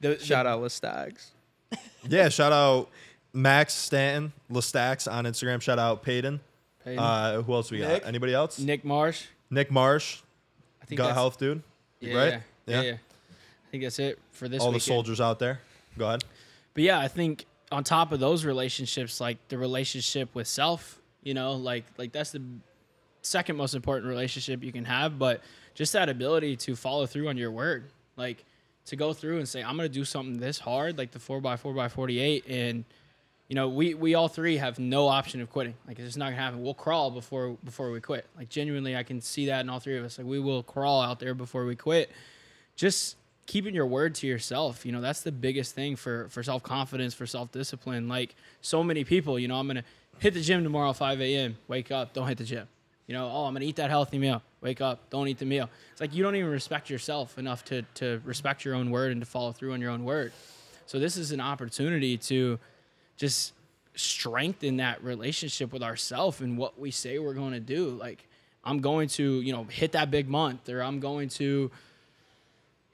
the 0.00 0.18
Shout 0.18 0.46
out 0.46 0.60
Listags. 0.60 1.30
Yeah, 2.08 2.28
shout 2.28 2.52
out 2.52 2.90
Max 3.32 3.72
Stanton, 3.74 4.32
Lestax 4.52 5.10
on 5.10 5.24
Instagram. 5.24 5.60
Shout 5.60 5.78
out 5.78 6.02
Peyton. 6.02 6.38
Peyton, 6.84 6.98
Uh, 6.98 7.42
who 7.42 7.52
else 7.54 7.70
we 7.70 7.78
got? 7.78 8.04
Anybody 8.06 8.34
else? 8.34 8.58
Nick 8.58 8.84
Marsh. 8.84 9.24
Nick 9.50 9.70
Marsh, 9.70 10.20
I 10.82 10.84
think 10.84 10.98
gut 10.98 11.14
health 11.14 11.38
dude. 11.38 11.62
Yeah, 12.00 12.14
right? 12.14 12.32
yeah, 12.32 12.40
yeah, 12.66 12.82
yeah. 12.82 12.96
I 13.74 13.76
think 13.76 13.82
that's 13.86 13.98
it 13.98 14.20
for 14.30 14.48
this. 14.48 14.62
All 14.62 14.70
the 14.70 14.78
soldiers 14.78 15.20
out 15.20 15.40
there. 15.40 15.58
Go 15.98 16.06
ahead. 16.06 16.22
But 16.74 16.84
yeah, 16.84 17.00
I 17.00 17.08
think 17.08 17.44
on 17.72 17.82
top 17.82 18.12
of 18.12 18.20
those 18.20 18.44
relationships, 18.44 19.20
like 19.20 19.36
the 19.48 19.58
relationship 19.58 20.32
with 20.32 20.46
self, 20.46 21.00
you 21.24 21.34
know, 21.34 21.54
like 21.54 21.84
like 21.98 22.12
that's 22.12 22.30
the 22.30 22.40
second 23.22 23.56
most 23.56 23.74
important 23.74 24.06
relationship 24.06 24.62
you 24.62 24.70
can 24.70 24.84
have. 24.84 25.18
But 25.18 25.40
just 25.74 25.92
that 25.94 26.08
ability 26.08 26.54
to 26.58 26.76
follow 26.76 27.04
through 27.04 27.28
on 27.28 27.36
your 27.36 27.50
word, 27.50 27.90
like 28.16 28.44
to 28.86 28.94
go 28.94 29.12
through 29.12 29.38
and 29.38 29.48
say, 29.48 29.60
I'm 29.60 29.76
gonna 29.76 29.88
do 29.88 30.04
something 30.04 30.38
this 30.38 30.60
hard, 30.60 30.96
like 30.96 31.10
the 31.10 31.18
four 31.18 31.44
x 31.44 31.60
four 31.60 31.76
x 31.76 31.92
forty 31.92 32.20
eight, 32.20 32.44
and 32.48 32.84
you 33.48 33.56
know, 33.56 33.68
we 33.68 33.94
we 33.94 34.14
all 34.14 34.28
three 34.28 34.56
have 34.58 34.78
no 34.78 35.08
option 35.08 35.40
of 35.40 35.50
quitting. 35.50 35.74
Like 35.88 35.98
it's 35.98 36.06
just 36.06 36.18
not 36.18 36.26
gonna 36.26 36.36
happen. 36.36 36.62
We'll 36.62 36.74
crawl 36.74 37.10
before 37.10 37.56
before 37.64 37.90
we 37.90 38.00
quit. 38.00 38.24
Like 38.36 38.48
genuinely, 38.50 38.94
I 38.94 39.02
can 39.02 39.20
see 39.20 39.46
that 39.46 39.62
in 39.62 39.68
all 39.68 39.80
three 39.80 39.98
of 39.98 40.04
us. 40.04 40.16
Like 40.16 40.28
we 40.28 40.38
will 40.38 40.62
crawl 40.62 41.02
out 41.02 41.18
there 41.18 41.34
before 41.34 41.64
we 41.64 41.74
quit. 41.74 42.12
Just 42.76 43.16
keeping 43.46 43.74
your 43.74 43.86
word 43.86 44.14
to 44.16 44.26
yourself. 44.26 44.86
You 44.86 44.92
know, 44.92 45.00
that's 45.00 45.20
the 45.22 45.32
biggest 45.32 45.74
thing 45.74 45.96
for 45.96 46.28
for 46.28 46.42
self 46.42 46.62
confidence, 46.62 47.14
for 47.14 47.26
self 47.26 47.52
discipline. 47.52 48.08
Like 48.08 48.34
so 48.60 48.82
many 48.82 49.04
people, 49.04 49.38
you 49.38 49.48
know, 49.48 49.56
I'm 49.56 49.66
gonna 49.66 49.84
hit 50.18 50.34
the 50.34 50.40
gym 50.40 50.62
tomorrow 50.64 50.92
5 50.92 51.20
a.m. 51.20 51.56
Wake 51.68 51.90
up, 51.90 52.12
don't 52.12 52.28
hit 52.28 52.38
the 52.38 52.44
gym. 52.44 52.68
You 53.06 53.14
know, 53.14 53.30
oh, 53.30 53.44
I'm 53.44 53.54
gonna 53.54 53.64
eat 53.66 53.76
that 53.76 53.90
healthy 53.90 54.18
meal. 54.18 54.42
Wake 54.60 54.80
up, 54.80 55.10
don't 55.10 55.28
eat 55.28 55.38
the 55.38 55.44
meal. 55.44 55.68
It's 55.92 56.00
like 56.00 56.14
you 56.14 56.22
don't 56.22 56.36
even 56.36 56.50
respect 56.50 56.88
yourself 56.90 57.38
enough 57.38 57.64
to 57.66 57.82
to 57.94 58.20
respect 58.24 58.64
your 58.64 58.74
own 58.74 58.90
word 58.90 59.12
and 59.12 59.20
to 59.20 59.26
follow 59.26 59.52
through 59.52 59.72
on 59.72 59.80
your 59.80 59.90
own 59.90 60.04
word. 60.04 60.32
So 60.86 60.98
this 60.98 61.16
is 61.16 61.32
an 61.32 61.40
opportunity 61.40 62.16
to 62.18 62.58
just 63.16 63.52
strengthen 63.96 64.78
that 64.78 65.02
relationship 65.04 65.72
with 65.72 65.82
ourself 65.82 66.40
and 66.40 66.58
what 66.58 66.78
we 66.78 66.90
say 66.90 67.18
we're 67.18 67.34
going 67.34 67.52
to 67.52 67.60
do. 67.60 67.90
Like 67.90 68.26
I'm 68.64 68.80
going 68.80 69.08
to, 69.10 69.40
you 69.40 69.52
know, 69.52 69.64
hit 69.64 69.92
that 69.92 70.10
big 70.10 70.28
month 70.28 70.68
or 70.68 70.82
I'm 70.82 71.00
going 71.00 71.28
to 71.30 71.70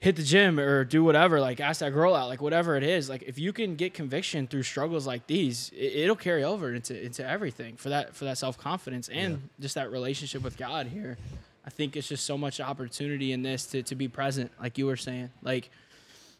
hit 0.01 0.15
the 0.15 0.23
gym 0.23 0.59
or 0.59 0.83
do 0.83 1.03
whatever, 1.03 1.39
like 1.39 1.59
ask 1.59 1.79
that 1.79 1.91
girl 1.91 2.15
out, 2.15 2.27
like 2.27 2.41
whatever 2.41 2.75
it 2.75 2.81
is. 2.83 3.07
Like 3.07 3.23
if 3.27 3.37
you 3.37 3.53
can 3.53 3.75
get 3.75 3.93
conviction 3.93 4.47
through 4.47 4.63
struggles 4.63 5.05
like 5.05 5.27
these, 5.27 5.71
it, 5.77 6.07
will 6.07 6.15
carry 6.15 6.43
over 6.43 6.73
into 6.73 6.99
into 6.99 7.25
everything 7.25 7.77
for 7.77 7.89
that 7.89 8.15
for 8.15 8.25
that 8.25 8.37
self 8.37 8.57
confidence 8.57 9.07
and 9.09 9.33
yeah. 9.33 9.39
just 9.61 9.75
that 9.75 9.91
relationship 9.91 10.41
with 10.41 10.57
God 10.57 10.87
here. 10.87 11.17
I 11.63 11.69
think 11.69 11.95
it's 11.95 12.07
just 12.07 12.25
so 12.25 12.35
much 12.35 12.59
opportunity 12.59 13.31
in 13.31 13.43
this 13.43 13.67
to, 13.67 13.83
to 13.83 13.95
be 13.95 14.07
present, 14.07 14.51
like 14.59 14.79
you 14.79 14.87
were 14.87 14.97
saying. 14.97 15.29
Like, 15.43 15.69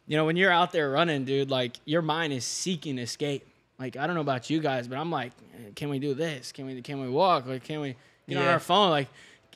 you 0.07 0.17
know, 0.17 0.25
when 0.25 0.35
you're 0.35 0.51
out 0.51 0.71
there 0.71 0.89
running, 0.89 1.23
dude, 1.25 1.51
like 1.51 1.79
your 1.85 2.01
mind 2.01 2.33
is 2.33 2.43
seeking 2.43 2.97
escape. 2.97 3.47
Like 3.77 3.95
I 3.95 4.07
don't 4.07 4.15
know 4.15 4.21
about 4.21 4.49
you 4.49 4.59
guys, 4.59 4.87
but 4.87 4.97
I'm 4.97 5.11
like, 5.11 5.33
can 5.75 5.89
we 5.89 5.99
do 5.99 6.15
this? 6.15 6.51
Can 6.51 6.65
we 6.65 6.81
can 6.81 6.99
we 6.99 7.09
walk? 7.09 7.45
Like 7.45 7.63
can 7.63 7.79
we 7.79 7.89
get 8.27 8.37
yeah. 8.37 8.41
on 8.41 8.47
our 8.47 8.59
phone? 8.59 8.89
Like 8.89 9.07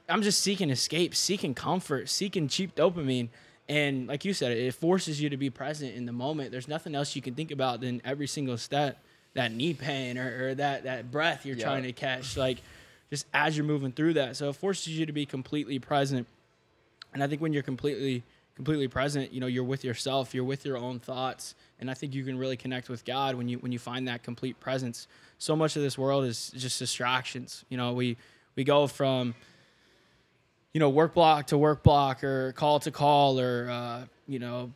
I'm 0.08 0.22
just 0.22 0.42
seeking 0.42 0.70
escape, 0.70 1.16
seeking 1.16 1.56
comfort, 1.56 2.08
seeking 2.08 2.48
cheap 2.48 2.76
dopamine. 2.76 3.30
And 3.68 4.08
like 4.08 4.26
you 4.26 4.34
said, 4.34 4.52
it 4.52 4.74
forces 4.74 5.20
you 5.20 5.30
to 5.30 5.38
be 5.38 5.50
present 5.50 5.96
in 5.96 6.06
the 6.06 6.12
moment. 6.12 6.52
There's 6.52 6.68
nothing 6.68 6.94
else 6.94 7.16
you 7.16 7.22
can 7.22 7.34
think 7.34 7.52
about 7.52 7.82
than 7.82 8.02
every 8.06 8.28
single 8.28 8.58
step, 8.58 9.04
that 9.34 9.52
knee 9.52 9.74
pain 9.74 10.18
or, 10.18 10.48
or 10.50 10.56
that 10.56 10.84
that 10.84 11.12
breath 11.12 11.46
you're 11.46 11.56
trying 11.56 11.84
to 11.84 11.92
catch. 11.92 12.38
Like 12.38 12.60
just 13.10 13.26
as 13.34 13.58
you're 13.58 13.66
moving 13.66 13.92
through 13.92 14.14
that. 14.14 14.36
So 14.36 14.50
it 14.50 14.56
forces 14.56 14.98
you 14.98 15.06
to 15.06 15.14
be 15.14 15.26
completely 15.26 15.80
present. 15.80 16.28
And 17.14 17.24
I 17.24 17.28
think 17.28 17.42
when 17.42 17.54
you're 17.54 17.64
completely 17.64 18.24
completely 18.56 18.88
present, 18.88 19.34
you 19.34 19.42
know, 19.42 19.48
you're 19.48 19.66
with 19.66 19.84
yourself, 19.84 20.34
you're 20.34 20.46
with 20.46 20.66
your 20.66 20.78
own 20.78 21.00
thoughts, 21.00 21.56
and 21.80 21.92
I 21.92 21.94
think 21.94 22.14
you 22.14 22.24
can 22.24 22.38
really 22.38 22.56
connect 22.56 22.88
with 22.88 23.04
God 23.04 23.36
when 23.36 23.48
you 23.50 23.58
when 23.60 23.72
you 23.72 23.80
find 23.80 24.08
that 24.08 24.24
complete 24.24 24.60
presence. 24.60 25.08
So 25.38 25.56
much 25.56 25.76
of 25.76 25.82
this 25.82 25.98
world 25.98 26.26
is 26.26 26.52
just 26.52 26.80
distractions. 26.80 27.66
You 27.70 27.78
know, 27.78 27.94
we 27.94 28.18
we 28.56 28.64
go 28.64 28.88
from 28.88 29.36
you 30.76 30.80
know, 30.80 30.90
work 30.90 31.14
block 31.14 31.48
to 31.48 31.58
work 31.58 31.84
block 31.84 32.22
or 32.22 32.52
call 32.52 32.82
to 32.82 32.92
call 32.92 33.40
or, 33.40 33.70
uh, 33.70 34.04
you 34.28 34.40
know, 34.40 34.74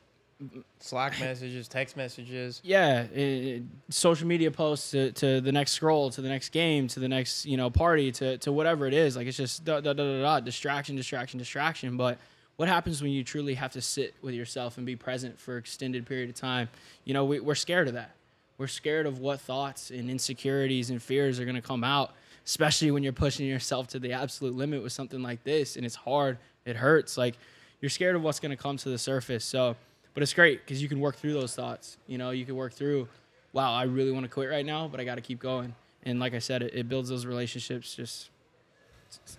Slack 0.80 1.20
messages, 1.20 1.68
text 1.68 1.98
messages. 1.98 2.62
Yeah, 2.64 3.02
it, 3.02 3.64
social 3.90 4.26
media 4.26 4.50
posts 4.50 4.92
to, 4.92 5.12
to 5.12 5.42
the 5.42 5.52
next 5.52 5.74
scroll, 5.74 6.10
to 6.12 6.22
the 6.22 6.30
next 6.30 6.54
game, 6.54 6.88
to 6.88 7.02
the 7.02 7.10
next 7.10 7.46
you 7.46 7.58
know 7.58 7.70
party, 7.70 8.14
to, 8.14 8.38
to 8.38 8.54
whatever 8.54 8.88
it 8.88 8.94
is. 8.94 9.18
Like 9.18 9.28
it's 9.28 9.36
just 9.36 9.66
da, 9.66 9.82
da, 9.82 9.92
da, 9.92 10.04
da, 10.04 10.22
da, 10.22 10.40
distraction, 10.40 10.96
distraction, 10.96 11.38
distraction. 11.38 11.98
But 11.98 12.18
what 12.56 12.70
happens 12.70 13.02
when 13.02 13.12
you 13.12 13.26
truly 13.26 13.56
have 13.56 13.74
to 13.74 13.82
sit 13.82 14.14
with 14.22 14.34
yourself 14.34 14.78
and 14.78 14.86
be 14.86 14.96
present 14.96 15.38
for 15.38 15.58
extended 15.58 16.06
period 16.06 16.30
of 16.30 16.36
time? 16.36 16.70
You 17.04 17.14
know, 17.14 17.26
we, 17.26 17.42
we're 17.42 17.56
scared 17.56 17.90
of 17.90 17.96
that. 17.96 18.16
We're 18.58 18.68
scared 18.68 19.06
of 19.06 19.20
what 19.20 19.42
thoughts 19.42 19.92
and 19.92 20.10
insecurities 20.10 20.92
and 20.92 21.04
fears 21.04 21.42
are 21.42 21.44
going 21.44 21.58
to 21.58 21.62
come 21.62 21.84
out 21.84 22.14
especially 22.50 22.90
when 22.90 23.04
you're 23.04 23.14
pushing 23.14 23.46
yourself 23.46 23.86
to 23.86 24.00
the 24.00 24.12
absolute 24.12 24.56
limit 24.56 24.82
with 24.82 24.92
something 24.92 25.22
like 25.22 25.44
this 25.44 25.76
and 25.76 25.86
it's 25.86 25.94
hard, 25.94 26.36
it 26.66 26.76
hurts. 26.76 27.16
Like 27.16 27.36
you're 27.80 27.92
scared 27.92 28.16
of 28.16 28.24
what's 28.24 28.40
going 28.40 28.50
to 28.50 28.58
come 28.58 28.76
to 28.78 28.90
the 28.90 28.98
surface. 28.98 29.46
So, 29.46 29.76
but 30.16 30.24
it's 30.24 30.34
great 30.34 30.66
because 30.66 30.82
you 30.82 30.90
can 30.90 31.00
work 31.00 31.16
through 31.16 31.34
those 31.34 31.54
thoughts. 31.54 31.98
You 32.08 32.18
know, 32.18 32.32
you 32.32 32.46
can 32.46 32.56
work 32.56 32.74
through, 32.74 33.08
wow, 33.54 33.72
I 33.72 33.84
really 33.84 34.12
want 34.12 34.24
to 34.24 34.32
quit 34.32 34.50
right 34.50 34.66
now, 34.66 34.88
but 34.88 35.00
I 35.00 35.04
got 35.04 35.16
to 35.16 35.22
keep 35.22 35.40
going. 35.40 35.76
And 36.02 36.20
like 36.20 36.34
I 36.34 36.40
said, 36.40 36.64
it, 36.64 36.74
it 36.74 36.90
builds 36.90 37.10
those 37.10 37.28
relationships. 37.28 37.94
Just 37.94 38.32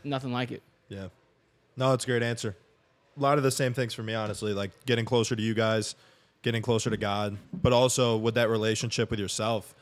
nothing 0.05 0.33
like 0.33 0.53
it. 0.53 0.63
Yeah. 0.89 1.09
No, 1.77 1.93
it's 1.95 2.05
a 2.05 2.07
great 2.07 2.23
answer. 2.23 2.55
A 3.17 3.21
lot 3.21 3.39
of 3.39 3.43
the 3.43 3.51
same 3.51 3.75
things 3.75 3.93
for 3.93 4.05
me, 4.05 4.15
honestly, 4.15 4.55
like 4.55 4.71
getting 4.87 5.05
closer 5.05 5.35
to 5.35 5.43
you 5.43 5.55
guys, 5.55 5.97
getting 6.43 6.63
closer 6.63 6.91
to 6.91 6.97
God, 6.97 7.39
but 7.53 7.73
also 7.73 8.17
with 8.17 8.37
that 8.37 8.49
relationship 8.49 9.11
with 9.11 9.19
yourself 9.19 9.75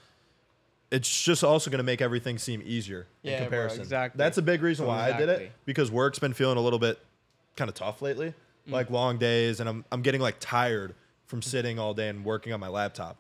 it's 0.90 1.24
just 1.24 1.44
also 1.44 1.70
going 1.70 1.78
to 1.78 1.84
make 1.84 2.00
everything 2.00 2.38
seem 2.38 2.62
easier 2.64 3.06
yeah, 3.22 3.32
in 3.32 3.42
comparison. 3.42 3.78
Bro, 3.78 3.82
exactly. 3.84 4.18
That's 4.18 4.38
a 4.38 4.42
big 4.42 4.62
reason 4.62 4.86
why 4.86 5.08
exactly. 5.08 5.22
I 5.22 5.26
did 5.26 5.42
it 5.42 5.52
because 5.64 5.90
work's 5.90 6.18
been 6.18 6.32
feeling 6.32 6.56
a 6.56 6.60
little 6.60 6.78
bit 6.78 6.98
kind 7.56 7.68
of 7.68 7.74
tough 7.74 8.00
lately, 8.00 8.28
mm. 8.66 8.72
like 8.72 8.90
long 8.90 9.18
days, 9.18 9.60
and 9.60 9.68
I'm 9.68 9.84
I'm 9.92 10.02
getting 10.02 10.20
like 10.20 10.36
tired 10.40 10.94
from 11.26 11.42
sitting 11.42 11.78
all 11.78 11.92
day 11.94 12.08
and 12.08 12.24
working 12.24 12.52
on 12.52 12.60
my 12.60 12.68
laptop. 12.68 13.16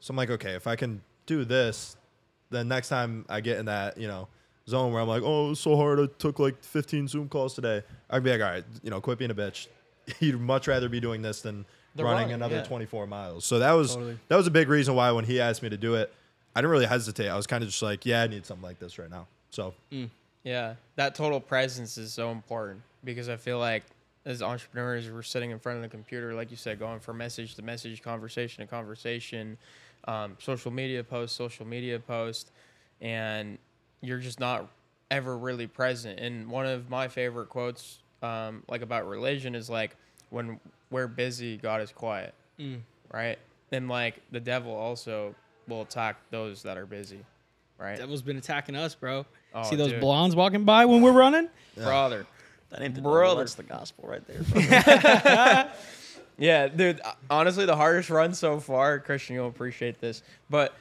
So 0.00 0.12
I'm 0.12 0.16
like, 0.16 0.30
okay, 0.30 0.52
if 0.52 0.66
I 0.66 0.76
can 0.76 1.02
do 1.26 1.44
this, 1.44 1.96
then 2.50 2.68
next 2.68 2.88
time 2.88 3.24
I 3.28 3.40
get 3.40 3.58
in 3.58 3.66
that 3.66 3.98
you 3.98 4.06
know 4.06 4.28
zone 4.68 4.92
where 4.92 5.02
I'm 5.02 5.08
like, 5.08 5.22
oh, 5.24 5.52
it's 5.52 5.60
so 5.60 5.76
hard. 5.76 5.98
I 5.98 6.06
took 6.18 6.38
like 6.38 6.62
15 6.62 7.08
Zoom 7.08 7.28
calls 7.28 7.54
today. 7.54 7.82
I'd 8.10 8.22
be 8.22 8.30
like, 8.30 8.40
all 8.40 8.50
right, 8.50 8.64
you 8.82 8.90
know, 8.90 9.00
quit 9.00 9.18
being 9.18 9.30
a 9.30 9.34
bitch. 9.34 9.66
You'd 10.20 10.40
much 10.40 10.68
rather 10.68 10.88
be 10.88 11.00
doing 11.00 11.22
this 11.22 11.42
than 11.42 11.64
running, 11.96 12.12
running, 12.12 12.32
another 12.32 12.56
yeah. 12.56 12.64
24 12.64 13.06
miles. 13.06 13.44
So 13.44 13.58
that 13.58 13.72
was 13.72 13.94
totally. 13.94 14.18
that 14.28 14.36
was 14.36 14.46
a 14.46 14.50
big 14.50 14.68
reason 14.68 14.94
why 14.94 15.10
when 15.10 15.24
he 15.24 15.40
asked 15.40 15.62
me 15.62 15.70
to 15.70 15.76
do 15.76 15.96
it 15.96 16.12
I 16.58 16.60
didn't 16.60 16.72
really 16.72 16.86
hesitate. 16.86 17.28
I 17.28 17.36
was 17.36 17.46
kind 17.46 17.62
of 17.62 17.68
just 17.68 17.82
like, 17.82 18.04
yeah, 18.04 18.22
I 18.22 18.26
need 18.26 18.44
something 18.44 18.64
like 18.64 18.80
this 18.80 18.98
right 18.98 19.08
now. 19.08 19.28
So, 19.50 19.74
mm. 19.92 20.10
yeah, 20.42 20.74
that 20.96 21.14
total 21.14 21.38
presence 21.38 21.96
is 21.96 22.12
so 22.12 22.32
important 22.32 22.82
because 23.04 23.28
I 23.28 23.36
feel 23.36 23.60
like 23.60 23.84
as 24.26 24.42
entrepreneurs, 24.42 25.08
we're 25.08 25.22
sitting 25.22 25.52
in 25.52 25.60
front 25.60 25.76
of 25.76 25.82
the 25.82 25.88
computer, 25.88 26.34
like 26.34 26.50
you 26.50 26.56
said, 26.56 26.80
going 26.80 26.98
from 26.98 27.16
message 27.16 27.54
to 27.54 27.62
message, 27.62 28.02
conversation 28.02 28.66
to 28.66 28.68
conversation, 28.68 29.56
um, 30.08 30.36
social 30.40 30.72
media 30.72 31.04
post, 31.04 31.36
social 31.36 31.64
media 31.64 32.00
post, 32.00 32.50
and 33.00 33.56
you're 34.00 34.18
just 34.18 34.40
not 34.40 34.68
ever 35.12 35.38
really 35.38 35.68
present. 35.68 36.18
And 36.18 36.50
one 36.50 36.66
of 36.66 36.90
my 36.90 37.06
favorite 37.06 37.50
quotes, 37.50 38.00
um, 38.20 38.64
like 38.68 38.82
about 38.82 39.06
religion, 39.06 39.54
is 39.54 39.70
like, 39.70 39.94
when 40.30 40.58
we're 40.90 41.06
busy, 41.06 41.56
God 41.56 41.82
is 41.82 41.92
quiet, 41.92 42.34
mm. 42.58 42.80
right? 43.14 43.38
And 43.70 43.88
like 43.88 44.20
the 44.32 44.40
devil 44.40 44.74
also 44.74 45.36
will 45.68 45.82
attack 45.82 46.16
those 46.30 46.62
that 46.62 46.76
are 46.76 46.86
busy, 46.86 47.20
right? 47.78 47.98
Devil's 47.98 48.22
been 48.22 48.36
attacking 48.36 48.76
us, 48.76 48.94
bro. 48.94 49.26
Oh, 49.54 49.62
See 49.62 49.76
those 49.76 49.92
dude. 49.92 50.00
blondes 50.00 50.34
walking 50.36 50.64
by 50.64 50.84
when 50.86 51.02
we're 51.02 51.12
running? 51.12 51.48
Yeah. 51.76 51.84
Brother. 51.84 52.26
That 52.70 52.82
ain't 52.82 52.94
the 52.94 53.00
brother. 53.00 53.40
That's 53.40 53.54
the 53.54 53.62
gospel 53.62 54.08
right 54.08 54.22
there. 54.26 54.42
yeah, 56.38 56.68
dude. 56.68 57.00
Honestly, 57.30 57.64
the 57.64 57.76
hardest 57.76 58.10
run 58.10 58.34
so 58.34 58.60
far, 58.60 58.98
Christian, 58.98 59.36
you'll 59.36 59.48
appreciate 59.48 60.00
this, 60.00 60.22
but 60.50 60.74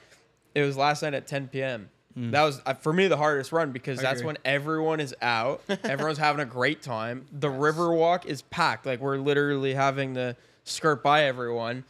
it 0.53 0.63
was 0.63 0.75
last 0.75 1.01
night 1.03 1.13
at 1.13 1.27
10 1.27 1.47
p.m. 1.47 1.89
Mm. 2.17 2.31
That 2.31 2.43
was 2.43 2.61
uh, 2.65 2.73
for 2.73 2.91
me 2.91 3.07
the 3.07 3.17
hardest 3.17 3.51
run 3.51 3.71
because 3.71 3.99
I 3.99 4.03
that's 4.03 4.19
agree. 4.19 4.27
when 4.27 4.37
everyone 4.43 4.99
is 4.99 5.15
out, 5.21 5.61
everyone's 5.83 6.17
having 6.17 6.41
a 6.41 6.45
great 6.45 6.81
time. 6.81 7.25
The 7.31 7.49
yes. 7.49 7.59
river 7.59 7.93
walk 7.93 8.25
is 8.25 8.41
packed. 8.41 8.85
Like 8.85 8.99
we're 8.99 9.17
literally 9.17 9.73
having 9.73 10.15
to 10.15 10.35
skirt 10.63 11.03
by 11.03 11.25
everyone 11.25 11.83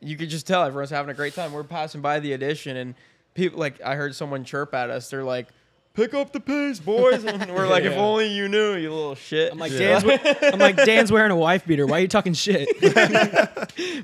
you 0.00 0.16
could 0.16 0.28
just 0.28 0.46
tell 0.46 0.62
everyone's 0.64 0.90
having 0.90 1.10
a 1.10 1.14
great 1.14 1.34
time. 1.34 1.52
We're 1.52 1.64
passing 1.64 2.00
by 2.00 2.20
the 2.20 2.32
Edition, 2.32 2.76
and 2.76 2.94
people 3.34 3.58
like 3.58 3.80
I 3.82 3.94
heard 3.94 4.14
someone 4.14 4.44
chirp 4.44 4.74
at 4.74 4.90
us. 4.90 5.10
They're 5.10 5.24
like, 5.24 5.48
"Pick 5.94 6.14
up 6.14 6.32
the 6.32 6.40
pace, 6.40 6.78
boys!" 6.80 7.24
And 7.24 7.54
we're 7.54 7.68
like, 7.68 7.84
yeah. 7.84 7.90
"If 7.90 7.96
only 7.96 8.28
you 8.28 8.48
knew, 8.48 8.74
you 8.74 8.92
little 8.92 9.14
shit." 9.14 9.52
I'm 9.52 9.58
like, 9.58 9.72
yeah. 9.72 10.00
Dan's, 10.00 10.42
I'm 10.42 10.58
like, 10.58 10.76
Dan's 10.76 11.10
wearing 11.10 11.30
a 11.30 11.36
wife 11.36 11.64
beater. 11.64 11.86
Why 11.86 11.98
are 11.98 12.02
you 12.02 12.08
talking 12.08 12.34
shit? 12.34 12.68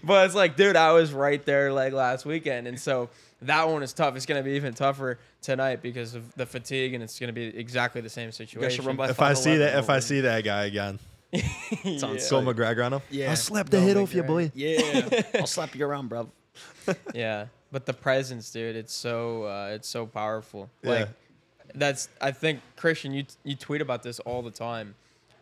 but 0.04 0.26
it's 0.26 0.34
like, 0.34 0.56
dude, 0.56 0.76
I 0.76 0.92
was 0.92 1.12
right 1.12 1.44
there 1.44 1.72
like 1.72 1.92
last 1.92 2.24
weekend, 2.24 2.66
and 2.66 2.80
so 2.80 3.10
that 3.42 3.68
one 3.68 3.82
is 3.82 3.92
tough. 3.92 4.16
It's 4.16 4.26
gonna 4.26 4.42
be 4.42 4.52
even 4.52 4.74
tougher 4.74 5.18
tonight 5.40 5.82
because 5.82 6.14
of 6.14 6.34
the 6.34 6.46
fatigue, 6.46 6.94
and 6.94 7.02
it's 7.02 7.18
gonna 7.18 7.32
be 7.32 7.44
exactly 7.44 8.00
the 8.00 8.10
same 8.10 8.32
situation. 8.32 8.88
If 9.00 9.20
I 9.20 9.34
see 9.34 9.56
that, 9.58 9.78
if 9.78 9.90
I 9.90 9.98
see 9.98 10.20
that 10.22 10.44
guy 10.44 10.64
again. 10.64 10.98
it's 11.84 12.02
on 12.02 12.16
yeah. 12.16 12.20
Phil 12.20 12.42
McGregor 12.42 12.84
on 12.84 12.92
him. 12.94 13.02
Yeah, 13.10 13.30
I'll 13.30 13.36
slap 13.36 13.70
the 13.70 13.80
head 13.80 13.96
off 13.96 14.14
you, 14.14 14.22
boy. 14.22 14.50
Yeah, 14.54 15.22
I'll 15.34 15.46
slap 15.46 15.74
you 15.74 15.86
around, 15.86 16.08
bro. 16.08 16.30
yeah, 17.14 17.46
but 17.70 17.86
the 17.86 17.94
presence, 17.94 18.50
dude, 18.50 18.76
it's 18.76 18.92
so 18.92 19.44
uh, 19.44 19.70
it's 19.72 19.88
so 19.88 20.06
powerful. 20.06 20.68
Like 20.82 21.08
yeah. 21.08 21.72
that's 21.74 22.10
I 22.20 22.32
think 22.32 22.60
Christian, 22.76 23.14
you 23.14 23.24
you 23.44 23.56
tweet 23.56 23.80
about 23.80 24.02
this 24.02 24.20
all 24.20 24.42
the 24.42 24.50
time, 24.50 24.94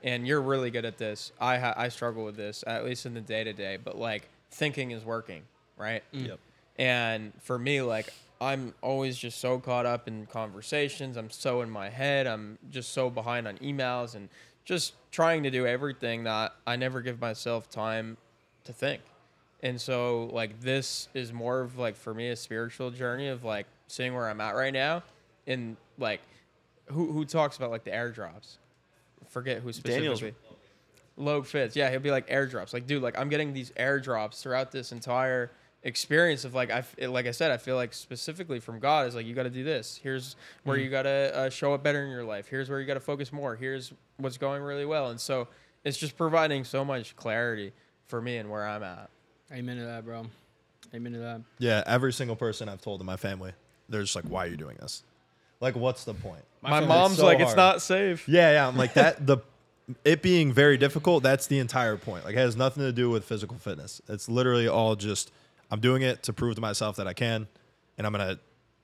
and 0.05 0.29
you're 0.29 0.41
really 0.41 0.71
good 0.71 0.85
at 0.85 0.97
this. 0.97 1.33
I 1.41 1.59
ha- 1.59 1.75
I 1.77 1.89
struggle 1.89 2.25
with 2.25 2.37
this 2.37 2.63
at 2.69 2.85
least 2.85 3.05
in 3.05 3.15
the 3.15 3.21
day 3.21 3.43
to 3.43 3.53
day, 3.53 3.77
but 3.77 3.99
like 3.99 4.29
thinking 4.53 4.93
is 4.93 5.05
working, 5.05 5.43
right? 5.77 6.05
Mm. 6.15 6.29
Yep. 6.29 6.39
And 6.79 7.33
for 7.43 7.59
me, 7.59 7.83
like 7.83 8.13
I'm 8.41 8.75
always 8.81 9.19
just 9.19 9.39
so 9.39 9.59
caught 9.59 9.87
up 9.87 10.09
in 10.09 10.27
conversations. 10.27 11.17
I'm 11.17 11.31
so 11.31 11.61
in 11.61 11.71
my 11.71 11.91
head. 11.91 12.27
I'm 12.27 12.59
just 12.71 12.93
so 12.93 13.11
behind 13.11 13.47
on 13.47 13.59
emails 13.59 14.15
and 14.15 14.29
just 14.65 14.95
trying 15.11 15.43
to 15.43 15.51
do 15.51 15.67
everything 15.67 16.25
that 16.25 16.53
I 16.67 16.77
never 16.77 17.01
give 17.01 17.21
myself 17.21 17.69
time 17.69 18.17
to 18.65 18.73
think. 18.73 19.03
And 19.63 19.81
so 19.81 20.31
like 20.33 20.61
this 20.61 21.09
is 21.15 21.33
more 21.33 21.61
of 21.61 21.77
like 21.79 21.97
for 21.97 22.15
me 22.15 22.29
a 22.29 22.37
spiritual 22.37 22.91
journey 22.91 23.29
of 23.29 23.45
like 23.45 23.67
seeing 23.89 24.15
where 24.15 24.29
I'm 24.29 24.41
at 24.41 24.55
right 24.55 24.73
now, 24.73 25.03
and 25.47 25.77
like 25.99 26.21
who 26.87 27.13
who 27.13 27.25
talks 27.25 27.57
about 27.57 27.71
like 27.71 27.85
the 27.85 27.91
airdrops. 27.91 28.57
Forget 29.29 29.59
who 29.63 29.71
Daniel's- 29.73 30.19
specifically. 30.19 30.35
Logue 31.17 31.45
Fitz, 31.45 31.77
yeah, 31.77 31.91
he'll 31.91 32.01
be 32.01 32.11
like 32.11 32.29
airdrops. 32.31 32.73
Like, 32.73 32.87
dude, 32.87 33.03
like 33.03 33.19
I'm 33.19 33.29
getting 33.29 33.53
these 33.53 33.71
airdrops 33.73 34.41
throughout 34.41 34.73
this 34.73 34.91
entire 34.91 35.51
experience 35.83 36.45
of 36.45 36.55
like 36.55 36.71
I 36.71 36.85
like 37.07 37.27
I 37.27 37.31
said, 37.31 37.51
I 37.51 37.57
feel 37.57 37.77
like 37.77 37.93
specifically 37.93 38.61
from 38.61 38.79
God 38.79 39.09
is 39.09 39.15
like 39.15 39.27
you 39.27 39.35
got 39.35 39.45
to 39.45 39.51
do 39.51 39.65
this. 39.65 39.99
Here's 40.03 40.37
where 40.65 40.77
you 40.77 40.91
got 40.91 41.03
to 41.03 41.37
uh, 41.37 41.51
show 41.51 41.73
up 41.75 41.83
better 41.83 42.03
in 42.03 42.11
your 42.11 42.25
life. 42.25 42.49
Here's 42.49 42.69
where 42.69 42.81
you 42.81 42.87
got 42.87 42.95
to 42.95 43.01
focus 43.01 43.33
more. 43.33 43.57
Here's 43.57 43.93
what's 44.19 44.39
going 44.39 44.63
really 44.63 44.87
well. 44.87 45.11
And 45.11 45.21
so 45.21 45.49
it's 45.85 45.97
just 45.97 46.17
providing 46.17 46.65
so 46.65 46.85
much 46.85 47.17
clarity 47.17 47.73
for 48.07 48.21
me 48.21 48.37
and 48.37 48.51
where 48.51 48.67
I'm 48.67 48.83
at. 48.83 49.09
Amen 49.53 49.79
to 49.79 49.85
that, 49.85 50.05
bro. 50.05 50.27
Amen 50.95 51.13
to 51.13 51.19
that. 51.19 51.41
Yeah, 51.59 51.83
every 51.87 52.13
single 52.13 52.37
person 52.37 52.69
I've 52.69 52.83
told 52.83 53.01
in 53.01 53.07
my 53.07 53.17
family, 53.17 53.53
they're 53.89 54.03
just 54.03 54.17
like, 54.17 54.25
"Why 54.25 54.47
are 54.47 54.49
you 54.49 54.57
doing 54.57 54.77
this? 54.81 55.03
Like, 55.61 55.77
what's 55.77 56.05
the 56.05 56.15
point?" 56.15 56.43
My, 56.63 56.71
family's 56.71 56.89
mom's 56.89 57.17
so 57.17 57.25
like, 57.25 57.41
it's 57.41 57.57
not 57.57 57.81
safe. 57.81 58.29
Yeah, 58.29 58.53
yeah. 58.53 58.69
I'm 58.69 58.77
like 58.77 58.95
that. 58.95 59.27
The 59.27 59.39
it 60.05 60.23
being 60.23 60.53
very 60.53 60.77
difficult. 60.77 61.25
That's 61.25 61.49
the 61.49 61.59
entire 61.59 61.97
point. 61.97 62.25
Like, 62.25 62.35
it 62.35 62.39
has 62.39 62.55
nothing 62.57 62.85
to 62.85 62.93
do 62.93 63.11
with 63.11 63.25
physical 63.25 63.59
fitness. 63.59 64.01
It's 64.09 64.29
literally 64.29 64.69
all 64.69 64.95
just 64.95 65.33
I'm 65.71 65.81
doing 65.81 66.03
it 66.03 66.23
to 66.25 66.33
prove 66.33 66.55
to 66.57 66.61
myself 66.61 66.97
that 66.97 67.07
I 67.07 67.13
can, 67.13 67.47
and 67.99 68.07
I'm 68.07 68.13
gonna 68.13 68.39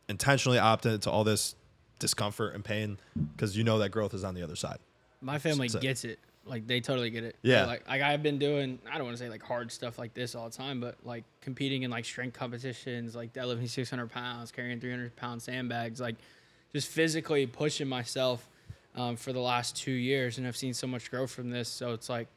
intentionally 0.09 0.59
opt 0.59 0.87
into 0.87 1.11
all 1.11 1.25
this 1.25 1.55
discomfort 1.99 2.55
and 2.55 2.65
pain 2.65 2.99
because 3.35 3.57
you 3.57 3.65
know 3.65 3.79
that 3.79 3.89
growth 3.91 4.15
is 4.15 4.23
on 4.25 4.35
the 4.35 4.43
other 4.43 4.57
side. 4.57 4.79
My 5.21 5.39
family 5.39 5.69
So- 5.69 5.81
gets 5.81 6.05
it. 6.05 6.19
Like 6.49 6.69
they 6.69 6.81
totally 6.81 7.11
get 7.11 7.25
it. 7.25 7.35
Yeah. 7.43 7.67
Like 7.67 7.89
like 7.89 8.03
I've 8.03 8.23
been 8.23 8.39
doing. 8.39 8.79
I 8.89 8.99
don't 8.99 9.05
want 9.07 9.17
to 9.17 9.23
say 9.25 9.29
like 9.29 9.43
hard 9.43 9.73
stuff 9.73 9.99
like 9.99 10.15
this 10.15 10.37
all 10.37 10.49
the 10.49 10.57
time, 10.57 10.81
but 10.81 10.95
like 11.03 11.25
competing 11.41 11.83
in 11.83 11.91
like 11.91 12.05
strength 12.05 12.39
competitions, 12.39 13.17
like 13.17 13.33
deadlifting 13.33 13.69
600 13.69 14.09
pounds, 14.09 14.53
carrying 14.53 14.79
300 14.79 15.17
pound 15.17 15.43
sandbags, 15.43 16.01
like 16.01 16.15
just 16.73 16.87
physically 16.87 17.49
pushing 17.49 17.89
myself 17.89 18.49
um, 18.95 19.17
for 19.17 19.33
the 19.33 19.41
last 19.41 19.75
two 19.77 19.91
years, 19.91 20.39
and 20.39 20.47
I've 20.47 20.57
seen 20.57 20.73
so 20.73 20.87
much 20.87 21.11
growth 21.11 21.33
from 21.33 21.51
this. 21.51 21.69
So 21.69 21.93
it's 21.95 22.09
like 22.09 22.29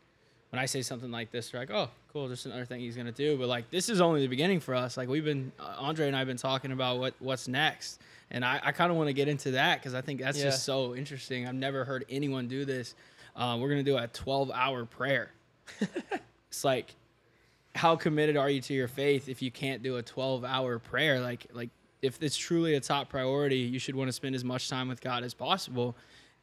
when 0.52 0.60
I 0.60 0.66
say 0.66 0.82
something 0.82 1.12
like 1.12 1.32
this, 1.32 1.50
they're 1.50 1.62
like, 1.62 1.72
"Oh, 1.72 1.90
cool, 2.12 2.28
just 2.28 2.46
another 2.46 2.66
thing 2.66 2.80
he's 2.80 2.96
gonna 2.96 3.12
do." 3.12 3.38
But 3.38 3.48
like 3.48 3.70
this 3.70 3.90
is 3.90 4.02
only 4.02 4.22
the 4.22 4.28
beginning 4.28 4.60
for 4.60 4.74
us. 4.76 4.98
Like 4.98 5.08
we've 5.10 5.26
been 5.26 5.52
uh, 5.60 5.76
Andre 5.78 6.08
and 6.08 6.16
I've 6.16 6.28
been 6.28 6.38
talking 6.38 6.72
about 6.72 7.00
what 7.00 7.14
what's 7.20 7.48
next, 7.48 8.00
and 8.32 8.44
I, 8.44 8.60
I 8.64 8.72
kind 8.72 8.92
of 8.92 8.98
want 8.98 9.08
to 9.08 9.14
get 9.14 9.28
into 9.28 9.52
that 9.52 9.80
because 9.80 9.94
I 9.94 10.02
think 10.02 10.22
that's 10.22 10.38
Yeah. 10.38 10.46
just 10.46 10.64
so 10.64 10.96
interesting. 10.96 11.48
I've 11.48 11.56
never 11.56 11.86
heard 11.86 12.06
anyone 12.10 12.48
do 12.48 12.66
this. 12.66 12.96
Uh, 13.36 13.58
we're 13.60 13.70
gonna 13.70 13.84
do 13.84 13.98
a 13.98 14.08
12 14.08 14.52
hour 14.54 14.86
prayer. 14.86 15.32
it's 16.50 16.64
like, 16.64 16.96
how 17.76 17.96
committed 17.96 18.36
are 18.36 18.50
you 18.50 18.62
to 18.62 18.74
your 18.74 18.88
faith 18.88 19.30
if 19.30 19.42
you 19.42 19.52
can't 19.52 19.84
do 19.84 19.98
a 19.98 20.02
12 20.02 20.44
hour 20.44 20.80
prayer? 20.80 21.20
Like 21.22 21.46
like 21.54 21.70
if 22.02 22.22
it's 22.24 22.38
truly 22.38 22.76
a 22.76 22.80
top 22.80 23.10
priority, 23.10 23.58
you 23.58 23.78
should 23.78 23.96
want 23.96 24.08
to 24.08 24.14
spend 24.14 24.34
as 24.34 24.44
much 24.44 24.70
time 24.70 24.88
with 24.88 25.02
God 25.02 25.24
as 25.24 25.34
possible. 25.34 25.96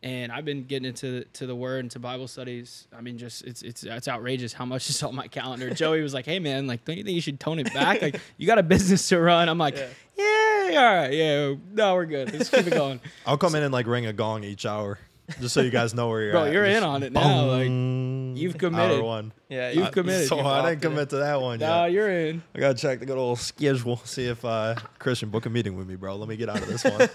And 0.07 0.31
I've 0.31 0.45
been 0.45 0.63
getting 0.63 0.87
into 0.87 1.25
to 1.33 1.47
the 1.49 1.57
Word 1.57 1.81
and 1.81 1.91
to 1.91 1.99
Bible 1.99 2.29
studies. 2.29 2.87
I 2.97 3.01
mean, 3.01 3.19
just 3.19 3.43
it's 3.45 3.63
it's 3.63 3.83
it's 3.83 4.07
outrageous 4.07 4.53
how 4.53 4.65
much 4.65 4.89
is 4.91 5.03
on 5.03 5.17
my 5.17 5.27
calendar. 5.27 5.69
Joey 5.75 6.01
was 6.01 6.15
like, 6.15 6.27
"Hey 6.27 6.39
man, 6.39 6.69
like, 6.69 6.85
don't 6.85 6.97
you 6.97 7.03
think 7.03 7.17
you 7.17 7.21
should 7.21 7.41
tone 7.41 7.59
it 7.59 7.75
back? 7.75 8.01
Like, 8.03 8.21
you 8.37 8.47
got 8.47 8.59
a 8.59 8.63
business 8.63 9.09
to 9.09 9.19
run." 9.19 9.49
I'm 9.49 9.59
like, 9.59 9.77
Yeah. 9.77 9.89
"Yeah, 10.17 10.79
all 10.79 10.95
right, 10.95 11.13
yeah, 11.13 11.55
no, 11.73 11.95
we're 11.97 12.07
good. 12.07 12.33
Let's 12.33 12.51
keep 12.51 12.69
it 12.69 12.73
going." 12.73 13.01
I'll 13.27 13.37
come 13.37 13.57
in 13.57 13.65
and 13.65 13.73
like 13.73 13.89
ring 13.89 14.07
a 14.07 14.13
gong 14.13 14.45
each 14.45 14.65
hour, 14.65 15.01
just 15.41 15.53
so 15.55 15.61
you 15.61 15.71
guys 15.71 15.93
know 15.93 16.09
where 16.09 16.23
you're 16.23 16.31
Bro, 16.33 16.41
at. 16.43 16.45
Bro, 16.45 16.53
you're 16.53 16.67
Just 16.67 16.77
in 16.77 16.85
on 16.85 17.03
it 17.03 17.13
now. 17.13 17.47
Like, 17.47 18.39
you've 18.41 18.59
committed. 18.59 18.99
Hour 19.01 19.03
one. 19.03 19.33
Yeah, 19.49 19.71
You've 19.71 19.87
you- 19.87 19.91
committed. 19.91 20.29
So 20.29 20.37
You've 20.37 20.47
I 20.47 20.71
didn't 20.71 20.83
commit 20.83 21.11
to 21.11 21.17
that 21.17 21.41
one 21.41 21.59
nah, 21.59 21.87
yet. 21.87 21.93
you're 21.93 22.11
in. 22.29 22.43
I 22.55 22.61
gotta 22.61 22.75
check 22.75 23.01
the 23.01 23.07
good 23.07 23.19
old 23.19 23.41
schedule, 23.41 23.97
see 24.05 24.27
if 24.27 24.45
uh, 24.45 24.77
Christian 25.01 25.31
book 25.31 25.47
a 25.47 25.51
meeting 25.51 25.77
with 25.77 25.89
me, 25.89 25.97
bro. 25.97 26.15
Let 26.15 26.29
me 26.29 26.37
get 26.37 26.49
out 26.49 26.63
of 26.63 26.69
this 26.69 26.85
one. 26.85 27.09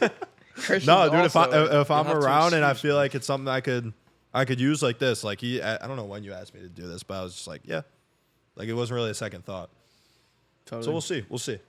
Christian's 0.61 0.87
no, 0.87 1.09
dude. 1.09 1.25
If 1.25 1.35
I 1.35 1.45
also- 1.45 1.81
if 1.81 1.91
I'm 1.91 2.05
you'll 2.05 2.13
have 2.15 2.21
to 2.21 2.27
around 2.27 2.53
and 2.53 2.63
I 2.65 2.73
feel 2.73 2.95
like 2.95 3.15
it's 3.15 3.27
something 3.27 3.47
I 3.47 3.61
could 3.61 3.93
I 4.33 4.45
could 4.45 4.59
use 4.61 4.81
like 4.81 4.97
this, 4.99 5.23
like 5.23 5.41
he, 5.41 5.61
I 5.61 5.75
I 5.83 5.87
don't 5.87 5.97
know 5.97 6.05
when 6.05 6.23
you 6.23 6.33
asked 6.33 6.53
me 6.53 6.61
to 6.61 6.69
do 6.69 6.87
this, 6.87 7.03
but 7.03 7.15
I 7.19 7.23
was 7.23 7.33
just 7.35 7.47
like, 7.47 7.61
yeah, 7.65 7.81
like 8.55 8.67
it 8.69 8.73
wasn't 8.73 8.95
really 8.95 9.09
a 9.11 9.13
second 9.15 9.45
thought. 9.45 9.69
Totally. 10.65 10.85
So 10.85 10.91
we'll 10.91 11.01
see, 11.01 11.25
we'll 11.29 11.39
see. 11.39 11.59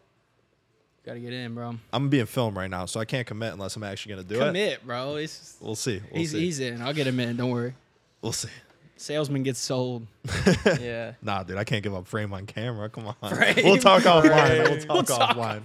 Gotta 1.05 1.19
get 1.19 1.33
in, 1.33 1.55
bro. 1.55 1.75
I'm 1.93 2.09
being 2.09 2.27
filmed 2.27 2.57
right 2.57 2.71
now, 2.71 2.87
so 2.87 3.01
I 3.01 3.05
can't 3.05 3.27
commit 3.27 3.53
unless 3.53 3.75
I'm 3.75 3.83
actually 3.83 4.11
gonna 4.15 4.29
do 4.29 4.37
it. 4.37 4.47
Commit, 4.47 4.87
bro. 4.87 5.17
It's, 5.17 5.57
We'll 5.61 5.75
see. 5.75 6.01
We'll 6.13 6.21
he's 6.21 6.31
see. 6.31 6.39
he's 6.41 6.61
in. 6.61 6.81
I'll 6.81 6.93
get 6.95 7.09
him 7.09 7.19
in. 7.19 7.37
Don't 7.37 7.51
worry. 7.51 7.75
We'll 8.21 8.31
see. 8.33 8.49
Salesman 8.97 9.43
gets 9.43 9.59
sold. 9.59 10.07
yeah. 10.81 11.15
Nah, 11.21 11.43
dude, 11.43 11.57
I 11.59 11.65
can't 11.65 11.83
give 11.83 11.93
up 11.93 12.07
frame 12.07 12.33
on 12.33 12.47
camera. 12.47 12.89
Come 12.89 13.09
on. 13.21 13.35
Frame, 13.35 13.57
we'll 13.65 13.79
talk 13.79 14.03
offline. 14.05 14.67
frame. 14.69 14.87
We'll 14.89 15.03
talk 15.03 15.37
offline. 15.37 15.63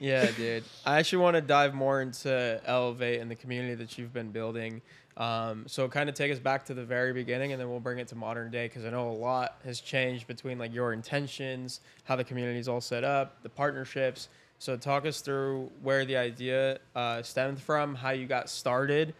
Yeah, 0.00 0.30
dude. 0.30 0.64
I 0.86 0.98
actually 0.98 1.18
want 1.18 1.36
to 1.36 1.42
dive 1.42 1.74
more 1.74 2.00
into 2.00 2.58
Elevate 2.64 3.20
and 3.20 3.30
the 3.30 3.34
community 3.34 3.74
that 3.74 3.98
you've 3.98 4.14
been 4.14 4.30
building. 4.30 4.80
Um, 5.18 5.64
so 5.66 5.86
kind 5.88 6.08
of 6.08 6.14
take 6.14 6.32
us 6.32 6.38
back 6.38 6.64
to 6.66 6.74
the 6.74 6.84
very 6.84 7.12
beginning, 7.12 7.52
and 7.52 7.60
then 7.60 7.68
we'll 7.68 7.80
bring 7.80 7.98
it 7.98 8.08
to 8.08 8.16
modern 8.16 8.50
day 8.50 8.66
because 8.66 8.86
I 8.86 8.90
know 8.90 9.10
a 9.10 9.12
lot 9.12 9.58
has 9.64 9.78
changed 9.78 10.26
between 10.26 10.58
like 10.58 10.72
your 10.72 10.94
intentions, 10.94 11.80
how 12.04 12.16
the 12.16 12.24
community 12.24 12.58
is 12.58 12.66
all 12.66 12.80
set 12.80 13.04
up, 13.04 13.42
the 13.42 13.50
partnerships. 13.50 14.28
So 14.58 14.74
talk 14.74 15.04
us 15.04 15.20
through 15.20 15.70
where 15.82 16.06
the 16.06 16.16
idea 16.16 16.78
uh, 16.96 17.22
stemmed 17.22 17.60
from, 17.60 17.94
how 17.94 18.10
you 18.10 18.26
got 18.26 18.48
started, 18.48 19.12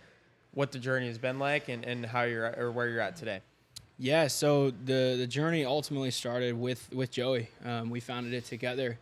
what 0.52 0.72
the 0.72 0.78
journey 0.78 1.08
has 1.08 1.18
been 1.18 1.38
like, 1.38 1.68
and, 1.68 1.84
and 1.84 2.06
how 2.06 2.22
you're 2.22 2.54
or 2.58 2.70
where 2.70 2.88
you're 2.88 3.02
at 3.02 3.16
today. 3.16 3.40
Yeah, 3.98 4.28
so 4.28 4.70
the 4.70 5.16
the 5.18 5.26
journey 5.26 5.66
ultimately 5.66 6.10
started 6.10 6.58
with 6.58 6.88
with 6.94 7.10
Joey. 7.10 7.50
Um, 7.66 7.90
we 7.90 8.00
founded 8.00 8.32
it 8.32 8.46
together, 8.46 8.98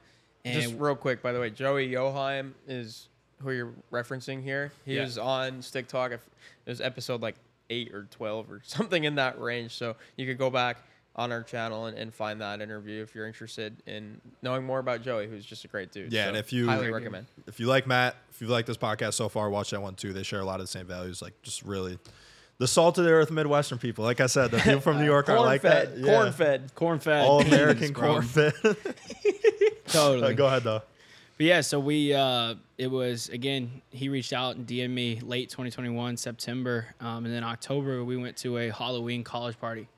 and 0.54 0.62
Just 0.62 0.74
real 0.78 0.96
quick, 0.96 1.22
by 1.22 1.32
the 1.32 1.40
way, 1.40 1.50
Joey 1.50 1.90
Joheim 1.92 2.54
is 2.66 3.08
who 3.42 3.50
you're 3.52 3.72
referencing 3.92 4.42
here. 4.42 4.72
He 4.84 4.96
Yeah. 4.96 5.04
was 5.04 5.18
on 5.18 5.62
Stick 5.62 5.88
Talk. 5.88 6.12
It 6.12 6.20
was 6.66 6.80
episode 6.80 7.20
like 7.22 7.36
eight 7.70 7.92
or 7.94 8.06
twelve 8.10 8.50
or 8.50 8.60
something 8.64 9.04
in 9.04 9.14
that 9.16 9.40
range. 9.40 9.72
So 9.74 9.96
you 10.16 10.26
could 10.26 10.38
go 10.38 10.50
back 10.50 10.78
on 11.16 11.32
our 11.32 11.42
channel 11.42 11.86
and, 11.86 11.98
and 11.98 12.14
find 12.14 12.40
that 12.40 12.60
interview 12.60 13.02
if 13.02 13.12
you're 13.14 13.26
interested 13.26 13.74
in 13.86 14.20
knowing 14.40 14.64
more 14.64 14.78
about 14.78 15.02
Joey, 15.02 15.26
who's 15.26 15.44
just 15.44 15.64
a 15.64 15.68
great 15.68 15.90
dude. 15.90 16.12
Yeah, 16.12 16.24
So 16.24 16.28
and 16.28 16.36
if 16.36 16.52
you- 16.52 16.66
highly 16.68 16.90
recommend. 16.92 17.26
If 17.48 17.58
you 17.58 17.66
like 17.66 17.86
Matt, 17.88 18.14
if 18.30 18.40
you 18.40 18.46
like 18.46 18.66
this 18.66 18.76
podcast 18.76 19.14
so 19.14 19.28
far, 19.28 19.50
watch 19.50 19.70
that 19.70 19.82
one 19.82 19.94
too. 19.96 20.12
They 20.12 20.22
share 20.22 20.40
a 20.40 20.44
lot 20.44 20.60
of 20.60 20.64
the 20.66 20.70
same 20.70 20.86
values, 20.86 21.20
like 21.20 21.40
just 21.42 21.62
really 21.64 21.98
the 22.58 22.66
salt 22.66 22.98
of 22.98 23.04
the 23.04 23.10
earth 23.10 23.30
Midwestern 23.30 23.78
people. 23.78 24.04
Like 24.04 24.20
I 24.20 24.26
said, 24.26 24.50
the 24.50 24.58
people 24.58 24.80
from 24.80 24.98
New 24.98 25.04
York 25.04 25.28
are 25.28 25.40
like 25.40 25.62
fed, 25.62 26.02
that. 26.02 26.04
corn 26.04 26.32
fed. 26.32 26.74
corn 26.74 26.98
fed, 26.98 27.24
All 27.26 27.40
American 27.40 27.94
corn 27.94 28.22
fed. 28.22 28.52
Totally. 29.86 30.34
go 30.34 30.46
ahead 30.46 30.64
though. 30.64 30.82
But 31.36 31.46
yeah, 31.46 31.60
so 31.60 31.78
we 31.78 32.12
uh, 32.12 32.56
it 32.76 32.90
was 32.90 33.28
again 33.28 33.80
he 33.90 34.08
reached 34.08 34.32
out 34.32 34.56
and 34.56 34.66
DM'd 34.66 34.90
me 34.90 35.20
late 35.20 35.50
2021 35.50 36.16
September, 36.16 36.86
um, 37.00 37.24
and 37.24 37.32
then 37.32 37.44
October 37.44 38.02
we 38.02 38.16
went 38.16 38.36
to 38.38 38.58
a 38.58 38.70
Halloween 38.70 39.22
college 39.22 39.58
party, 39.58 39.88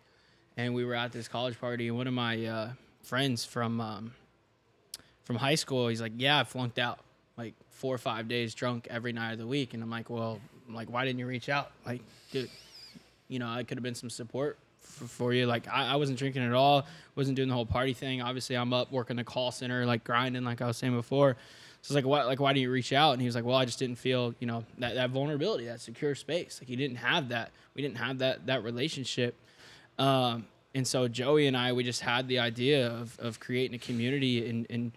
and 0.59 0.75
we 0.75 0.85
were 0.85 0.95
at 0.95 1.13
this 1.13 1.29
college 1.29 1.59
party, 1.59 1.89
and 1.89 1.97
one 1.97 2.07
of 2.07 2.13
my 2.13 2.45
uh, 2.45 2.71
friends 3.03 3.47
from 3.47 3.81
um, 3.81 4.13
from 5.25 5.37
high 5.37 5.55
school, 5.55 5.89
he's 5.89 6.03
like, 6.03 6.13
"Yeah, 6.19 6.41
I 6.41 6.45
flunked 6.45 6.79
out 6.79 6.99
like 7.39 7.55
four 7.71 7.95
or 7.95 7.99
five 7.99 8.29
days 8.29 8.55
drunk 8.55 8.87
every 8.91 9.15
night 9.15 9.33
of 9.33 9.39
the 9.39 9.47
week," 9.47 9.73
and 9.73 9.83
I'm 9.83 9.91
like, 9.91 10.11
"Well, 10.11 10.41
like, 10.75 10.91
why 10.91 11.05
didn't 11.05 11.19
you 11.19 11.27
reach 11.27 11.49
out? 11.49 11.71
Like, 11.87 12.03
dude, 12.33 12.51
you 13.29 13.39
know, 13.39 13.49
I 13.49 13.63
could 13.63 13.77
have 13.79 13.83
been 13.83 13.95
some 13.95 14.11
support 14.11 14.59
for, 14.81 15.05
for 15.05 15.33
you. 15.33 15.47
Like, 15.47 15.69
I, 15.69 15.93
I 15.93 15.97
wasn't 15.97 16.19
drinking 16.19 16.43
at 16.43 16.53
all, 16.53 16.87
wasn't 17.17 17.37
doing 17.37 17.49
the 17.49 17.55
whole 17.55 17.67
party 17.67 17.93
thing. 17.93 18.23
Obviously, 18.23 18.57
I'm 18.57 18.73
up 18.73 18.91
working 18.91 19.17
the 19.17 19.25
call 19.25 19.51
center, 19.53 19.87
like 19.87 20.05
grinding, 20.05 20.45
like 20.45 20.61
I 20.61 20.67
was 20.67 20.77
saying 20.77 20.95
before. 20.95 21.37
So 21.83 21.93
it's 21.93 21.95
like, 21.95 22.05
what, 22.05 22.27
like, 22.27 22.41
why 22.41 22.53
do 22.53 22.61
you 22.61 22.71
reach 22.71 22.93
out? 22.93 23.13
And 23.13 23.23
he 23.23 23.27
was 23.27 23.35
like, 23.35 23.45
well, 23.45 23.57
I 23.57 23.65
just 23.65 23.79
didn't 23.79 23.97
feel, 23.97 24.35
you 24.39 24.47
know, 24.47 24.65
that, 24.79 24.97
that 24.97 25.11
vulnerability, 25.11 25.65
that 25.67 25.81
secure 25.81 26.15
space. 26.15 26.59
Like, 26.61 26.69
he 26.69 26.77
didn't 26.77 26.97
have 26.99 27.31
that. 27.31 27.53
We 27.75 27.81
didn't 27.81 27.97
have 27.97 28.19
that 28.19 28.47
that 28.47 28.63
relationship. 28.65 29.35
Um, 29.99 30.47
and 30.75 30.87
so 30.87 31.09
Joey 31.09 31.47
and 31.47 31.57
I, 31.57 31.73
we 31.73 31.83
just 31.83 32.03
had 32.03 32.29
the 32.29 32.39
idea 32.39 32.89
of, 32.89 33.19
of 33.19 33.41
creating 33.41 33.75
a 33.75 33.79
community 33.79 34.49
and, 34.49 34.67
and 34.69 34.93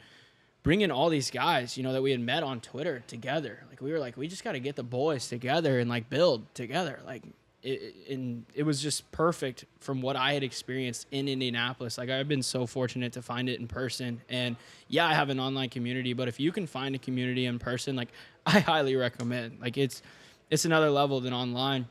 bringing 0.63 0.89
all 0.89 1.09
these 1.09 1.29
guys, 1.29 1.77
you 1.77 1.83
know, 1.83 1.93
that 1.93 2.01
we 2.01 2.11
had 2.11 2.21
met 2.21 2.41
on 2.41 2.61
Twitter 2.61 3.03
together. 3.07 3.59
Like 3.69 3.81
we 3.81 3.91
were 3.91 3.99
like, 3.99 4.17
we 4.17 4.27
just 4.27 4.43
got 4.43 4.53
to 4.53 4.59
get 4.59 4.75
the 4.75 4.83
boys 4.83 5.27
together 5.27 5.79
and 5.79 5.89
like 5.89 6.09
build 6.09 6.53
together. 6.55 6.99
Like, 7.05 7.23
it, 7.61 7.95
and 8.09 8.45
it 8.53 8.63
was 8.63 8.81
just 8.81 9.09
perfect 9.11 9.65
from 9.79 10.01
what 10.01 10.15
I 10.15 10.33
had 10.33 10.43
experienced 10.43 11.07
in 11.11 11.27
Indianapolis. 11.27 11.97
Like 11.97 12.09
I've 12.09 12.27
been 12.27 12.43
so 12.43 12.65
fortunate 12.65 13.13
to 13.13 13.21
find 13.21 13.47
it 13.47 13.59
in 13.59 13.67
person. 13.67 14.21
And 14.29 14.55
yeah, 14.87 15.05
I 15.07 15.13
have 15.13 15.29
an 15.29 15.39
online 15.39 15.69
community, 15.69 16.13
but 16.13 16.27
if 16.27 16.39
you 16.39 16.51
can 16.51 16.67
find 16.67 16.95
a 16.95 16.97
community 16.97 17.45
in 17.45 17.59
person, 17.59 17.95
like 17.95 18.09
I 18.45 18.59
highly 18.59 18.95
recommend. 18.95 19.59
Like 19.61 19.77
it's 19.77 20.01
it's 20.49 20.65
another 20.65 20.89
level 20.89 21.21
than 21.21 21.33
online. 21.33 21.87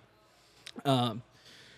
Um, 0.85 1.23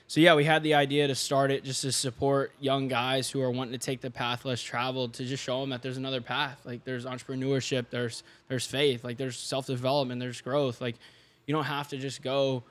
so 0.06 0.20
yeah, 0.20 0.34
we 0.34 0.44
had 0.44 0.62
the 0.62 0.74
idea 0.74 1.06
to 1.06 1.14
start 1.14 1.50
it 1.50 1.64
just 1.64 1.82
to 1.82 1.92
support 1.92 2.52
young 2.60 2.88
guys 2.88 3.30
who 3.30 3.40
are 3.40 3.50
wanting 3.50 3.72
to 3.72 3.78
take 3.78 4.00
the 4.00 4.10
path 4.10 4.44
less 4.44 4.60
traveled 4.60 5.14
to 5.14 5.24
just 5.24 5.42
show 5.42 5.60
them 5.60 5.70
that 5.70 5.82
there's 5.82 5.96
another 5.96 6.20
path. 6.20 6.60
Like 6.64 6.84
there's 6.84 7.06
entrepreneurship, 7.06 7.86
there's 7.90 8.22
there's 8.48 8.66
faith, 8.66 9.02
like 9.02 9.16
there's 9.16 9.36
self 9.36 9.66
development, 9.66 10.20
there's 10.20 10.40
growth. 10.40 10.80
Like 10.80 10.96
you 11.46 11.54
don't 11.54 11.64
have 11.64 11.88
to 11.88 11.96
just 11.96 12.22
go 12.22 12.64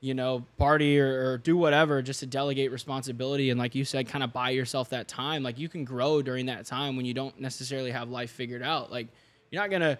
you 0.00 0.14
know, 0.14 0.44
party 0.58 0.98
or, 1.00 1.30
or 1.30 1.38
do 1.38 1.56
whatever 1.56 2.02
just 2.02 2.20
to 2.20 2.26
delegate 2.26 2.70
responsibility. 2.70 3.50
And 3.50 3.58
like 3.58 3.74
you 3.74 3.84
said, 3.84 4.06
kind 4.06 4.22
of 4.22 4.32
buy 4.32 4.50
yourself 4.50 4.90
that 4.90 5.08
time. 5.08 5.42
Like 5.42 5.58
you 5.58 5.68
can 5.68 5.84
grow 5.84 6.22
during 6.22 6.46
that 6.46 6.66
time 6.66 6.96
when 6.96 7.04
you 7.04 7.14
don't 7.14 7.38
necessarily 7.40 7.90
have 7.90 8.08
life 8.08 8.30
figured 8.30 8.62
out. 8.62 8.92
Like 8.92 9.08
you're 9.50 9.60
not 9.60 9.70
to 9.80 9.98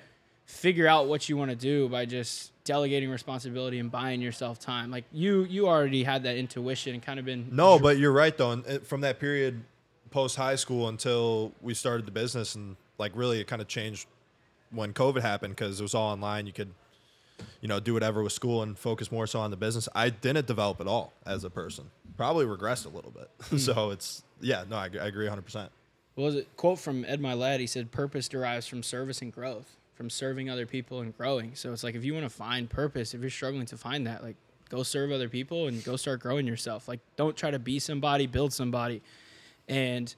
figure 0.48 0.88
out 0.88 1.06
what 1.06 1.28
you 1.28 1.36
want 1.36 1.50
to 1.50 1.56
do 1.56 1.88
by 1.88 2.06
just 2.06 2.52
delegating 2.64 3.10
responsibility 3.10 3.78
and 3.78 3.90
buying 3.90 4.20
yourself 4.20 4.58
time. 4.58 4.90
Like 4.90 5.04
you, 5.12 5.44
you 5.44 5.68
already 5.68 6.02
had 6.02 6.24
that 6.24 6.36
intuition 6.36 6.94
and 6.94 7.02
kind 7.02 7.18
of 7.18 7.24
been 7.24 7.48
No, 7.52 7.78
but 7.78 7.98
you're 7.98 8.12
right 8.12 8.36
though. 8.36 8.52
And 8.52 8.86
from 8.86 9.02
that 9.02 9.20
period 9.20 9.62
post 10.10 10.36
high 10.36 10.56
school 10.56 10.88
until 10.88 11.52
we 11.60 11.74
started 11.74 12.06
the 12.06 12.10
business, 12.10 12.54
and 12.54 12.76
like 12.96 13.12
really, 13.14 13.40
it 13.40 13.46
kind 13.46 13.62
of 13.62 13.68
changed 13.68 14.08
when 14.70 14.92
COVID 14.92 15.20
happened 15.20 15.54
because 15.54 15.78
it 15.78 15.82
was 15.82 15.94
all 15.94 16.10
online. 16.12 16.46
You 16.46 16.52
could, 16.52 16.72
you 17.60 17.68
know, 17.68 17.78
do 17.78 17.92
whatever 17.92 18.22
with 18.22 18.32
school 18.32 18.62
and 18.62 18.76
focus 18.78 19.12
more 19.12 19.26
so 19.26 19.40
on 19.40 19.50
the 19.50 19.56
business. 19.56 19.88
I 19.94 20.08
didn't 20.10 20.46
develop 20.46 20.80
at 20.80 20.86
all 20.86 21.12
as 21.26 21.44
a 21.44 21.50
person. 21.50 21.90
Probably 22.16 22.46
regressed 22.46 22.86
a 22.86 22.88
little 22.88 23.12
bit. 23.12 23.60
so 23.60 23.90
it's 23.90 24.22
yeah, 24.40 24.64
no, 24.68 24.76
I, 24.76 24.84
I 24.84 25.06
agree 25.06 25.26
100. 25.26 25.42
percent 25.42 25.70
what 26.14 26.24
was 26.24 26.34
it? 26.34 26.48
Quote 26.56 26.80
from 26.80 27.04
Ed 27.04 27.20
Mylett. 27.20 27.60
He 27.60 27.66
said, 27.66 27.92
"Purpose 27.92 28.28
derives 28.28 28.66
from 28.66 28.82
service 28.82 29.22
and 29.22 29.32
growth, 29.32 29.76
from 29.98 30.08
serving 30.08 30.48
other 30.48 30.64
people 30.64 31.00
and 31.02 31.14
growing." 31.14 31.54
So 31.54 31.72
it's 31.74 31.84
like 31.84 31.94
if 31.94 32.04
you 32.04 32.14
want 32.14 32.24
to 32.24 32.30
find 32.30 32.70
purpose, 32.70 33.12
if 33.12 33.20
you're 33.20 33.28
struggling 33.28 33.66
to 33.66 33.76
find 33.76 34.06
that, 34.06 34.22
like 34.22 34.36
go 34.70 34.82
serve 34.82 35.12
other 35.12 35.28
people 35.28 35.66
and 35.66 35.84
go 35.84 35.96
start 35.96 36.20
growing 36.20 36.46
yourself. 36.46 36.88
Like 36.88 37.00
don't 37.16 37.36
try 37.36 37.50
to 37.50 37.58
be 37.58 37.78
somebody, 37.78 38.26
build 38.26 38.54
somebody. 38.54 39.02
And 39.68 40.14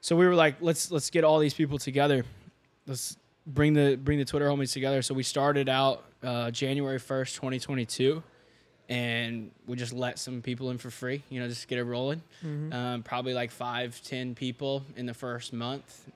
so 0.00 0.16
we 0.16 0.26
were 0.26 0.34
like, 0.34 0.56
let's 0.62 0.90
let's 0.90 1.10
get 1.10 1.24
all 1.24 1.38
these 1.38 1.54
people 1.54 1.76
together. 1.78 2.24
Let's 2.86 3.18
bring 3.46 3.74
the 3.74 3.96
bring 3.96 4.18
the 4.18 4.24
Twitter 4.24 4.48
homies 4.48 4.72
together. 4.72 5.02
So 5.02 5.12
we 5.12 5.22
started 5.22 5.68
out 5.68 6.04
uh, 6.22 6.50
January 6.50 6.98
first, 6.98 7.34
2022 7.36 8.22
and 8.88 9.50
we 9.66 9.76
just 9.76 9.92
let 9.92 10.18
some 10.18 10.40
people 10.40 10.70
in 10.70 10.78
for 10.78 10.90
free, 10.90 11.22
you 11.28 11.40
know, 11.40 11.46
just 11.48 11.68
get 11.68 11.78
it 11.78 11.84
rolling. 11.84 12.22
Um, 12.72 13.02
probably 13.02 13.34
like 13.34 13.50
five, 13.50 14.00
ten 14.02 14.34
people 14.34 14.82
in 14.96 15.04
the 15.04 15.12
first 15.12 15.52
month. 15.52 16.06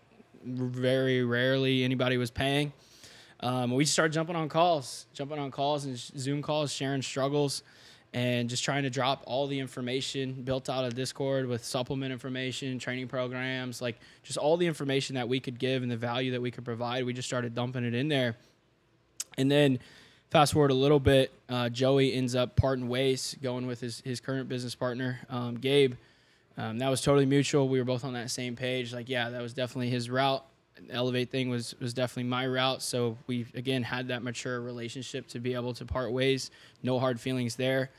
Very 0.44 1.22
rarely 1.22 1.84
anybody 1.84 2.16
was 2.16 2.30
paying. 2.30 2.72
Um, 3.42 3.72
we 3.72 3.84
started 3.84 4.12
jumping 4.12 4.36
on 4.36 4.48
calls, 4.48 5.06
jumping 5.12 5.38
on 5.38 5.50
calls 5.50 5.84
and 5.84 5.98
Zoom 5.98 6.42
calls, 6.42 6.72
sharing 6.72 7.02
struggles, 7.02 7.62
and 8.14 8.48
just 8.48 8.62
trying 8.62 8.84
to 8.84 8.90
drop 8.90 9.22
all 9.26 9.46
the 9.46 9.58
information 9.58 10.42
built 10.44 10.68
out 10.68 10.84
of 10.84 10.94
Discord 10.94 11.46
with 11.46 11.64
supplement 11.64 12.12
information, 12.12 12.78
training 12.78 13.08
programs, 13.08 13.82
like 13.82 13.98
just 14.22 14.38
all 14.38 14.56
the 14.56 14.66
information 14.66 15.16
that 15.16 15.28
we 15.28 15.40
could 15.40 15.58
give 15.58 15.82
and 15.82 15.90
the 15.90 15.96
value 15.96 16.32
that 16.32 16.42
we 16.42 16.50
could 16.50 16.64
provide. 16.64 17.04
We 17.04 17.12
just 17.12 17.26
started 17.26 17.54
dumping 17.54 17.84
it 17.84 17.94
in 17.94 18.08
there. 18.08 18.36
And 19.38 19.50
then 19.50 19.80
fast 20.30 20.52
forward 20.52 20.70
a 20.70 20.74
little 20.74 21.00
bit, 21.00 21.32
uh, 21.48 21.68
Joey 21.68 22.12
ends 22.12 22.34
up 22.34 22.54
parting 22.54 22.88
ways, 22.88 23.34
going 23.42 23.66
with 23.66 23.80
his, 23.80 24.00
his 24.04 24.20
current 24.20 24.48
business 24.48 24.74
partner, 24.74 25.20
um, 25.30 25.56
Gabe. 25.56 25.94
Um, 26.58 26.78
that 26.78 26.90
was 26.90 27.00
totally 27.00 27.26
mutual. 27.26 27.66
We 27.66 27.78
were 27.78 27.84
both 27.84 28.04
on 28.04 28.12
that 28.12 28.30
same 28.30 28.56
page. 28.56 28.92
Like, 28.92 29.08
yeah, 29.08 29.30
that 29.30 29.40
was 29.40 29.54
definitely 29.54 29.88
his 29.88 30.10
route. 30.10 30.44
The 30.76 30.92
Elevate 30.94 31.30
thing 31.30 31.50
was 31.50 31.74
was 31.80 31.94
definitely 31.94 32.28
my 32.30 32.46
route. 32.46 32.82
So 32.82 33.18
we 33.26 33.46
again 33.54 33.82
had 33.82 34.08
that 34.08 34.22
mature 34.22 34.60
relationship 34.60 35.26
to 35.28 35.38
be 35.40 35.54
able 35.54 35.74
to 35.74 35.84
part 35.84 36.12
ways. 36.12 36.50
No 36.82 36.98
hard 36.98 37.20
feelings 37.20 37.56
there. 37.56 37.90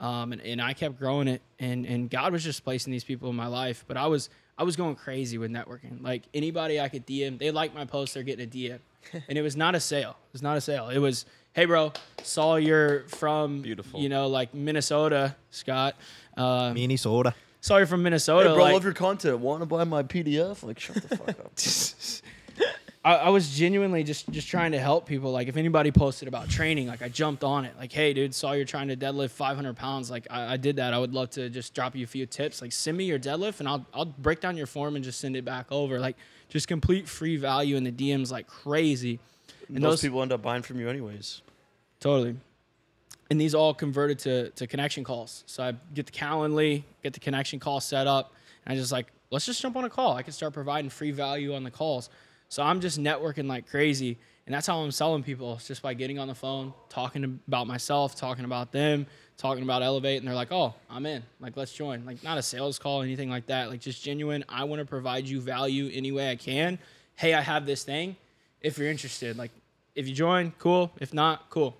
Um, 0.00 0.32
and, 0.32 0.42
and 0.42 0.60
I 0.60 0.72
kept 0.72 0.98
growing 0.98 1.28
it, 1.28 1.42
and 1.60 1.86
and 1.86 2.10
God 2.10 2.32
was 2.32 2.42
just 2.42 2.64
placing 2.64 2.90
these 2.90 3.04
people 3.04 3.30
in 3.30 3.36
my 3.36 3.46
life. 3.46 3.84
But 3.86 3.96
I 3.96 4.06
was 4.06 4.30
I 4.58 4.64
was 4.64 4.76
going 4.76 4.96
crazy 4.96 5.38
with 5.38 5.50
networking. 5.50 6.02
Like 6.02 6.24
anybody 6.34 6.80
I 6.80 6.88
could 6.88 7.06
DM, 7.06 7.38
they 7.38 7.50
like 7.50 7.74
my 7.74 7.84
post, 7.84 8.14
they're 8.14 8.22
getting 8.22 8.46
a 8.46 8.48
DM, 8.50 8.78
and 9.28 9.38
it 9.38 9.42
was 9.42 9.56
not 9.56 9.74
a 9.74 9.80
sale. 9.80 10.16
It 10.28 10.32
was 10.32 10.42
not 10.42 10.56
a 10.56 10.60
sale. 10.60 10.88
It 10.88 10.98
was, 10.98 11.24
hey 11.52 11.64
bro, 11.64 11.92
saw 12.22 12.56
you're 12.56 13.04
from 13.08 13.62
Beautiful. 13.62 14.00
you 14.00 14.08
know, 14.08 14.26
like 14.28 14.54
Minnesota, 14.54 15.36
Scott. 15.50 15.94
Uh, 16.36 16.72
Mini 16.74 16.96
you're 17.68 17.86
from 17.86 18.02
Minnesota. 18.02 18.48
Hey, 18.48 18.54
bro, 18.54 18.64
like, 18.64 18.72
love 18.74 18.84
your 18.84 18.92
content. 18.92 19.38
Want 19.38 19.62
to 19.62 19.66
buy 19.66 19.84
my 19.84 20.02
PDF? 20.02 20.62
Like, 20.62 20.78
shut 20.78 20.96
the 20.96 21.16
fuck 21.16 21.28
up. 21.28 21.52
I, 23.04 23.14
I 23.16 23.28
was 23.30 23.56
genuinely 23.56 24.04
just 24.04 24.28
just 24.30 24.48
trying 24.48 24.72
to 24.72 24.78
help 24.78 25.06
people. 25.06 25.32
Like 25.32 25.48
if 25.48 25.56
anybody 25.56 25.90
posted 25.90 26.28
about 26.28 26.48
training, 26.48 26.86
like 26.86 27.02
I 27.02 27.08
jumped 27.08 27.42
on 27.42 27.64
it. 27.64 27.74
Like, 27.76 27.90
hey, 27.92 28.12
dude, 28.12 28.34
saw 28.34 28.52
you're 28.52 28.64
trying 28.64 28.88
to 28.88 28.96
deadlift 28.96 29.30
500 29.30 29.74
pounds. 29.76 30.10
Like 30.10 30.26
I, 30.30 30.54
I 30.54 30.56
did 30.56 30.76
that. 30.76 30.94
I 30.94 30.98
would 30.98 31.12
love 31.12 31.30
to 31.30 31.48
just 31.50 31.74
drop 31.74 31.96
you 31.96 32.04
a 32.04 32.06
few 32.06 32.26
tips. 32.26 32.62
Like 32.62 32.72
send 32.72 32.96
me 32.96 33.04
your 33.04 33.18
deadlift, 33.18 33.58
and 33.58 33.68
I'll 33.68 33.84
I'll 33.92 34.04
break 34.04 34.40
down 34.40 34.56
your 34.56 34.66
form 34.68 34.94
and 34.94 35.04
just 35.04 35.18
send 35.18 35.36
it 35.36 35.44
back 35.44 35.66
over. 35.72 35.98
Like 35.98 36.16
just 36.48 36.68
complete 36.68 37.08
free 37.08 37.36
value 37.36 37.76
in 37.76 37.82
the 37.84 37.92
DMs 37.92 38.30
like 38.30 38.46
crazy. 38.46 39.18
And 39.68 39.78
those, 39.78 39.94
those 39.94 40.02
people 40.02 40.22
end 40.22 40.32
up 40.32 40.42
buying 40.42 40.62
from 40.62 40.78
you 40.78 40.88
anyways. 40.88 41.42
Totally. 41.98 42.36
And 43.32 43.40
these 43.40 43.54
all 43.54 43.72
converted 43.72 44.18
to, 44.18 44.50
to 44.50 44.66
connection 44.66 45.04
calls. 45.04 45.42
So 45.46 45.62
I 45.62 45.72
get 45.94 46.04
the 46.04 46.12
Calendly, 46.12 46.82
get 47.02 47.14
the 47.14 47.18
connection 47.20 47.58
call 47.58 47.80
set 47.80 48.06
up, 48.06 48.34
and 48.66 48.74
I 48.74 48.76
just 48.76 48.92
like, 48.92 49.06
let's 49.30 49.46
just 49.46 49.62
jump 49.62 49.74
on 49.74 49.84
a 49.84 49.88
call. 49.88 50.14
I 50.14 50.22
can 50.22 50.34
start 50.34 50.52
providing 50.52 50.90
free 50.90 51.12
value 51.12 51.54
on 51.54 51.64
the 51.64 51.70
calls. 51.70 52.10
So 52.50 52.62
I'm 52.62 52.82
just 52.82 53.00
networking 53.00 53.46
like 53.46 53.66
crazy. 53.66 54.18
And 54.44 54.54
that's 54.54 54.66
how 54.66 54.80
I'm 54.80 54.90
selling 54.90 55.22
people. 55.22 55.58
Just 55.64 55.80
by 55.80 55.94
getting 55.94 56.18
on 56.18 56.28
the 56.28 56.34
phone, 56.34 56.74
talking 56.90 57.40
about 57.48 57.66
myself, 57.66 58.14
talking 58.14 58.44
about 58.44 58.70
them, 58.70 59.06
talking 59.38 59.62
about 59.62 59.82
Elevate, 59.82 60.18
and 60.18 60.28
they're 60.28 60.34
like, 60.34 60.52
oh, 60.52 60.74
I'm 60.90 61.06
in. 61.06 61.22
Like, 61.40 61.56
let's 61.56 61.72
join. 61.72 62.04
Like, 62.04 62.22
not 62.22 62.36
a 62.36 62.42
sales 62.42 62.78
call, 62.78 63.00
anything 63.00 63.30
like 63.30 63.46
that. 63.46 63.70
Like, 63.70 63.80
just 63.80 64.04
genuine. 64.04 64.44
I 64.46 64.64
want 64.64 64.80
to 64.80 64.84
provide 64.84 65.24
you 65.26 65.40
value 65.40 65.90
any 65.90 66.12
way 66.12 66.30
I 66.30 66.36
can. 66.36 66.78
Hey, 67.14 67.32
I 67.32 67.40
have 67.40 67.64
this 67.64 67.82
thing. 67.82 68.14
If 68.60 68.76
you're 68.76 68.90
interested, 68.90 69.38
like, 69.38 69.52
if 69.94 70.06
you 70.06 70.14
join, 70.14 70.52
cool. 70.58 70.92
If 71.00 71.14
not, 71.14 71.48
cool 71.48 71.78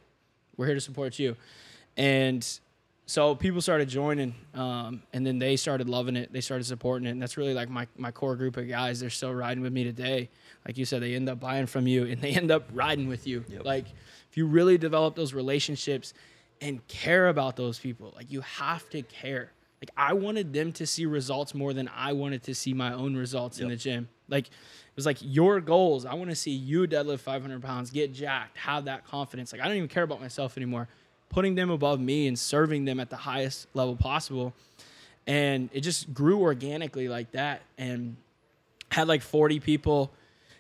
we're 0.57 0.67
here 0.67 0.75
to 0.75 0.81
support 0.81 1.19
you. 1.19 1.37
And 1.97 2.47
so 3.07 3.35
people 3.35 3.61
started 3.61 3.89
joining 3.89 4.35
um, 4.55 5.03
and 5.13 5.27
then 5.27 5.39
they 5.39 5.57
started 5.57 5.89
loving 5.89 6.17
it. 6.17 6.33
They 6.33 6.41
started 6.41 6.65
supporting 6.65 7.07
it. 7.07 7.11
And 7.11 7.21
that's 7.21 7.37
really 7.37 7.55
like 7.55 7.69
my, 7.69 7.87
my 7.99 8.11
core 8.11 8.37
group 8.37 8.57
of 8.57 8.69
guys 8.69 9.01
they're 9.01 9.11
still 9.11 9.35
riding 9.35 9.63
with 9.63 9.73
me 9.73 9.85
today. 9.85 10.31
Like 10.67 10.79
you 10.79 10.85
said 10.85 11.03
they 11.03 11.15
end 11.15 11.29
up 11.29 11.41
buying 11.41 11.67
from 11.67 11.87
you 11.87 12.05
and 12.07 12.21
they 12.21 12.31
end 12.35 12.51
up 12.51 12.69
riding 12.73 13.09
with 13.09 13.27
you. 13.27 13.45
Yep. 13.49 13.65
like 13.65 13.87
if 14.31 14.37
you 14.37 14.47
really 14.47 14.79
develop 14.79 15.15
those 15.15 15.35
relationships 15.35 16.15
and 16.61 16.87
care 16.87 17.29
about 17.29 17.57
those 17.57 17.79
people 17.79 18.13
like 18.17 18.31
you 18.31 18.41
have 18.43 18.89
to 18.91 19.03
care. 19.03 19.53
Like 19.81 19.91
i 19.97 20.13
wanted 20.13 20.53
them 20.53 20.73
to 20.75 20.87
see 20.87 21.07
results 21.07 21.55
more 21.55 21.73
than 21.73 21.91
i 21.95 22.13
wanted 22.13 22.45
to 22.45 22.55
see 22.55 22.73
my 22.73 22.93
own 22.93 23.17
results 23.17 23.59
in 23.59 23.69
the 23.69 23.77
gym. 23.77 24.09
Like 24.29 24.49
was 24.97 25.07
like 25.07 25.19
your 25.21 25.61
goals 25.61 26.05
i 26.05 26.15
want 26.15 26.31
to 26.31 26.37
see 26.37 26.51
you 26.51 26.87
deadlift 26.87 27.21
500 27.21 27.63
pounds 27.63 27.91
get 27.91 28.13
jacked 28.13 28.57
have 28.59 28.85
that 28.85 29.07
confidence. 29.07 29.53
Like 29.53 29.63
i 29.63 29.69
don't 29.69 29.77
even 29.77 29.89
care 29.89 30.03
about 30.03 30.21
myself 30.21 30.57
anymore. 30.57 30.89
Putting 31.29 31.55
them 31.55 31.71
above 31.71 31.99
me 31.99 32.29
and 32.29 32.39
serving 32.39 32.85
them 32.85 33.01
at 33.01 33.09
the 33.09 33.17
highest 33.17 33.67
level 33.73 33.97
possible. 33.97 34.53
And 35.27 35.71
it 35.73 35.81
just 35.81 36.13
grew 36.13 36.41
organically 36.41 37.09
like 37.09 37.33
that 37.33 37.63
and 37.79 38.17
had 38.91 39.09
like 39.09 39.23
40 39.23 39.61
people 39.61 40.11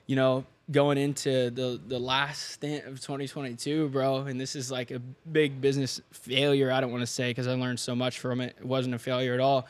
you 0.06 0.16
know 0.16 0.44
going 0.70 0.96
into 0.96 1.50
the 1.50 1.78
the 1.86 1.98
last 1.98 2.52
stint 2.52 2.86
of 2.86 3.00
2022 3.00 3.88
bro. 3.90 4.18
And 4.20 4.40
this 4.40 4.56
is 4.56 4.70
like 4.70 4.90
a 4.90 4.98
big 5.30 5.60
business 5.60 6.00
failure 6.12 6.72
i 6.72 6.80
don't 6.80 6.90
want 6.90 7.02
to 7.02 7.06
say 7.06 7.30
because 7.30 7.46
i 7.46 7.52
learned 7.54 7.80
so 7.80 7.94
much 7.94 8.18
from 8.18 8.40
it. 8.40 8.56
It 8.58 8.66
wasn't 8.66 8.94
a 8.94 8.98
failure 8.98 9.34
at 9.34 9.40
all. 9.40 9.66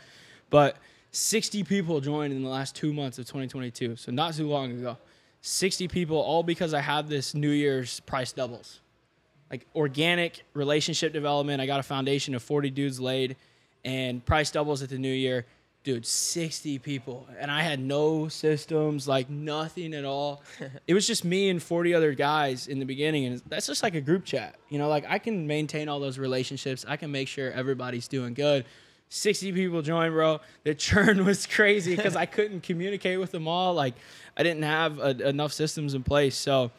But 0.50 0.76
60 1.12 1.64
people 1.64 2.00
joined 2.00 2.32
in 2.32 2.42
the 2.42 2.48
last 2.48 2.74
two 2.74 2.92
months 2.92 3.18
of 3.18 3.26
2022 3.26 3.96
so 3.96 4.10
not 4.10 4.34
too 4.34 4.48
long 4.48 4.72
ago 4.72 4.96
60 5.42 5.88
people 5.88 6.16
all 6.16 6.42
because 6.42 6.74
i 6.74 6.80
have 6.80 7.08
this 7.08 7.34
new 7.34 7.50
year's 7.50 8.00
price 8.00 8.32
doubles 8.32 8.80
like 9.52 9.66
organic 9.76 10.44
relationship 10.54 11.12
development. 11.12 11.60
I 11.60 11.66
got 11.66 11.78
a 11.78 11.84
foundation 11.84 12.34
of 12.34 12.42
40 12.42 12.70
dudes 12.70 12.98
laid 12.98 13.36
and 13.84 14.24
price 14.24 14.50
doubles 14.50 14.82
at 14.82 14.88
the 14.88 14.98
new 14.98 15.12
year. 15.12 15.44
Dude, 15.84 16.06
60 16.06 16.78
people. 16.78 17.26
And 17.38 17.50
I 17.50 17.62
had 17.62 17.78
no 17.78 18.28
systems, 18.28 19.06
like 19.06 19.28
nothing 19.28 19.94
at 19.94 20.04
all. 20.04 20.42
it 20.86 20.94
was 20.94 21.06
just 21.06 21.24
me 21.24 21.50
and 21.50 21.62
40 21.62 21.92
other 21.92 22.14
guys 22.14 22.66
in 22.66 22.78
the 22.78 22.86
beginning. 22.86 23.26
And 23.26 23.42
that's 23.46 23.66
just 23.66 23.82
like 23.82 23.94
a 23.94 24.00
group 24.00 24.24
chat. 24.24 24.54
You 24.70 24.78
know, 24.78 24.88
like 24.88 25.04
I 25.06 25.18
can 25.18 25.46
maintain 25.46 25.88
all 25.88 26.00
those 26.00 26.18
relationships. 26.18 26.86
I 26.88 26.96
can 26.96 27.10
make 27.10 27.28
sure 27.28 27.50
everybody's 27.52 28.08
doing 28.08 28.32
good. 28.32 28.64
60 29.12 29.52
people 29.52 29.82
joined, 29.82 30.14
bro. 30.14 30.40
The 30.64 30.74
churn 30.86 31.26
was 31.26 31.46
crazy 31.46 31.94
because 31.94 32.16
I 32.16 32.24
couldn't 32.24 32.62
communicate 32.62 33.20
with 33.20 33.30
them 33.30 33.46
all. 33.46 33.74
Like 33.74 33.94
I 34.38 34.42
didn't 34.42 34.62
have 34.62 34.98
a, 34.98 35.28
enough 35.28 35.52
systems 35.52 35.92
in 35.92 36.02
place. 36.02 36.34
So, 36.34 36.70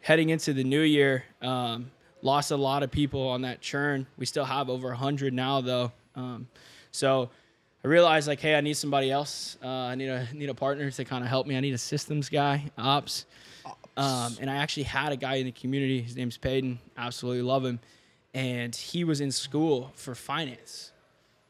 heading 0.00 0.30
into 0.30 0.54
the 0.54 0.64
new 0.64 0.80
year, 0.80 1.24
um, 1.42 1.90
lost 2.22 2.52
a 2.52 2.56
lot 2.56 2.82
of 2.82 2.90
people 2.90 3.28
on 3.28 3.42
that 3.42 3.60
churn. 3.60 4.06
We 4.16 4.24
still 4.24 4.46
have 4.46 4.70
over 4.70 4.88
100 4.88 5.34
now, 5.34 5.60
though. 5.60 5.92
Um, 6.14 6.48
so 6.90 7.28
I 7.84 7.88
realized, 7.88 8.28
like, 8.28 8.40
hey, 8.40 8.54
I 8.54 8.62
need 8.62 8.74
somebody 8.74 9.10
else. 9.10 9.58
Uh, 9.62 9.68
I 9.68 9.94
need 9.94 10.08
a 10.08 10.26
need 10.32 10.48
a 10.48 10.54
partner 10.54 10.90
to 10.90 11.04
kind 11.04 11.22
of 11.22 11.28
help 11.28 11.46
me. 11.46 11.54
I 11.54 11.60
need 11.60 11.74
a 11.74 11.78
systems 11.78 12.30
guy, 12.30 12.64
ops. 12.78 13.26
Um, 13.96 14.38
and 14.40 14.48
I 14.48 14.56
actually 14.56 14.84
had 14.84 15.12
a 15.12 15.16
guy 15.16 15.34
in 15.34 15.44
the 15.44 15.52
community. 15.52 16.00
His 16.00 16.16
name's 16.16 16.38
Peyton. 16.38 16.78
Absolutely 16.96 17.42
love 17.42 17.64
him. 17.64 17.78
And 18.32 18.74
he 18.74 19.04
was 19.04 19.20
in 19.20 19.32
school 19.32 19.92
for 19.96 20.14
finance. 20.14 20.92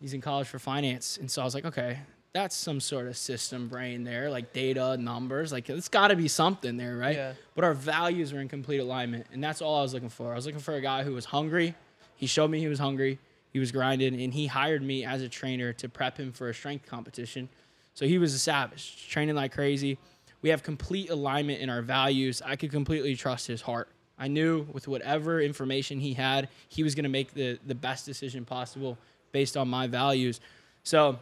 He's 0.01 0.15
in 0.15 0.21
college 0.21 0.47
for 0.47 0.59
finance. 0.59 1.19
And 1.19 1.31
so 1.31 1.43
I 1.43 1.45
was 1.45 1.55
like, 1.55 1.65
okay, 1.65 1.99
that's 2.33 2.55
some 2.55 2.81
sort 2.81 3.07
of 3.07 3.17
system 3.17 3.69
brain 3.69 4.05
there, 4.05 4.31
like 4.31 4.53
data, 4.53 4.97
numbers. 4.97 5.51
Like 5.51 5.69
it's 5.69 5.89
got 5.89 6.09
to 6.09 6.17
be 6.17 6.29
something 6.29 6.77
there, 6.77 6.97
right? 6.97 7.17
Yeah. 7.17 7.33
But 7.55 7.65
our 7.65 7.75
values 7.75 8.33
were 8.33 8.41
in 8.41 8.49
complete 8.49 8.79
alignment, 8.79 9.27
and 9.33 9.43
that's 9.43 9.61
all 9.61 9.79
I 9.79 9.83
was 9.83 9.95
looking 9.95 10.09
for. 10.09 10.33
I 10.33 10.37
was 10.37 10.47
looking 10.47 10.61
for 10.61 10.75
a 10.75 10.81
guy 10.81 11.03
who 11.03 11.15
was 11.15 11.25
hungry. 11.25 11.75
He 12.17 12.27
showed 12.27 12.51
me 12.51 12.61
he 12.61 12.69
was 12.69 12.79
hungry. 12.79 13.19
He 13.53 13.59
was 13.59 13.73
grinding, 13.73 14.21
and 14.21 14.33
he 14.33 14.47
hired 14.47 14.83
me 14.83 15.05
as 15.05 15.23
a 15.23 15.29
trainer 15.29 15.73
to 15.75 15.89
prep 15.89 16.19
him 16.19 16.33
for 16.33 16.49
a 16.49 16.55
strength 16.55 16.87
competition. 16.87 17.49
So 17.95 18.07
he 18.07 18.19
was 18.19 18.35
a 18.35 18.39
savage, 18.39 19.09
training 19.09 19.35
like 19.35 19.53
crazy. 19.53 19.99
We 20.43 20.51
have 20.51 20.63
complete 20.63 21.11
alignment 21.11 21.61
in 21.61 21.71
our 21.71 21.83
values. 21.83 22.43
I 22.45 22.55
could 22.57 22.71
completely 22.71 23.17
trust 23.17 23.47
his 23.47 23.63
heart. 23.63 23.89
I 24.19 24.29
knew 24.29 24.67
with 24.73 24.87
whatever 24.87 25.41
information 25.41 25.99
he 25.99 26.15
had, 26.15 26.49
he 26.69 26.83
was 26.83 26.95
going 26.95 27.05
to 27.05 27.11
make 27.11 27.35
the, 27.35 27.59
the 27.67 27.75
best 27.75 28.05
decision 28.05 28.45
possible 28.45 28.99
based 29.33 29.57
on 29.57 29.69
my 29.69 29.87
values. 29.87 30.41
So 30.83 31.19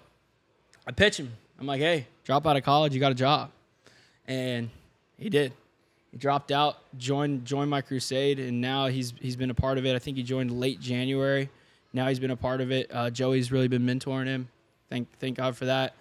I 0.86 0.92
pitch 0.92 1.18
him. 1.18 1.32
I'm 1.58 1.66
like, 1.66 1.80
hey, 1.80 2.06
drop 2.24 2.46
out 2.46 2.56
of 2.56 2.62
college, 2.62 2.94
you 2.94 3.00
got 3.00 3.12
a 3.12 3.16
job. 3.16 3.50
And 4.26 4.70
he 5.18 5.30
did. 5.30 5.52
He 6.10 6.18
dropped 6.18 6.50
out, 6.50 6.78
joined 6.98 7.44
joined 7.44 7.70
my 7.70 7.80
crusade, 7.80 8.38
and 8.38 8.60
now 8.60 8.86
he's 8.86 9.12
he's 9.20 9.36
been 9.36 9.50
a 9.50 9.54
part 9.54 9.78
of 9.78 9.86
it. 9.86 9.94
I 9.94 9.98
think 9.98 10.16
he 10.16 10.22
joined 10.22 10.50
late 10.50 10.80
January. 10.80 11.48
Now 11.92 12.08
he's 12.08 12.18
been 12.18 12.30
a 12.30 12.36
part 12.36 12.60
of 12.60 12.70
it. 12.70 12.90
Uh, 12.92 13.10
Joey's 13.10 13.50
really 13.50 13.68
been 13.68 13.82
mentoring 13.82 14.26
him. 14.26 14.48
Thank 14.90 15.08
thank 15.18 15.36
God 15.36 15.56
for 15.56 15.64
that. 15.66 15.94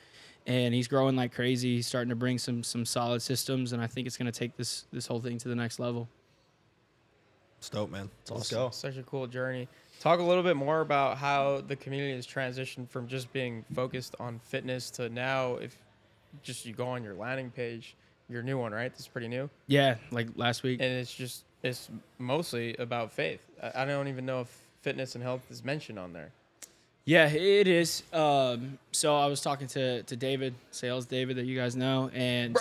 And 0.48 0.74
he's 0.74 0.88
growing 0.88 1.16
like 1.16 1.34
crazy. 1.34 1.76
He's 1.76 1.88
starting 1.88 2.10
to 2.10 2.16
bring 2.16 2.38
some 2.38 2.64
some 2.64 2.86
solid 2.86 3.22
systems, 3.22 3.74
and 3.74 3.82
I 3.82 3.88
think 3.88 4.08
it's 4.08 4.18
going 4.18 4.32
to 4.32 4.38
take 4.38 4.56
this 4.58 4.86
this 4.92 5.08
whole 5.08 5.20
thing 5.20 5.38
to 5.40 5.48
the 5.48 5.56
next 5.56 5.80
level. 5.80 6.08
It's 7.58 7.70
dope, 7.70 7.90
man. 7.90 8.10
Let's 8.30 8.52
go. 8.52 8.70
Such 8.70 8.98
a 8.98 9.04
cool 9.04 9.26
journey. 9.26 9.68
Talk 10.00 10.20
a 10.20 10.24
little 10.24 10.44
bit 10.44 10.56
more 10.56 10.82
about 10.82 11.18
how 11.18 11.62
the 11.68 11.76
community 11.76 12.14
has 12.16 12.28
transitioned 12.28 12.90
from 12.90 13.08
just 13.08 13.32
being 13.34 13.66
focused 13.74 14.16
on 14.20 14.40
fitness 14.44 14.92
to 14.92 15.10
now, 15.10 15.56
if 15.56 15.76
just 16.44 16.66
you 16.66 16.74
go 16.74 16.86
on 16.88 17.04
your 17.04 17.16
landing 17.16 17.50
page, 17.50 17.96
your 18.30 18.44
new 18.44 18.58
one, 18.58 18.72
right? 18.72 18.92
That's 18.92 19.08
pretty 19.08 19.28
new, 19.28 19.50
Yeah, 19.68 19.96
like 20.12 20.28
last 20.36 20.64
week. 20.64 20.80
and 20.82 20.92
it's 20.92 21.14
just 21.14 21.44
it's 21.64 21.90
mostly 22.20 22.76
about 22.78 23.12
faith. 23.12 23.42
I, 23.64 23.84
I 23.84 23.86
don't 23.86 24.08
even 24.08 24.26
know 24.26 24.42
if 24.42 24.56
fitness 24.82 25.16
and 25.16 25.24
health 25.24 25.42
is 25.50 25.64
mentioned 25.64 25.98
on 25.98 26.14
there. 26.14 26.32
Yeah, 27.06 27.28
it 27.28 27.68
is. 27.68 28.02
Um, 28.14 28.78
so 28.92 29.16
I 29.16 29.28
was 29.28 29.42
talking 29.42 29.68
to 29.70 30.04
to 30.04 30.16
David, 30.16 30.54
sales 30.72 31.06
David, 31.06 31.38
that 31.38 31.46
you 31.46 31.56
guys 31.58 31.76
know, 31.76 32.10
and 32.14 32.56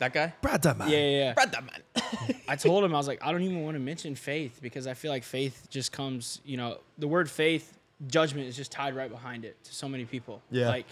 That 0.00 0.12
guy, 0.12 0.32
Brad 0.42 0.60
Brother, 0.62 0.78
man. 0.78 0.88
yeah, 0.90 0.98
yeah, 0.98 1.18
yeah. 1.18 1.32
Brother 1.34 1.58
man. 1.62 2.40
I 2.48 2.56
told 2.56 2.84
him 2.84 2.94
I 2.94 2.98
was 2.98 3.06
like, 3.06 3.24
I 3.24 3.32
don't 3.32 3.42
even 3.42 3.62
want 3.62 3.76
to 3.76 3.80
mention 3.80 4.14
faith 4.14 4.58
because 4.60 4.86
I 4.86 4.94
feel 4.94 5.10
like 5.10 5.22
faith 5.22 5.68
just 5.70 5.92
comes, 5.92 6.40
you 6.44 6.56
know, 6.56 6.78
the 6.98 7.08
word 7.08 7.30
faith, 7.30 7.78
judgment 8.08 8.48
is 8.48 8.56
just 8.56 8.72
tied 8.72 8.96
right 8.96 9.10
behind 9.10 9.44
it 9.44 9.62
to 9.64 9.74
so 9.74 9.88
many 9.88 10.04
people. 10.04 10.42
Yeah. 10.50 10.68
Like, 10.68 10.86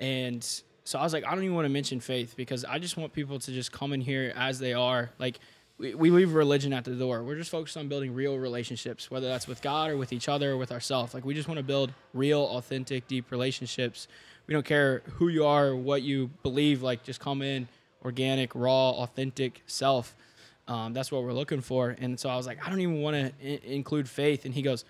and 0.00 0.44
so 0.84 0.98
I 0.98 1.02
was 1.02 1.12
like, 1.12 1.24
I 1.24 1.34
don't 1.34 1.44
even 1.44 1.54
want 1.54 1.66
to 1.66 1.70
mention 1.70 2.00
faith 2.00 2.34
because 2.36 2.64
I 2.64 2.78
just 2.78 2.96
want 2.96 3.12
people 3.12 3.38
to 3.38 3.52
just 3.52 3.70
come 3.70 3.92
in 3.92 4.00
here 4.00 4.32
as 4.36 4.58
they 4.58 4.72
are. 4.72 5.10
Like, 5.18 5.38
we, 5.78 5.94
we 5.94 6.10
leave 6.10 6.34
religion 6.34 6.72
at 6.72 6.84
the 6.84 6.92
door. 6.92 7.22
We're 7.22 7.36
just 7.36 7.50
focused 7.50 7.76
on 7.76 7.88
building 7.88 8.12
real 8.12 8.36
relationships, 8.36 9.10
whether 9.10 9.28
that's 9.28 9.46
with 9.46 9.62
God 9.62 9.90
or 9.90 9.96
with 9.96 10.12
each 10.12 10.28
other 10.28 10.52
or 10.52 10.56
with 10.56 10.72
ourselves. 10.72 11.14
Like, 11.14 11.24
we 11.24 11.34
just 11.34 11.48
want 11.48 11.58
to 11.58 11.64
build 11.64 11.92
real, 12.12 12.40
authentic, 12.42 13.06
deep 13.06 13.30
relationships. 13.30 14.08
We 14.46 14.54
don't 14.54 14.66
care 14.66 15.02
who 15.14 15.28
you 15.28 15.46
are 15.46 15.68
or 15.68 15.76
what 15.76 16.02
you 16.02 16.30
believe. 16.42 16.82
Like, 16.82 17.04
just 17.04 17.20
come 17.20 17.42
in 17.42 17.68
organic, 18.04 18.54
raw, 18.54 18.90
authentic 18.90 19.62
self. 19.66 20.14
Um, 20.68 20.92
that's 20.92 21.10
what 21.10 21.22
we're 21.24 21.32
looking 21.32 21.60
for. 21.60 21.96
And 21.98 22.18
so 22.18 22.28
I 22.28 22.36
was 22.36 22.46
like, 22.46 22.64
I 22.64 22.70
don't 22.70 22.80
even 22.80 23.00
want 23.02 23.16
to 23.16 23.32
I- 23.44 23.60
include 23.64 24.08
faith. 24.08 24.44
And 24.44 24.54
he 24.54 24.62
goes, 24.62 24.84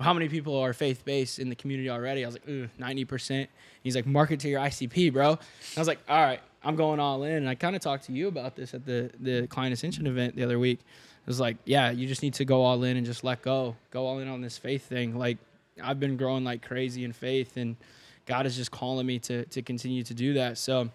how 0.00 0.12
many 0.12 0.28
people 0.28 0.56
are 0.56 0.72
faith 0.72 1.04
based 1.04 1.38
in 1.38 1.48
the 1.48 1.56
community 1.56 1.90
already? 1.90 2.24
I 2.24 2.28
was 2.28 2.36
like, 2.36 2.70
ninety 2.78 3.04
percent. 3.04 3.50
He's 3.82 3.96
like, 3.96 4.06
market 4.06 4.38
to 4.40 4.48
your 4.48 4.60
ICP, 4.60 5.12
bro. 5.12 5.30
And 5.30 5.38
I 5.76 5.80
was 5.80 5.88
like, 5.88 5.98
all 6.08 6.22
right, 6.22 6.40
I'm 6.62 6.76
going 6.76 7.00
all 7.00 7.24
in. 7.24 7.32
And 7.36 7.48
I 7.48 7.54
kind 7.56 7.74
of 7.74 7.82
talked 7.82 8.04
to 8.04 8.12
you 8.12 8.28
about 8.28 8.54
this 8.54 8.74
at 8.74 8.84
the 8.86 9.10
the 9.18 9.46
client 9.48 9.72
ascension 9.72 10.06
event 10.06 10.36
the 10.36 10.44
other 10.44 10.58
week. 10.58 10.78
It 10.80 11.26
was 11.26 11.40
like, 11.40 11.56
yeah, 11.64 11.90
you 11.90 12.06
just 12.06 12.22
need 12.22 12.34
to 12.34 12.44
go 12.44 12.62
all 12.62 12.84
in 12.84 12.96
and 12.96 13.04
just 13.04 13.24
let 13.24 13.42
go, 13.42 13.76
go 13.90 14.06
all 14.06 14.18
in 14.20 14.28
on 14.28 14.40
this 14.40 14.56
faith 14.56 14.86
thing. 14.86 15.18
Like, 15.18 15.36
I've 15.82 15.98
been 16.00 16.16
growing 16.16 16.44
like 16.44 16.62
crazy 16.62 17.04
in 17.04 17.12
faith, 17.12 17.56
and 17.56 17.76
God 18.24 18.46
is 18.46 18.56
just 18.56 18.70
calling 18.70 19.04
me 19.06 19.18
to 19.20 19.44
to 19.46 19.62
continue 19.62 20.04
to 20.04 20.14
do 20.14 20.34
that. 20.34 20.58
So 20.58 20.90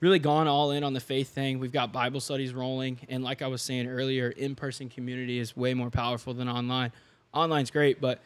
really 0.00 0.18
gone 0.18 0.46
all 0.46 0.70
in 0.70 0.84
on 0.84 0.92
the 0.92 1.00
faith 1.00 1.28
thing. 1.30 1.58
We've 1.58 1.72
got 1.72 1.92
Bible 1.92 2.20
studies 2.20 2.52
rolling, 2.54 2.98
and 3.08 3.24
like 3.24 3.42
I 3.42 3.48
was 3.48 3.62
saying 3.62 3.88
earlier, 3.88 4.30
in-person 4.30 4.90
community 4.90 5.38
is 5.38 5.56
way 5.56 5.74
more 5.74 5.90
powerful 5.90 6.34
than 6.34 6.48
online. 6.48 6.92
Online's 7.34 7.70
great, 7.70 8.00
but 8.00 8.20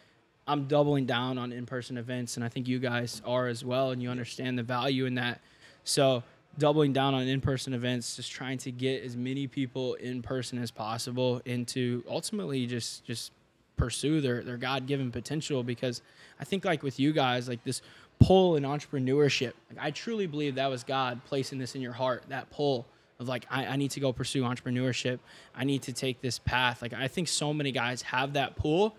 I'm 0.46 0.66
doubling 0.66 1.06
down 1.06 1.38
on 1.38 1.52
in-person 1.52 1.96
events, 1.96 2.36
and 2.36 2.44
I 2.44 2.48
think 2.48 2.68
you 2.68 2.78
guys 2.78 3.22
are 3.24 3.48
as 3.48 3.64
well, 3.64 3.90
and 3.92 4.02
you 4.02 4.10
understand 4.10 4.58
the 4.58 4.62
value 4.62 5.06
in 5.06 5.14
that. 5.14 5.40
So 5.84 6.22
doubling 6.58 6.92
down 6.92 7.14
on 7.14 7.22
in-person 7.26 7.72
events, 7.72 8.16
just 8.16 8.30
trying 8.30 8.58
to 8.58 8.70
get 8.70 9.02
as 9.02 9.16
many 9.16 9.46
people 9.46 9.94
in 9.94 10.20
person 10.20 10.62
as 10.62 10.70
possible, 10.70 11.40
and 11.46 11.66
to 11.68 12.04
ultimately 12.08 12.66
just 12.66 13.04
just 13.04 13.32
pursue 13.76 14.20
their 14.20 14.42
their 14.42 14.58
God-given 14.58 15.10
potential. 15.10 15.62
Because 15.62 16.02
I 16.38 16.44
think 16.44 16.64
like 16.64 16.82
with 16.82 17.00
you 17.00 17.12
guys, 17.12 17.48
like 17.48 17.64
this 17.64 17.80
pull 18.22 18.56
in 18.56 18.62
entrepreneurship, 18.62 19.52
like 19.70 19.78
I 19.80 19.90
truly 19.90 20.26
believe 20.26 20.54
that 20.56 20.68
was 20.68 20.84
God 20.84 21.20
placing 21.26 21.58
this 21.58 21.74
in 21.74 21.80
your 21.80 21.92
heart, 21.92 22.24
that 22.28 22.50
pull 22.50 22.86
of 23.18 23.28
like 23.28 23.46
I, 23.50 23.66
I 23.66 23.76
need 23.76 23.90
to 23.92 24.00
go 24.00 24.12
pursue 24.12 24.42
entrepreneurship. 24.42 25.18
I 25.54 25.64
need 25.64 25.82
to 25.82 25.92
take 25.92 26.20
this 26.20 26.38
path. 26.38 26.82
Like 26.82 26.92
I 26.92 27.08
think 27.08 27.28
so 27.28 27.52
many 27.52 27.72
guys 27.72 28.02
have 28.02 28.34
that 28.34 28.56
pull. 28.56 28.96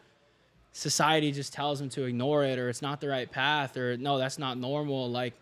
Society 0.72 1.32
just 1.32 1.54
tells 1.54 1.80
them 1.80 1.90
to 1.90 2.04
ignore 2.04 2.44
it 2.44 2.58
or 2.58 2.70
it's 2.70 2.82
not 2.82 3.00
the 3.00 3.08
right 3.08 3.30
path 3.30 3.78
or 3.78 3.96
no, 3.98 4.18
that's 4.18 4.40
not 4.40 4.58
normal. 4.58 5.10
Like 5.10 5.34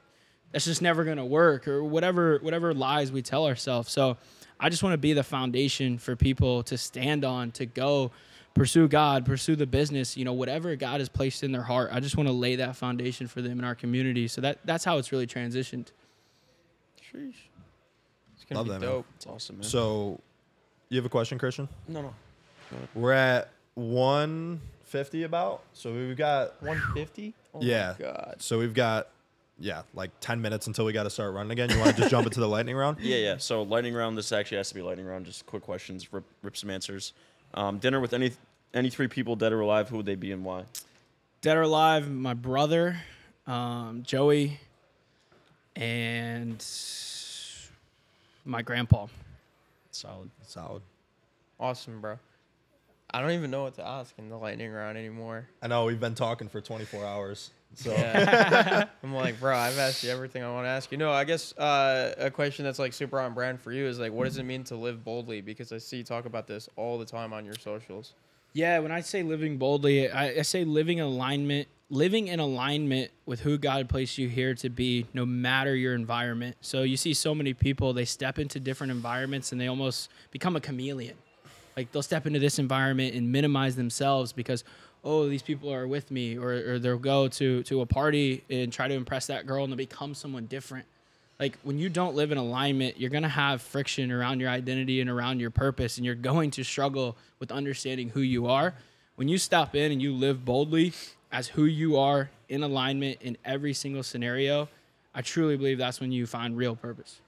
that's 0.51 0.65
just 0.65 0.81
never 0.81 1.03
gonna 1.03 1.25
work 1.25 1.67
or 1.67 1.83
whatever 1.83 2.39
whatever 2.41 2.73
lies 2.73 3.11
we 3.11 3.21
tell 3.21 3.45
ourselves. 3.45 3.91
So 3.91 4.17
I 4.59 4.69
just 4.69 4.83
want 4.83 4.93
to 4.93 4.97
be 4.99 5.13
the 5.13 5.23
foundation 5.23 5.97
for 5.97 6.15
people 6.15 6.63
to 6.63 6.77
stand 6.77 7.25
on 7.25 7.51
to 7.53 7.65
go 7.65 8.11
pursue 8.53 8.88
God, 8.88 9.26
pursue 9.26 9.56
the 9.56 9.68
business, 9.68 10.18
you 10.18 10.26
know, 10.26 10.34
whatever 10.34 10.76
God 10.76 10.99
has 10.99 11.10
placed 11.10 11.44
in 11.44 11.52
their 11.52 11.64
heart. 11.64 11.90
I 11.91 11.99
just 11.99 12.18
want 12.18 12.28
to 12.28 12.34
lay 12.34 12.56
that 12.57 12.76
foundation 12.76 13.28
for 13.28 13.41
them 13.41 13.60
in 13.60 13.65
our 13.65 13.76
community. 13.76 14.28
So 14.28 14.41
that 14.41 14.60
that's 14.65 14.84
how 14.84 14.98
it's 14.98 15.11
really 15.11 15.28
transitioned. 15.28 15.88
Sheesh. 17.02 17.34
It's 18.36 18.45
gonna 18.48 18.60
Love 18.60 18.65
be 18.65 18.72
that, 18.72 18.80
man. 18.82 19.03
It's 19.15 19.28
awesome, 19.28 19.57
man. 19.57 19.64
So, 19.64 20.19
you 20.90 20.98
have 20.98 21.06
a 21.06 21.10
question, 21.10 21.38
Christian? 21.38 21.68
no, 21.88 22.02
no. 22.02 22.14
We're 22.95 23.11
at 23.11 23.49
150 23.76 25.23
about. 25.23 25.64
So 25.73 25.94
we've 25.94 26.15
got 26.15 26.61
150. 26.61 27.34
Oh 27.53 27.60
yeah. 27.61 27.95
My 27.99 28.06
God. 28.06 28.36
So 28.40 28.60
we've 28.60 28.73
got 28.73 29.10
yeah, 29.60 29.84
like 29.94 30.10
10 30.22 30.41
minutes 30.41 30.68
until 30.68 30.86
we 30.86 30.94
got 30.94 31.03
to 31.03 31.10
start 31.10 31.34
running 31.34 31.52
again. 31.52 31.69
You 31.69 31.78
want 31.80 31.91
to 31.91 31.98
just 31.98 32.10
jump 32.10 32.26
into 32.26 32.40
the 32.40 32.48
lightning 32.48 32.76
round? 32.76 32.99
Yeah, 32.99 33.18
yeah. 33.18 33.38
So 33.38 33.61
lightning 33.61 33.94
round. 33.94 34.18
This 34.18 34.32
actually 34.32 34.57
has 34.57 34.69
to 34.69 34.76
be 34.76 34.82
lightning 34.82 35.06
round. 35.06 35.26
Just 35.26 35.45
quick 35.45 35.64
questions. 35.64 36.11
Rip, 36.11 36.23
rip 36.41 36.57
some 36.57 36.69
answers. 36.69 37.14
Um, 37.53 37.80
dinner 37.80 37.99
with 37.99 38.14
any 38.14 38.32
any 38.73 38.90
three 38.90 39.07
people, 39.07 39.36
dead 39.36 39.52
or 39.52 39.61
alive. 39.61 39.90
Who 39.90 39.98
would 39.98 40.06
they 40.06 40.15
be 40.15 40.32
and 40.32 40.44
why? 40.44 40.64
Dead 41.41 41.57
or 41.57 41.64
alive, 41.64 42.10
my 42.10 42.34
brother, 42.34 42.98
um, 43.48 44.03
Joey, 44.03 44.60
and 45.76 46.64
my 48.45 48.61
grandpa. 48.61 49.07
Solid. 49.91 50.30
Solid. 50.44 50.82
Awesome, 51.60 51.99
bro. 52.02 52.18
I 53.14 53.22
don't 53.22 53.32
even 53.32 53.52
know 53.52 53.64
what 53.64 53.76
to 53.76 53.86
ask 53.86 54.18
in 54.18 54.30
the 54.30 54.38
lightning 54.38 54.72
round 54.72 54.98
anymore. 54.98 55.48
I 55.61 55.68
know 55.68 55.86
we've 55.86 55.99
been 55.99 56.15
talking 56.15 56.48
for 56.48 56.61
24 56.61 57.06
hours. 57.06 57.52
So 57.76 57.91
Yeah. 57.91 58.85
I'm 59.03 59.14
like, 59.14 59.39
bro, 59.39 59.56
I've 59.56 59.77
asked 59.77 60.03
you 60.03 60.10
everything 60.10 60.43
I 60.43 60.52
want 60.52 60.65
to 60.65 60.69
ask 60.69 60.91
you. 60.91 60.98
No, 60.98 61.11
I 61.11 61.23
guess 61.23 61.57
uh, 61.57 62.14
a 62.18 62.30
question 62.30 62.65
that's 62.65 62.80
like 62.80 62.93
super 62.93 63.19
on 63.19 63.34
brand 63.34 63.60
for 63.60 63.72
you 63.72 63.85
is 63.85 63.99
like, 63.99 64.11
what 64.11 64.26
does 64.26 64.38
it 64.38 64.43
mean 64.43 64.64
to 64.65 64.76
live 64.76 65.03
boldly? 65.03 65.41
Because 65.41 65.72
I 65.72 65.77
see 65.77 65.98
you 65.98 66.03
talk 66.03 66.26
about 66.26 66.48
this 66.48 66.69
all 66.76 66.98
the 66.98 67.06
time 67.06 67.34
on 67.34 67.45
your 67.45 67.56
socials. 67.56 68.14
Yeah, 68.53 68.80
when 68.80 68.91
I 68.91 68.99
say 69.02 69.23
living 69.23 69.57
boldly, 69.57 70.11
I, 70.11 70.39
I 70.39 70.41
say 70.41 70.65
living 70.65 70.98
in 70.98 71.06
alignment, 71.06 71.69
living 71.89 72.27
in 72.27 72.39
alignment 72.41 73.11
with 73.26 73.39
who 73.39 73.57
God 73.57 73.88
placed 73.88 74.18
you 74.18 74.27
here 74.27 74.53
to 74.56 74.69
be, 74.69 75.06
no 75.14 75.26
matter 75.26 75.73
your 75.73 75.95
environment. 75.95 76.57
So 76.60 76.84
you 76.84 76.98
see 76.98 77.14
so 77.14 77.34
many 77.34 77.53
people, 77.53 77.93
they 77.93 78.06
step 78.06 78.39
into 78.39 78.60
different 78.60 78.91
environments 78.91 79.53
and 79.53 79.61
they 79.61 79.68
almost 79.68 80.10
become 80.31 80.57
a 80.57 80.61
chameleon. 80.61 81.15
Like 81.77 81.91
they'll 81.93 82.03
step 82.03 82.27
into 82.27 82.39
this 82.39 82.60
environment 82.60 83.15
and 83.15 83.31
minimize 83.31 83.77
themselves 83.77 84.34
because, 84.34 84.65
oh, 85.03 85.28
these 85.28 85.41
people 85.41 85.73
are 85.73 85.88
with 85.88 86.11
me, 86.11 86.38
or, 86.38 86.73
or 86.73 86.80
they'll 86.80 86.98
go 86.98 87.28
to 87.28 87.64
to 87.64 87.82
a 87.82 87.86
party 87.86 88.44
and 88.49 88.72
try 88.72 88.88
to 88.88 88.94
impress 88.94 89.28
that 89.28 89.45
girl 89.45 89.64
and 89.64 89.72
they'll 89.72 89.78
become 89.78 90.14
someone 90.14 90.45
different 90.45 90.86
like 91.41 91.57
when 91.64 91.80
you 91.80 91.90
don't 91.90 92.14
live 92.14 92.32
in 92.32 92.38
alignment, 92.38 92.99
you're 92.99 93.10
gonna 93.10 93.28
have 93.28 93.64
friction 93.64 94.11
around 94.11 94.40
your 94.40 94.49
identity 94.49 95.02
and 95.02 95.10
around 95.10 95.40
your 95.40 95.49
purpose, 95.49 95.98
and 95.98 96.06
you're 96.06 96.14
going 96.14 96.52
to 96.52 96.64
struggle 96.64 97.18
with 97.40 97.52
understanding 97.52 98.10
who 98.10 98.22
you 98.22 98.45
are. 98.45 98.76
When 99.15 99.28
you 99.28 99.40
step 99.40 99.73
in 99.73 99.91
and 99.91 99.99
you 99.99 100.14
live 100.14 100.45
boldly 100.45 100.94
as 101.32 101.48
who 101.48 101.65
you 101.65 101.98
are 101.98 102.30
in 102.48 102.61
alignment 102.61 103.23
in 103.23 103.38
every 103.44 103.73
single 103.73 104.03
scenario, 104.03 104.69
I 105.15 105.23
truly 105.23 105.57
believe 105.57 105.80
that's 105.80 105.99
when 105.99 106.11
you 106.11 106.28
find 106.28 106.56
real 106.56 106.76
purpose. 106.76 107.19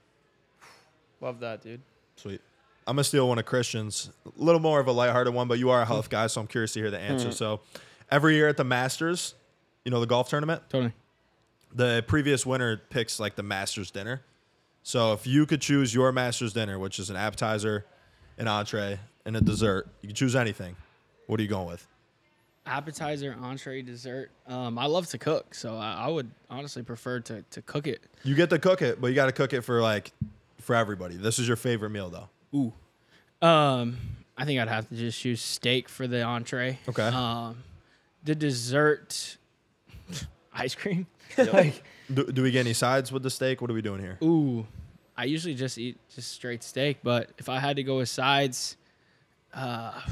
Love 1.20 1.40
that, 1.40 1.62
dude. 1.62 1.80
sweet. 2.14 2.40
I'm 2.86 2.96
gonna 2.96 3.04
steal 3.04 3.28
one 3.28 3.38
of 3.38 3.46
Christian's, 3.46 4.10
a 4.26 4.30
little 4.36 4.60
more 4.60 4.80
of 4.80 4.86
a 4.86 4.92
lighthearted 4.92 5.32
one, 5.32 5.48
but 5.48 5.58
you 5.58 5.70
are 5.70 5.82
a 5.82 5.86
health 5.86 6.10
guy, 6.10 6.26
so 6.26 6.40
I'm 6.40 6.46
curious 6.46 6.72
to 6.74 6.80
hear 6.80 6.90
the 6.90 6.98
answer. 6.98 7.32
So, 7.32 7.60
every 8.10 8.34
year 8.34 8.48
at 8.48 8.56
the 8.56 8.64
Masters, 8.64 9.34
you 9.84 9.90
know 9.90 10.00
the 10.00 10.06
golf 10.06 10.28
tournament, 10.28 10.62
Totally. 10.68 10.92
the 11.74 12.04
previous 12.06 12.44
winner 12.44 12.76
picks 12.90 13.18
like 13.18 13.36
the 13.36 13.42
Masters 13.42 13.90
dinner. 13.90 14.22
So 14.82 15.14
if 15.14 15.26
you 15.26 15.46
could 15.46 15.62
choose 15.62 15.94
your 15.94 16.12
Masters 16.12 16.52
dinner, 16.52 16.78
which 16.78 16.98
is 16.98 17.08
an 17.08 17.16
appetizer, 17.16 17.86
an 18.36 18.46
entree, 18.48 19.00
and 19.24 19.34
a 19.34 19.40
dessert, 19.40 19.88
you 20.02 20.08
could 20.08 20.16
choose 20.16 20.36
anything. 20.36 20.76
What 21.26 21.40
are 21.40 21.42
you 21.42 21.48
going 21.48 21.66
with? 21.66 21.86
appetizer, 22.66 23.36
entree, 23.40 23.82
dessert. 23.82 24.30
Um, 24.46 24.78
I 24.78 24.86
love 24.86 25.06
to 25.08 25.18
cook, 25.18 25.54
so 25.54 25.76
I, 25.76 26.04
I 26.04 26.08
would 26.08 26.30
honestly 26.48 26.82
prefer 26.82 27.20
to, 27.20 27.42
to 27.50 27.62
cook 27.62 27.86
it. 27.86 28.02
You 28.22 28.34
get 28.34 28.50
to 28.50 28.58
cook 28.58 28.82
it, 28.82 29.00
but 29.00 29.08
you 29.08 29.14
got 29.14 29.26
to 29.26 29.32
cook 29.32 29.52
it 29.52 29.62
for 29.62 29.82
like 29.82 30.12
for 30.60 30.74
everybody. 30.74 31.16
This 31.16 31.38
is 31.38 31.46
your 31.46 31.56
favorite 31.56 31.90
meal 31.90 32.08
though. 32.08 32.28
Ooh. 32.54 32.72
Um, 33.42 33.98
I 34.36 34.44
think 34.44 34.60
I'd 34.60 34.68
have 34.68 34.88
to 34.88 34.94
just 34.94 35.20
choose 35.20 35.40
steak 35.40 35.88
for 35.88 36.06
the 36.06 36.22
entree. 36.22 36.78
Okay. 36.88 37.08
Um, 37.08 37.62
the 38.24 38.34
dessert, 38.34 39.36
ice 40.52 40.74
cream. 40.74 41.06
Like, 41.36 41.82
Do, 42.12 42.24
do 42.26 42.42
we 42.44 42.52
get 42.52 42.60
any 42.60 42.74
sides 42.74 43.10
with 43.10 43.24
the 43.24 43.30
steak? 43.30 43.60
What 43.60 43.68
are 43.70 43.74
we 43.74 43.82
doing 43.82 44.00
here? 44.00 44.18
ooh, 44.22 44.64
I 45.16 45.24
usually 45.24 45.54
just 45.54 45.78
eat 45.78 45.98
just 46.14 46.30
straight 46.32 46.62
steak, 46.62 46.98
but 47.02 47.30
if 47.38 47.48
I 47.48 47.58
had 47.58 47.74
to 47.76 47.82
go 47.82 47.98
with 47.98 48.08
sides, 48.08 48.76
uh, 49.52 50.00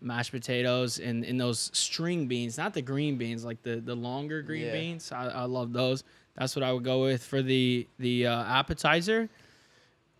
mashed 0.00 0.32
potatoes 0.32 0.98
and, 0.98 1.24
and 1.24 1.40
those 1.40 1.70
string 1.72 2.26
beans, 2.26 2.58
not 2.58 2.74
the 2.74 2.82
green 2.82 3.16
beans, 3.16 3.44
like 3.44 3.62
the, 3.62 3.76
the 3.76 3.94
longer 3.94 4.42
green 4.42 4.66
Yeah. 4.66 4.72
beans. 4.72 5.12
I, 5.12 5.28
I 5.28 5.44
love 5.44 5.72
those. 5.72 6.04
That's 6.36 6.54
what 6.54 6.62
I 6.62 6.72
would 6.72 6.84
go 6.84 7.02
with 7.02 7.24
for 7.24 7.42
the 7.42 7.86
the 7.98 8.26
uh, 8.26 8.44
appetizer. 8.44 9.28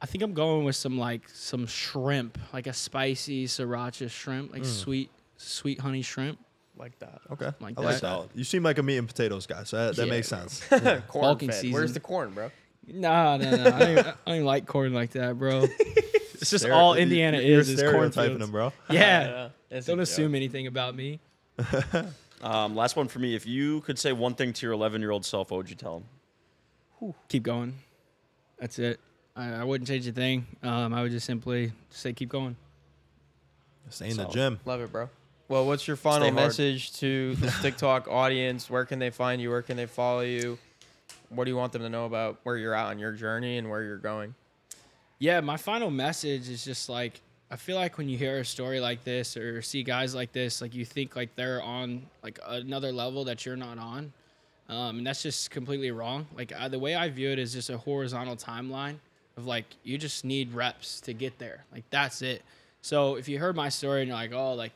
I 0.00 0.06
think 0.06 0.22
I'm 0.22 0.34
going 0.34 0.64
with 0.64 0.76
some 0.76 0.98
like 0.98 1.28
some 1.28 1.66
shrimp, 1.66 2.38
like 2.52 2.66
a 2.66 2.72
spicy 2.72 3.46
sriracha 3.46 4.10
shrimp, 4.10 4.52
like 4.52 4.64
sweet 4.64 5.10
sweet 5.36 5.80
honey 5.80 6.02
shrimp. 6.02 6.38
Like 6.78 6.98
that. 6.98 7.20
Okay, 7.32 7.50
Like 7.58 7.78
I 7.78 7.82
like 7.82 8.00
that. 8.00 8.02
that. 8.02 8.28
You 8.36 8.44
seem 8.44 8.62
like 8.62 8.76
a 8.76 8.82
meat 8.82 8.98
and 8.98 9.08
potatoes 9.08 9.46
guy, 9.46 9.62
so 9.64 9.78
that, 9.78 9.96
that 9.96 10.04
Yeah. 10.06 10.10
makes 10.12 10.28
sense. 10.28 10.62
corn 10.68 11.02
Bulking 11.12 11.48
fed. 11.48 11.58
season. 11.60 11.72
Where's 11.72 11.94
the 11.94 12.00
corn, 12.00 12.32
bro? 12.34 12.50
Nah, 12.86 13.38
no, 13.38 13.50
no, 13.50 13.56
I 13.56 13.78
don't, 13.78 13.80
I 13.80 14.02
don't 14.02 14.16
even 14.28 14.44
like 14.44 14.66
corn 14.66 14.92
like 14.92 15.12
that, 15.12 15.38
bro. 15.38 15.62
It's 16.34 16.50
just 16.50 16.66
Stere- 16.66 16.74
all 16.74 16.94
you- 16.94 17.02
Indiana 17.04 17.40
you're 17.40 17.60
is 17.60 17.70
is 17.70 17.78
stereotyping 17.78 18.12
cornfields. 18.12 18.38
them, 18.40 18.50
bro. 18.50 18.72
Yeah, 18.90 19.48
It's 19.70 19.86
a 19.88 19.90
don't 19.92 19.98
joke. 19.98 20.02
assume 20.02 20.34
anything 20.34 20.66
about 20.66 20.94
me. 20.94 21.18
Um, 22.42 22.76
last 22.76 22.94
one 22.96 23.08
for 23.08 23.18
me. 23.20 23.34
If 23.34 23.46
you 23.46 23.80
could 23.80 23.98
say 23.98 24.12
one 24.12 24.34
thing 24.34 24.52
to 24.52 24.66
your 24.66 24.74
11 24.74 25.00
year 25.00 25.10
old 25.12 25.24
self, 25.24 25.50
what 25.50 25.56
would 25.56 25.70
you 25.70 25.76
tell 25.76 26.02
him? 27.00 27.14
Keep 27.28 27.42
going. 27.44 27.74
That's 28.58 28.78
it. 28.78 29.00
I, 29.36 29.52
I 29.52 29.64
wouldn't 29.64 29.86
change 29.86 30.06
a 30.06 30.12
thing. 30.12 30.46
Um, 30.62 30.94
I 30.94 31.02
would 31.02 31.12
just 31.12 31.26
simply 31.26 31.72
say 31.90 32.12
keep 32.12 32.30
going. 32.30 32.56
Stay 33.90 34.06
in 34.06 34.16
the 34.16 34.22
Solid. 34.22 34.32
gym. 34.32 34.60
Love 34.64 34.80
it, 34.80 34.90
bro. 34.90 35.08
Well, 35.48 35.66
what's 35.66 35.86
your 35.86 35.96
final 35.96 36.22
hard. 36.22 36.34
message 36.34 36.92
to 36.94 37.36
the 37.36 37.50
Stick 37.50 37.76
Talk 37.76 38.08
audience? 38.08 38.68
Where 38.68 38.84
can 38.84 38.98
they 38.98 39.10
find 39.10 39.40
you? 39.40 39.50
Where 39.50 39.62
can 39.62 39.76
they 39.76 39.86
follow 39.86 40.22
you? 40.22 40.58
What 41.28 41.44
do 41.44 41.50
you 41.50 41.56
want 41.56 41.72
them 41.72 41.82
to 41.82 41.88
know 41.88 42.06
about 42.06 42.38
where 42.42 42.56
you're 42.56 42.74
at 42.74 42.86
on 42.86 42.98
your 42.98 43.12
journey 43.12 43.58
and 43.58 43.70
where 43.70 43.82
you're 43.82 43.98
going? 43.98 44.34
Yeah, 45.18 45.40
my 45.40 45.56
final 45.56 45.90
message 45.90 46.48
is 46.48 46.64
just 46.64 46.88
like 46.88 47.20
I 47.48 47.56
feel 47.56 47.76
like 47.76 47.96
when 47.96 48.08
you 48.08 48.18
hear 48.18 48.38
a 48.38 48.44
story 48.44 48.80
like 48.80 49.04
this 49.04 49.36
or 49.36 49.62
see 49.62 49.84
guys 49.84 50.14
like 50.16 50.32
this, 50.32 50.60
like 50.60 50.74
you 50.74 50.84
think 50.84 51.14
like 51.14 51.36
they're 51.36 51.62
on 51.62 52.02
like 52.24 52.40
another 52.46 52.90
level 52.90 53.24
that 53.24 53.46
you're 53.46 53.56
not 53.56 53.78
on, 53.78 54.12
um, 54.68 54.98
and 54.98 55.06
that's 55.06 55.22
just 55.22 55.50
completely 55.52 55.92
wrong. 55.92 56.26
Like 56.36 56.52
I, 56.52 56.66
the 56.66 56.78
way 56.78 56.96
I 56.96 57.08
view 57.08 57.30
it 57.30 57.38
is 57.38 57.52
just 57.52 57.70
a 57.70 57.78
horizontal 57.78 58.34
timeline 58.34 58.96
of 59.36 59.46
like 59.46 59.66
you 59.82 59.98
just 59.98 60.24
need 60.24 60.52
reps 60.54 61.00
to 61.02 61.12
get 61.12 61.38
there. 61.38 61.64
Like 61.72 61.84
that's 61.90 62.22
it. 62.22 62.42
So 62.80 63.16
if 63.16 63.28
you 63.28 63.38
heard 63.38 63.56
my 63.56 63.68
story 63.68 64.00
and 64.00 64.08
you're 64.08 64.16
like, 64.16 64.32
oh, 64.32 64.54
like, 64.54 64.72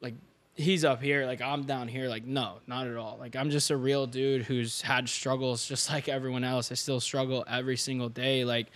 like 0.00 0.14
he's 0.54 0.84
up 0.84 1.02
here, 1.02 1.26
like 1.26 1.40
I'm 1.40 1.64
down 1.64 1.86
here, 1.86 2.08
like 2.08 2.24
no, 2.24 2.56
not 2.66 2.86
at 2.86 2.96
all. 2.96 3.16
Like 3.20 3.36
I'm 3.36 3.50
just 3.50 3.70
a 3.70 3.76
real 3.76 4.06
dude 4.06 4.42
who's 4.42 4.80
had 4.82 5.08
struggles 5.08 5.66
just 5.66 5.90
like 5.92 6.08
everyone 6.08 6.44
else. 6.44 6.72
I 6.72 6.74
still 6.74 7.00
struggle 7.00 7.44
every 7.48 7.76
single 7.76 8.08
day. 8.08 8.44
Like 8.44 8.66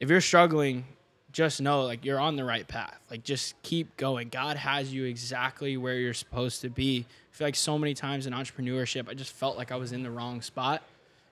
if 0.00 0.10
you're 0.10 0.20
struggling, 0.20 0.84
just 1.32 1.60
know 1.60 1.82
like 1.82 2.04
you're 2.04 2.18
on 2.18 2.34
the 2.34 2.44
right 2.44 2.66
path. 2.66 2.98
Like 3.10 3.22
just 3.22 3.60
keep 3.62 3.96
going. 3.96 4.28
God 4.28 4.56
has 4.56 4.92
you 4.92 5.04
exactly 5.04 5.76
where 5.76 5.94
you're 5.94 6.14
supposed 6.14 6.62
to 6.62 6.68
be. 6.68 7.06
I 7.32 7.36
feel 7.36 7.46
like 7.46 7.54
so 7.54 7.78
many 7.78 7.94
times 7.94 8.26
in 8.26 8.32
entrepreneurship, 8.32 9.08
I 9.08 9.14
just 9.14 9.32
felt 9.32 9.56
like 9.56 9.70
I 9.70 9.76
was 9.76 9.92
in 9.92 10.02
the 10.02 10.10
wrong 10.10 10.42
spot. 10.42 10.82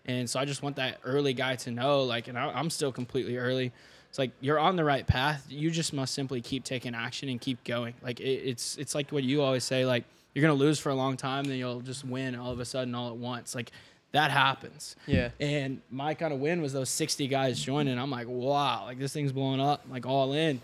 And 0.08 0.28
so 0.28 0.40
I 0.40 0.46
just 0.46 0.62
want 0.62 0.76
that 0.76 0.98
early 1.04 1.34
guy 1.34 1.54
to 1.56 1.70
know, 1.70 2.02
like, 2.02 2.28
and 2.28 2.38
I, 2.38 2.50
I'm 2.50 2.70
still 2.70 2.90
completely 2.90 3.36
early. 3.36 3.72
It's 4.08 4.18
like 4.18 4.30
you're 4.40 4.58
on 4.58 4.76
the 4.76 4.84
right 4.84 5.06
path. 5.06 5.44
You 5.50 5.70
just 5.70 5.92
must 5.92 6.14
simply 6.14 6.40
keep 6.40 6.64
taking 6.64 6.94
action 6.94 7.28
and 7.28 7.38
keep 7.38 7.62
going. 7.62 7.94
Like 8.02 8.18
it, 8.20 8.24
it's 8.24 8.76
it's 8.78 8.94
like 8.94 9.10
what 9.10 9.22
you 9.22 9.42
always 9.42 9.64
say, 9.64 9.84
like 9.84 10.04
you're 10.34 10.40
gonna 10.40 10.54
lose 10.54 10.78
for 10.78 10.88
a 10.88 10.94
long 10.94 11.18
time, 11.18 11.44
then 11.44 11.58
you'll 11.58 11.82
just 11.82 12.04
win 12.04 12.34
all 12.34 12.50
of 12.50 12.58
a 12.58 12.64
sudden 12.64 12.94
all 12.94 13.10
at 13.10 13.16
once. 13.16 13.54
Like 13.54 13.70
that 14.12 14.30
happens. 14.30 14.96
Yeah. 15.06 15.28
And 15.38 15.82
my 15.90 16.14
kind 16.14 16.32
of 16.32 16.40
win 16.40 16.62
was 16.62 16.72
those 16.72 16.88
60 16.88 17.28
guys 17.28 17.62
joining. 17.62 17.98
I'm 17.98 18.10
like, 18.10 18.26
wow, 18.28 18.84
like 18.84 18.98
this 18.98 19.12
thing's 19.12 19.32
blowing 19.32 19.60
up, 19.60 19.84
like 19.90 20.06
all 20.06 20.32
in. 20.32 20.62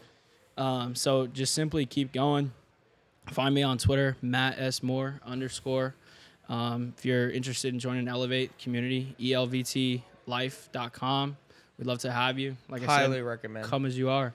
Um, 0.56 0.94
so 0.94 1.26
just 1.26 1.52
simply 1.52 1.84
keep 1.84 2.12
going. 2.12 2.52
Find 3.30 3.54
me 3.54 3.62
on 3.62 3.76
Twitter, 3.76 4.16
Matt 4.22 4.58
S. 4.58 4.82
Moore 4.82 5.20
underscore. 5.24 5.94
Um, 6.48 6.92
if 6.98 7.04
you're 7.04 7.30
interested 7.30 7.72
in 7.72 7.78
joining 7.80 8.08
Elevate 8.08 8.56
community, 8.58 9.14
E 9.18 9.32
elvtlife.com. 9.32 11.36
We'd 11.78 11.86
love 11.86 11.98
to 12.00 12.12
have 12.12 12.38
you. 12.38 12.56
Like 12.68 12.82
I 12.82 12.86
Highly 12.86 13.16
said, 13.18 13.24
recommend. 13.24 13.66
come 13.66 13.84
as 13.86 13.96
you 13.98 14.10
are. 14.10 14.32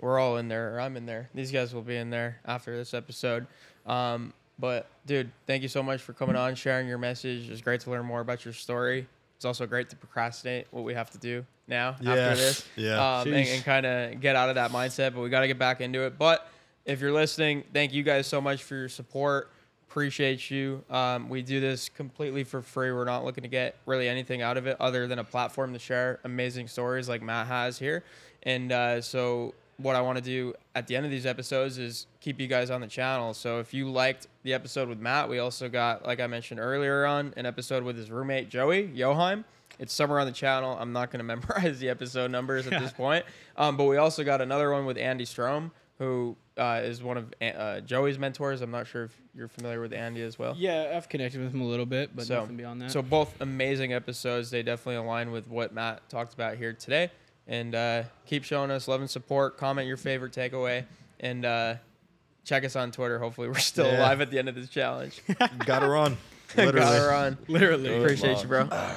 We're 0.00 0.18
all 0.18 0.36
in 0.38 0.48
there. 0.48 0.74
Or 0.76 0.80
I'm 0.80 0.96
in 0.96 1.06
there. 1.06 1.28
These 1.34 1.52
guys 1.52 1.74
will 1.74 1.82
be 1.82 1.96
in 1.96 2.10
there 2.10 2.38
after 2.46 2.76
this 2.76 2.94
episode. 2.94 3.46
Um, 3.86 4.32
but 4.58 4.86
dude, 5.06 5.30
thank 5.46 5.62
you 5.62 5.68
so 5.68 5.82
much 5.82 6.00
for 6.02 6.12
coming 6.12 6.36
on, 6.36 6.54
sharing 6.54 6.86
your 6.86 6.98
message. 6.98 7.48
It's 7.50 7.60
great 7.60 7.80
to 7.82 7.90
learn 7.90 8.04
more 8.04 8.20
about 8.20 8.44
your 8.44 8.54
story. 8.54 9.06
It's 9.36 9.44
also 9.44 9.66
great 9.66 9.88
to 9.90 9.96
procrastinate 9.96 10.66
what 10.70 10.84
we 10.84 10.94
have 10.94 11.10
to 11.10 11.18
do 11.18 11.44
now 11.66 11.96
Yeah. 12.00 12.12
after 12.14 12.36
this. 12.36 12.64
Yeah. 12.76 13.18
Um, 13.20 13.32
and, 13.32 13.48
and 13.48 13.64
kind 13.64 13.86
of 13.86 14.20
get 14.20 14.36
out 14.36 14.50
of 14.50 14.54
that 14.56 14.70
mindset. 14.70 15.14
But 15.14 15.22
we 15.22 15.30
got 15.30 15.40
to 15.40 15.46
get 15.48 15.58
back 15.58 15.80
into 15.80 16.02
it. 16.02 16.18
But 16.18 16.46
if 16.84 17.00
you're 17.00 17.12
listening, 17.12 17.64
thank 17.72 17.92
you 17.92 18.02
guys 18.02 18.26
so 18.26 18.40
much 18.40 18.62
for 18.62 18.76
your 18.76 18.88
support. 18.90 19.50
Appreciate 19.90 20.52
you. 20.52 20.84
Um, 20.88 21.28
we 21.28 21.42
do 21.42 21.58
this 21.58 21.88
completely 21.88 22.44
for 22.44 22.62
free. 22.62 22.92
We're 22.92 23.04
not 23.04 23.24
looking 23.24 23.42
to 23.42 23.48
get 23.48 23.74
really 23.86 24.08
anything 24.08 24.40
out 24.40 24.56
of 24.56 24.68
it 24.68 24.76
other 24.78 25.08
than 25.08 25.18
a 25.18 25.24
platform 25.24 25.72
to 25.72 25.80
share 25.80 26.20
amazing 26.22 26.68
stories 26.68 27.08
like 27.08 27.22
Matt 27.22 27.48
has 27.48 27.76
here. 27.76 28.04
And 28.44 28.70
uh, 28.70 29.00
so, 29.00 29.52
what 29.78 29.96
I 29.96 30.00
want 30.00 30.16
to 30.16 30.22
do 30.22 30.54
at 30.76 30.86
the 30.86 30.94
end 30.94 31.06
of 31.06 31.10
these 31.10 31.26
episodes 31.26 31.76
is 31.78 32.06
keep 32.20 32.38
you 32.38 32.46
guys 32.46 32.70
on 32.70 32.80
the 32.80 32.86
channel. 32.86 33.34
So, 33.34 33.58
if 33.58 33.74
you 33.74 33.90
liked 33.90 34.28
the 34.44 34.54
episode 34.54 34.88
with 34.88 35.00
Matt, 35.00 35.28
we 35.28 35.40
also 35.40 35.68
got, 35.68 36.06
like 36.06 36.20
I 36.20 36.28
mentioned 36.28 36.60
earlier 36.60 37.04
on, 37.04 37.34
an 37.36 37.44
episode 37.44 37.82
with 37.82 37.96
his 37.96 38.12
roommate 38.12 38.48
Joey 38.48 38.92
Joheim. 38.94 39.44
It's 39.80 39.92
somewhere 39.92 40.20
on 40.20 40.26
the 40.26 40.32
channel. 40.32 40.76
I'm 40.78 40.92
not 40.92 41.10
going 41.10 41.18
to 41.18 41.24
memorize 41.24 41.80
the 41.80 41.88
episode 41.88 42.30
numbers 42.30 42.68
at 42.68 42.80
this 42.80 42.92
point. 42.96 43.24
Um, 43.56 43.76
but 43.76 43.86
we 43.86 43.96
also 43.96 44.22
got 44.22 44.40
another 44.40 44.70
one 44.70 44.86
with 44.86 44.98
Andy 44.98 45.24
Strom, 45.24 45.72
who 46.00 46.34
uh, 46.56 46.80
is 46.82 47.02
one 47.02 47.16
of 47.18 47.32
uh, 47.40 47.80
Joey's 47.80 48.18
mentors. 48.18 48.62
I'm 48.62 48.70
not 48.70 48.86
sure 48.86 49.04
if 49.04 49.16
you're 49.34 49.48
familiar 49.48 49.80
with 49.80 49.92
Andy 49.92 50.22
as 50.22 50.38
well. 50.38 50.54
Yeah, 50.58 50.94
I've 50.96 51.08
connected 51.08 51.40
with 51.42 51.54
him 51.54 51.60
a 51.60 51.66
little 51.66 51.86
bit, 51.86 52.16
but 52.16 52.24
So- 52.26 52.40
nothing 52.40 52.56
beyond 52.56 52.80
that. 52.82 52.90
So 52.90 53.02
both 53.02 53.38
amazing 53.40 53.92
episodes. 53.92 54.50
They 54.50 54.62
definitely 54.62 54.96
align 54.96 55.30
with 55.30 55.46
what 55.46 55.72
Matt 55.74 56.08
talked 56.08 56.32
about 56.34 56.56
here 56.56 56.72
today. 56.72 57.10
And 57.46 57.74
uh, 57.74 58.04
keep 58.26 58.44
showing 58.44 58.70
us 58.70 58.88
love 58.88 59.00
and 59.00 59.10
support. 59.10 59.58
Comment 59.58 59.86
your 59.86 59.96
favorite 59.96 60.32
takeaway, 60.32 60.84
and 61.18 61.44
uh, 61.44 61.74
check 62.44 62.64
us 62.64 62.76
on 62.76 62.92
Twitter. 62.92 63.18
Hopefully, 63.18 63.48
we're 63.48 63.58
still 63.58 63.86
Yeah. 63.86 63.98
alive 64.00 64.20
at 64.20 64.30
the 64.30 64.38
end 64.38 64.48
of 64.48 64.54
this 64.54 64.68
challenge. 64.68 65.20
Gotta 65.66 65.88
run. 65.88 66.16
Literally. 66.56 66.78
Got 66.80 66.94
her 66.98 67.12
on. 67.12 67.38
literally. 67.48 67.96
Appreciate 68.02 68.40
you, 68.42 68.48
bro. 68.48 68.62
All 68.62 68.68
right. 68.68 68.96